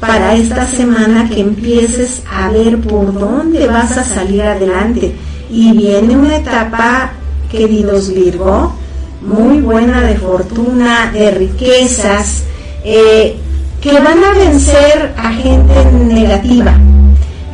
para 0.00 0.34
esta 0.34 0.66
semana 0.66 1.28
que 1.28 1.40
empieces 1.40 2.22
a 2.30 2.50
ver 2.50 2.80
por 2.80 3.14
dónde 3.14 3.66
vas 3.66 3.96
a 3.96 4.04
salir 4.04 4.42
adelante. 4.42 5.14
Y 5.50 5.72
viene 5.76 6.16
una 6.16 6.36
etapa, 6.36 7.12
queridos 7.50 8.12
Virgo, 8.12 8.74
muy 9.20 9.60
buena 9.60 10.00
de 10.00 10.16
fortuna, 10.16 11.10
de 11.12 11.30
riquezas, 11.30 12.44
eh, 12.84 13.36
que 13.80 13.92
van 13.92 14.24
a 14.24 14.32
vencer 14.32 15.12
a 15.16 15.32
gente 15.32 15.84
negativa, 15.92 16.74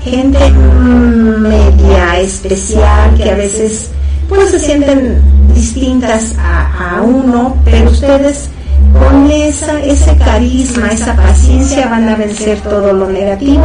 gente 0.02 0.50
mm, 0.50 1.40
media 1.40 2.20
especial 2.20 3.14
que 3.16 3.30
a 3.30 3.34
veces 3.34 3.90
pues 4.28 4.50
se 4.50 4.58
sienten 4.58 5.37
distintas 5.58 6.34
a, 6.38 7.02
uno, 7.02 7.56
pero 7.64 7.90
ustedes 7.90 8.48
con 8.92 9.28
esa, 9.30 9.82
ese 9.82 10.16
carisma, 10.16 10.88
esa 10.88 11.16
paciencia 11.16 11.88
van 11.88 12.08
a 12.08 12.14
vencer 12.14 12.60
todo 12.60 12.92
lo 12.92 13.08
negativo. 13.08 13.64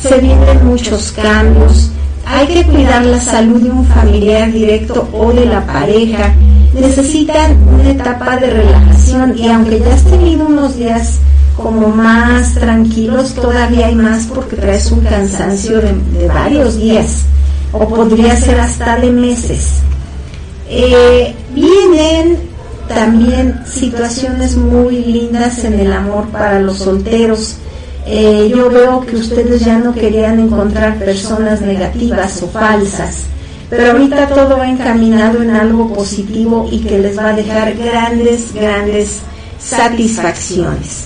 Se 0.00 0.18
vienen 0.18 0.64
muchos 0.64 1.10
cambios. 1.12 1.90
Hay 2.24 2.46
que 2.46 2.64
cuidar 2.64 3.04
la 3.04 3.20
salud 3.20 3.60
de 3.60 3.70
un 3.70 3.84
familiar 3.84 4.52
directo 4.52 5.08
o 5.12 5.32
de 5.32 5.46
la 5.46 5.66
pareja. 5.66 6.32
Necesitan 6.72 7.56
una 7.68 7.90
etapa 7.90 8.36
de 8.36 8.50
relajación 8.50 9.36
y 9.36 9.48
aunque 9.48 9.80
ya 9.80 9.94
has 9.94 10.04
tenido 10.04 10.46
unos 10.46 10.76
días 10.76 11.18
como 11.56 11.88
más 11.88 12.54
tranquilos, 12.54 13.34
todavía 13.34 13.88
hay 13.88 13.96
más 13.96 14.26
porque 14.26 14.56
traes 14.56 14.90
un 14.92 15.00
cansancio 15.00 15.80
de 15.80 16.28
varios 16.28 16.78
días 16.78 17.24
o 17.72 17.88
podría 17.88 18.36
ser 18.36 18.60
hasta 18.60 18.96
de 18.98 19.10
meses. 19.10 19.82
Eh, 20.74 21.34
vienen 21.54 22.38
también 22.88 23.60
situaciones 23.70 24.56
muy 24.56 25.04
lindas 25.04 25.64
en 25.64 25.78
el 25.78 25.92
amor 25.92 26.28
para 26.28 26.60
los 26.60 26.78
solteros. 26.78 27.56
Eh, 28.06 28.50
yo 28.54 28.70
veo 28.70 29.04
que 29.04 29.16
ustedes 29.16 29.66
ya 29.66 29.76
no 29.76 29.94
querían 29.94 30.40
encontrar 30.40 30.98
personas 30.98 31.60
negativas 31.60 32.42
o 32.42 32.48
falsas, 32.48 33.24
pero 33.68 33.92
ahorita 33.92 34.28
todo 34.28 34.56
va 34.56 34.66
encaminado 34.66 35.42
en 35.42 35.50
algo 35.50 35.92
positivo 35.92 36.66
y 36.72 36.80
que 36.80 36.98
les 36.98 37.18
va 37.18 37.28
a 37.28 37.36
dejar 37.36 37.74
grandes, 37.74 38.54
grandes 38.54 39.18
satisfacciones. 39.60 41.04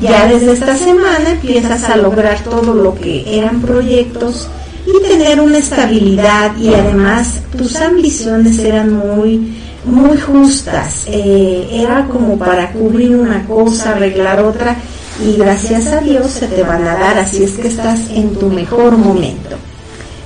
Ya 0.00 0.26
desde 0.26 0.52
esta 0.52 0.74
semana 0.74 1.32
empiezas 1.32 1.84
a 1.84 1.96
lograr 1.96 2.42
todo 2.42 2.72
lo 2.72 2.94
que 2.94 3.38
eran 3.38 3.60
proyectos 3.60 4.48
y 4.92 5.02
tener 5.02 5.40
una 5.40 5.58
estabilidad 5.58 6.56
y 6.56 6.74
además 6.74 7.40
tus 7.56 7.76
ambiciones 7.76 8.58
eran 8.58 8.92
muy 8.92 9.58
muy 9.84 10.16
justas. 10.16 11.04
Eh, 11.06 11.68
era 11.72 12.06
como 12.06 12.38
para 12.38 12.70
cubrir 12.70 13.16
una 13.16 13.44
cosa 13.46 13.92
arreglar 13.92 14.40
otra 14.40 14.76
y 15.24 15.36
gracias 15.36 15.88
a 15.88 16.00
Dios 16.00 16.30
se 16.30 16.46
te 16.46 16.62
van 16.62 16.86
a 16.86 16.94
dar 16.94 17.18
así 17.18 17.42
es 17.42 17.52
que 17.52 17.68
estás 17.68 18.00
en 18.10 18.34
tu 18.34 18.48
mejor 18.48 18.96
momento. 18.96 19.56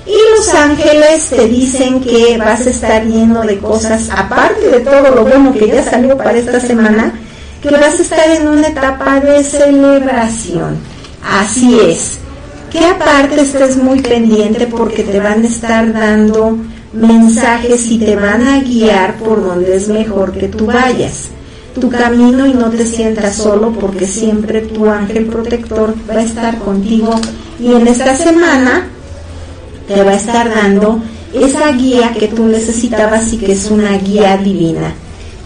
Y 0.07 0.37
los 0.37 0.55
ángeles 0.55 1.31
te 1.31 1.49
dicen 1.49 2.01
que 2.01 2.39
vas 2.39 2.67
a 2.67 2.71
estar 2.71 3.05
lleno 3.05 3.43
de 3.43 3.59
cosas 3.59 4.09
aparte 4.11 4.69
de 4.69 4.81
todo 4.81 5.11
lo 5.15 5.25
bueno 5.25 5.53
que 5.53 5.69
ya 5.69 5.83
salió 5.83 6.17
para 6.17 6.39
esta 6.39 6.61
semana 6.61 7.13
que 7.61 7.71
vas 7.71 7.99
a 7.99 8.03
estar 8.03 8.31
en 8.31 8.47
una 8.47 8.69
etapa 8.69 9.21
de 9.21 9.43
celebración. 9.43 10.77
Así 11.25 11.81
es 11.81 12.21
que 12.77 12.85
aparte 12.85 13.41
estés 13.41 13.77
muy 13.77 14.01
pendiente 14.01 14.67
porque 14.67 15.03
te 15.03 15.19
van 15.19 15.43
a 15.43 15.47
estar 15.47 15.93
dando 15.93 16.59
mensajes 16.93 17.91
y 17.91 17.99
te 17.99 18.17
van 18.17 18.47
a 18.47 18.61
guiar 18.61 19.17
por 19.17 19.43
donde 19.43 19.77
es 19.77 19.89
mejor 19.89 20.33
que 20.33 20.49
tú 20.49 20.67
vayas. 20.67 21.29
Tu 21.79 21.89
camino 21.89 22.47
y 22.47 22.55
no 22.55 22.71
te 22.71 22.87
sientas 22.87 23.37
solo 23.37 23.73
porque 23.73 24.07
siempre 24.07 24.61
tu 24.61 24.87
ángel 24.89 25.27
protector 25.27 25.95
va 26.09 26.15
a 26.15 26.23
estar 26.23 26.59
contigo. 26.59 27.15
Y 27.59 27.73
en 27.73 27.87
esta 27.87 28.15
semana 28.15 28.89
te 29.89 30.03
va 30.03 30.13
a 30.13 30.17
estar 30.17 30.49
dando 30.55 31.01
esa 31.33 31.73
guía 31.73 32.13
que 32.19 32.29
tú 32.29 32.47
necesitabas 32.47 33.33
y 33.33 33.39
que 33.39 33.53
es 33.53 33.71
una 33.71 33.97
guía 33.99 34.37
divina. 34.37 34.95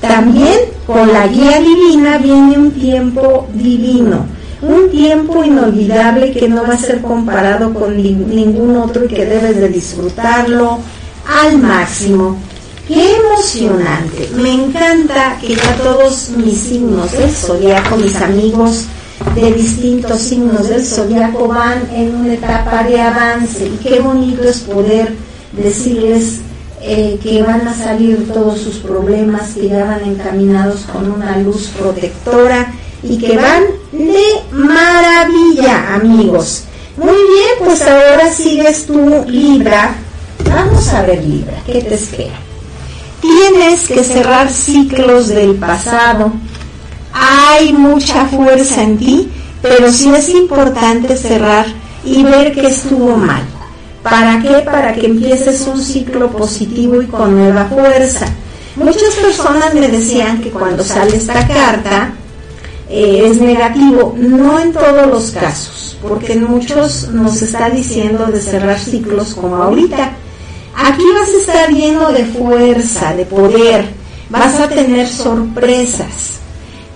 También 0.00 0.58
con 0.86 1.12
la 1.12 1.26
guía 1.26 1.60
divina 1.60 2.18
viene 2.18 2.58
un 2.58 2.70
tiempo 2.72 3.48
divino 3.52 4.39
un 4.62 4.90
tiempo 4.90 5.42
inolvidable 5.44 6.32
que 6.32 6.48
no 6.48 6.62
va 6.62 6.74
a 6.74 6.78
ser 6.78 7.00
comparado 7.00 7.72
con 7.72 7.96
ningún 7.96 8.76
otro 8.76 9.04
y 9.04 9.08
que 9.08 9.24
debes 9.24 9.56
de 9.56 9.68
disfrutarlo 9.68 10.78
al 11.26 11.58
máximo. 11.58 12.36
Qué 12.86 13.16
emocionante. 13.16 14.30
Me 14.36 14.52
encanta 14.52 15.38
que 15.40 15.54
ya 15.54 15.76
todos 15.76 16.30
mis 16.36 16.58
signos 16.58 17.12
del 17.12 17.30
zodiaco, 17.30 17.96
mis 17.96 18.16
amigos 18.16 18.86
de 19.34 19.52
distintos 19.52 20.20
signos 20.20 20.68
del 20.68 20.84
zodiaco 20.84 21.46
van 21.46 21.88
en 21.94 22.14
una 22.16 22.34
etapa 22.34 22.82
de 22.84 23.00
avance 23.00 23.66
y 23.66 23.76
qué 23.76 24.00
bonito 24.00 24.42
es 24.42 24.60
poder 24.60 25.14
decirles 25.52 26.40
eh, 26.82 27.18
que 27.22 27.42
van 27.42 27.68
a 27.68 27.74
salir 27.74 28.26
todos 28.32 28.58
sus 28.58 28.76
problemas, 28.76 29.50
que 29.54 29.68
ya 29.68 29.84
van 29.84 30.04
encaminados 30.04 30.80
con 30.92 31.12
una 31.12 31.36
luz 31.38 31.68
protectora 31.78 32.72
y 33.02 33.18
que 33.18 33.36
van 33.36 33.64
de 33.92 34.42
maravilla, 34.52 35.94
amigos. 35.94 36.64
Muy 36.96 37.08
bien, 37.08 37.64
pues 37.64 37.82
ahora 37.82 38.32
sigues 38.32 38.86
tú, 38.86 39.24
Libra. 39.26 39.94
Vamos 40.44 40.88
a 40.88 41.02
ver, 41.02 41.24
Libra, 41.24 41.54
¿qué 41.66 41.80
te 41.82 41.94
espera? 41.94 42.34
Tienes 43.20 43.88
que 43.88 44.02
cerrar 44.04 44.50
ciclos 44.50 45.28
del 45.28 45.56
pasado. 45.56 46.32
Hay 47.12 47.72
mucha 47.72 48.26
fuerza 48.26 48.82
en 48.82 48.98
ti, 48.98 49.30
pero 49.62 49.90
sí 49.90 50.10
es 50.14 50.28
importante 50.28 51.16
cerrar 51.16 51.66
y 52.04 52.22
ver 52.22 52.52
que 52.52 52.66
estuvo 52.66 53.16
mal. 53.16 53.42
¿Para 54.02 54.40
qué? 54.40 54.62
Para 54.64 54.94
que 54.94 55.06
empieces 55.06 55.66
un 55.66 55.82
ciclo 55.82 56.30
positivo 56.30 57.02
y 57.02 57.06
con 57.06 57.36
nueva 57.36 57.66
fuerza. 57.66 58.26
Muchas 58.76 59.14
personas 59.14 59.74
me 59.74 59.88
decían 59.88 60.40
que 60.40 60.50
cuando 60.50 60.82
sale 60.82 61.16
esta 61.16 61.46
carta, 61.46 62.14
eh, 62.90 63.28
es 63.30 63.40
negativo, 63.40 64.14
no 64.18 64.58
en 64.58 64.72
todos 64.72 65.06
los 65.06 65.30
casos, 65.30 65.96
porque 66.02 66.32
en 66.32 66.44
muchos 66.44 67.08
nos 67.08 67.40
está 67.40 67.70
diciendo 67.70 68.26
de 68.26 68.40
cerrar 68.40 68.78
ciclos 68.78 69.34
como 69.34 69.56
ahorita. 69.56 70.12
Aquí 70.74 71.04
vas 71.14 71.28
a 71.28 71.38
estar 71.38 71.70
lleno 71.70 72.10
de 72.10 72.24
fuerza, 72.24 73.14
de 73.14 73.26
poder, 73.26 73.86
vas 74.28 74.58
a 74.58 74.68
tener 74.68 75.06
sorpresas 75.06 76.40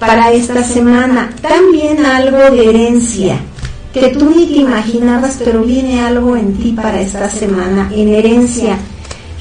para 0.01 0.33
esta 0.33 0.65
semana, 0.65 1.33
también 1.41 2.05
algo 2.05 2.39
de 2.39 2.69
herencia 2.69 3.41
que 3.95 4.09
tú 4.09 4.31
ni 4.31 4.47
te 4.47 4.59
imaginabas, 4.59 5.39
pero 5.45 5.62
viene 5.62 6.01
algo 6.01 6.37
en 6.37 6.57
ti 6.57 6.73
para 6.73 7.01
esta 7.01 7.31
semana, 7.31 7.89
en 7.95 8.09
herencia, 8.09 8.77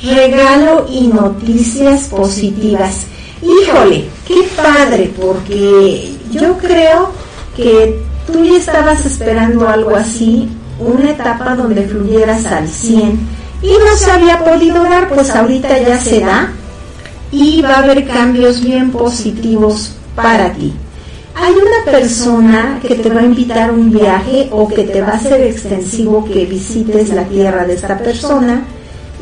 regalo 0.04 0.86
y 0.88 1.08
noticias 1.08 2.04
positivas. 2.04 3.08
Híjole, 3.42 4.06
qué 4.28 4.48
padre, 4.56 5.12
porque 5.20 6.13
yo 6.34 6.58
creo 6.58 7.12
que 7.56 8.02
tú 8.28 8.44
ya 8.44 8.58
estabas 8.58 9.06
esperando 9.06 9.68
algo 9.68 9.96
así, 9.96 10.50
una 10.80 11.12
etapa 11.12 11.56
donde 11.56 11.84
fluyeras 11.84 12.46
al 12.46 12.68
100 12.68 13.20
y 13.62 13.68
no 13.68 13.96
se 13.98 14.12
había 14.12 14.44
podido 14.44 14.84
dar, 14.84 15.10
pues 15.10 15.30
ahorita 15.30 15.78
ya 15.80 16.00
se 16.00 16.20
da 16.20 16.52
y 17.32 17.62
va 17.62 17.76
a 17.76 17.84
haber 17.84 18.06
cambios 18.06 18.62
bien 18.62 18.92
positivos 18.92 19.94
para 20.16 20.52
ti. 20.54 20.74
Hay 21.36 21.54
una 21.54 21.92
persona 21.92 22.80
que 22.86 22.96
te 22.96 23.10
va 23.10 23.22
a 23.22 23.26
invitar 23.26 23.70
a 23.70 23.74
un 23.74 23.92
viaje 23.92 24.50
o 24.52 24.68
que 24.68 24.84
te 24.84 25.02
va 25.02 25.10
a 25.10 25.16
hacer 25.16 25.42
extensivo 25.42 26.26
que 26.26 26.46
visites 26.46 27.10
la 27.10 27.24
tierra 27.24 27.66
de 27.66 27.74
esta 27.74 27.98
persona 27.98 28.66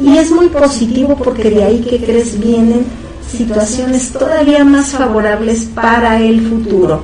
y 0.03 0.17
es 0.17 0.31
muy 0.31 0.47
positivo 0.47 1.15
porque 1.15 1.49
de 1.49 1.63
ahí 1.63 1.79
que 1.81 2.03
crees 2.03 2.39
vienen 2.39 2.85
situaciones 3.31 4.11
todavía 4.11 4.63
más 4.63 4.87
favorables 4.89 5.65
para 5.65 6.19
el 6.19 6.47
futuro. 6.47 7.03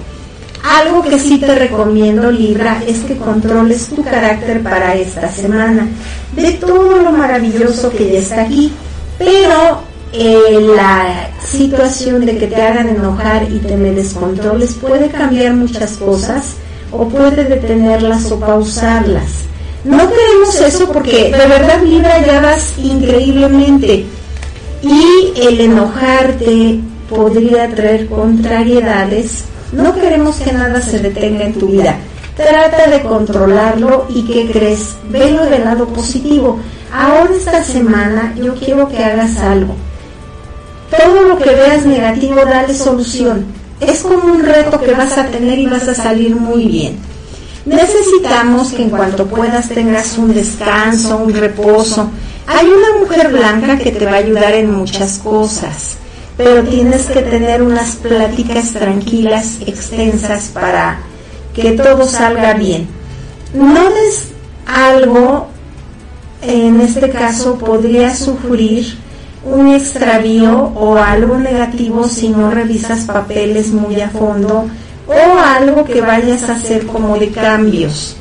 Algo 0.63 1.01
que 1.03 1.17
sí 1.19 1.37
te 1.37 1.55
recomiendo, 1.55 2.31
Libra, 2.31 2.81
es 2.85 2.99
que 2.99 3.15
controles 3.15 3.87
tu 3.87 4.03
carácter 4.03 4.61
para 4.61 4.95
esta 4.95 5.31
semana. 5.31 5.87
De 6.35 6.53
todo 6.53 6.97
lo 6.97 7.11
maravilloso 7.11 7.89
que 7.91 8.11
ya 8.11 8.19
está 8.19 8.41
aquí, 8.41 8.73
pero 9.17 9.81
eh, 10.13 10.59
la 10.75 11.29
situación 11.45 12.25
de 12.25 12.37
que 12.37 12.47
te 12.47 12.61
hagan 12.61 12.89
enojar 12.89 13.43
y 13.49 13.59
te 13.59 13.77
me 13.77 13.91
descontroles 13.91 14.73
puede 14.73 15.09
cambiar 15.09 15.53
muchas 15.53 15.97
cosas 15.97 16.55
o 16.91 17.07
puede 17.07 17.45
detenerlas 17.45 18.31
o 18.31 18.39
pausarlas. 18.39 19.45
No 19.83 20.09
queremos 20.09 20.59
eso 20.59 20.91
porque 20.91 21.31
de 21.31 21.47
verdad 21.47 21.81
Libra 21.81 22.25
ya 22.25 22.41
vas 22.41 22.73
increíblemente 22.77 24.05
y 24.81 25.33
el 25.39 25.59
enojarte 25.61 26.79
podría 27.09 27.69
traer 27.69 28.07
contrariedades. 28.07 29.45
No 29.71 29.93
queremos 29.93 30.37
que 30.37 30.51
nada 30.51 30.81
se 30.81 30.99
detenga 30.99 31.45
en 31.45 31.53
tu 31.53 31.67
vida. 31.67 31.97
Trata 32.35 32.89
de 32.89 33.01
controlarlo 33.01 34.05
y 34.09 34.23
¿qué 34.23 34.49
crees? 34.51 34.95
Velo 35.09 35.45
del 35.45 35.63
lado 35.63 35.87
positivo. 35.87 36.59
Ahora 36.93 37.31
esta 37.35 37.63
semana 37.63 38.33
yo 38.35 38.53
quiero 38.55 38.87
que 38.87 39.03
hagas 39.03 39.37
algo. 39.37 39.75
Todo 40.89 41.23
lo 41.23 41.37
que 41.37 41.49
veas 41.49 41.85
negativo, 41.85 42.35
dale 42.45 42.73
solución. 42.73 43.45
Es 43.79 44.01
como 44.01 44.33
un 44.33 44.43
reto 44.43 44.79
que 44.79 44.93
vas 44.93 45.17
a 45.17 45.25
tener 45.25 45.59
y 45.59 45.65
vas 45.65 45.87
a 45.87 45.95
salir 45.95 46.35
muy 46.35 46.65
bien. 46.65 46.97
Necesitamos 47.65 48.71
que 48.71 48.83
en 48.83 48.89
cuanto 48.89 49.25
puedas 49.25 49.67
tengas 49.67 50.17
un 50.17 50.33
descanso, 50.33 51.17
un 51.17 51.33
reposo, 51.33 52.09
hay 52.47 52.67
una 52.67 52.99
mujer 52.99 53.31
blanca 53.31 53.77
que 53.77 53.91
te 53.91 54.05
va 54.05 54.13
a 54.13 54.15
ayudar 54.15 54.53
en 54.53 54.71
muchas 54.71 55.19
cosas, 55.19 55.97
pero 56.37 56.63
tienes 56.63 57.07
que 57.07 57.21
tener 57.21 57.61
unas 57.61 57.97
pláticas 57.97 58.71
tranquilas, 58.71 59.57
extensas, 59.65 60.49
para 60.53 60.99
que 61.53 61.73
todo 61.73 62.05
salga 62.05 62.53
bien. 62.53 62.87
No 63.53 63.89
des 63.89 64.29
algo, 64.65 65.47
en 66.41 66.79
este 66.79 67.09
caso 67.09 67.57
podría 67.57 68.15
sufrir 68.15 68.97
un 69.43 69.73
extravío 69.73 70.71
o 70.75 70.95
algo 70.97 71.37
negativo 71.37 72.07
si 72.07 72.29
no 72.29 72.49
revisas 72.49 73.05
papeles 73.05 73.69
muy 73.69 73.99
a 73.99 74.09
fondo 74.09 74.67
o 75.07 75.39
algo 75.39 75.83
que 75.85 76.01
vayas 76.01 76.43
a 76.43 76.53
hacer 76.53 76.85
como 76.85 77.17
de 77.17 77.29
cambios. 77.31 78.15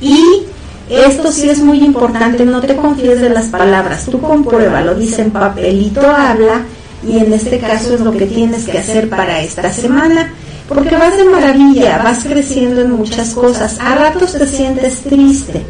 Y 0.00 0.44
esto 0.88 1.32
sí 1.32 1.48
es 1.48 1.60
muy 1.60 1.78
importante, 1.84 2.44
no 2.44 2.60
te 2.60 2.76
confíes 2.76 3.20
de 3.20 3.30
las 3.30 3.46
palabras, 3.46 4.06
tú 4.06 4.20
compruébalo, 4.20 4.94
dice 4.94 5.22
en 5.22 5.30
papelito, 5.30 6.00
habla, 6.00 6.62
y 7.06 7.18
en 7.18 7.32
este 7.32 7.58
caso 7.58 7.94
es 7.94 8.00
lo 8.00 8.12
que 8.12 8.26
tienes 8.26 8.66
que 8.66 8.78
hacer 8.78 9.08
para 9.08 9.40
esta 9.40 9.72
semana, 9.72 10.32
porque 10.68 10.96
vas 10.96 11.16
de 11.16 11.24
maravilla, 11.24 12.00
vas 12.02 12.24
creciendo 12.24 12.82
en 12.82 12.92
muchas 12.92 13.30
cosas, 13.34 13.78
a 13.80 13.94
ratos 13.94 14.32
te 14.32 14.46
sientes 14.46 15.00
triste 15.00 15.62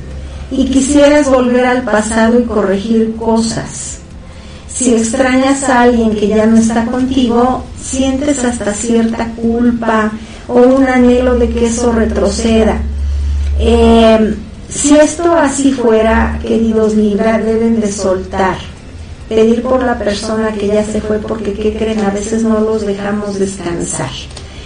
y 0.51 0.67
quisieras 0.67 1.29
volver 1.29 1.65
al 1.65 1.83
pasado 1.83 2.39
y 2.39 2.45
corregir 2.45 3.17
cosas. 3.17 3.99
Si 4.69 4.95
extrañas 4.95 5.65
a 5.65 5.83
alguien 5.83 6.15
que 6.15 6.29
ya 6.29 6.47
no 6.47 6.59
está 6.59 6.85
contigo, 6.85 7.65
sientes 7.83 8.45
hasta 8.45 8.75
cierta 8.75 9.29
culpa 9.31 10.13
o 10.49 10.61
un 10.61 10.87
anhelo 10.87 11.37
de 11.37 11.49
que 11.49 11.67
eso 11.67 11.93
retroceda. 11.93 12.79
Eh, 13.59 14.37
si 14.69 14.97
esto 14.97 15.33
así 15.35 15.73
fuera, 15.73 16.39
queridos 16.43 16.95
Libra, 16.95 17.39
deben 17.39 17.81
de 17.81 17.91
soltar, 17.91 18.57
pedir 19.29 19.63
por 19.63 19.83
la 19.83 19.99
persona 19.99 20.53
que 20.53 20.67
ya 20.67 20.85
se 20.85 21.01
fue, 21.01 21.19
porque 21.19 21.53
¿qué 21.53 21.77
creen? 21.77 22.01
A 22.01 22.11
veces 22.11 22.43
no 22.43 22.61
los 22.61 22.85
dejamos 22.85 23.39
descansar. 23.39 24.11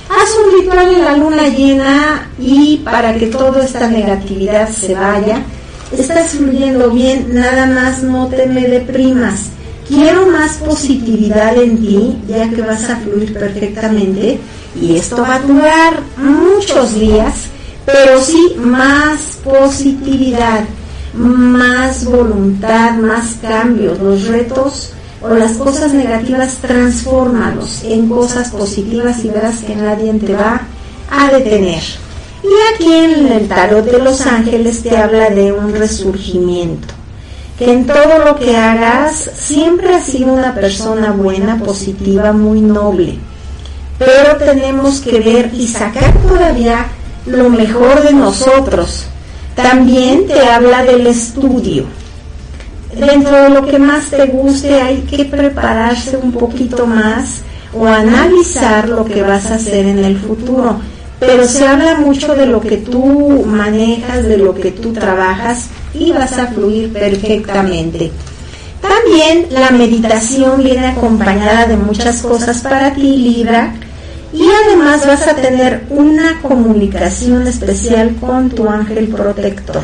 Haz 0.08 0.30
un 0.44 0.60
ritual 0.60 0.94
en 0.94 1.04
la 1.04 1.16
luna 1.16 1.48
llena 1.48 2.28
y 2.38 2.78
para 2.78 3.14
que 3.16 3.26
toda 3.26 3.64
esta 3.64 3.88
negatividad 3.88 4.68
se 4.70 4.94
vaya, 4.94 5.42
estás 5.96 6.30
fluyendo 6.30 6.90
bien, 6.90 7.34
nada 7.34 7.66
más 7.66 8.02
no 8.02 8.26
te 8.26 8.46
me 8.46 8.66
deprimas. 8.66 9.50
Quiero 9.86 10.26
más 10.26 10.56
positividad 10.58 11.56
en 11.56 11.78
ti, 11.78 12.18
ya 12.28 12.48
que 12.48 12.62
vas 12.62 12.88
a 12.88 12.96
fluir 12.96 13.34
perfectamente 13.34 14.38
y 14.80 14.96
esto 14.96 15.22
va 15.22 15.34
a 15.34 15.40
durar 15.40 16.00
muchos 16.16 16.94
días 16.94 17.50
pero 17.86 18.20
sí 18.20 18.56
más 18.58 19.38
positividad, 19.42 20.64
más 21.14 22.04
voluntad, 22.04 22.92
más 22.94 23.36
cambios, 23.42 23.98
los 23.98 24.26
retos 24.26 24.92
o 25.22 25.34
las 25.34 25.52
cosas 25.52 25.92
negativas, 25.92 26.56
transfórmalos 26.60 27.82
en 27.84 28.08
cosas 28.08 28.50
positivas 28.50 29.24
y 29.24 29.28
verás 29.28 29.60
que 29.60 29.74
nadie 29.74 30.12
te 30.14 30.34
va 30.34 30.62
a 31.10 31.32
detener. 31.32 31.82
Y 32.42 32.74
aquí 32.74 32.92
en 32.92 33.32
el 33.32 33.48
tarot 33.48 33.84
de 33.84 33.98
los 33.98 34.26
ángeles 34.26 34.82
te 34.82 34.96
habla 34.96 35.28
de 35.28 35.52
un 35.52 35.74
resurgimiento, 35.74 36.94
que 37.58 37.70
en 37.70 37.86
todo 37.86 38.24
lo 38.24 38.36
que 38.36 38.56
hagas 38.56 39.30
siempre 39.34 39.94
has 39.94 40.04
sido 40.04 40.32
una 40.32 40.54
persona 40.54 41.10
buena, 41.10 41.58
positiva, 41.58 42.32
muy 42.32 42.62
noble, 42.62 43.18
pero 43.98 44.38
tenemos 44.38 45.00
que 45.00 45.20
ver 45.20 45.50
y 45.52 45.68
sacar 45.68 46.14
todavía 46.22 46.86
lo 47.26 47.50
mejor 47.50 48.02
de 48.02 48.12
nosotros. 48.12 49.04
También 49.54 50.26
te 50.26 50.40
habla 50.40 50.84
del 50.84 51.06
estudio. 51.06 51.84
Dentro 52.96 53.36
de 53.44 53.50
lo 53.50 53.66
que 53.66 53.78
más 53.78 54.06
te 54.06 54.26
guste 54.26 54.80
hay 54.80 55.02
que 55.02 55.24
prepararse 55.24 56.16
un 56.16 56.32
poquito 56.32 56.86
más 56.86 57.42
o 57.72 57.86
analizar 57.86 58.88
lo 58.88 59.04
que 59.04 59.22
vas 59.22 59.46
a 59.50 59.56
hacer 59.56 59.86
en 59.86 60.04
el 60.04 60.18
futuro. 60.18 60.80
Pero 61.20 61.46
se 61.46 61.68
habla 61.68 61.96
mucho 61.96 62.34
de 62.34 62.46
lo 62.46 62.60
que 62.60 62.78
tú 62.78 63.44
manejas, 63.46 64.24
de 64.24 64.38
lo 64.38 64.54
que 64.54 64.70
tú 64.70 64.92
trabajas 64.92 65.68
y 65.92 66.12
vas 66.12 66.38
a 66.38 66.46
fluir 66.48 66.92
perfectamente. 66.92 68.10
También 68.80 69.46
la 69.50 69.70
meditación 69.70 70.64
viene 70.64 70.86
acompañada 70.86 71.66
de 71.66 71.76
muchas 71.76 72.22
cosas 72.22 72.58
para 72.62 72.94
ti, 72.94 73.16
Libra 73.18 73.74
y 74.32 74.42
además 74.64 75.06
vas 75.06 75.26
a 75.26 75.34
tener 75.34 75.84
una 75.90 76.40
comunicación 76.40 77.46
especial 77.46 78.14
con 78.20 78.50
tu 78.50 78.68
ángel 78.68 79.08
protector. 79.08 79.82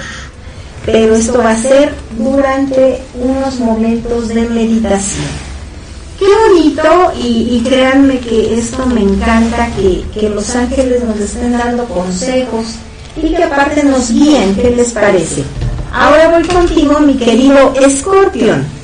Pero 0.84 1.16
esto 1.16 1.38
va 1.38 1.50
a 1.50 1.56
ser 1.56 1.92
durante 2.16 3.02
unos 3.20 3.58
momentos 3.58 4.28
de 4.28 4.42
meditación. 4.42 5.26
Qué 6.18 6.26
bonito 6.48 7.12
y, 7.20 7.60
créanme 7.66 8.20
que 8.20 8.58
esto 8.58 8.86
me 8.86 9.02
encanta, 9.02 9.68
que, 9.76 10.04
que 10.14 10.30
los 10.30 10.54
ángeles 10.54 11.02
nos 11.02 11.18
estén 11.18 11.52
dando 11.52 11.84
consejos 11.86 12.76
y 13.20 13.34
que 13.34 13.42
aparte 13.42 13.82
nos 13.82 14.10
guíen, 14.10 14.54
¿qué 14.54 14.70
les 14.70 14.92
parece? 14.92 15.42
Ahora 15.92 16.28
voy 16.30 16.46
contigo, 16.46 17.00
mi 17.00 17.14
querido 17.14 17.74
Scorpion. 17.88 18.75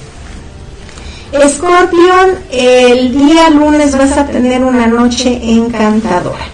Escorpión, 1.32 2.28
el 2.50 3.16
día 3.16 3.48
lunes 3.48 3.96
vas 3.96 4.12
a 4.18 4.26
tener 4.26 4.62
una 4.62 4.86
noche 4.86 5.40
encantadora. 5.42 6.44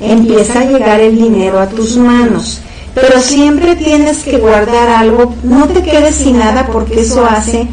Empieza 0.00 0.60
a 0.60 0.64
llegar 0.64 0.98
el 0.98 1.16
dinero 1.16 1.60
a 1.60 1.68
tus 1.68 1.96
manos, 1.96 2.60
pero 2.92 3.20
siempre 3.20 3.76
tienes 3.76 4.24
que 4.24 4.38
guardar 4.38 4.88
algo, 4.88 5.32
no 5.44 5.68
te 5.68 5.80
quedes 5.80 6.16
sin 6.16 6.40
nada 6.40 6.66
porque 6.66 7.02
eso 7.02 7.24
hace 7.24 7.68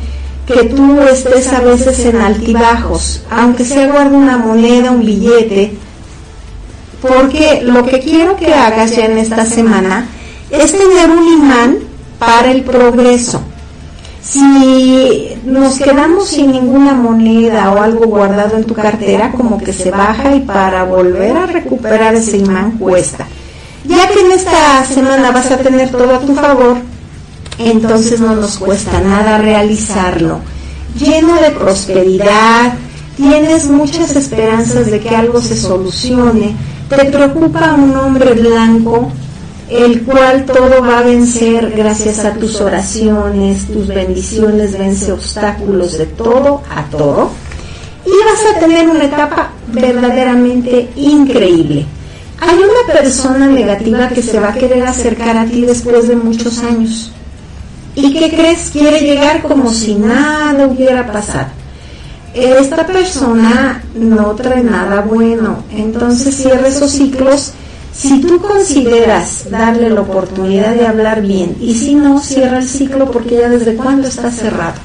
que 0.46 0.66
tú 0.66 1.02
estés 1.02 1.52
a 1.52 1.62
veces 1.62 2.06
en 2.06 2.22
altibajos, 2.22 3.24
aunque 3.32 3.66
sea 3.66 3.88
guarda 3.88 4.16
una 4.16 4.38
moneda, 4.38 4.92
un 4.92 5.04
billete, 5.04 5.74
porque 7.02 7.62
lo 7.64 7.84
que 7.84 8.00
quiero 8.00 8.36
que 8.36 8.54
hagas 8.54 8.96
ya 8.96 9.06
en 9.06 9.18
esta 9.18 9.48
semana 9.48 10.08
es 10.52 10.72
tener 10.72 11.10
un 11.10 11.28
imán 11.28 11.78
para 12.20 12.52
el 12.52 12.62
progreso 12.62 13.44
si 14.24 15.36
nos 15.46 15.78
quedamos 15.80 16.30
sin 16.30 16.52
ninguna 16.52 16.94
moneda 16.94 17.72
o 17.72 17.82
algo 17.82 18.06
guardado 18.06 18.56
en 18.56 18.64
tu 18.64 18.74
cartera, 18.74 19.32
como 19.32 19.58
que 19.58 19.74
se 19.74 19.92
baja 19.92 20.34
y 20.34 20.42
para 20.42 20.86
volver 20.86 21.36
a 21.36 21.46
recuperar 21.46 22.16
ese 22.16 22.38
imán 22.38 22.78
cuesta. 22.78 23.28
Ya 23.84 24.08
que 24.08 24.22
en 24.22 24.32
esta 24.32 24.86
semana 24.86 25.32
vas 25.32 25.52
a 25.52 25.58
tener 25.58 25.92
todo 25.92 26.16
a 26.16 26.20
tu 26.20 26.34
favor, 26.36 26.78
entonces 27.58 28.22
no 28.22 28.36
nos 28.36 28.58
cuesta 28.58 29.02
nada 29.02 29.40
realizarlo. 29.40 30.40
Lleno 30.98 31.36
de 31.42 31.52
prosperidad, 31.52 32.76
tienes 33.18 33.66
muchas 33.66 34.16
esperanzas 34.16 34.90
de 34.90 35.02
que 35.02 35.10
algo 35.10 35.42
se 35.42 35.58
solucione, 35.58 36.56
te 36.88 37.06
preocupa 37.06 37.74
un 37.74 37.96
hombre 37.98 38.34
blanco 38.36 39.12
el 39.74 40.04
cual 40.04 40.46
todo 40.46 40.82
va 40.82 41.00
a 41.00 41.04
vencer 41.04 41.72
gracias 41.76 42.24
a 42.26 42.34
tus 42.34 42.62
oraciones, 42.62 43.66
tus 43.66 43.88
bendiciones, 43.88 44.78
vence 44.78 45.12
obstáculos 45.12 45.98
de 45.98 46.06
todo 46.06 46.62
a 46.70 46.84
todo. 46.86 47.32
Y 48.06 48.12
vas 48.26 48.56
a 48.56 48.60
tener 48.60 48.88
una 48.88 49.06
etapa 49.06 49.52
verdaderamente 49.68 50.90
increíble. 50.96 51.86
Hay 52.40 52.58
una 52.58 52.94
persona 52.94 53.48
negativa 53.48 54.10
que 54.10 54.22
se 54.22 54.40
va 54.40 54.50
a 54.50 54.54
querer 54.54 54.84
acercar 54.84 55.38
a 55.38 55.46
ti 55.46 55.62
después 55.62 56.08
de 56.08 56.18
muchos 56.18 56.60
años. 56.60 57.12
¿Y 57.96 58.14
qué 58.14 58.30
crees? 58.30 58.70
Quiere 58.72 59.00
llegar 59.00 59.42
como 59.42 59.72
si 59.72 59.96
nada 59.96 60.68
hubiera 60.68 61.12
pasado. 61.12 61.48
Esta 62.34 62.86
persona 62.86 63.84
no 63.96 64.32
trae 64.36 64.64
nada 64.64 65.02
bueno. 65.02 65.64
Entonces 65.72 66.36
cierra 66.36 66.68
esos 66.68 66.92
ciclos 66.92 67.54
si 67.96 68.20
tú 68.22 68.40
consideras 68.42 69.50
darle 69.50 69.90
la 69.90 70.02
oportunidad 70.02 70.74
de 70.74 70.88
hablar 70.88 71.22
bien 71.22 71.56
y 71.62 71.76
si 71.76 71.94
no, 71.94 72.20
cierra 72.20 72.58
el 72.58 72.68
ciclo 72.68 73.12
porque 73.12 73.36
ya 73.36 73.50
desde 73.50 73.76
cuándo 73.76 74.08
está 74.08 74.32
cerrado. 74.32 74.80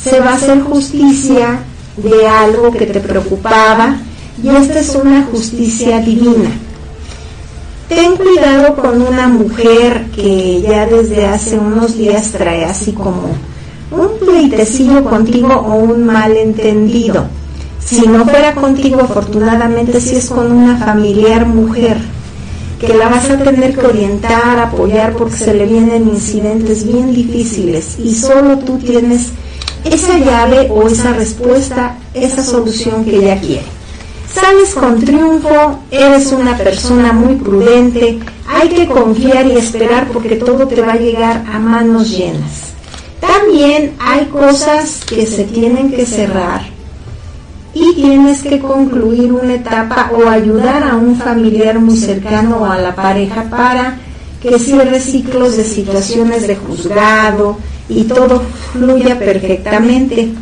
Se 0.00 0.20
va 0.20 0.30
a 0.30 0.34
hacer 0.34 0.60
justicia 0.62 1.60
de 1.96 2.26
algo 2.28 2.70
que 2.70 2.86
te 2.86 3.00
preocupaba 3.00 3.96
y 4.42 4.48
esta 4.48 4.78
es 4.78 4.94
una 4.94 5.24
justicia 5.24 6.00
divina. 6.00 6.50
Ten 7.88 8.16
cuidado 8.16 8.76
con 8.76 9.02
una 9.02 9.28
mujer 9.28 10.06
que 10.14 10.60
ya 10.62 10.86
desde 10.86 11.26
hace 11.26 11.58
unos 11.58 11.96
días 11.98 12.30
trae 12.30 12.64
así 12.64 12.92
como 12.92 13.28
un 13.90 14.18
pleitecillo 14.18 15.04
contigo 15.04 15.52
o 15.52 15.74
un 15.74 16.04
malentendido 16.04 17.26
si 17.84 18.06
no 18.06 18.24
fuera 18.24 18.54
contigo, 18.54 19.00
afortunadamente, 19.02 20.00
si 20.00 20.16
es 20.16 20.30
con 20.30 20.50
una 20.50 20.78
familiar 20.78 21.46
mujer, 21.46 21.98
que 22.80 22.94
la 22.94 23.08
vas 23.08 23.28
a 23.30 23.38
tener 23.38 23.74
que 23.74 23.86
orientar, 23.86 24.58
apoyar, 24.58 25.14
porque 25.14 25.36
se 25.36 25.54
le 25.54 25.66
vienen 25.66 26.08
incidentes 26.08 26.86
bien 26.86 27.14
difíciles 27.14 27.98
y 27.98 28.14
solo 28.14 28.58
tú 28.58 28.78
tienes 28.78 29.28
esa 29.84 30.18
llave 30.18 30.68
o 30.70 30.86
esa 30.88 31.12
respuesta, 31.12 31.98
esa 32.14 32.42
solución 32.42 33.04
que 33.04 33.16
ella 33.16 33.38
quiere. 33.40 33.66
Sales 34.32 34.74
con 34.74 35.00
triunfo, 35.04 35.78
eres 35.90 36.32
una 36.32 36.56
persona 36.56 37.12
muy 37.12 37.36
prudente, 37.36 38.18
hay 38.48 38.68
que 38.68 38.86
confiar 38.86 39.46
y 39.46 39.52
esperar 39.52 40.08
porque 40.08 40.36
todo 40.36 40.66
te 40.66 40.80
va 40.80 40.94
a 40.94 40.98
llegar 40.98 41.44
a 41.52 41.58
manos 41.58 42.10
llenas. 42.10 42.72
También 43.20 43.94
hay 44.00 44.26
cosas 44.26 45.00
que 45.06 45.26
se 45.26 45.44
tienen 45.44 45.90
que 45.90 46.04
cerrar 46.04 46.73
y 47.74 47.94
tienes 47.94 48.42
que 48.42 48.60
concluir 48.60 49.32
una 49.32 49.54
etapa 49.54 50.10
o 50.14 50.28
ayudar 50.28 50.82
a 50.84 50.96
un 50.96 51.16
familiar 51.16 51.78
muy 51.80 51.96
cercano 51.96 52.58
o 52.58 52.64
a 52.64 52.78
la 52.78 52.94
pareja 52.94 53.44
para 53.50 53.98
que 54.40 54.58
cierre 54.58 55.00
ciclos 55.00 55.56
de 55.56 55.64
situaciones 55.64 56.46
de 56.46 56.56
juzgado 56.56 57.58
y 57.88 58.04
todo 58.04 58.42
fluya 58.72 59.18
perfectamente. 59.18 60.32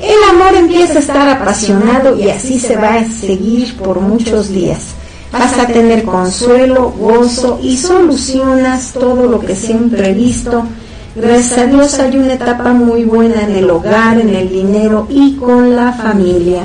El 0.00 0.30
amor 0.30 0.54
empieza 0.54 0.94
a 0.94 0.98
estar 0.98 1.28
apasionado 1.28 2.18
y 2.18 2.30
así 2.30 2.58
se 2.58 2.76
va 2.76 2.94
a 2.94 3.04
seguir 3.04 3.76
por 3.76 4.00
muchos 4.00 4.48
días. 4.48 4.94
Vas 5.32 5.58
a 5.58 5.66
tener 5.66 6.04
consuelo, 6.04 6.90
gozo 6.90 7.60
y 7.62 7.76
solucionas 7.76 8.92
todo 8.92 9.26
lo 9.26 9.40
que 9.40 9.54
siempre 9.54 10.10
he 10.10 10.14
visto 10.14 10.64
Gracias 11.14 11.58
a 11.58 11.66
Dios 11.66 11.98
hay 11.98 12.16
una 12.16 12.34
etapa 12.34 12.72
muy 12.72 13.04
buena 13.04 13.42
en 13.42 13.54
el 13.56 13.68
hogar, 13.68 14.18
en 14.18 14.30
el 14.30 14.48
dinero 14.48 15.06
y 15.10 15.36
con 15.36 15.76
la 15.76 15.92
familia. 15.92 16.64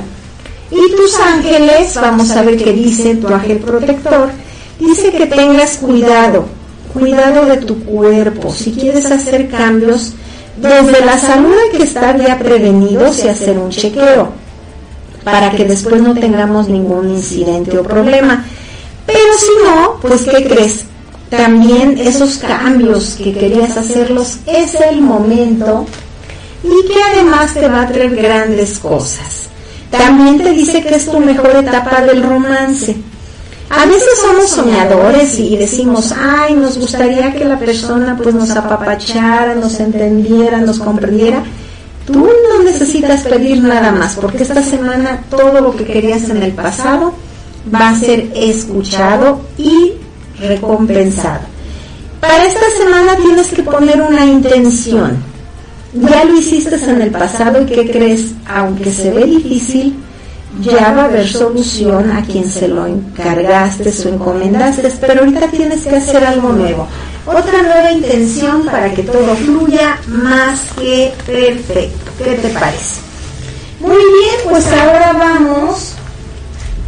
Y 0.70 0.96
tus 0.96 1.18
ángeles, 1.20 1.94
vamos 1.94 2.30
a 2.30 2.42
ver 2.42 2.56
qué 2.56 2.72
dice 2.72 3.16
tu 3.16 3.28
ángel 3.28 3.58
protector, 3.58 4.30
dice 4.78 5.10
que 5.12 5.26
tengas 5.26 5.76
cuidado, 5.76 6.46
cuidado 6.94 7.44
de 7.46 7.58
tu 7.58 7.84
cuerpo. 7.84 8.50
Si 8.52 8.72
quieres 8.72 9.10
hacer 9.10 9.48
cambios, 9.48 10.14
Desde 10.60 11.04
la 11.04 11.16
salud 11.16 11.54
hay 11.54 11.78
que 11.78 11.84
estar 11.84 12.20
ya 12.20 12.36
prevenidos 12.36 13.24
y 13.24 13.28
hacer 13.28 13.56
un 13.58 13.70
chequeo 13.70 14.32
para 15.22 15.52
que 15.52 15.64
después 15.64 16.02
no 16.02 16.14
tengamos 16.14 16.68
ningún 16.68 17.10
incidente 17.10 17.78
o 17.78 17.84
problema. 17.84 18.44
Pero 19.06 19.38
si 19.38 19.64
no, 19.64 20.00
pues 20.00 20.24
¿qué 20.24 20.48
crees? 20.48 20.84
También 21.30 21.98
esos 21.98 22.38
cambios 22.38 23.16
que 23.22 23.34
querías 23.34 23.76
hacerlos 23.76 24.38
es 24.46 24.74
el 24.76 25.02
momento 25.02 25.86
y 26.62 26.88
que 26.88 27.02
además 27.02 27.52
te 27.52 27.68
va 27.68 27.82
a 27.82 27.88
traer 27.88 28.16
grandes 28.16 28.78
cosas. 28.78 29.48
También 29.90 30.38
te 30.38 30.50
dice 30.52 30.82
que 30.82 30.94
es 30.94 31.06
tu 31.06 31.20
mejor 31.20 31.56
etapa 31.56 32.02
del 32.02 32.22
romance. 32.22 32.96
A 33.70 33.84
veces 33.84 34.18
somos 34.22 34.48
soñadores 34.48 35.38
y 35.38 35.56
decimos, 35.56 36.14
ay, 36.18 36.54
nos 36.54 36.78
gustaría 36.78 37.34
que 37.34 37.44
la 37.44 37.58
persona 37.58 38.16
pues 38.16 38.34
nos 38.34 38.50
apapachara, 38.50 39.54
nos 39.54 39.78
entendiera, 39.80 40.60
nos 40.60 40.78
comprendiera. 40.78 41.42
Tú 42.06 42.26
no 42.26 42.62
necesitas 42.64 43.22
pedir 43.22 43.62
nada 43.62 43.92
más, 43.92 44.16
porque 44.16 44.42
esta 44.42 44.62
semana 44.62 45.24
todo 45.28 45.60
lo 45.60 45.76
que 45.76 45.84
querías 45.84 46.30
en 46.30 46.42
el 46.42 46.52
pasado 46.52 47.12
va 47.72 47.90
a 47.90 47.98
ser 47.98 48.30
escuchado 48.34 49.42
y 49.58 49.92
recompensado. 50.40 51.40
Para 52.20 52.46
esta 52.46 52.66
semana 52.76 53.16
tienes 53.16 53.48
que 53.48 53.62
poner 53.62 54.00
una 54.00 54.24
intención. 54.24 55.22
Ya 55.94 56.24
lo 56.24 56.36
hiciste 56.36 56.74
en 56.76 57.02
el 57.02 57.10
pasado 57.10 57.62
y 57.62 57.66
¿qué 57.66 57.90
crees? 57.90 58.32
Aunque 58.46 58.92
se 58.92 59.10
ve 59.10 59.24
difícil, 59.24 59.94
ya 60.60 60.92
va 60.92 61.02
a 61.02 61.04
haber 61.06 61.28
solución 61.28 62.10
a 62.12 62.22
quien 62.22 62.48
se 62.48 62.68
lo 62.68 62.86
encargaste 62.86 63.92
o 64.04 64.08
encomendaste, 64.08 64.92
pero 65.00 65.20
ahorita 65.20 65.48
tienes 65.48 65.84
que 65.84 65.96
hacer 65.96 66.24
algo 66.24 66.52
nuevo. 66.52 66.86
Otra 67.26 67.62
nueva 67.62 67.92
intención 67.92 68.64
para 68.64 68.92
que 68.92 69.02
todo 69.02 69.36
fluya 69.36 69.98
más 70.08 70.60
que 70.78 71.12
perfecto. 71.26 72.10
¿Qué 72.18 72.34
te 72.34 72.48
parece? 72.48 73.00
Muy 73.80 73.96
bien, 73.96 74.50
pues 74.50 74.66
ahora 74.66 75.12
vamos 75.12 75.94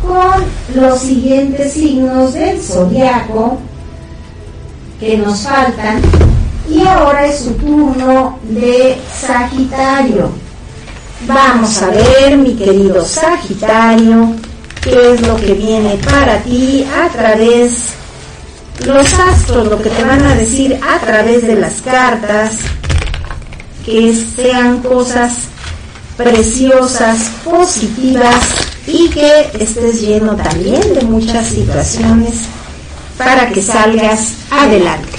con 0.00 0.44
los 0.74 1.00
siguientes 1.00 1.72
signos 1.72 2.34
del 2.34 2.60
zodiaco 2.60 3.58
que 4.98 5.16
nos 5.16 5.40
faltan. 5.40 6.00
Y 6.68 6.86
ahora 6.86 7.26
es 7.26 7.40
su 7.40 7.52
turno 7.54 8.38
de 8.44 8.96
Sagitario. 9.20 10.30
Vamos 11.26 11.82
a 11.82 11.88
ver, 11.88 12.36
mi 12.36 12.54
querido 12.54 13.04
Sagitario, 13.04 14.34
qué 14.82 15.14
es 15.14 15.20
lo 15.22 15.36
que 15.36 15.54
viene 15.54 15.96
para 15.96 16.38
ti 16.42 16.84
a 16.84 17.08
través 17.08 17.94
los 18.86 19.12
astros, 19.12 19.68
lo 19.68 19.82
que 19.82 19.90
te 19.90 20.04
van 20.04 20.24
a 20.24 20.34
decir 20.34 20.78
a 20.82 20.98
través 21.04 21.46
de 21.46 21.56
las 21.56 21.82
cartas, 21.82 22.52
que 23.84 24.14
sean 24.36 24.78
cosas 24.78 25.32
preciosas, 26.16 27.30
positivas 27.44 28.59
y 28.86 29.08
que 29.08 29.50
estés 29.58 30.00
lleno 30.00 30.36
también 30.36 30.94
de 30.94 31.02
muchas 31.02 31.46
situaciones 31.46 32.44
para 33.18 33.48
que 33.50 33.62
salgas 33.62 34.34
adelante. 34.50 35.18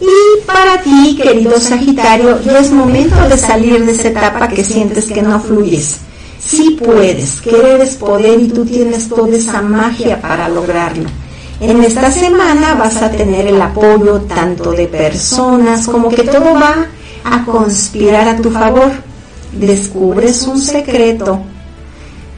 Y 0.00 0.46
para 0.46 0.80
ti, 0.80 1.18
querido 1.20 1.58
Sagitario, 1.58 2.40
ya 2.42 2.58
es 2.58 2.70
momento 2.70 3.16
de 3.28 3.36
salir 3.36 3.84
de 3.84 3.92
esa 3.92 4.08
etapa 4.08 4.48
que 4.48 4.64
sientes 4.64 5.06
que 5.06 5.22
no 5.22 5.40
fluyes. 5.40 5.98
Sí 6.38 6.78
puedes, 6.82 7.40
querer 7.40 7.80
es 7.80 7.96
poder 7.96 8.40
y 8.40 8.48
tú 8.48 8.64
tienes 8.64 9.08
toda 9.08 9.36
esa 9.36 9.60
magia 9.60 10.20
para 10.20 10.48
lograrlo. 10.48 11.08
En 11.60 11.82
esta 11.82 12.12
semana 12.12 12.74
vas 12.74 13.02
a 13.02 13.10
tener 13.10 13.48
el 13.48 13.60
apoyo 13.60 14.20
tanto 14.22 14.70
de 14.70 14.86
personas 14.86 15.88
como 15.88 16.08
que 16.08 16.22
todo 16.22 16.54
va 16.54 16.86
a 17.24 17.44
conspirar 17.44 18.28
a 18.28 18.36
tu 18.36 18.50
favor. 18.50 18.92
Descubres 19.52 20.46
un 20.46 20.60
secreto. 20.60 21.40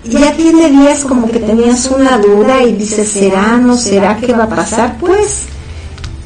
Ya 0.04 0.32
tiene 0.34 0.70
días 0.70 1.04
como 1.04 1.30
que 1.30 1.38
tenías 1.38 1.86
una 1.86 2.18
duda 2.18 2.62
y 2.62 2.72
dices, 2.72 3.08
¿será, 3.08 3.58
no 3.58 3.76
será, 3.76 4.16
qué 4.16 4.32
va 4.32 4.44
a 4.44 4.48
pasar? 4.48 4.96
Pues 4.98 5.42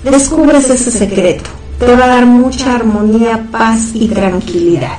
descubres 0.05 0.71
ese 0.71 0.91
secreto. 0.91 1.51
Te 1.79 1.97
va 1.97 2.05
a 2.05 2.09
dar 2.09 2.27
mucha 2.27 2.75
armonía, 2.75 3.47
paz 3.51 3.91
y 3.95 4.07
tranquilidad. 4.09 4.99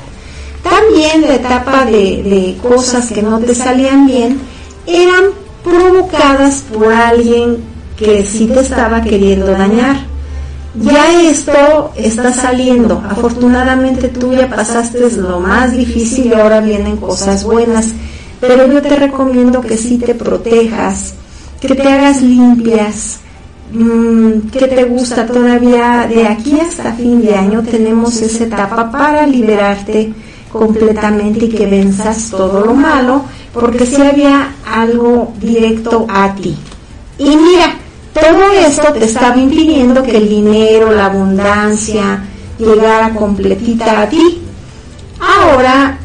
También 0.62 1.22
la 1.22 1.36
etapa 1.36 1.86
de, 1.86 2.58
cosas 2.62 3.12
que 3.12 3.22
no 3.22 3.40
te 3.40 3.56
salían 3.56 4.08
bien 4.08 4.40
eran 4.88 5.26
provocadas 5.64 6.64
por 6.74 6.92
alguien 6.92 7.58
que 7.96 8.26
sí 8.26 8.48
te 8.48 8.60
estaba 8.60 9.02
queriendo 9.02 9.48
dañar. 9.48 9.98
Ya 10.76 11.22
esto 11.22 11.92
está 11.96 12.34
saliendo. 12.34 13.02
Afortunadamente 13.10 14.10
tú 14.10 14.34
ya 14.34 14.50
pasaste 14.50 15.10
lo 15.12 15.40
más 15.40 15.72
difícil 15.72 16.26
y 16.26 16.34
ahora 16.34 16.60
vienen 16.60 16.98
cosas 16.98 17.46
buenas. 17.46 17.94
Pero 18.48 18.72
yo 18.72 18.82
te 18.82 18.96
recomiendo 18.96 19.62
que 19.62 19.78
sí 19.78 19.98
te 19.98 20.16
protejas, 20.16 21.14
que 21.60 21.74
te 21.74 21.88
hagas 21.88 22.22
limpias, 22.22 23.20
Mm, 23.72 24.50
¿Qué 24.52 24.68
te 24.68 24.84
gusta 24.86 25.26
todavía? 25.26 26.08
De 26.08 26.28
aquí 26.28 26.60
hasta 26.60 26.94
fin 26.94 27.22
de 27.22 27.36
año 27.36 27.64
tenemos 27.64 28.22
esa 28.22 28.44
etapa 28.44 28.92
para 28.92 29.26
liberarte 29.26 30.14
completamente 30.52 31.46
y 31.46 31.50
que 31.50 31.66
venzas 31.66 32.30
todo 32.30 32.64
lo 32.64 32.74
malo, 32.74 33.26
porque 33.54 33.86
si 33.86 34.02
había 34.02 34.54
algo 34.66 35.34
directo 35.42 36.06
a 36.08 36.34
ti. 36.36 36.56
Y 37.18 37.36
mira, 37.36 37.76
todo 38.14 38.52
esto 38.54 38.94
te 38.94 39.06
estaba 39.06 39.36
impidiendo 39.36 40.04
que 40.04 40.18
el 40.18 40.30
dinero, 40.30 40.92
la 40.92 41.08
abundancia 41.08 42.24
llegara 42.58 43.14
completita 43.14 44.04
a 44.04 44.10
ti. 44.10 44.42
Ahora 45.20 45.98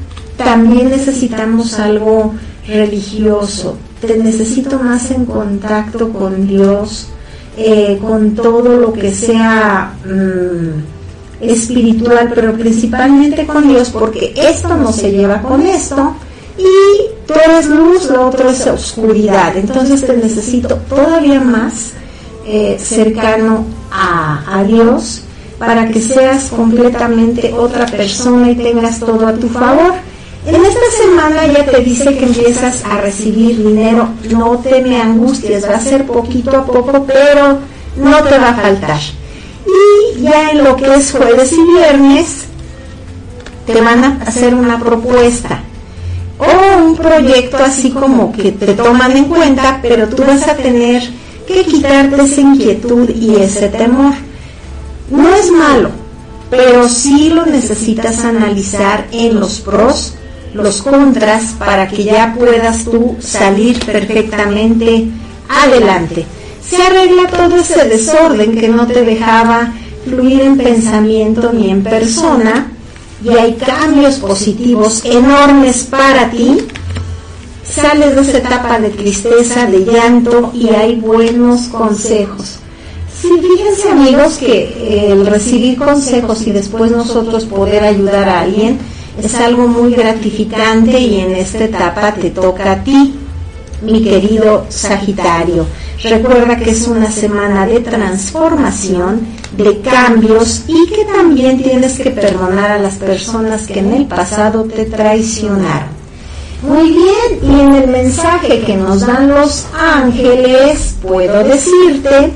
también 0.44 0.90
necesitamos 0.90 1.78
algo 1.78 2.34
religioso. 2.66 3.76
Te 4.00 4.16
necesito 4.16 4.78
más 4.78 5.10
en 5.10 5.26
contacto 5.26 6.12
con 6.12 6.46
Dios, 6.46 7.08
eh, 7.56 7.98
con 8.00 8.34
todo 8.34 8.76
lo 8.76 8.92
que 8.92 9.12
sea 9.12 9.94
mm, 10.04 11.44
espiritual, 11.44 12.32
pero 12.34 12.54
principalmente 12.54 13.46
con 13.46 13.68
Dios, 13.68 13.90
porque 13.90 14.32
esto 14.36 14.76
no 14.76 14.92
se 14.92 15.10
lleva 15.10 15.42
con 15.42 15.66
esto 15.66 16.14
y 16.56 17.26
tú 17.26 17.34
eres 17.44 17.68
luz, 17.68 18.10
lo 18.10 18.28
otro 18.28 18.50
es 18.50 18.66
oscuridad. 18.66 19.56
Entonces 19.56 20.06
te 20.06 20.16
necesito 20.16 20.76
todavía 20.88 21.40
más 21.40 21.92
eh, 22.46 22.78
cercano 22.80 23.64
a, 23.90 24.58
a 24.58 24.64
Dios 24.64 25.22
para 25.58 25.88
que 25.88 26.00
seas 26.00 26.44
completamente 26.44 27.52
otra 27.52 27.84
persona 27.84 28.50
y 28.50 28.56
tengas 28.56 28.98
todo 28.98 29.26
a 29.26 29.34
tu 29.34 29.48
favor. 29.48 29.92
En 30.46 30.54
esta 30.54 30.90
semana 31.02 31.46
ya 31.46 31.66
te 31.66 31.82
dice 31.82 32.16
que 32.16 32.24
empiezas 32.24 32.82
a 32.84 32.96
recibir 32.96 33.58
dinero, 33.58 34.08
no 34.30 34.58
te 34.58 34.80
me 34.80 35.00
angusties, 35.00 35.68
va 35.68 35.76
a 35.76 35.80
ser 35.80 36.06
poquito 36.06 36.56
a 36.56 36.64
poco, 36.64 37.04
pero 37.04 37.58
no 37.96 38.22
te 38.22 38.38
va 38.38 38.50
a 38.50 38.54
faltar. 38.54 39.00
Y 39.66 40.22
ya 40.22 40.50
en 40.50 40.64
lo 40.64 40.76
que 40.76 40.94
es 40.94 41.12
jueves 41.12 41.52
y 41.52 41.62
viernes, 41.72 42.46
te 43.66 43.82
van 43.82 44.02
a 44.02 44.22
hacer 44.26 44.54
una 44.54 44.78
propuesta 44.78 45.62
o 46.38 46.84
un 46.86 46.96
proyecto 46.96 47.58
así 47.58 47.90
como 47.90 48.32
que 48.32 48.52
te 48.52 48.72
toman 48.72 49.14
en 49.14 49.26
cuenta, 49.26 49.80
pero 49.82 50.08
tú 50.08 50.24
vas 50.26 50.48
a 50.48 50.56
tener 50.56 51.02
que 51.46 51.64
quitarte 51.64 52.22
esa 52.22 52.40
inquietud 52.40 53.10
y 53.10 53.36
ese 53.36 53.68
temor. 53.68 54.14
No 55.10 55.34
es 55.34 55.50
malo, 55.50 55.90
pero 56.48 56.88
sí 56.88 57.28
lo 57.28 57.44
necesitas 57.44 58.24
analizar 58.24 59.06
en 59.12 59.38
los 59.38 59.60
pros 59.60 60.14
los 60.55 60.82
contras 60.82 61.55
para 61.59 61.89
que 61.89 62.05
ya 62.05 62.35
puedas 62.39 62.85
tú 62.85 63.16
salir 63.20 63.85
perfectamente 63.85 65.09
adelante. 65.48 66.27
Se 66.66 66.82
arregla 66.82 67.27
todo 67.28 67.56
ese 67.56 67.85
desorden 67.89 68.56
que 68.59 68.68
no 68.68 68.86
te 68.86 69.02
dejaba 69.02 69.72
fluir 70.05 70.43
en 70.43 70.56
pensamiento 70.56 71.52
ni 71.52 71.70
en 71.70 71.82
persona 71.82 72.72
y 73.22 73.31
hay 73.31 73.55
cambios 73.55 74.16
positivos 74.16 75.05
enormes 75.05 75.85
para 75.85 76.31
ti. 76.31 76.59
Sales 77.64 78.16
de 78.16 78.22
esa 78.22 78.39
etapa 78.39 78.81
de 78.81 78.90
tristeza, 78.90 79.66
de 79.66 79.85
llanto 79.85 80.51
y 80.52 80.70
hay 80.70 80.97
buenos 80.97 81.62
consejos. 81.68 82.56
Sí, 83.20 83.28
fíjense 83.28 83.90
amigos 83.90 84.39
que 84.39 85.12
el 85.12 85.27
recibir 85.27 85.77
consejos 85.77 86.47
y 86.47 86.52
después 86.52 86.90
nosotros 86.90 87.44
poder 87.44 87.85
ayudar 87.85 88.28
a 88.28 88.40
alguien, 88.40 88.78
es 89.22 89.34
algo 89.36 89.68
muy 89.68 89.94
gratificante 89.94 90.98
y 90.98 91.20
en 91.20 91.32
esta 91.32 91.64
etapa 91.64 92.12
te 92.14 92.30
toca 92.30 92.72
a 92.72 92.84
ti, 92.84 93.14
mi 93.82 94.02
querido 94.02 94.66
Sagitario. 94.68 95.66
Recuerda 96.02 96.56
que 96.56 96.70
es 96.70 96.88
una 96.88 97.10
semana 97.10 97.66
de 97.66 97.80
transformación, 97.80 99.26
de 99.56 99.80
cambios 99.80 100.62
y 100.66 100.86
que 100.86 101.05
también 101.05 101.62
tienes 101.62 101.98
que 101.98 102.10
perdonar 102.10 102.72
a 102.72 102.78
las 102.78 102.94
personas 102.94 103.66
que 103.66 103.80
en 103.80 103.92
el 103.92 104.06
pasado 104.06 104.64
te 104.64 104.86
traicionaron. 104.86 106.01
Muy 106.62 106.90
bien, 106.90 107.40
y 107.42 107.60
en 107.60 107.74
el 107.74 107.88
mensaje 107.88 108.60
que 108.60 108.76
nos 108.76 109.01
dan 109.06 109.28
los 109.28 109.66
ángeles, 109.78 110.97
puedo 111.02 111.44
decirte 111.44 112.32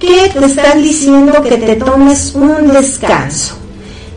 que 0.00 0.30
te 0.32 0.44
están 0.44 0.82
diciendo 0.82 1.42
que 1.42 1.58
te 1.58 1.76
tomes 1.76 2.34
un 2.34 2.68
descanso 2.68 3.59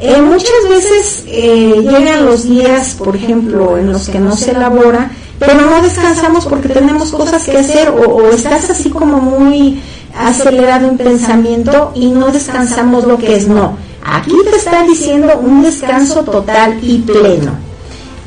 Eh, 0.05 0.21
muchas 0.21 0.67
veces 0.67 1.23
eh, 1.27 1.75
llegan 1.81 2.25
los 2.25 2.43
días, 2.43 2.93
por 2.99 3.15
ejemplo, 3.15 3.77
en 3.77 3.93
los 3.93 4.09
que 4.09 4.19
no 4.19 4.35
se 4.35 4.51
elabora, 4.51 5.09
pero 5.39 5.55
no 5.61 5.81
descansamos 5.81 6.45
porque 6.45 6.67
tenemos 6.67 7.09
cosas 7.09 7.45
que 7.45 7.57
hacer 7.57 7.87
o, 7.87 8.01
o 8.01 8.29
estás 8.31 8.69
así 8.69 8.89
como 8.89 9.21
muy 9.21 9.81
acelerado 10.13 10.89
en 10.89 10.97
pensamiento 10.97 11.93
y 11.95 12.07
no 12.07 12.33
descansamos 12.33 13.05
lo 13.05 13.17
que 13.17 13.37
es 13.37 13.47
no. 13.47 13.77
Aquí 14.03 14.35
te 14.43 14.57
está 14.57 14.83
diciendo 14.83 15.39
un 15.41 15.63
descanso 15.63 16.25
total 16.25 16.79
y 16.81 16.97
pleno. 16.97 17.53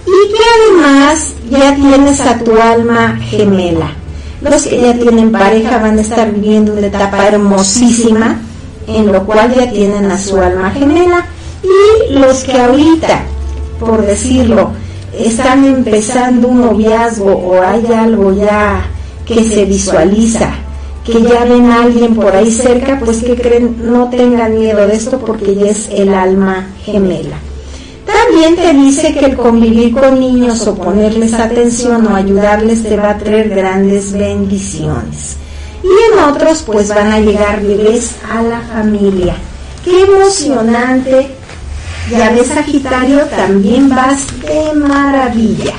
Y 0.07 0.33
que 0.33 0.43
además 0.57 1.35
ya 1.51 1.75
tienes 1.75 2.21
a 2.23 2.39
tu 2.39 2.59
alma 2.59 3.19
gemela. 3.21 3.91
Los 4.41 4.63
que 4.63 4.81
ya 4.81 4.95
tienen 4.95 5.31
pareja 5.31 5.77
van 5.77 5.99
a 5.99 6.01
estar 6.01 6.33
viviendo 6.33 6.73
una 6.73 6.87
etapa 6.87 7.27
hermosísima, 7.27 8.41
en 8.87 9.13
lo 9.13 9.27
cual 9.27 9.55
ya 9.55 9.71
tienen 9.71 10.11
a 10.11 10.19
su 10.19 10.41
alma 10.41 10.71
gemela. 10.71 11.27
Y 11.63 12.13
los 12.13 12.45
que 12.45 12.53
ahorita, 12.53 13.23
por 13.81 14.05
decirlo, 14.05 14.71
están 15.19 15.65
empezando 15.65 16.49
un 16.49 16.61
noviazgo 16.61 17.33
o 17.33 17.61
hay 17.61 17.87
algo 17.93 18.33
ya 18.33 18.87
que 19.25 19.43
se 19.45 19.65
visualiza, 19.65 20.51
que 21.05 21.23
ya 21.23 21.45
ven 21.45 21.71
a 21.71 21.85
alguien 21.85 22.15
por 22.15 22.35
ahí 22.35 22.51
cerca, 22.51 22.99
pues 22.99 23.23
que 23.23 23.37
creen, 23.37 23.77
no 23.83 24.09
tengan 24.11 24.59
miedo 24.59 24.87
de 24.87 24.95
esto 24.95 25.19
porque 25.19 25.55
ya 25.55 25.67
es 25.67 25.89
el 25.91 26.13
alma 26.15 26.69
gemela. 26.85 27.39
También 28.07 28.57
te 28.57 28.73
dice 28.73 29.13
que 29.15 29.27
el 29.27 29.37
convivir 29.37 29.93
con 29.93 30.21
niños 30.21 30.67
o 30.67 30.75
ponerles 30.75 31.35
atención 31.35 32.07
o 32.07 32.15
ayudarles 32.15 32.83
te 32.85 32.97
va 32.97 33.11
a 33.11 33.19
traer 33.19 33.49
grandes 33.49 34.13
bendiciones. 34.13 35.37
Y 35.83 36.13
en 36.13 36.25
otros 36.25 36.63
pues 36.63 36.89
van 36.89 37.13
a 37.13 37.21
llegar 37.21 37.63
bebés 37.63 38.13
a 38.31 38.43
la 38.43 38.61
familia. 38.61 39.37
Qué 39.85 40.03
emocionante. 40.03 41.36
Ya 42.11 42.31
ves 42.31 42.49
Sagitario, 42.49 43.25
también 43.25 43.89
vas 43.89 44.27
de 44.41 44.73
maravilla. 44.75 45.75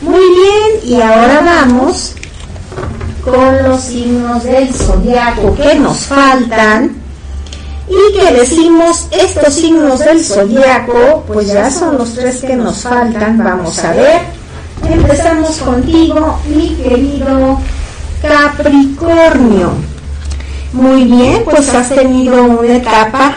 Muy 0.00 0.20
bien, 0.20 0.84
y 0.84 1.02
ahora 1.02 1.42
vamos 1.44 2.14
con 3.22 3.62
los 3.62 3.82
signos 3.82 4.44
del 4.44 4.72
zodiaco 4.72 5.54
que 5.54 5.74
nos 5.74 5.98
faltan 5.98 6.96
y 7.88 8.18
que 8.18 8.32
decimos 8.32 9.06
estos 9.10 9.52
signos 9.52 9.98
del 9.98 10.24
zodiaco, 10.24 11.24
pues 11.26 11.48
ya 11.48 11.70
son 11.70 11.98
los 11.98 12.14
tres 12.14 12.40
que 12.40 12.56
nos 12.56 12.78
faltan. 12.78 13.36
Vamos 13.36 13.78
a 13.84 13.92
ver. 13.92 14.20
Empezamos 14.88 15.58
contigo, 15.58 16.40
mi 16.48 16.70
querido 16.76 17.60
Capricornio. 18.22 19.72
Muy 20.72 21.04
bien, 21.04 21.42
pues 21.44 21.68
has 21.74 21.90
tenido 21.90 22.44
una 22.44 22.76
etapa 22.76 23.36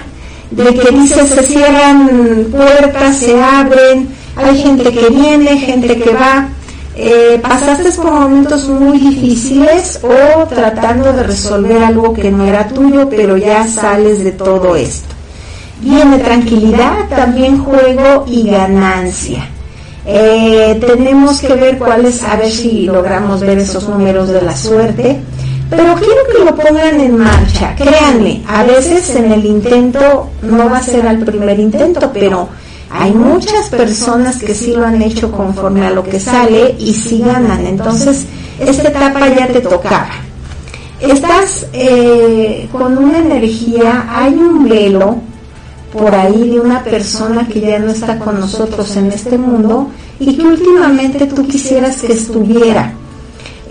de 0.52 0.74
que 0.74 0.92
dices 0.92 1.30
se 1.30 1.44
cierran 1.44 2.48
puertas, 2.52 3.18
se 3.18 3.42
abren, 3.42 4.10
hay 4.36 4.58
gente 4.58 4.92
que 4.92 5.10
viene, 5.10 5.58
gente 5.58 6.00
que 6.00 6.12
va. 6.12 6.50
Eh, 6.96 7.40
pasaste 7.42 7.92
por 7.92 8.12
momentos 8.12 8.68
muy 8.68 8.98
difíciles 8.98 10.02
o 10.04 10.46
tratando 10.48 11.14
de 11.14 11.24
resolver 11.24 11.82
algo 11.82 12.14
que 12.14 12.30
no 12.30 12.46
era 12.46 12.68
tuyo, 12.68 13.08
pero 13.10 13.38
ya 13.38 13.68
sales 13.68 14.24
de 14.24 14.34
todo 14.34 14.76
esto. 14.76 15.16
Viene 15.82 16.20
tranquilidad, 16.20 17.08
también 17.10 17.64
juego 17.64 18.26
y 18.28 18.50
ganancia. 18.50 19.48
Eh, 20.06 20.78
tenemos 20.86 21.40
que 21.40 21.54
ver 21.54 21.78
cuáles, 21.78 22.24
a 22.24 22.36
ver 22.36 22.52
si 22.52 22.86
logramos 22.86 23.42
ver 23.42 23.60
esos 23.60 23.88
números 23.88 24.28
de 24.30 24.42
la 24.42 24.58
suerte. 24.58 25.20
Pero 25.70 25.96
quiero 25.96 26.22
que 26.32 26.46
lo 26.46 26.56
pongan 26.56 27.00
en 27.00 27.18
marcha. 27.18 27.76
Créanme, 27.76 28.44
a 28.48 28.64
veces 28.64 29.16
en 29.16 29.32
el 29.32 29.46
intento 29.46 30.30
no 30.42 30.70
va 30.70 30.78
a 30.78 30.84
ser 30.84 31.08
al 31.08 31.20
primer 31.20 31.60
intento, 31.60 32.12
pero 32.12 32.50
hay 32.90 33.12
muchas 33.12 33.70
personas 33.70 34.38
que 34.38 34.56
sí 34.56 34.74
lo 34.74 34.86
han 34.86 35.02
hecho 35.02 35.32
conforme 35.32 35.86
a 35.86 35.92
lo 35.92 36.04
que 36.04 36.20
sale 36.20 36.76
y 36.80 36.94
sí 36.94 37.20
ganan. 37.24 37.66
Entonces, 37.66 38.26
esta 38.60 38.90
etapa 38.90 39.28
ya 39.30 39.48
te 39.48 39.62
tocaba. 39.62 40.10
Estás 41.00 41.68
eh, 41.72 42.68
con 42.72 42.98
una 42.98 43.20
energía, 43.20 44.08
hay 44.10 44.34
un 44.34 44.68
velo 44.68 45.18
por 45.94 46.14
ahí 46.14 46.50
de 46.50 46.60
una 46.60 46.84
persona 46.84 47.48
que 47.48 47.62
ya 47.62 47.80
no 47.80 47.92
está 47.92 48.20
con 48.20 48.40
nosotros 48.40 48.96
en 48.98 49.12
este 49.12 49.38
mundo 49.38 49.90
y 50.20 50.36
que 50.36 50.44
últimamente 50.44 51.28
tú 51.28 51.48
quisieras 51.48 52.02
que 52.02 52.14
estuviera. 52.14 52.94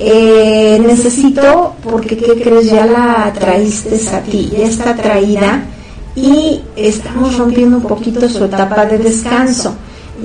Eh, 0.00 0.80
necesito, 0.86 1.74
porque 1.82 2.16
¿qué 2.16 2.40
crees? 2.40 2.70
Ya 2.70 2.86
la 2.86 3.32
traíste 3.36 3.98
a 4.14 4.20
ti, 4.20 4.48
ya 4.56 4.64
está 4.64 4.94
traída 4.94 5.64
y 6.14 6.60
estamos 6.76 7.36
rompiendo 7.36 7.78
un 7.78 7.82
poquito 7.82 8.28
su 8.28 8.44
etapa 8.44 8.86
de 8.86 8.98
descanso. 8.98 9.74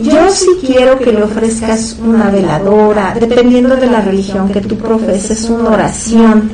Yo 0.02 0.30
sí 0.30 0.50
quiero 0.66 1.00
que 1.00 1.12
le 1.12 1.24
ofrezcas 1.24 1.98
una 2.04 2.30
veladora, 2.30 3.16
dependiendo 3.20 3.76
de 3.76 3.88
la 3.88 4.02
religión 4.02 4.50
que 4.50 4.62
tú 4.62 4.76
profeses, 4.78 5.50
una 5.50 5.70
oración 5.70 6.52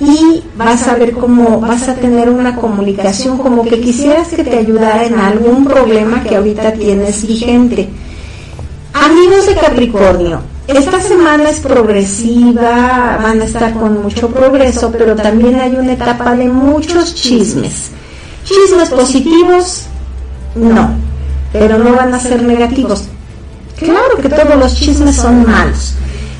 y 0.00 0.42
vas 0.56 0.86
a 0.88 0.96
ver 0.96 1.12
cómo 1.12 1.60
vas 1.60 1.88
a 1.88 1.94
tener 1.94 2.28
una 2.28 2.56
comunicación 2.56 3.38
como 3.38 3.64
que 3.64 3.80
quisieras 3.80 4.28
que 4.28 4.44
te 4.44 4.58
ayudara 4.58 5.04
en 5.04 5.14
algún 5.14 5.64
problema 5.64 6.22
que 6.22 6.36
ahorita 6.36 6.72
tienes 6.72 7.26
vigente. 7.26 7.88
Amigos 8.92 9.46
de 9.46 9.54
Capricornio, 9.54 10.40
esta 10.66 11.00
semana 11.00 11.50
es 11.50 11.60
progresiva, 11.60 13.18
van 13.22 13.40
a 13.40 13.44
estar 13.44 13.72
con 13.74 14.02
mucho 14.02 14.30
progreso, 14.30 14.90
pero 14.90 15.14
también 15.14 15.60
hay 15.60 15.74
una 15.76 15.92
etapa 15.92 16.34
de 16.34 16.48
muchos 16.48 17.14
chismes. 17.14 17.90
Chismes 18.44 18.88
positivos, 18.90 19.84
no, 20.54 20.94
pero 21.52 21.78
no 21.78 21.94
van 21.94 22.14
a 22.14 22.18
ser 22.18 22.42
negativos. 22.42 23.04
Claro 23.78 24.16
que 24.22 24.28
todos 24.28 24.56
los 24.56 24.74
chismes 24.74 25.16
son 25.16 25.44
malos, 25.44 25.94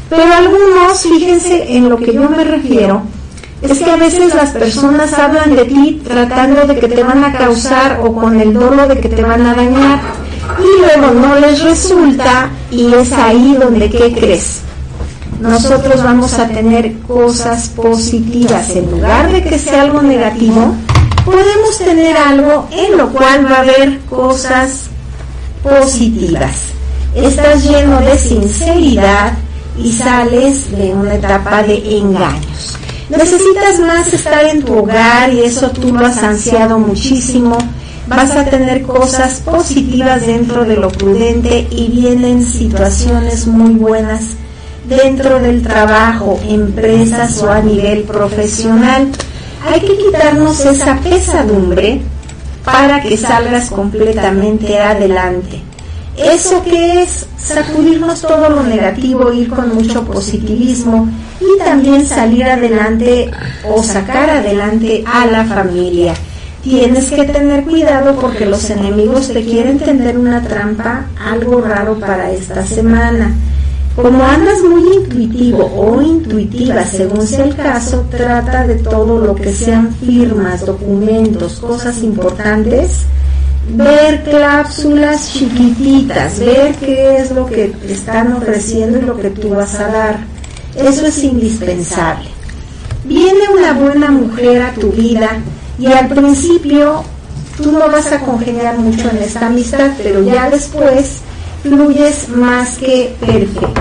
pero 0.08 0.32
algunos, 0.32 1.02
fíjense 1.02 1.76
en 1.76 1.88
lo 1.88 1.98
que 1.98 2.14
yo 2.14 2.28
me 2.28 2.44
refiero, 2.44 3.02
es 3.60 3.78
que 3.78 3.90
a 3.90 3.96
veces 3.96 4.34
las 4.34 4.50
personas 4.50 5.12
hablan 5.14 5.54
de 5.54 5.64
ti 5.64 6.02
tratando 6.04 6.66
de 6.66 6.78
que 6.78 6.88
te 6.88 7.02
van 7.02 7.24
a 7.24 7.32
causar 7.36 8.00
o 8.02 8.14
con 8.14 8.40
el 8.40 8.54
dolo 8.54 8.86
de 8.86 9.00
que 9.00 9.08
te 9.08 9.22
van 9.22 9.46
a 9.46 9.54
dañar 9.54 10.00
y 10.58 10.80
luego 10.80 11.14
no 11.14 11.36
les 11.36 11.62
resulta 11.62 12.50
y 12.70 12.92
es 12.94 13.12
ahí 13.12 13.56
donde 13.60 13.90
¿qué 13.90 14.12
crees? 14.12 14.60
Nosotros 15.40 16.02
vamos 16.02 16.34
a 16.38 16.48
tener 16.48 16.98
cosas 17.00 17.68
positivas 17.68 18.70
en 18.70 18.90
lugar 18.90 19.32
de 19.32 19.42
que 19.42 19.58
sea 19.58 19.82
algo 19.82 20.00
negativo 20.00 20.74
podemos 21.24 21.78
tener 21.78 22.16
algo 22.16 22.68
en 22.70 22.98
lo 22.98 23.10
cual 23.10 23.46
va 23.50 23.56
a 23.56 23.60
haber 23.60 24.00
cosas 24.00 24.88
positivas. 25.62 26.52
Estás 27.14 27.64
lleno 27.64 28.00
de 28.00 28.18
sinceridad 28.18 29.32
y 29.78 29.92
sales 29.92 30.70
de 30.76 30.92
una 30.92 31.14
etapa 31.14 31.62
de 31.62 31.98
engaños. 31.98 32.78
Necesitas 33.08 33.80
más 33.80 34.12
estar 34.12 34.44
en 34.44 34.62
tu 34.62 34.78
hogar 34.78 35.32
y 35.32 35.40
eso 35.40 35.70
tú 35.70 35.92
lo 35.92 36.06
has 36.06 36.22
ansiado 36.22 36.78
muchísimo. 36.78 37.56
Vas 38.06 38.32
a 38.36 38.44
tener 38.44 38.82
cosas 38.82 39.40
positivas 39.40 40.26
dentro 40.26 40.64
de 40.64 40.76
lo 40.76 40.90
prudente 40.90 41.66
y 41.70 41.88
vienen 41.88 42.44
situaciones 42.44 43.46
muy 43.46 43.74
buenas 43.74 44.36
dentro 44.88 45.40
del 45.40 45.62
trabajo, 45.62 46.38
empresas 46.46 47.42
o 47.42 47.50
a 47.50 47.60
nivel 47.60 48.02
profesional 48.02 49.10
hay 49.66 49.80
que 49.80 49.96
quitarnos 49.96 50.64
esa 50.64 50.96
pesadumbre 50.96 52.00
para 52.64 53.00
que 53.02 53.16
salgas 53.16 53.70
completamente 53.70 54.78
adelante. 54.78 55.62
Eso 56.16 56.62
que 56.62 57.02
es 57.02 57.26
sacudirnos 57.36 58.20
todo 58.20 58.48
lo 58.48 58.62
negativo, 58.62 59.32
ir 59.32 59.48
con 59.48 59.74
mucho 59.74 60.04
positivismo 60.04 61.08
y 61.40 61.58
también 61.58 62.06
salir 62.06 62.44
adelante 62.44 63.30
o 63.68 63.82
sacar 63.82 64.30
adelante 64.30 65.02
a 65.06 65.26
la 65.26 65.44
familia. 65.44 66.14
Tienes 66.64 67.10
que 67.10 67.24
tener 67.24 67.64
cuidado 67.64 68.16
porque 68.18 68.46
los 68.46 68.70
enemigos 68.70 69.28
te 69.28 69.44
quieren 69.44 69.78
tender 69.78 70.16
una 70.16 70.40
trampa, 70.40 71.04
algo 71.22 71.60
raro 71.60 72.00
para 72.00 72.32
esta 72.32 72.64
semana. 72.64 73.34
Como 73.94 74.24
andas 74.24 74.62
muy 74.62 74.94
intuitivo 74.94 75.70
o 75.76 76.00
intuitiva, 76.00 76.86
según 76.86 77.26
sea 77.26 77.44
el 77.44 77.54
caso, 77.54 78.06
trata 78.10 78.66
de 78.66 78.76
todo 78.76 79.18
lo 79.18 79.34
que 79.34 79.52
sean 79.52 79.94
firmas, 79.94 80.64
documentos, 80.64 81.60
cosas 81.60 82.02
importantes, 82.02 83.02
ver 83.68 84.24
cláusulas 84.24 85.34
chiquititas, 85.34 86.38
ver 86.38 86.74
qué 86.76 87.18
es 87.18 87.30
lo 87.30 87.44
que 87.44 87.68
te 87.68 87.92
están 87.92 88.32
ofreciendo 88.32 89.00
y 89.00 89.02
lo 89.02 89.18
que 89.18 89.28
tú 89.28 89.50
vas 89.50 89.78
a 89.78 89.88
dar. 89.88 90.18
Eso 90.74 91.04
es 91.04 91.22
indispensable. 91.22 92.30
Viene 93.04 93.50
una 93.54 93.74
buena 93.74 94.10
mujer 94.10 94.62
a 94.62 94.72
tu 94.72 94.90
vida 94.92 95.42
y 95.78 95.86
al 95.86 96.08
principio 96.08 97.02
tú 97.56 97.72
no 97.72 97.88
vas 97.90 98.12
a 98.12 98.20
congeniar 98.20 98.78
mucho 98.78 99.10
en 99.10 99.18
esta 99.18 99.46
amistad, 99.46 99.92
pero 100.02 100.22
ya 100.22 100.50
después 100.50 101.18
fluyes 101.62 102.28
más 102.28 102.76
que 102.78 103.16
perfecto. 103.20 103.72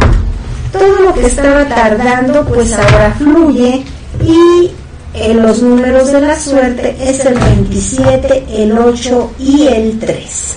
Todo 0.72 1.02
lo 1.02 1.14
que 1.14 1.28
estaba 1.28 1.68
tardando, 1.68 2.45
pues 2.45 2.74
ahora 2.74 3.14
fluye 3.18 3.84
y 4.26 4.72
eh, 5.14 5.34
los 5.36 5.61
números 5.61 6.11
de 6.11 6.22
la 6.22 6.40
suerte 6.40 6.95
es 6.99 7.24
el 7.26 7.36
27, 7.36 8.45
el 8.49 8.78
8 8.78 9.32
y 9.40 9.68
el 9.68 9.99
3. 9.99 10.56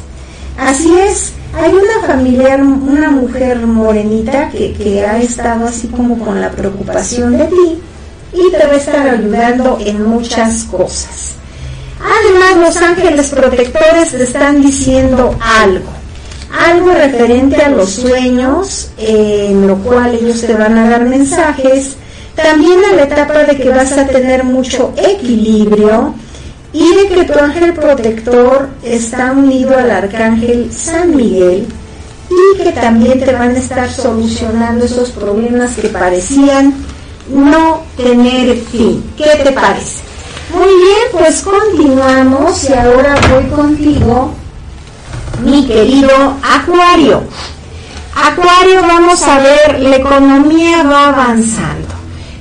Así 0.59 0.91
es, 0.99 1.33
hay 1.55 1.73
una 1.73 2.07
familiar, 2.07 2.63
una 2.63 3.11
mujer 3.11 3.59
morenita 3.67 4.49
que, 4.49 4.73
que 4.73 5.05
ha 5.05 5.21
estado 5.21 5.67
así 5.67 5.89
como 5.89 6.19
con 6.19 6.41
la 6.41 6.51
preocupación 6.51 7.37
de 7.37 7.45
ti 7.45 7.83
y 8.33 8.51
te 8.51 8.67
va 8.67 8.73
a 8.73 8.77
estar 8.77 9.09
ayudando 9.09 9.79
en 9.81 10.05
muchas 10.05 10.65
cosas. 10.65 11.35
Además, 12.01 12.57
los 12.57 12.77
ángeles 12.77 13.29
protectores 13.31 14.11
te 14.11 14.23
están 14.23 14.63
diciendo 14.63 15.35
algo, 15.41 15.89
algo 16.53 16.93
referente 16.93 17.63
a 17.63 17.71
los 17.71 17.91
sueños, 17.91 18.91
en 18.99 19.67
lo 19.67 19.77
cual 19.79 20.15
ellos 20.15 20.43
te 20.43 20.55
van 20.55 20.77
a 20.77 20.91
dar 20.91 21.05
mensajes, 21.05 21.97
también 22.35 22.85
a 22.85 22.95
la 22.95 23.05
etapa 23.05 23.45
de 23.45 23.57
que 23.57 23.71
vas 23.71 23.93
a 23.93 24.07
tener 24.07 24.45
mucho 24.45 24.93
equilibrio 24.97 26.15
y 26.73 26.95
de 26.95 27.09
que 27.09 27.25
tu 27.25 27.39
ángel 27.39 27.73
protector 27.73 28.69
está 28.83 29.33
unido 29.33 29.77
al 29.77 29.91
arcángel 29.91 30.71
San 30.71 31.17
Miguel 31.17 31.67
y 32.29 32.63
que 32.63 32.73
también 32.73 33.21
te 33.21 33.33
van 33.33 33.55
a 33.55 33.59
estar 33.59 33.91
solucionando 33.91 34.85
esos 34.85 35.11
problemas 35.11 35.77
que 35.77 35.89
parecían 35.89 36.75
no 37.29 37.83
tener 37.97 38.57
fin. 38.57 39.03
¿Qué 39.17 39.43
te 39.43 39.53
parece? 39.53 40.03
Muy 40.55 40.67
bien, 40.67 41.07
pues 41.13 41.43
continuamos 41.43 42.65
y 42.69 42.73
ahora 42.73 43.17
voy 43.31 43.45
contigo, 43.51 44.33
mi 45.45 45.67
querido 45.67 46.11
Acuario. 46.43 47.23
Acuario, 48.15 48.83
vamos 48.83 49.23
a 49.23 49.41
ver, 49.41 49.81
la 49.81 49.97
economía 49.97 50.83
va 50.85 51.09
avanzando. 51.09 51.89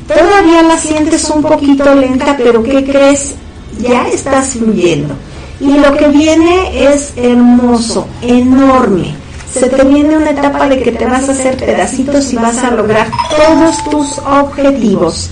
Todavía 0.07 0.61
la 0.61 0.77
sientes 0.77 1.29
un 1.29 1.41
poquito 1.41 1.95
lenta, 1.95 2.37
pero 2.37 2.61
¿qué 2.61 2.85
crees? 2.85 3.33
Ya 3.81 4.07
estás 4.07 4.49
fluyendo. 4.49 5.15
Y 5.59 5.77
lo 5.77 5.97
que 5.97 6.07
viene 6.09 6.93
es 6.93 7.13
hermoso, 7.17 8.07
enorme 8.21 9.24
se 9.51 9.69
te 9.69 9.83
viene 9.85 10.17
una 10.17 10.31
etapa 10.31 10.67
de 10.67 10.81
que 10.81 10.91
te 10.91 11.05
vas 11.05 11.29
a 11.29 11.31
hacer 11.31 11.57
pedacitos 11.57 12.33
y 12.33 12.35
vas 12.35 12.63
a 12.63 12.71
lograr 12.71 13.07
todos 13.29 13.83
tus 13.89 14.17
objetivos. 14.19 15.31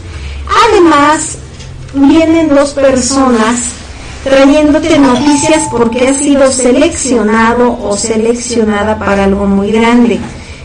Además, 0.70 1.38
vienen 1.94 2.50
dos 2.50 2.74
personas 2.74 3.74
trayéndote 4.24 4.98
noticias 4.98 5.68
porque 5.70 6.08
has 6.08 6.18
sido 6.18 6.50
seleccionado 6.52 7.78
o 7.82 7.98
seleccionada 7.98 8.98
para 8.98 9.26
algo 9.26 9.46
muy 9.46 9.72
grande. 9.72 10.20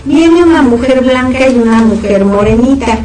Viene 0.04 0.44
una 0.44 0.62
mujer 0.62 1.02
blanca 1.02 1.48
y 1.48 1.56
una 1.56 1.82
mujer 1.82 2.24
morenita. 2.24 2.98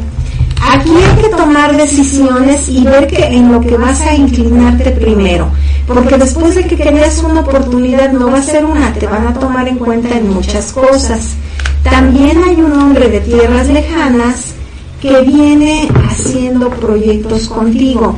Aquí 0.70 0.90
hay 0.90 1.22
que 1.22 1.28
tomar 1.36 1.76
decisiones 1.76 2.68
y 2.68 2.84
ver 2.84 3.08
que 3.08 3.24
en 3.24 3.52
lo 3.52 3.60
que 3.60 3.76
vas 3.76 4.00
a 4.02 4.14
inclinarte 4.14 4.92
primero 4.92 5.50
porque 5.86 6.16
después 6.16 6.54
de 6.54 6.64
que 6.64 6.76
querías 6.76 7.22
una 7.22 7.40
oportunidad 7.40 8.12
no 8.12 8.30
va 8.30 8.38
a 8.38 8.42
ser 8.42 8.64
una, 8.64 8.92
te 8.94 9.06
van 9.06 9.26
a 9.26 9.34
tomar 9.34 9.68
en 9.68 9.78
cuenta 9.78 10.16
en 10.16 10.32
muchas 10.32 10.72
cosas. 10.72 11.34
También 11.82 12.42
hay 12.42 12.56
un 12.56 12.72
hombre 12.72 13.08
de 13.08 13.20
tierras 13.20 13.68
lejanas 13.68 14.54
que 15.00 15.20
viene 15.20 15.88
haciendo 16.08 16.70
proyectos 16.70 17.48
contigo. 17.48 18.16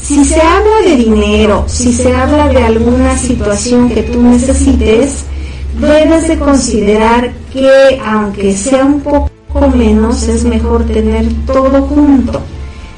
Si 0.00 0.24
se 0.24 0.40
habla 0.40 0.82
de 0.84 0.96
dinero, 0.96 1.64
si 1.66 1.92
se 1.92 2.14
habla 2.14 2.48
de 2.48 2.62
alguna 2.62 3.16
situación 3.16 3.88
que 3.88 4.02
tú 4.02 4.22
necesites, 4.22 5.24
debes 5.80 6.28
de 6.28 6.38
considerar 6.38 7.32
que 7.52 8.00
aunque 8.04 8.54
sea 8.54 8.84
un 8.84 9.00
poco 9.00 9.30
menos, 9.74 10.24
es 10.24 10.44
mejor 10.44 10.84
tener 10.84 11.26
todo 11.46 11.82
junto. 11.82 12.40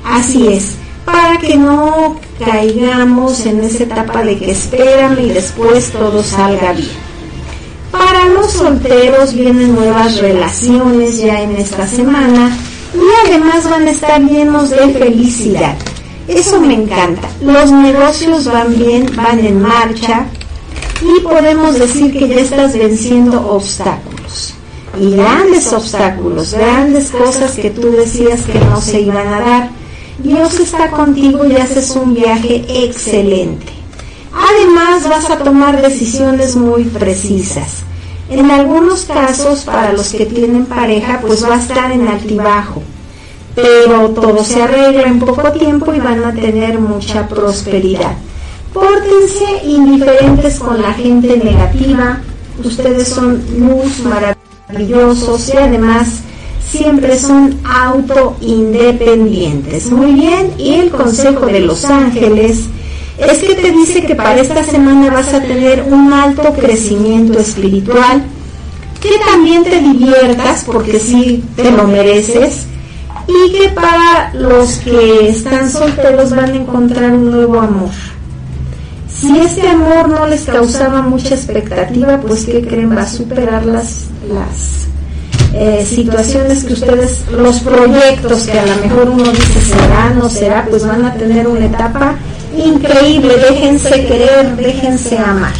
Así 0.05 0.48
es 0.48 0.74
para 1.12 1.39
que 1.39 1.56
no 1.56 2.16
caigamos 2.44 3.47
en 3.47 3.64
esa 3.64 3.85
etapa 3.85 4.22
de 4.22 4.39
que 4.39 4.51
esperan 4.51 5.18
y 5.18 5.28
después 5.28 5.90
todo 5.90 6.22
salga 6.22 6.72
bien. 6.74 6.90
Para 7.90 8.26
los 8.26 8.52
solteros 8.52 9.32
vienen 9.32 9.74
nuevas 9.74 10.18
relaciones 10.18 11.18
ya 11.18 11.40
en 11.40 11.56
esta 11.56 11.86
semana 11.86 12.55
y 12.94 13.26
además 13.26 13.68
van 13.70 13.86
a 13.86 13.90
estar 13.90 14.20
llenos 14.20 14.68
de 14.68 14.89
felicidad. 14.90 15.76
Eso 16.26 16.60
me 16.60 16.74
encanta. 16.74 17.26
Los 17.40 17.72
negocios 17.72 18.44
van 18.44 18.78
bien, 18.78 19.10
van 19.16 19.39
en 19.39 19.62
marcha 19.62 20.26
y 21.01 21.22
podemos 21.22 21.78
decir 21.78 22.12
que 22.12 22.28
ya 22.28 22.40
estás 22.40 22.74
venciendo 22.76 23.51
obstáculos. 23.51 24.52
Y 25.01 25.12
grandes 25.12 25.72
obstáculos, 25.72 26.52
grandes 26.52 27.10
cosas 27.10 27.52
que 27.52 27.70
tú 27.70 27.90
decías 27.93 28.43
que 28.43 28.59
no 28.59 28.78
se 28.80 29.01
iban 29.01 29.28
a 29.28 29.40
dar 29.40 29.77
Dios 30.18 30.58
está 30.58 30.90
contigo 30.90 31.46
y 31.46 31.54
haces 31.54 31.90
un 31.94 32.12
viaje 32.12 32.64
excelente. 32.68 33.72
Además 34.32 35.08
vas 35.08 35.30
a 35.30 35.38
tomar 35.38 35.80
decisiones 35.80 36.56
muy 36.56 36.84
precisas. 36.84 37.84
En 38.28 38.50
algunos 38.50 39.04
casos, 39.04 39.60
para 39.60 39.92
los 39.92 40.10
que 40.10 40.26
tienen 40.26 40.66
pareja, 40.66 41.20
pues 41.20 41.48
va 41.48 41.54
a 41.54 41.60
estar 41.60 41.92
en 41.92 42.08
altibajo. 42.08 42.82
Pero 43.54 44.10
todo 44.10 44.42
se 44.42 44.60
arregla 44.60 45.04
en 45.04 45.20
poco 45.20 45.52
tiempo 45.52 45.94
y 45.94 46.00
van 46.00 46.24
a 46.24 46.34
tener 46.34 46.80
mucha 46.80 47.28
prosperidad. 47.28 48.16
Pórtense 48.74 49.64
indiferentes 49.64 50.58
con 50.58 50.82
la 50.82 50.94
gente 50.94 51.36
negativa. 51.36 52.20
Ustedes 52.64 53.06
son 53.06 53.40
luz 53.56 54.00
maravillosos 54.00 55.48
y 55.54 55.56
además 55.56 56.22
siempre 56.70 57.18
son 57.18 57.58
auto-independientes. 57.64 59.90
Muy 59.90 60.12
bien, 60.12 60.52
y 60.58 60.74
el 60.74 60.90
consejo 60.90 61.46
de 61.46 61.60
los 61.60 61.86
ángeles 61.86 62.66
es 63.18 63.38
que 63.38 63.54
te 63.54 63.72
dice 63.72 64.04
que 64.04 64.14
para 64.14 64.38
esta 64.40 64.62
semana 64.62 65.10
vas 65.10 65.32
a 65.34 65.40
tener 65.40 65.82
un 65.82 66.12
alto 66.12 66.52
crecimiento 66.52 67.38
espiritual, 67.38 68.22
que 69.00 69.10
también 69.30 69.64
te 69.64 69.80
diviertas 69.80 70.64
porque 70.64 71.00
sí 71.00 71.42
te 71.56 71.70
lo 71.70 71.86
mereces 71.86 72.66
y 73.26 73.52
que 73.52 73.68
para 73.70 74.32
los 74.34 74.78
que 74.78 75.28
están 75.28 75.70
solteros 75.70 76.30
van 76.30 76.52
a 76.52 76.56
encontrar 76.56 77.12
un 77.12 77.30
nuevo 77.30 77.60
amor. 77.60 77.90
Si 79.08 79.38
este 79.38 79.68
amor 79.68 80.08
no 80.08 80.26
les 80.26 80.44
causaba 80.44 81.02
mucha 81.02 81.34
expectativa, 81.34 82.20
pues 82.20 82.44
¿qué 82.44 82.66
creen? 82.66 82.96
Va 82.96 83.02
a 83.02 83.08
superar 83.08 83.66
las, 83.66 84.06
las 84.32 84.88
eh, 85.54 85.86
situaciones 85.88 86.64
que 86.64 86.74
ustedes, 86.74 87.24
los 87.30 87.60
proyectos 87.60 88.42
que 88.44 88.58
a 88.58 88.66
lo 88.66 88.76
mejor 88.76 89.08
uno 89.10 89.32
dice 89.32 89.60
será, 89.60 90.10
no 90.10 90.28
será, 90.28 90.66
pues 90.68 90.86
van 90.86 91.04
a 91.04 91.14
tener 91.14 91.46
una 91.46 91.66
etapa 91.66 92.16
increíble, 92.56 93.34
déjense 93.36 94.06
querer, 94.06 94.56
déjense 94.56 95.16
amar. 95.18 95.54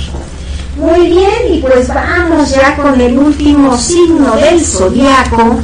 Muy 0.77 1.09
bien, 1.09 1.55
y 1.55 1.59
pues 1.59 1.89
vamos 1.89 2.51
ya 2.51 2.77
con 2.77 3.01
el 3.01 3.19
último 3.19 3.77
signo 3.77 4.37
del 4.37 4.65
zodiaco, 4.65 5.57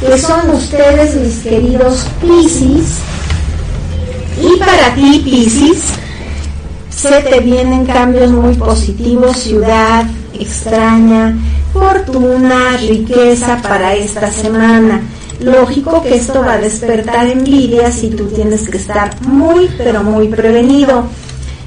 que 0.00 0.18
son 0.18 0.50
ustedes, 0.50 1.14
mis 1.14 1.38
queridos 1.38 2.06
Piscis. 2.20 2.98
Y 4.42 4.58
para 4.58 4.94
ti, 4.94 5.22
Piscis, 5.24 5.84
se 6.90 7.20
te 7.22 7.40
vienen 7.40 7.86
cambios 7.86 8.30
muy 8.32 8.54
positivos, 8.54 9.36
ciudad 9.36 10.04
extraña, 10.40 11.36
fortuna, 11.78 12.76
riqueza 12.78 13.60
para 13.62 13.94
esta 13.94 14.30
semana. 14.30 15.02
Lógico 15.40 16.02
que 16.02 16.16
esto 16.16 16.40
va 16.40 16.54
a 16.54 16.58
despertar 16.58 17.26
envidias 17.26 18.02
y 18.02 18.10
tú 18.10 18.26
tienes 18.26 18.68
que 18.68 18.78
estar 18.78 19.20
muy, 19.22 19.68
pero 19.76 20.02
muy 20.02 20.28
prevenido. 20.28 21.04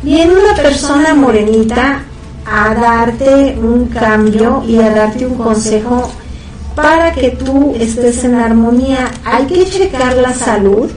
Viene 0.02 0.34
una 0.34 0.56
persona 0.56 1.14
morenita 1.14 2.03
a 2.45 2.73
darte 2.73 3.57
un 3.61 3.88
cambio 3.88 4.64
y 4.68 4.77
a 4.77 4.90
darte 4.90 5.27
un 5.27 5.36
consejo 5.36 6.10
para 6.76 7.11
que 7.11 7.31
tú 7.31 7.76
estés 7.80 8.23
en 8.23 8.36
armonía. 8.36 9.11
Hay 9.23 9.45
que 9.45 9.65
checar 9.65 10.15
la 10.18 10.34
salud. 10.34 10.90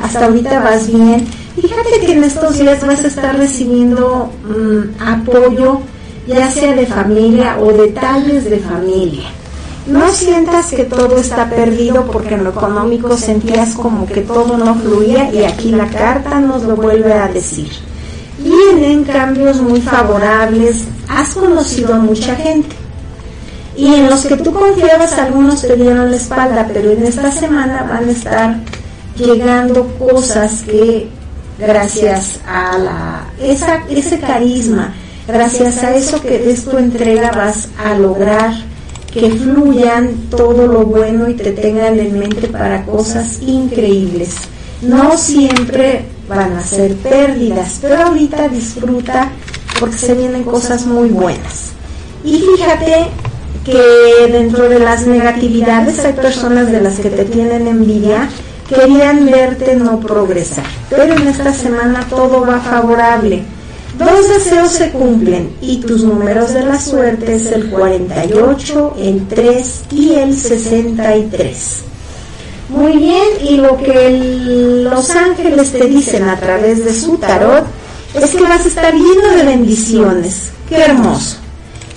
Hasta 0.00 0.26
ahorita 0.26 0.60
vas 0.60 0.86
bien. 0.86 1.26
Fíjate 1.60 2.06
que 2.06 2.12
en 2.12 2.24
estos 2.24 2.58
días 2.58 2.86
vas 2.86 3.04
a 3.04 3.08
estar 3.08 3.36
recibiendo 3.36 4.30
mm, 4.44 5.02
apoyo 5.02 5.80
ya 6.32 6.50
sea 6.50 6.74
de 6.74 6.86
familia 6.86 7.58
o 7.60 7.72
detalles 7.72 8.44
de 8.44 8.58
familia. 8.58 9.28
No 9.86 10.08
sientas 10.12 10.66
que 10.66 10.84
todo 10.84 11.16
está 11.16 11.50
perdido 11.50 12.06
porque 12.06 12.34
en 12.34 12.44
lo 12.44 12.50
económico 12.50 13.16
sentías 13.16 13.74
como 13.74 14.06
que 14.06 14.20
todo 14.20 14.56
no 14.56 14.74
fluía 14.76 15.32
y 15.32 15.44
aquí 15.44 15.72
la 15.72 15.86
carta 15.86 16.38
nos 16.40 16.62
lo 16.62 16.76
vuelve 16.76 17.12
a 17.12 17.28
decir. 17.28 17.70
Vienen 18.38 19.04
cambios 19.04 19.60
muy 19.60 19.80
favorables, 19.80 20.84
has 21.08 21.30
conocido 21.30 21.94
a 21.94 21.98
mucha 21.98 22.36
gente 22.36 22.76
y 23.76 23.86
en 23.86 24.10
los 24.10 24.26
que 24.26 24.36
tú 24.36 24.52
confiabas 24.52 25.14
algunos 25.14 25.62
te 25.62 25.76
dieron 25.76 26.10
la 26.10 26.16
espalda, 26.16 26.68
pero 26.72 26.90
en 26.90 27.04
esta 27.04 27.32
semana 27.32 27.86
van 27.88 28.08
a 28.08 28.12
estar 28.12 28.56
llegando 29.16 29.86
cosas 29.98 30.62
que 30.62 31.08
gracias 31.58 32.40
a 32.46 33.24
esa, 33.40 33.82
ese 33.88 34.18
carisma, 34.20 34.92
Gracias 35.26 35.82
a 35.84 35.94
eso 35.94 36.20
que 36.20 36.50
es 36.50 36.64
tu 36.64 36.78
entrega 36.78 37.30
vas 37.30 37.68
a 37.82 37.94
lograr 37.94 38.52
que 39.12 39.30
fluyan 39.30 40.08
todo 40.30 40.66
lo 40.66 40.86
bueno 40.86 41.28
y 41.28 41.34
te 41.34 41.52
tengan 41.52 41.98
en 42.00 42.18
mente 42.18 42.48
para 42.48 42.84
cosas 42.84 43.40
increíbles. 43.42 44.36
No 44.80 45.16
siempre 45.18 46.06
van 46.28 46.54
a 46.54 46.64
ser 46.64 46.94
pérdidas, 46.96 47.78
pero 47.80 48.04
ahorita 48.04 48.48
disfruta 48.48 49.30
porque 49.78 49.98
se 49.98 50.14
vienen 50.14 50.44
cosas 50.44 50.86
muy 50.86 51.10
buenas. 51.10 51.72
Y 52.24 52.38
fíjate 52.38 53.08
que 53.64 54.32
dentro 54.32 54.68
de 54.68 54.78
las 54.78 55.06
negatividades 55.06 56.04
hay 56.04 56.14
personas 56.14 56.72
de 56.72 56.80
las 56.80 56.98
que 56.98 57.10
te 57.10 57.24
tienen 57.26 57.68
envidia, 57.68 58.28
querían 58.68 59.26
verte 59.26 59.76
no 59.76 60.00
progresar, 60.00 60.64
pero 60.88 61.14
en 61.14 61.28
esta 61.28 61.52
semana 61.52 62.06
todo 62.08 62.46
va 62.46 62.58
favorable. 62.60 63.44
Dos 63.98 64.28
deseos 64.28 64.70
se 64.72 64.90
cumplen 64.90 65.54
y 65.60 65.76
tus 65.78 66.02
números 66.02 66.54
de 66.54 66.62
la 66.62 66.80
suerte 66.80 67.34
es 67.34 67.52
el 67.52 67.68
48, 67.68 68.96
el 68.98 69.28
3 69.28 69.82
y 69.90 70.14
el 70.14 70.34
63. 70.34 71.82
Muy 72.70 72.96
bien, 72.96 73.28
y 73.42 73.56
lo 73.58 73.76
que 73.76 74.88
los 74.90 75.10
ángeles 75.10 75.72
te 75.72 75.86
dicen 75.86 76.26
a 76.28 76.38
través 76.38 76.86
de 76.86 76.94
su 76.94 77.18
tarot 77.18 77.66
es 78.14 78.30
que 78.30 78.42
vas 78.42 78.64
a 78.64 78.68
estar 78.68 78.94
lleno 78.94 79.36
de 79.36 79.42
bendiciones. 79.44 80.52
Qué 80.70 80.76
hermoso. 80.76 81.36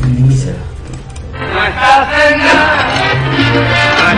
No 0.02 1.64
estás 1.64 2.08
en 2.30 2.38
nada, 2.38 3.87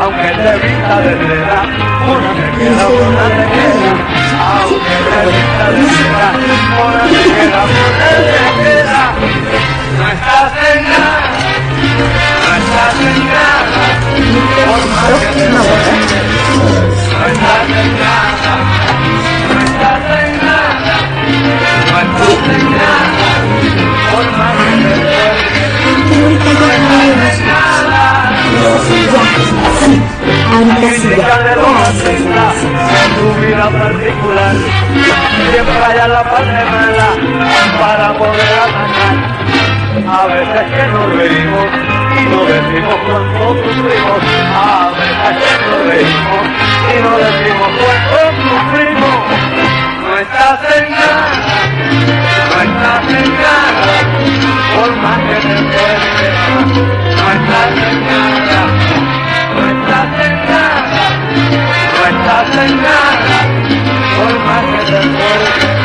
Aunque 0.00 0.28
te 0.28 0.52
vista 0.66 1.00
de 1.00 1.12
seda, 1.18 1.58
una 2.04 2.30
te 2.34 2.46
queda, 2.58 2.84
una 2.88 3.26
te 3.28 3.44
queda. 3.54 3.92
Aunque 4.44 4.96
te 5.08 5.20
vista 5.30 5.66
de 5.70 5.82
seda, 5.88 6.28
una 6.84 7.02
te 7.04 7.22
queda, 7.34 7.60
una 7.64 7.98
te 7.98 8.12
queda. 8.62 9.02
No 9.96 10.04
estás 10.08 10.52
en 10.74 10.82
nada, 10.84 11.30
no 12.44 12.50
estás 12.60 12.96
en 13.00 13.18
nada, 13.34 13.84
por 14.66 14.82
más 14.90 15.14
que 15.20 15.34
te. 15.34 15.46
No 15.54 17.22
estás 17.26 17.68
en 17.70 17.90
nada, 18.00 18.54
no 19.48 19.58
estás 19.64 20.06
en 20.18 20.32
nada, 20.44 20.96
no 21.90 21.98
estás 22.00 22.42
en 22.50 22.64
nada, 22.70 23.28
por 24.10 24.26
más 24.38 24.56
que 24.56 24.94
te. 24.94 25.24
No 26.54 27.46
nada. 27.46 27.73
Tu 33.16 33.26
vida 33.40 33.66
particular. 33.70 34.54
Siempre 35.50 35.78
hay 35.84 36.08
la 36.08 36.22
parte 36.24 36.60
mala 36.70 37.08
para 37.80 38.18
poder 38.18 38.52
atacar. 38.66 39.16
A 40.06 40.26
veces 40.26 40.64
que 40.72 40.86
nos 40.88 41.06
reímos 41.16 41.94
no 42.30 42.44
decimos 42.44 42.94
cuánto 43.06 43.54
sufrimos. 43.54 44.20
A 44.54 44.90
veces 44.98 45.34
que 45.40 45.54
nos 45.70 45.80
reímos 45.86 46.44
y 46.90 46.96
no 47.02 47.12
decimos 47.18 47.68
cuánto 47.80 48.18
sufrimos. 48.44 49.16
No 50.00 50.10
estás 50.18 50.60
en 50.76 50.84
nada, 50.90 51.26
en 52.64 52.74
nada, 52.76 53.96
por 54.74 54.96
más 54.96 55.18
que 55.18 55.34
te 55.34 55.54
estás 59.68 60.08
en 60.26 60.46
nada, 60.46 61.00
no 61.92 62.06
estás 62.08 62.56
en 62.64 62.76
nada, 62.82 63.38
por 64.16 64.34
más 64.44 64.64
que 64.64 64.92
te 64.92 64.98
esfuerces. 64.98 65.83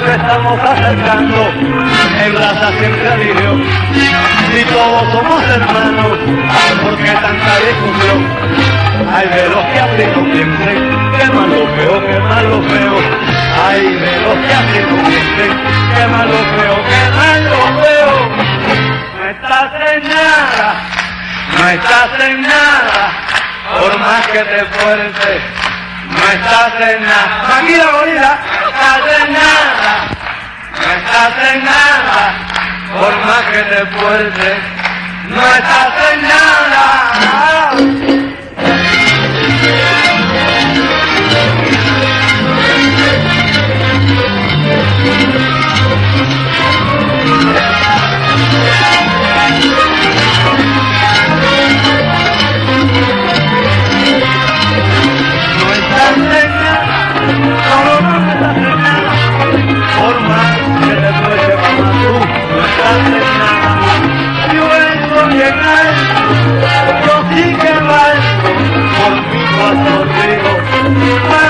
Nos 0.00 0.08
estamos 0.08 0.58
acercando 0.60 1.52
en 2.24 2.34
raza 2.34 2.72
siempre 2.78 3.06
a 3.06 3.16
Dios 3.16 3.60
y 4.58 4.64
todos 4.64 5.12
somos 5.12 5.42
hermanos, 5.44 6.18
porque 6.82 7.10
tanta 7.10 7.54
discusión? 7.60 8.26
Hay 9.14 9.28
de 9.28 9.48
los 9.50 9.64
que 9.66 9.80
así 9.80 10.06
no 10.16 10.22
piensen, 10.32 10.78
que 11.18 11.24
mal 11.34 11.50
lo 11.50 11.66
veo, 11.76 12.06
que 12.06 12.18
mal 12.18 12.48
lo 12.48 12.60
veo. 12.62 12.96
Hay 13.68 13.82
de 13.82 14.20
los 14.22 14.38
que 14.38 14.54
así 14.54 14.80
no 14.88 14.96
piensen, 15.06 15.52
que 15.94 16.06
mal 16.06 16.28
lo 16.28 16.42
veo, 16.56 16.76
que 16.90 17.02
mal 17.16 17.44
lo 17.44 17.80
veo. 17.82 18.10
No 19.18 19.28
estás 19.28 19.70
en 19.92 20.02
nada, 20.08 20.74
no 21.58 21.68
estás 21.68 22.20
en 22.26 22.40
nada, 22.40 23.12
por 23.78 23.98
más 23.98 24.26
que 24.28 24.38
te 24.38 24.56
esfuerces. 24.56 25.69
No 26.10 26.22
estás 26.32 26.74
en 26.80 27.02
nada, 27.02 27.46
tranquila 27.46 27.86
gorila, 27.92 28.38
no 28.62 28.68
estás 28.68 29.02
en 29.22 29.32
nada, 29.32 29.92
no 30.74 30.88
estás 30.92 31.34
en 31.52 31.64
nada, 31.64 32.20
por 32.92 33.14
más 33.26 33.42
que 33.52 33.62
te 33.62 33.76
esfuerces. 33.82 34.58
No 35.28 35.40
estás 35.40 35.92
en 36.12 36.22
nada. 36.22 36.82
más 69.74 69.98
corrido. 69.98 71.49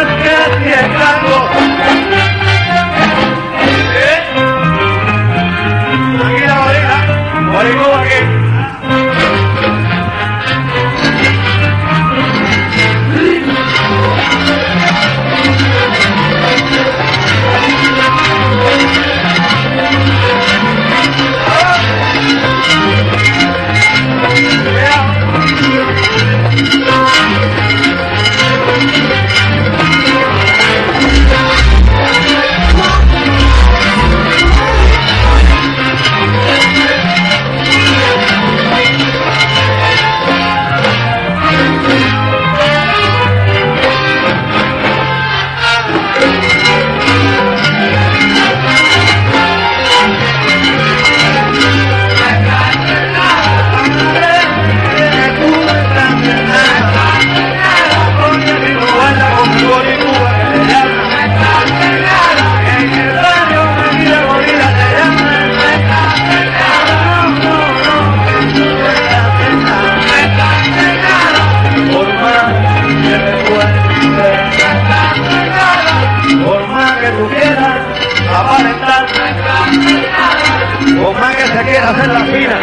Hacerla 81.91 82.21
fina, 82.21 82.59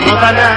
no 0.00 0.06
está 0.06 0.32
nada. 0.32 0.56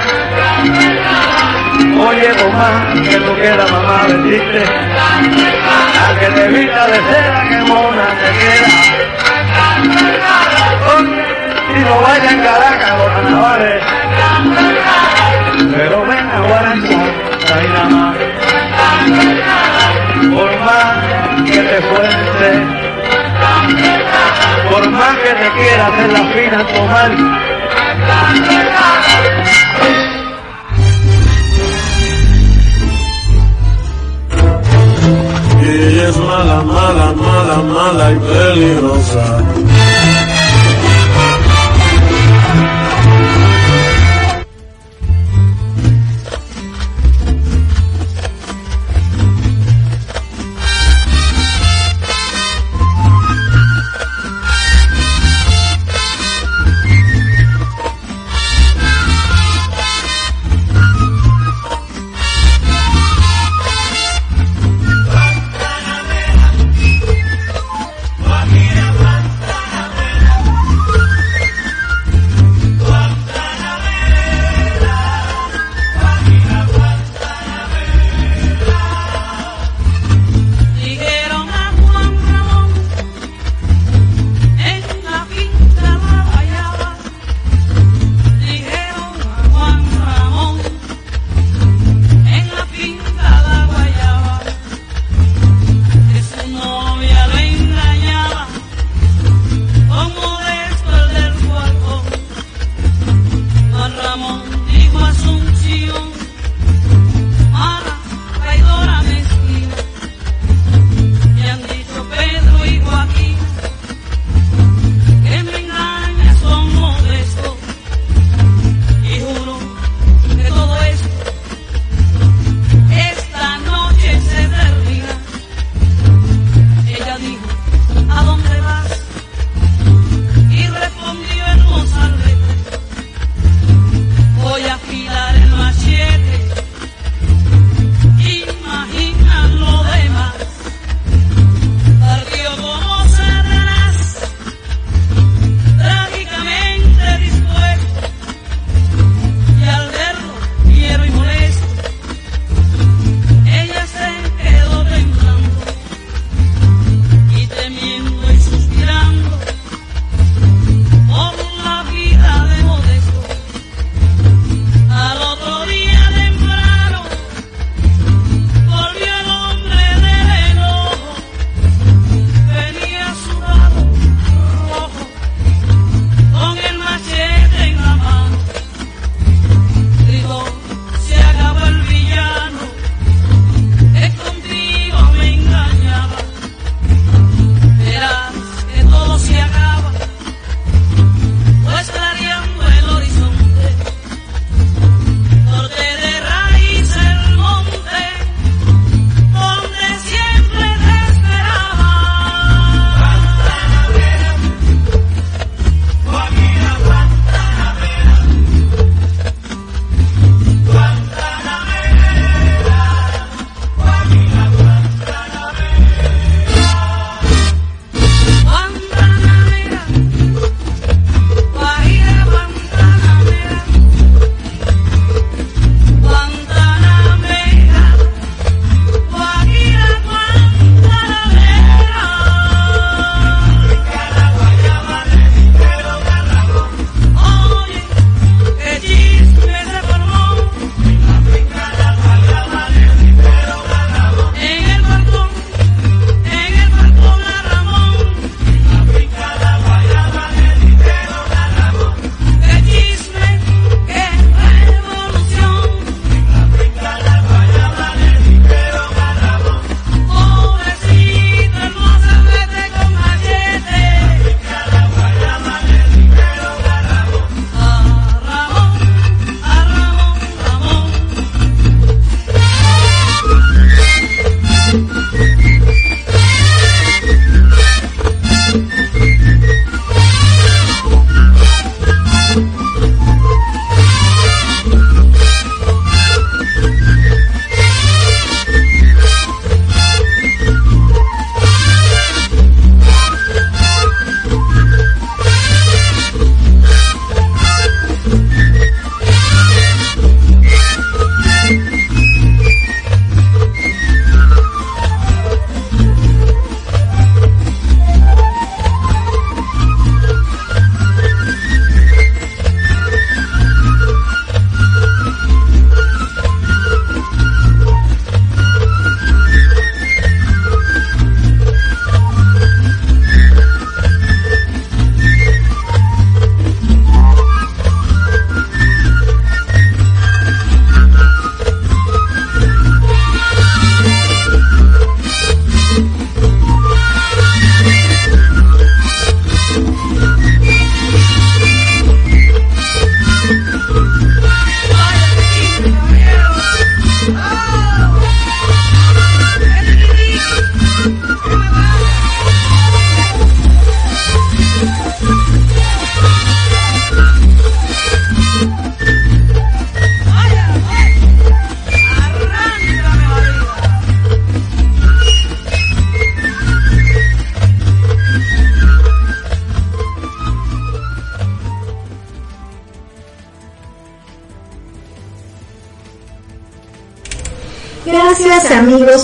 Oye, 2.08 2.28
mamá, 2.42 2.68
que 2.94 3.16
tú 3.16 3.34
quieras, 3.34 3.70
mamá, 3.70 4.04
decirte, 4.08 4.64
a 4.64 6.18
que 6.18 6.26
te 6.26 6.48
vista 6.48 6.86
de 6.86 6.94
seda, 6.94 7.48
que 7.48 7.58
mona 7.68 8.06
te 8.20 8.28
queda. 8.38 8.68
Y 11.76 11.80
no 11.80 12.00
vaya 12.00 12.30
en 12.30 12.40
Caracas 12.40 12.98
los 12.98 13.08
carnavales, 13.08 13.82
pero 15.76 16.06
ven 16.06 16.30
a 16.30 16.40
Guaracha, 16.40 16.98
ahí 17.54 17.68
nada 17.68 17.88
más. 17.90 18.16
Por 20.34 20.50
más 20.60 20.86
que 21.44 21.60
te 21.60 21.78
fuerte, 21.82 22.50
por 24.70 24.90
más 24.90 25.14
que 25.16 25.34
te 25.34 25.50
quiera 25.50 25.86
hacer 25.86 26.12
la 26.12 26.24
fina 26.32 26.58
tomar. 26.66 27.53
Ella 35.66 36.08
es 36.08 36.16
mala, 36.16 36.62
mala, 36.62 37.12
mala, 37.12 37.56
mala 37.62 38.12
y 38.12 38.16
peligrosa. 38.16 39.73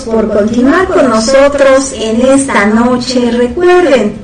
Por 0.04 0.28
continuar 0.28 0.86
con 0.88 1.08
nosotros 1.08 1.92
en 1.94 2.20
esta 2.20 2.66
noche. 2.66 3.30
Recuerden, 3.30 4.14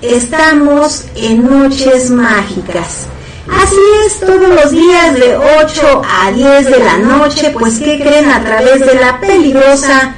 estamos 0.00 1.04
en 1.14 1.44
noches 1.46 2.10
mágicas. 2.10 3.06
Así 3.50 3.76
es, 4.06 4.20
todos 4.20 4.48
los 4.48 4.70
días 4.70 5.14
de 5.14 5.36
8 5.36 6.02
a 6.04 6.32
10 6.32 6.66
de 6.66 6.78
la 6.78 6.96
noche, 6.98 7.50
pues 7.58 7.78
¿qué 7.80 8.00
creen? 8.00 8.30
A 8.30 8.42
través 8.42 8.80
de 8.80 8.94
la 8.94 9.20
peligrosa 9.20 10.14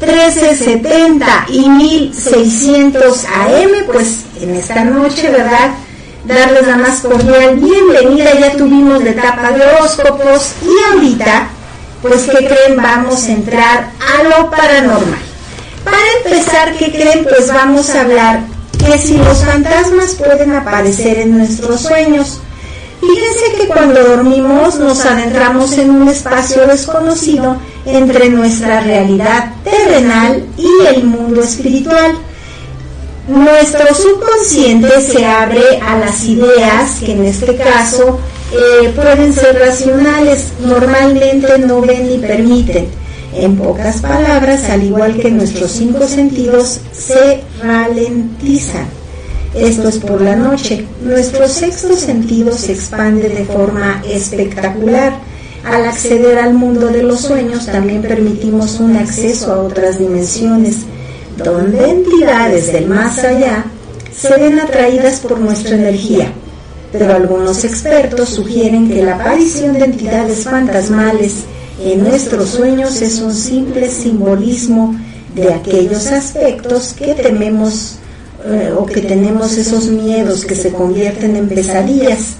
1370 0.00 1.46
y 1.48 1.68
1600 1.68 3.24
AM, 3.24 3.86
pues 3.92 4.24
en 4.40 4.54
esta 4.54 4.84
noche, 4.84 5.30
¿verdad? 5.30 5.70
Darles 6.24 6.66
la 6.66 6.76
más 6.76 7.00
cordial 7.00 7.56
bienvenida, 7.56 8.38
ya 8.38 8.52
tuvimos 8.52 9.02
la 9.02 9.10
etapa 9.10 9.50
de 9.50 9.64
horóscopos 9.64 10.52
y 10.62 10.94
ahorita, 10.94 11.48
pues 12.08 12.22
¿qué 12.24 12.46
creen? 12.46 12.76
Vamos 12.76 13.24
a 13.24 13.32
entrar 13.32 13.90
a 14.00 14.22
lo 14.22 14.50
paranormal. 14.50 15.20
Para 15.84 15.96
empezar, 16.24 16.76
¿qué 16.76 16.90
creen? 16.90 17.24
Pues 17.24 17.48
vamos 17.52 17.90
a 17.90 18.02
hablar 18.02 18.40
que 18.78 18.98
si 18.98 19.16
los 19.16 19.38
fantasmas 19.38 20.14
pueden 20.14 20.52
aparecer 20.52 21.18
en 21.18 21.38
nuestros 21.38 21.82
sueños. 21.82 22.40
Fíjense 23.00 23.56
que 23.56 23.68
cuando 23.68 24.02
dormimos 24.02 24.76
nos 24.78 25.04
adentramos 25.04 25.72
en 25.78 25.90
un 25.90 26.08
espacio 26.08 26.66
desconocido 26.66 27.56
entre 27.84 28.30
nuestra 28.30 28.80
realidad 28.80 29.52
terrenal 29.62 30.44
y 30.56 30.86
el 30.86 31.04
mundo 31.04 31.42
espiritual. 31.42 32.16
Nuestro 33.28 33.94
subconsciente 33.94 35.00
se 35.00 35.26
abre 35.26 35.80
a 35.80 35.98
las 35.98 36.24
ideas 36.24 37.00
que 37.00 37.12
en 37.12 37.24
este 37.26 37.56
caso 37.56 38.20
eh, 38.56 38.92
pueden 38.94 39.32
ser 39.32 39.58
racionales, 39.58 40.52
normalmente 40.60 41.58
no 41.58 41.80
ven 41.80 42.08
ni 42.08 42.18
permiten. 42.18 42.88
En 43.34 43.56
pocas 43.56 44.00
palabras, 44.00 44.70
al 44.70 44.82
igual 44.82 45.18
que 45.18 45.30
nuestros 45.30 45.72
cinco 45.72 46.06
sentidos, 46.06 46.80
se 46.92 47.42
ralentizan. 47.62 48.86
Esto 49.54 49.88
es 49.88 49.98
por 49.98 50.20
la 50.20 50.36
noche. 50.36 50.86
Nuestro 51.02 51.48
sexto 51.48 51.96
sentido 51.96 52.52
se 52.52 52.72
expande 52.72 53.28
de 53.28 53.44
forma 53.44 54.02
espectacular. 54.08 55.18
Al 55.64 55.84
acceder 55.84 56.38
al 56.38 56.54
mundo 56.54 56.88
de 56.88 57.02
los 57.02 57.20
sueños 57.22 57.66
también 57.66 58.02
permitimos 58.02 58.80
un 58.80 58.96
acceso 58.96 59.52
a 59.52 59.62
otras 59.62 59.98
dimensiones, 59.98 60.86
donde 61.36 61.90
entidades 61.90 62.72
del 62.72 62.86
más 62.86 63.18
allá 63.18 63.64
se 64.14 64.36
ven 64.36 64.60
atraídas 64.60 65.20
por 65.20 65.38
nuestra 65.38 65.74
energía. 65.74 66.32
Pero 66.92 67.14
algunos 67.14 67.64
expertos 67.64 68.30
sugieren 68.30 68.88
que 68.88 69.02
la 69.02 69.16
aparición 69.16 69.74
de 69.74 69.84
entidades 69.84 70.44
fantasmales 70.44 71.44
en 71.82 72.02
nuestros 72.02 72.50
sueños 72.50 73.02
es 73.02 73.20
un 73.20 73.34
simple 73.34 73.90
simbolismo 73.90 74.96
de 75.34 75.52
aquellos 75.52 76.06
aspectos 76.06 76.94
que 76.94 77.14
tememos 77.14 77.96
eh, 78.44 78.72
o 78.76 78.86
que 78.86 79.00
tenemos 79.00 79.56
esos 79.56 79.86
miedos 79.88 80.44
que 80.44 80.54
se 80.54 80.72
convierten 80.72 81.36
en 81.36 81.48
pesadillas. 81.48 82.34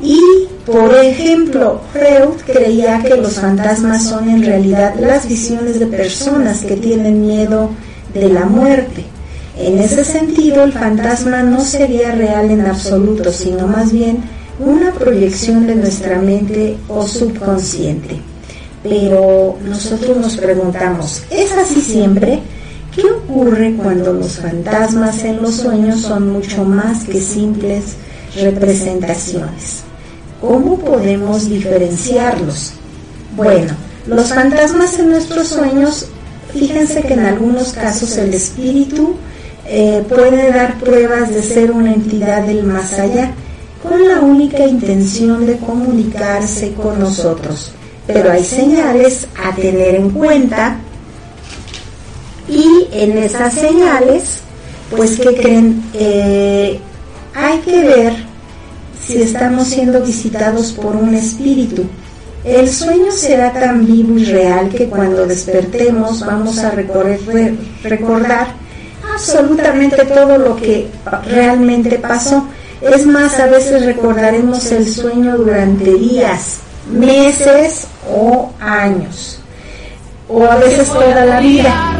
Y, 0.00 0.20
por 0.64 0.94
ejemplo, 0.94 1.80
Freud 1.92 2.40
creía 2.44 3.02
que 3.02 3.16
los 3.16 3.34
fantasmas 3.34 4.04
son 4.04 4.28
en 4.28 4.42
realidad 4.42 4.94
las 4.98 5.28
visiones 5.28 5.78
de 5.78 5.86
personas 5.86 6.64
que 6.64 6.76
tienen 6.76 7.26
miedo 7.26 7.70
de 8.12 8.28
la 8.28 8.44
muerte. 8.44 9.04
En 9.58 9.78
ese 9.78 10.04
sentido, 10.04 10.64
el 10.64 10.72
fantasma 10.72 11.42
no 11.42 11.64
sería 11.64 12.12
real 12.12 12.50
en 12.50 12.66
absoluto, 12.66 13.32
sino 13.32 13.66
más 13.66 13.90
bien 13.90 14.18
una 14.58 14.92
proyección 14.92 15.66
de 15.66 15.76
nuestra 15.76 16.20
mente 16.20 16.76
o 16.88 17.06
subconsciente. 17.06 18.20
Pero 18.82 19.56
nosotros 19.64 20.18
nos 20.18 20.36
preguntamos, 20.36 21.22
¿es 21.30 21.52
así 21.52 21.80
siempre? 21.80 22.40
¿Qué 22.94 23.02
ocurre 23.04 23.74
cuando 23.76 24.12
los 24.12 24.38
fantasmas 24.38 25.24
en 25.24 25.40
los 25.40 25.54
sueños 25.56 26.02
son 26.02 26.32
mucho 26.32 26.64
más 26.64 27.04
que 27.04 27.20
simples 27.20 27.96
representaciones? 28.36 29.84
¿Cómo 30.40 30.78
podemos 30.78 31.48
diferenciarlos? 31.48 32.72
Bueno, 33.34 33.72
los 34.06 34.28
fantasmas 34.28 34.98
en 34.98 35.10
nuestros 35.10 35.48
sueños, 35.48 36.06
fíjense 36.52 37.02
que 37.02 37.14
en 37.14 37.20
algunos 37.20 37.72
casos 37.72 38.16
el 38.18 38.34
espíritu 38.34 39.16
eh, 39.68 40.04
puede 40.08 40.50
dar 40.52 40.78
pruebas 40.78 41.30
de 41.34 41.42
ser 41.42 41.70
una 41.70 41.92
entidad 41.92 42.42
del 42.42 42.62
más 42.62 42.98
allá, 42.98 43.32
con 43.82 44.06
la 44.06 44.20
única 44.20 44.64
intención 44.64 45.46
de 45.46 45.56
comunicarse 45.58 46.72
con 46.72 46.98
nosotros. 46.98 47.72
Pero 48.06 48.30
hay 48.30 48.44
señales 48.44 49.26
a 49.42 49.54
tener 49.54 49.96
en 49.96 50.10
cuenta 50.10 50.78
y 52.48 52.88
en 52.92 53.18
esas 53.18 53.54
señales, 53.54 54.40
pues 54.90 55.18
que 55.18 55.34
creen, 55.34 55.82
eh, 55.94 56.78
hay 57.34 57.58
que 57.58 57.80
ver 57.82 58.12
si 59.04 59.22
estamos 59.22 59.68
siendo 59.68 60.00
visitados 60.02 60.72
por 60.72 60.94
un 60.96 61.14
espíritu. 61.14 61.84
El 62.44 62.70
sueño 62.70 63.10
será 63.10 63.52
tan 63.52 63.84
vivo 63.84 64.16
y 64.16 64.24
real 64.24 64.68
que 64.68 64.86
cuando 64.86 65.26
despertemos 65.26 66.24
vamos 66.24 66.58
a 66.58 66.70
recordar 66.70 68.65
absolutamente 69.16 70.04
todo 70.04 70.38
lo 70.38 70.56
que 70.56 70.88
realmente 71.26 71.98
pasó. 71.98 72.46
Es 72.80 73.06
más, 73.06 73.38
a 73.40 73.46
veces 73.46 73.84
recordaremos 73.84 74.70
el 74.70 74.86
sueño 74.86 75.36
durante 75.38 75.94
días, 75.94 76.58
meses 76.90 77.86
o 78.10 78.50
años, 78.60 79.40
o 80.28 80.44
a 80.44 80.56
veces 80.56 80.88
toda 80.88 81.24
la 81.24 81.40
vida 81.40 81.96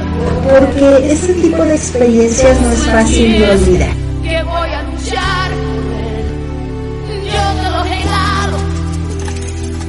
porque 0.49 1.13
ese 1.13 1.35
tipo 1.35 1.65
de 1.65 1.75
experiencias 1.75 2.61
no 2.61 2.71
es 2.71 2.87
fácil 2.87 3.39
de 3.39 3.51
olvidar. 3.51 4.06